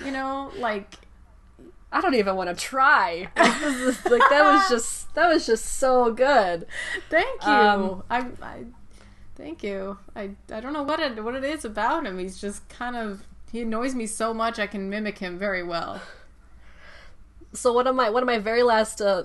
you 0.04 0.12
know, 0.12 0.52
like 0.58 0.96
I 1.92 2.02
don't 2.02 2.16
even 2.16 2.36
want 2.36 2.50
to 2.50 2.56
try. 2.56 3.30
Like, 3.38 3.62
is, 3.62 4.06
like 4.06 4.30
that 4.30 4.44
was 4.44 4.70
just 4.70 5.14
that 5.16 5.30
was 5.30 5.46
just 5.46 5.66
so 5.78 6.12
good. 6.12 6.68
thank 7.10 7.44
you. 7.44 7.52
Um, 7.52 8.04
I, 8.10 8.20
I, 8.42 8.64
thank 9.36 9.64
you. 9.64 9.98
I, 10.16 10.32
I 10.52 10.60
don't 10.60 10.74
know 10.74 10.84
what 10.84 11.00
it 11.00 11.24
what 11.24 11.36
it 11.36 11.44
is 11.44 11.64
about 11.64 12.06
him. 12.06 12.20
He's 12.20 12.40
just 12.40 12.68
kind 12.70 12.96
of 12.96 13.24
he 13.52 13.62
annoys 13.62 13.96
me 13.96 14.08
so 14.08 14.34
much. 14.34 14.60
I 14.60 14.68
can 14.68 14.90
mimic 14.90 15.20
him 15.20 15.38
very 15.40 15.64
well. 15.64 16.02
So 17.54 17.72
one 17.72 17.88
of 17.88 17.96
my 17.96 18.10
one 18.10 18.22
of 18.24 18.28
my 18.28 18.40
very 18.40 18.64
last 18.64 19.02
uh, 19.02 19.24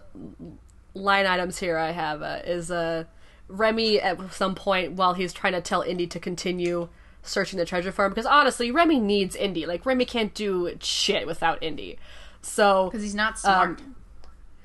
line 0.94 1.26
items 1.26 1.58
here 1.58 1.76
I 1.76 1.92
have 1.92 2.22
uh, 2.22 2.40
is 2.44 2.70
uh, 2.70 3.04
Remy 3.48 4.00
at 4.00 4.32
some 4.32 4.54
point 4.54 4.92
while 4.92 5.14
he's 5.14 5.32
trying 5.32 5.52
to 5.52 5.60
tell 5.60 5.82
Indy 5.82 6.06
to 6.08 6.20
continue 6.20 6.88
searching 7.22 7.58
the 7.58 7.64
treasure 7.64 7.92
farm 7.92 8.10
because 8.10 8.26
honestly 8.26 8.70
Remy 8.70 9.00
needs 9.00 9.36
Indy. 9.36 9.66
Like 9.66 9.84
Remy 9.84 10.04
can't 10.04 10.34
do 10.34 10.76
shit 10.80 11.26
without 11.26 11.62
Indy. 11.62 11.98
So 12.42 12.86
Because 12.86 13.02
he's 13.02 13.14
not 13.14 13.38
smart. 13.38 13.80
Um, 13.80 13.96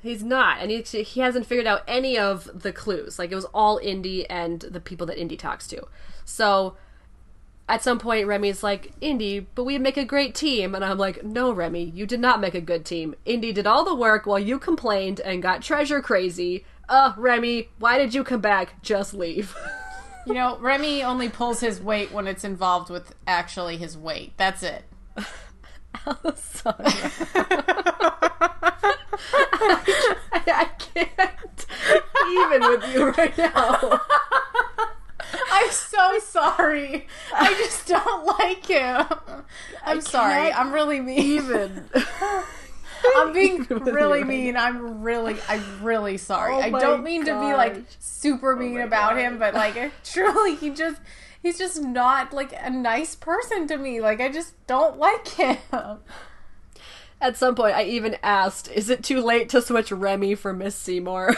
He's 0.06 0.24
not, 0.24 0.60
and 0.60 0.70
he 0.70 0.84
he 0.84 1.22
hasn't 1.22 1.48
figured 1.48 1.66
out 1.66 1.82
any 1.88 2.16
of 2.16 2.62
the 2.62 2.72
clues. 2.72 3.18
Like 3.18 3.32
it 3.32 3.36
was 3.36 3.46
all 3.46 3.80
Indy 3.80 4.30
and 4.30 4.60
the 4.60 4.80
people 4.80 5.08
that 5.08 5.20
Indy 5.20 5.36
talks 5.36 5.66
to. 5.70 5.82
So 6.26 6.78
at 7.68 7.84
some 7.84 8.00
point, 8.00 8.28
Remy's 8.28 8.64
like, 8.64 8.92
"Indy, 9.02 9.40
but 9.40 9.64
we 9.64 9.78
make 9.78 9.98
a 9.98 10.06
great 10.06 10.36
team," 10.36 10.76
and 10.76 10.86
I'm 10.86 10.98
like, 10.98 11.24
"No, 11.24 11.52
Remy, 11.52 11.92
you 11.96 12.06
did 12.06 12.20
not 12.20 12.40
make 12.40 12.54
a 12.54 12.62
good 12.62 12.86
team. 12.86 13.16
Indy 13.26 13.52
did 13.52 13.68
all 13.68 13.84
the 13.84 13.96
work 13.96 14.26
while 14.26 14.40
you 14.40 14.60
complained 14.60 15.20
and 15.20 15.42
got 15.42 15.62
treasure 15.62 16.02
crazy. 16.02 16.66
Uh, 16.88 17.14
Remy, 17.18 17.70
why 17.80 17.98
did 17.98 18.14
you 18.14 18.24
come 18.24 18.42
back? 18.42 18.82
Just 18.82 19.14
leave." 19.14 19.56
You 20.26 20.34
know, 20.34 20.58
Remy 20.58 21.04
only 21.04 21.30
pulls 21.30 21.60
his 21.60 21.80
weight 21.80 22.12
when 22.12 22.26
it's 22.26 22.44
involved 22.44 22.90
with 22.90 23.14
actually 23.28 23.78
his 23.78 23.96
weight. 23.96 24.34
That's 24.38 24.64
it. 24.64 24.84
I, 25.18 25.26
I 30.48 30.70
can't 30.80 31.66
even 32.28 32.62
with 32.62 32.94
you 32.94 33.10
right 33.12 33.38
now. 33.38 34.02
I'm 35.52 35.72
so 35.72 36.20
sorry. 36.20 37.08
I 37.34 37.54
just 37.54 37.88
don't 37.88 38.26
like 38.40 38.66
him. 38.66 39.06
I'm 39.86 40.02
sorry. 40.02 40.52
I'm 40.52 40.72
really 40.72 41.00
mean. 41.00 41.20
Even. 41.20 41.90
I'm 43.18 43.34
being 43.34 43.64
really 43.70 44.24
mean. 44.24 44.58
I'm 44.58 45.02
really, 45.04 45.38
I'm 45.48 45.84
really 45.84 46.18
sorry. 46.18 46.54
Oh 46.54 46.60
I 46.60 46.70
don't 46.70 47.04
mean 47.04 47.26
to 47.26 47.32
be 47.32 47.54
like 47.54 47.84
super 48.00 48.54
oh 48.54 48.60
mean 48.60 48.82
about 48.82 49.18
him, 49.18 49.38
but 49.38 49.54
like 49.54 49.92
truly, 50.04 50.56
he 50.56 50.70
just, 50.70 51.02
he's 51.42 51.58
just 51.58 51.82
not 51.82 52.34
like 52.34 52.54
a 52.60 52.70
nice 52.70 53.16
person 53.16 53.68
to 53.68 53.78
me. 53.78 54.02
Like 54.02 54.22
I 54.22 54.30
just 54.30 54.54
don't 54.68 54.98
like 54.98 55.28
him. 55.28 55.58
At 57.22 57.38
some 57.38 57.56
point, 57.56 57.76
I 57.76 57.84
even 57.84 58.18
asked, 58.22 58.70
"Is 58.72 58.90
it 58.90 59.04
too 59.04 59.22
late 59.22 59.50
to 59.50 59.62
switch 59.62 59.92
Remy 59.92 60.36
for 60.36 60.54
Miss 60.54 60.76
Seymour?" 60.76 61.36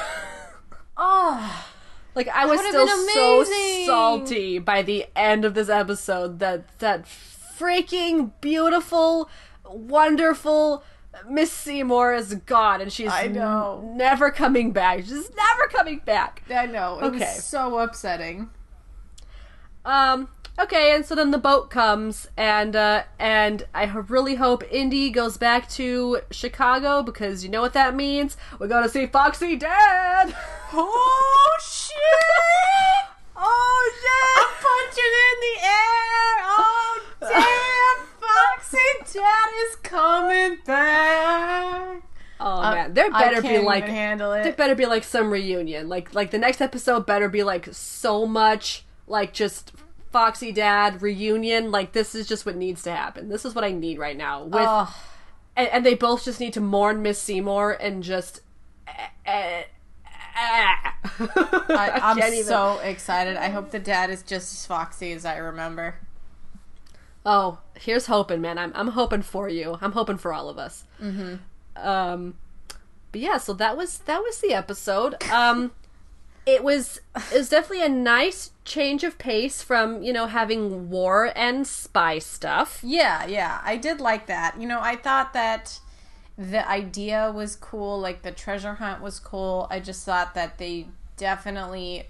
Oh, 0.97 1.65
Like 2.17 2.27
I 2.29 2.45
was 2.47 2.59
still 2.59 2.87
so 2.87 3.43
salty 3.85 4.57
by 4.59 4.81
the 4.81 5.05
end 5.15 5.45
of 5.45 5.53
this 5.53 5.69
episode 5.69 6.39
that 6.39 6.79
that 6.79 7.05
freaking 7.05 8.31
beautiful, 8.41 9.29
wonderful 9.69 10.83
Miss 11.29 11.51
Seymour 11.51 12.13
is 12.15 12.33
gone 12.45 12.81
and 12.81 12.91
she's 12.91 13.11
I 13.11 13.27
know. 13.27 13.81
n- 13.83 13.97
never 13.97 14.31
coming 14.31 14.71
back. 14.71 14.99
She's 14.99 15.29
never 15.35 15.67
coming 15.69 15.99
back. 16.05 16.43
I 16.49 16.65
know. 16.65 16.99
It 16.99 17.03
Okay. 17.05 17.19
was 17.19 17.43
so 17.43 17.77
upsetting. 17.79 18.49
Um. 19.85 20.27
Okay, 20.59 20.95
and 20.95 21.05
so 21.05 21.13
then 21.13 21.29
the 21.29 21.37
boat 21.37 21.69
comes, 21.69 22.27
and 22.35 22.75
uh, 22.75 23.03
and 23.19 23.67
I 23.75 23.85
really 23.85 24.35
hope 24.35 24.63
Indy 24.71 25.11
goes 25.11 25.37
back 25.37 25.69
to 25.71 26.21
Chicago 26.31 27.03
because 27.03 27.43
you 27.43 27.49
know 27.49 27.61
what 27.61 27.73
that 27.73 27.95
means. 27.95 28.37
We're 28.57 28.67
gonna 28.67 28.89
see 28.89 29.05
Foxy 29.05 29.55
Dad. 29.55 30.35
Oh 30.73 31.57
shit! 31.61 31.95
oh 33.37 33.91
I'm 34.19 34.51
punching 34.65 35.13
in 35.23 35.37
the 35.47 35.55
air. 35.65 36.43
Oh 36.45 37.01
damn! 37.21 38.07
Foxy 38.19 39.17
Dad 39.17 39.49
is 39.69 39.75
coming 39.77 40.57
back. 40.65 42.03
Oh 42.39 42.61
man, 42.61 42.93
there 42.93 43.09
better 43.11 43.37
I 43.37 43.41
be 43.41 43.59
like 43.59 43.85
there 43.85 44.53
better 44.53 44.75
be 44.75 44.85
like 44.85 45.05
some 45.05 45.31
reunion. 45.31 45.87
Like 45.87 46.13
like 46.13 46.31
the 46.31 46.37
next 46.37 46.59
episode 46.59 47.05
better 47.05 47.29
be 47.29 47.43
like 47.43 47.69
so 47.71 48.25
much 48.25 48.85
like 49.07 49.31
just 49.31 49.71
Foxy 50.17 50.51
Dad 50.51 51.01
reunion. 51.03 51.69
Like 51.69 51.91
this 51.91 52.15
is 52.15 52.27
just 52.27 52.43
what 52.45 52.55
needs 52.55 52.81
to 52.83 52.91
happen. 52.91 53.29
This 53.29 53.45
is 53.45 53.53
what 53.53 53.63
I 53.63 53.71
need 53.71 53.99
right 53.99 54.17
now. 54.17 54.43
With 54.45 54.55
Ugh. 54.65 54.89
and, 55.55 55.67
and 55.69 55.85
they 55.85 55.93
both 55.93 56.25
just 56.25 56.39
need 56.39 56.53
to 56.53 56.61
mourn 56.61 57.03
Miss 57.03 57.19
Seymour 57.19 57.73
and 57.73 58.01
just. 58.01 58.41
eh, 59.25 59.63
I, 61.19 61.99
I'm 62.01 62.17
can't 62.17 62.33
even- 62.33 62.45
so 62.45 62.79
excited. 62.79 63.37
I 63.37 63.49
hope 63.49 63.71
the 63.71 63.79
dad 63.79 64.09
is 64.09 64.23
just 64.23 64.53
as 64.53 64.65
foxy 64.65 65.11
as 65.11 65.23
I 65.25 65.37
remember. 65.37 65.95
Oh, 67.25 67.59
here's 67.75 68.05
hoping, 68.07 68.41
man. 68.41 68.57
I'm 68.57 68.71
I'm 68.73 68.87
hoping 68.89 69.21
for 69.21 69.49
you. 69.49 69.77
I'm 69.81 69.91
hoping 69.91 70.17
for 70.17 70.33
all 70.33 70.49
of 70.49 70.57
us. 70.57 70.85
Mm-hmm. 71.01 71.35
Um, 71.87 72.35
but 73.11 73.21
yeah, 73.21 73.37
so 73.37 73.53
that 73.53 73.75
was 73.77 73.99
that 73.99 74.21
was 74.21 74.39
the 74.39 74.53
episode. 74.53 75.21
Um, 75.29 75.71
it 76.47 76.63
was 76.63 77.01
it 77.31 77.37
was 77.37 77.49
definitely 77.49 77.85
a 77.85 77.89
nice 77.89 78.51
change 78.63 79.03
of 79.03 79.17
pace 79.17 79.61
from 79.61 80.01
you 80.01 80.13
know 80.13 80.27
having 80.27 80.89
war 80.89 81.31
and 81.35 81.67
spy 81.67 82.19
stuff. 82.19 82.79
Yeah, 82.81 83.25
yeah, 83.27 83.59
I 83.63 83.75
did 83.75 83.99
like 83.99 84.27
that. 84.27 84.59
You 84.59 84.67
know, 84.67 84.79
I 84.81 84.95
thought 84.95 85.33
that 85.33 85.79
the 86.37 86.67
idea 86.67 87.31
was 87.35 87.55
cool, 87.57 87.99
like 87.99 88.21
the 88.21 88.31
treasure 88.31 88.75
hunt 88.75 89.01
was 89.01 89.19
cool. 89.19 89.67
I 89.69 89.81
just 89.81 90.05
thought 90.05 90.35
that 90.35 90.57
they 90.57 90.87
definitely 91.17 92.05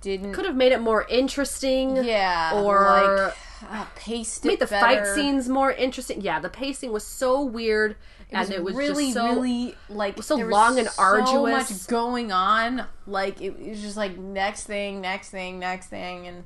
didn't 0.00 0.32
Could 0.32 0.44
have 0.44 0.54
made 0.54 0.70
it 0.72 0.80
more 0.80 1.04
interesting. 1.08 2.04
yeah, 2.04 2.52
or 2.54 2.84
like 2.84 3.34
uh, 3.68 3.86
paced 3.96 4.44
made 4.44 4.60
the 4.60 4.66
fight 4.68 5.06
scenes 5.08 5.48
more 5.48 5.72
interesting. 5.72 6.20
Yeah, 6.20 6.38
the 6.38 6.48
pacing 6.50 6.92
was 6.92 7.04
so 7.04 7.42
weird, 7.42 7.96
It 8.34 8.40
and 8.40 8.50
it 8.50 8.64
was 8.64 8.74
really, 8.74 9.12
just 9.12 9.14
so 9.14 9.34
really 9.34 9.76
like 9.88 10.22
so 10.22 10.36
long 10.36 10.78
and 10.78 10.88
So 10.88 11.02
arduous. 11.02 11.68
So 11.68 11.74
much 11.74 11.86
going 11.86 12.32
on. 12.32 12.86
Like 13.06 13.40
it, 13.40 13.54
it 13.60 13.70
was 13.70 13.80
just 13.80 13.96
like 13.96 14.18
next 14.18 14.64
thing, 14.64 15.00
next 15.00 15.30
thing, 15.30 15.58
next 15.58 15.86
thing, 15.86 16.26
and 16.26 16.44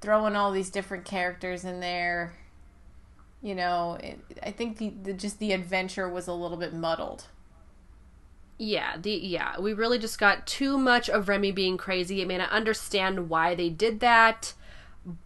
throwing 0.00 0.36
all 0.36 0.50
these 0.50 0.70
different 0.70 1.04
characters 1.04 1.64
in 1.64 1.80
there. 1.80 2.34
You 3.42 3.54
know, 3.54 3.98
it, 4.02 4.18
I 4.42 4.50
think 4.50 4.78
the, 4.78 4.90
the 5.02 5.12
just 5.12 5.38
the 5.38 5.52
adventure 5.52 6.08
was 6.08 6.26
a 6.26 6.32
little 6.32 6.56
bit 6.56 6.72
muddled. 6.74 7.26
Yeah, 8.56 8.96
the 8.96 9.10
yeah, 9.10 9.58
we 9.58 9.72
really 9.72 9.98
just 9.98 10.18
got 10.18 10.46
too 10.46 10.78
much 10.78 11.08
of 11.10 11.28
Remy 11.28 11.52
being 11.52 11.76
crazy. 11.76 12.22
I 12.22 12.24
mean, 12.24 12.40
I 12.40 12.46
understand 12.46 13.28
why 13.28 13.54
they 13.54 13.68
did 13.68 14.00
that, 14.00 14.54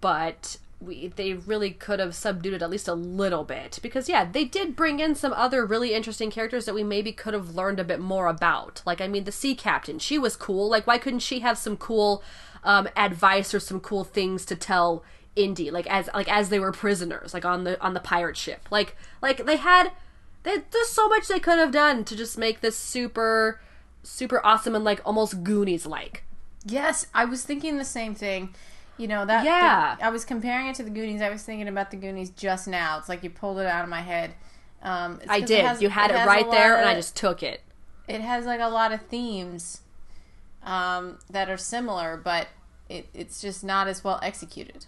but 0.00 0.58
we 0.80 1.08
they 1.08 1.34
really 1.34 1.70
could 1.70 1.98
have 1.98 2.14
subdued 2.14 2.54
it 2.54 2.62
at 2.62 2.70
least 2.70 2.88
a 2.88 2.94
little 2.94 3.44
bit 3.44 3.78
because 3.82 4.08
yeah, 4.08 4.24
they 4.24 4.44
did 4.44 4.76
bring 4.76 5.00
in 5.00 5.14
some 5.14 5.32
other 5.32 5.66
really 5.66 5.92
interesting 5.92 6.30
characters 6.30 6.64
that 6.66 6.74
we 6.74 6.84
maybe 6.84 7.12
could 7.12 7.34
have 7.34 7.54
learned 7.54 7.80
a 7.80 7.84
bit 7.84 8.00
more 8.00 8.28
about. 8.28 8.82
Like 8.86 9.00
I 9.00 9.08
mean, 9.08 9.24
the 9.24 9.32
sea 9.32 9.54
captain, 9.54 9.98
she 9.98 10.18
was 10.18 10.36
cool. 10.36 10.68
Like 10.68 10.86
why 10.86 10.98
couldn't 10.98 11.20
she 11.20 11.40
have 11.40 11.58
some 11.58 11.76
cool 11.76 12.22
um 12.64 12.88
advice 12.96 13.54
or 13.54 13.60
some 13.60 13.80
cool 13.80 14.04
things 14.04 14.44
to 14.46 14.56
tell 14.56 15.04
Indy 15.36 15.70
like 15.70 15.86
as 15.88 16.08
like 16.14 16.28
as 16.30 16.48
they 16.48 16.58
were 16.58 16.72
prisoners 16.72 17.32
like 17.34 17.44
on 17.44 17.64
the 17.64 17.80
on 17.80 17.94
the 17.94 18.00
pirate 18.00 18.36
ship. 18.36 18.68
Like 18.70 18.96
like 19.20 19.44
they 19.46 19.56
had 19.56 19.90
they, 20.44 20.62
there's 20.70 20.88
so 20.88 21.08
much 21.08 21.28
they 21.28 21.40
could 21.40 21.58
have 21.58 21.72
done 21.72 22.04
to 22.04 22.16
just 22.16 22.38
make 22.38 22.60
this 22.60 22.76
super 22.76 23.60
super 24.02 24.44
awesome 24.46 24.74
and 24.74 24.84
like 24.84 25.00
almost 25.04 25.42
goonies 25.42 25.86
like 25.86 26.22
Yes, 26.64 27.06
I 27.14 27.24
was 27.24 27.44
thinking 27.44 27.78
the 27.78 27.84
same 27.84 28.14
thing. 28.14 28.54
You 28.98 29.08
know 29.08 29.24
that. 29.24 29.44
Yeah. 29.44 29.96
the- 29.96 30.04
I 30.04 30.10
was 30.10 30.24
comparing 30.24 30.66
it 30.66 30.74
to 30.76 30.82
the 30.82 30.90
Goonies. 30.90 31.22
I 31.22 31.30
was 31.30 31.42
thinking 31.42 31.68
about 31.68 31.90
the 31.90 31.96
Goonies 31.96 32.30
just 32.30 32.68
now. 32.68 32.98
It's 32.98 33.08
like 33.08 33.22
you 33.22 33.30
pulled 33.30 33.58
it 33.58 33.66
out 33.66 33.84
of 33.84 33.88
my 33.88 34.00
head. 34.02 34.34
Um, 34.80 35.20
i 35.28 35.40
did 35.40 35.64
has- 35.64 35.82
you 35.82 35.88
had 35.88 36.10
it, 36.12 36.14
a 36.14 36.24
right 36.24 36.48
there 36.52 36.74
lot 36.74 36.80
and 36.80 36.88
i 36.88 36.94
just 36.94 37.16
took 37.16 37.42
it 37.42 37.62
it 38.06 38.20
has 38.20 38.46
like 38.46 38.60
a 38.60 38.68
lot 38.68 38.92
of 38.92 39.02
themes 39.02 39.80
um, 40.62 41.18
that 41.30 41.50
are 41.50 41.56
similar, 41.56 42.16
but 42.16 42.46
it, 42.88 43.08
it's 43.12 43.40
just 43.40 43.64
not 43.64 43.88
as 43.88 44.04
well 44.04 44.20
executed. 44.22 44.86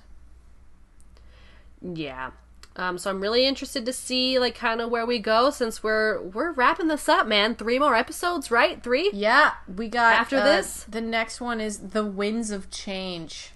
yeah 1.82 2.30
um 2.76 2.98
so 2.98 3.10
i'm 3.10 3.20
really 3.20 3.46
interested 3.46 3.84
to 3.84 3.92
see 3.92 4.38
like 4.38 4.54
kind 4.54 4.80
of 4.80 4.90
where 4.90 5.04
we 5.06 5.18
go 5.18 5.50
since 5.50 5.82
we're 5.82 6.20
we're 6.20 6.52
wrapping 6.52 6.86
this 6.88 7.08
up 7.08 7.26
man 7.26 7.54
three 7.54 7.78
more 7.78 7.96
episodes 7.96 8.50
right 8.50 8.82
three 8.82 9.10
Yeah, 9.12 9.52
we 9.74 9.88
got 9.88 10.14
After 10.14 10.36
uh, 10.36 10.44
this? 10.44 10.84
The 10.84 11.00
next 11.00 11.40
one 11.40 11.60
is 11.60 11.78
the 11.90 12.04
Winds 12.04 12.50
of 12.50 12.70
Change. 12.70 13.50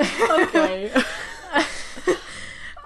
Okay 0.00 0.92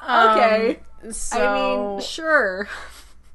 okay 0.08 0.80
So 1.10 1.38
i 1.38 1.54
mean 1.54 2.00
sure 2.00 2.68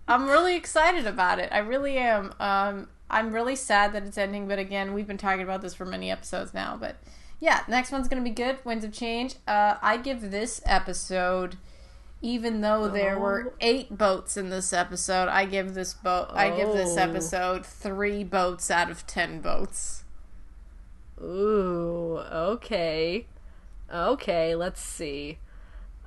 I'm 0.09 0.29
really 0.29 0.55
excited 0.55 1.05
about 1.05 1.37
it. 1.39 1.49
I 1.51 1.57
really 1.57 1.97
am. 1.97 2.33
Um, 2.39 2.87
I'm 3.09 3.33
really 3.33 3.57
sad 3.57 3.91
that 3.91 4.03
it's 4.03 4.17
ending, 4.17 4.47
but 4.47 4.57
again, 4.57 4.93
we've 4.93 5.05
been 5.05 5.17
talking 5.17 5.41
about 5.41 5.61
this 5.61 5.73
for 5.73 5.83
many 5.83 6.09
episodes 6.09 6.53
now. 6.53 6.77
But 6.79 6.95
yeah, 7.41 7.63
next 7.67 7.91
one's 7.91 8.07
gonna 8.07 8.21
be 8.21 8.29
good. 8.29 8.57
Winds 8.63 8.85
of 8.85 8.93
Change. 8.93 9.35
Uh, 9.45 9.75
I 9.81 9.97
give 9.97 10.31
this 10.31 10.61
episode, 10.65 11.57
even 12.21 12.61
though 12.61 12.87
there 12.87 13.19
were 13.19 13.53
eight 13.59 13.97
boats 13.97 14.37
in 14.37 14.49
this 14.49 14.71
episode, 14.71 15.27
I 15.27 15.43
give 15.43 15.73
this 15.73 15.93
boat. 15.93 16.29
I 16.31 16.51
give 16.51 16.69
this 16.71 16.95
Oh. 16.95 17.01
episode 17.01 17.65
three 17.65 18.23
boats 18.23 18.71
out 18.71 18.89
of 18.89 19.05
ten 19.07 19.41
boats. 19.41 19.96
Ooh, 21.21 22.19
okay. 22.31 23.25
Okay, 23.93 24.55
let's 24.55 24.81
see. 24.81 25.39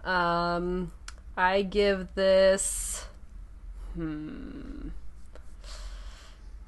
Um 0.05 0.93
I 1.37 1.63
give 1.63 2.15
this 2.15 3.07
hmm. 3.95 4.89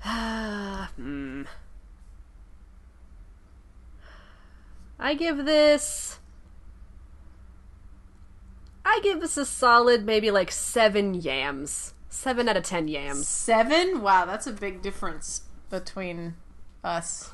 hmm. 0.05 1.43
I 4.99 5.15
give 5.15 5.45
this 5.45 6.19
I 8.85 9.01
give 9.03 9.21
this 9.21 9.37
a 9.37 9.45
solid 9.45 10.05
maybe 10.05 10.31
like 10.31 10.51
7 10.51 11.15
yams. 11.15 11.95
7 12.09 12.49
out 12.49 12.57
of 12.57 12.65
10 12.65 12.89
yams. 12.89 13.27
Seven. 13.27 14.03
Wow, 14.03 14.27
that's 14.27 14.47
a 14.47 14.53
big 14.53 14.83
difference 14.83 15.43
between 15.71 16.35
us. 16.85 17.31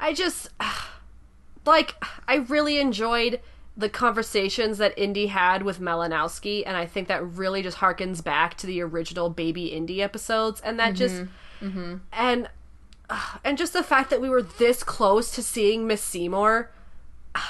I 0.00 0.12
just 0.12 0.48
like 1.66 1.94
I 2.28 2.36
really 2.36 2.78
enjoyed 2.78 3.40
the 3.76 3.88
conversations 3.88 4.78
that 4.78 4.96
Indy 4.96 5.26
had 5.26 5.62
with 5.64 5.80
Malinowski, 5.80 6.62
and 6.64 6.76
I 6.76 6.86
think 6.86 7.08
that 7.08 7.24
really 7.26 7.62
just 7.62 7.78
harkens 7.78 8.22
back 8.22 8.56
to 8.58 8.66
the 8.66 8.80
original 8.80 9.30
Baby 9.30 9.66
Indy 9.66 10.00
episodes, 10.02 10.60
and 10.60 10.78
that 10.78 10.94
just 10.94 11.24
and 12.12 12.48
uh, 13.10 13.36
and 13.44 13.58
just 13.58 13.72
the 13.72 13.82
fact 13.82 14.10
that 14.10 14.20
we 14.20 14.28
were 14.28 14.42
this 14.42 14.82
close 14.82 15.30
to 15.32 15.42
seeing 15.42 15.86
Miss 15.86 16.02
Seymour. 16.02 16.70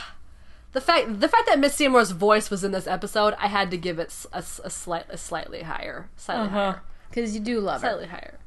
The 0.72 0.80
fact 0.80 1.20
the 1.20 1.28
fact 1.28 1.46
that 1.46 1.60
Miss 1.60 1.76
Seymour's 1.76 2.10
voice 2.10 2.50
was 2.50 2.64
in 2.64 2.72
this 2.72 2.88
episode, 2.88 3.34
I 3.38 3.46
had 3.46 3.70
to 3.70 3.76
give 3.76 4.00
it 4.00 4.12
a 4.32 4.42
slight 4.42 5.04
a 5.08 5.16
slightly 5.16 5.62
higher, 5.62 6.08
slightly 6.16 6.48
higher 6.48 6.82
Because 7.08 7.32
you 7.32 7.40
do 7.40 7.60
love 7.60 7.80
her. 7.80 7.90
slightly 7.90 8.08
higher. 8.08 8.40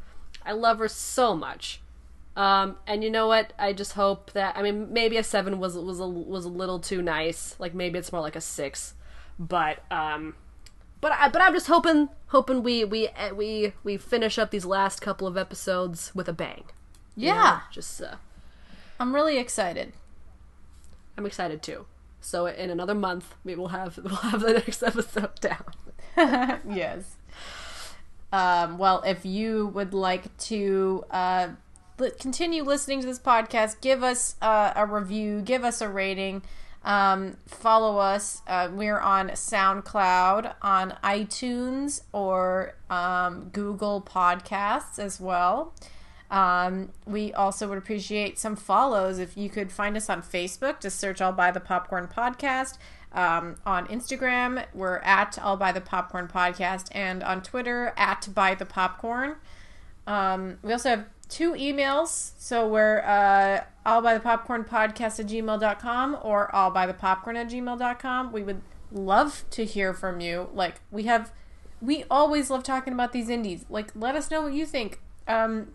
I 0.45 0.52
love 0.52 0.80
her 0.80 0.90
so 0.90 1.34
much. 1.38 1.80
Um, 2.38 2.77
and 2.85 3.03
you 3.03 3.09
know 3.09 3.27
what? 3.27 3.51
I 3.57 3.73
just 3.73 3.93
hope 3.93 4.31
that 4.34 4.55
I 4.55 4.61
mean 4.61 4.93
maybe 4.93 5.18
a 5.18 5.23
seven 5.23 5.57
was 5.57 5.76
was 5.76 5.99
a 5.99 6.07
was 6.07 6.45
a 6.45 6.49
little 6.49 6.77
too 6.80 7.01
nice. 7.01 7.55
Like 7.57 7.73
maybe 7.73 7.97
it's 7.97 8.11
more 8.11 8.22
like 8.22 8.35
a 8.35 8.41
six, 8.41 8.93
but 9.39 9.80
um, 9.91 10.35
but 11.01 11.11
I 11.14 11.30
but 11.30 11.41
I'm 11.41 11.53
just 11.53 11.65
hoping 11.65 12.09
hoping 12.27 12.61
we 12.61 12.85
we 12.85 13.07
eh, 13.07 13.31
we 13.31 13.73
we 13.84 13.97
finish 13.97 14.38
up 14.38 14.51
these 14.51 14.65
last 14.65 15.01
couple 15.01 15.27
of 15.27 15.35
episodes 15.35 16.14
with 16.14 16.30
a 16.30 16.34
bang. 16.34 16.65
you 17.15 17.30
know? 17.30 17.35
Yeah, 17.35 17.61
just 17.72 17.99
uh, 17.99 18.18
I'm 18.99 19.15
really 19.15 19.39
excited. 19.39 19.93
I'm 21.18 21.26
excited 21.26 21.64
too. 21.64 21.88
So 22.22 22.45
in 22.45 22.69
another 22.69 22.93
month, 22.93 23.34
we'll 23.43 23.69
have 23.69 23.97
we'll 24.03 24.15
have 24.15 24.41
the 24.41 24.53
next 24.53 24.84
episode 24.84 25.34
down. 25.41 25.73
yes. 26.69 27.15
Um, 28.31 28.77
well, 28.77 29.01
if 29.03 29.26
you 29.26 29.68
would 29.68 29.93
like 29.93 30.35
to 30.38 31.05
uh, 31.09 31.47
continue 32.19 32.64
listening 32.64 33.02
to 33.02 33.07
this 33.07 33.19
podcast, 33.19 33.82
give 33.82 34.03
us 34.03 34.36
uh, 34.41 34.74
a 34.76 34.86
review, 34.86 35.41
give 35.41 35.64
us 35.64 35.82
a 35.82 35.90
rating, 35.90 36.44
um, 36.84 37.38
follow 37.45 37.98
us. 37.98 38.41
Uh, 38.48 38.69
we're 38.72 38.99
on 38.99 39.30
SoundCloud, 39.30 40.53
on 40.61 40.94
iTunes, 41.03 42.02
or 42.14 42.76
um, 42.90 43.49
Google 43.52 44.02
Podcasts 44.02 44.99
as 44.99 45.19
well. 45.19 45.74
Um, 46.30 46.90
we 47.06 47.34
also 47.34 47.68
would 47.69 47.78
appreciate 47.78 48.38
some 48.38 48.56
follows. 48.56 49.18
If 49.18 49.38
you 49.38 49.49
could 49.49 49.72
find 49.72 49.95
us 49.98 50.10
on 50.10 50.22
Facebook, 50.22 50.82
just 50.82 50.99
search 50.99 51.22
All 51.22 51.32
by 51.32 51.52
the 51.52 51.60
Popcorn 51.60 52.07
Podcast. 52.07 52.78
Um, 53.14 53.56
on 53.65 53.88
Instagram, 53.88 54.65
we're 54.74 54.98
at 54.98 55.40
All 55.40 55.57
by 55.57 55.72
the 55.72 55.82
Popcorn 55.82 56.28
Podcast, 56.28 56.90
and 56.91 57.24
on 57.24 57.41
Twitter, 57.41 57.94
at 57.98 58.28
By 58.34 58.53
the 58.53 58.65
Popcorn. 58.65 59.38
Um, 60.06 60.57
we 60.61 60.72
also 60.72 60.90
have 60.90 61.06
two 61.30 61.54
emails. 61.54 62.32
So 62.38 62.68
we're 62.68 62.99
uh, 63.02 63.64
all 63.86 64.02
by 64.02 64.14
the 64.14 64.20
popcorn 64.20 64.64
podcast 64.64 65.20
at 65.20 65.28
gmail.com 65.28 66.18
or 66.22 66.54
all 66.56 66.72
by 66.72 66.86
the 66.86 66.94
popcorn 66.94 67.38
at 67.38 67.49
gmail.com. 67.49 68.32
We 68.32 68.44
would 68.44 68.62
love 68.91 69.44
to 69.52 69.66
hear 69.66 69.94
from 69.94 70.20
you. 70.20 70.49
Like, 70.54 70.82
we 70.91 71.04
have, 71.04 71.32
we 71.82 72.06
always 72.10 72.49
love 72.49 72.64
talking 72.64 72.94
about 72.94 73.14
these 73.14 73.30
indies. 73.30 73.66
Like, 73.70 73.91
let 73.95 74.16
us 74.16 74.32
know 74.32 74.41
what 74.41 74.54
you 74.54 74.66
think. 74.66 74.99
Um, 75.28 75.70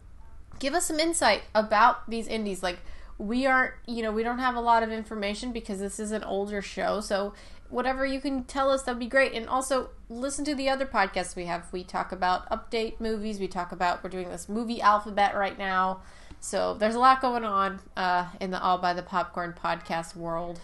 give 0.58 0.74
us 0.74 0.86
some 0.86 0.98
insight 0.98 1.42
about 1.54 2.08
these 2.08 2.26
indies. 2.26 2.62
Like, 2.62 2.78
we 3.18 3.46
aren't, 3.46 3.74
you 3.86 4.02
know, 4.02 4.10
we 4.10 4.22
don't 4.22 4.38
have 4.38 4.56
a 4.56 4.60
lot 4.60 4.82
of 4.82 4.90
information 4.90 5.52
because 5.52 5.78
this 5.78 6.00
is 6.00 6.12
an 6.12 6.24
older 6.24 6.62
show. 6.62 7.00
So, 7.00 7.34
whatever 7.72 8.04
you 8.04 8.20
can 8.20 8.44
tell 8.44 8.70
us, 8.70 8.82
that'd 8.82 9.00
be 9.00 9.06
great. 9.06 9.32
And 9.32 9.48
also, 9.48 9.90
listen 10.08 10.44
to 10.44 10.54
the 10.54 10.68
other 10.68 10.86
podcasts 10.86 11.34
we 11.34 11.46
have. 11.46 11.72
We 11.72 11.82
talk 11.82 12.12
about 12.12 12.48
update 12.50 13.00
movies. 13.00 13.40
We 13.40 13.48
talk 13.48 13.72
about, 13.72 14.04
we're 14.04 14.10
doing 14.10 14.28
this 14.28 14.48
movie 14.48 14.80
alphabet 14.80 15.34
right 15.34 15.58
now. 15.58 16.02
So, 16.38 16.74
there's 16.74 16.94
a 16.94 16.98
lot 16.98 17.20
going 17.20 17.44
on 17.44 17.80
uh, 17.96 18.26
in 18.40 18.50
the 18.50 18.60
All 18.62 18.78
by 18.78 18.92
the 18.92 19.02
Popcorn 19.02 19.54
podcast 19.60 20.14
world. 20.14 20.60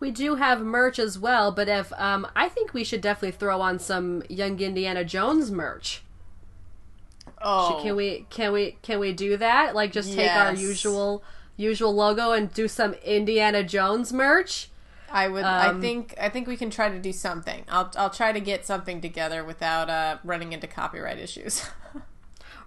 We 0.00 0.10
do 0.12 0.36
have 0.36 0.60
merch 0.60 0.98
as 1.00 1.18
well, 1.18 1.50
but 1.50 1.68
if 1.68 1.92
um, 1.94 2.26
I 2.36 2.48
think 2.48 2.72
we 2.72 2.84
should 2.84 3.00
definitely 3.00 3.36
throw 3.36 3.60
on 3.60 3.80
some 3.80 4.22
Young 4.28 4.60
Indiana 4.60 5.04
Jones 5.04 5.50
merch. 5.50 6.02
Oh, 7.40 7.80
Can 7.82 7.96
we 7.96 8.26
can 8.30 8.52
we 8.52 8.78
can 8.82 8.98
we 9.00 9.12
do 9.12 9.36
that? 9.36 9.74
Like 9.74 9.92
just 9.92 10.12
take 10.12 10.30
our 10.30 10.54
usual 10.54 11.22
usual 11.56 11.94
logo 11.94 12.32
and 12.32 12.52
do 12.52 12.68
some 12.68 12.94
Indiana 12.94 13.62
Jones 13.62 14.12
merch? 14.12 14.70
I 15.10 15.28
would. 15.28 15.44
Um, 15.44 15.78
I 15.78 15.80
think. 15.80 16.14
I 16.20 16.28
think 16.28 16.46
we 16.46 16.56
can 16.56 16.70
try 16.70 16.88
to 16.88 16.98
do 16.98 17.12
something. 17.12 17.64
I'll. 17.68 17.90
I'll 17.96 18.10
try 18.10 18.32
to 18.32 18.40
get 18.40 18.66
something 18.66 19.00
together 19.00 19.44
without 19.44 19.88
uh, 19.88 20.18
running 20.24 20.52
into 20.52 20.66
copyright 20.66 21.18
issues. 21.18 21.66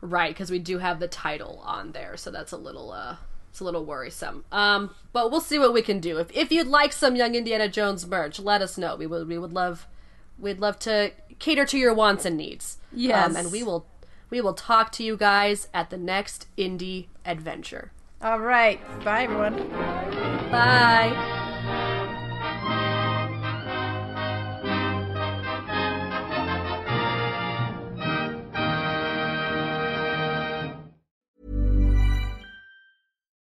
Right, 0.02 0.34
because 0.34 0.50
we 0.50 0.58
do 0.58 0.80
have 0.80 1.00
the 1.00 1.08
title 1.08 1.62
on 1.64 1.92
there, 1.92 2.18
so 2.18 2.32
that's 2.32 2.52
a 2.52 2.58
little 2.58 2.92
uh 2.92 3.18
it's 3.50 3.60
a 3.60 3.64
little 3.64 3.86
worrisome. 3.86 4.46
Um, 4.52 4.96
but 5.14 5.30
we'll 5.30 5.42
see 5.42 5.60
what 5.60 5.74
we 5.74 5.84
can 5.84 6.00
do. 6.00 6.18
If 6.18 6.36
if 6.36 6.52
you'd 6.52 6.68
like 6.68 6.92
some 6.92 7.16
Young 7.16 7.36
Indiana 7.36 7.68
Jones 7.68 8.08
merch, 8.08 8.40
let 8.40 8.62
us 8.62 8.78
know. 8.78 8.96
We 8.96 9.06
would 9.06 9.28
we 9.28 9.38
would 9.38 9.54
love 9.54 9.88
we'd 10.40 10.60
love 10.60 10.80
to 10.80 11.12
cater 11.38 11.66
to 11.66 11.78
your 11.78 11.94
wants 11.94 12.26
and 12.26 12.36
needs. 12.36 12.78
Yes. 12.92 13.30
Um, 13.30 13.36
and 13.36 13.52
we 13.52 13.62
will 13.62 13.86
we 14.32 14.42
will 14.42 14.56
talk 14.56 14.92
to 14.94 15.04
you 15.04 15.16
guys 15.18 15.68
at 15.72 15.92
the 15.92 15.98
next 15.98 16.48
Indy 16.58 17.10
adventure. 17.24 17.92
All 18.24 18.40
right. 18.40 18.80
Bye, 19.04 19.24
everyone. 19.24 19.70
Bye. 20.50 21.38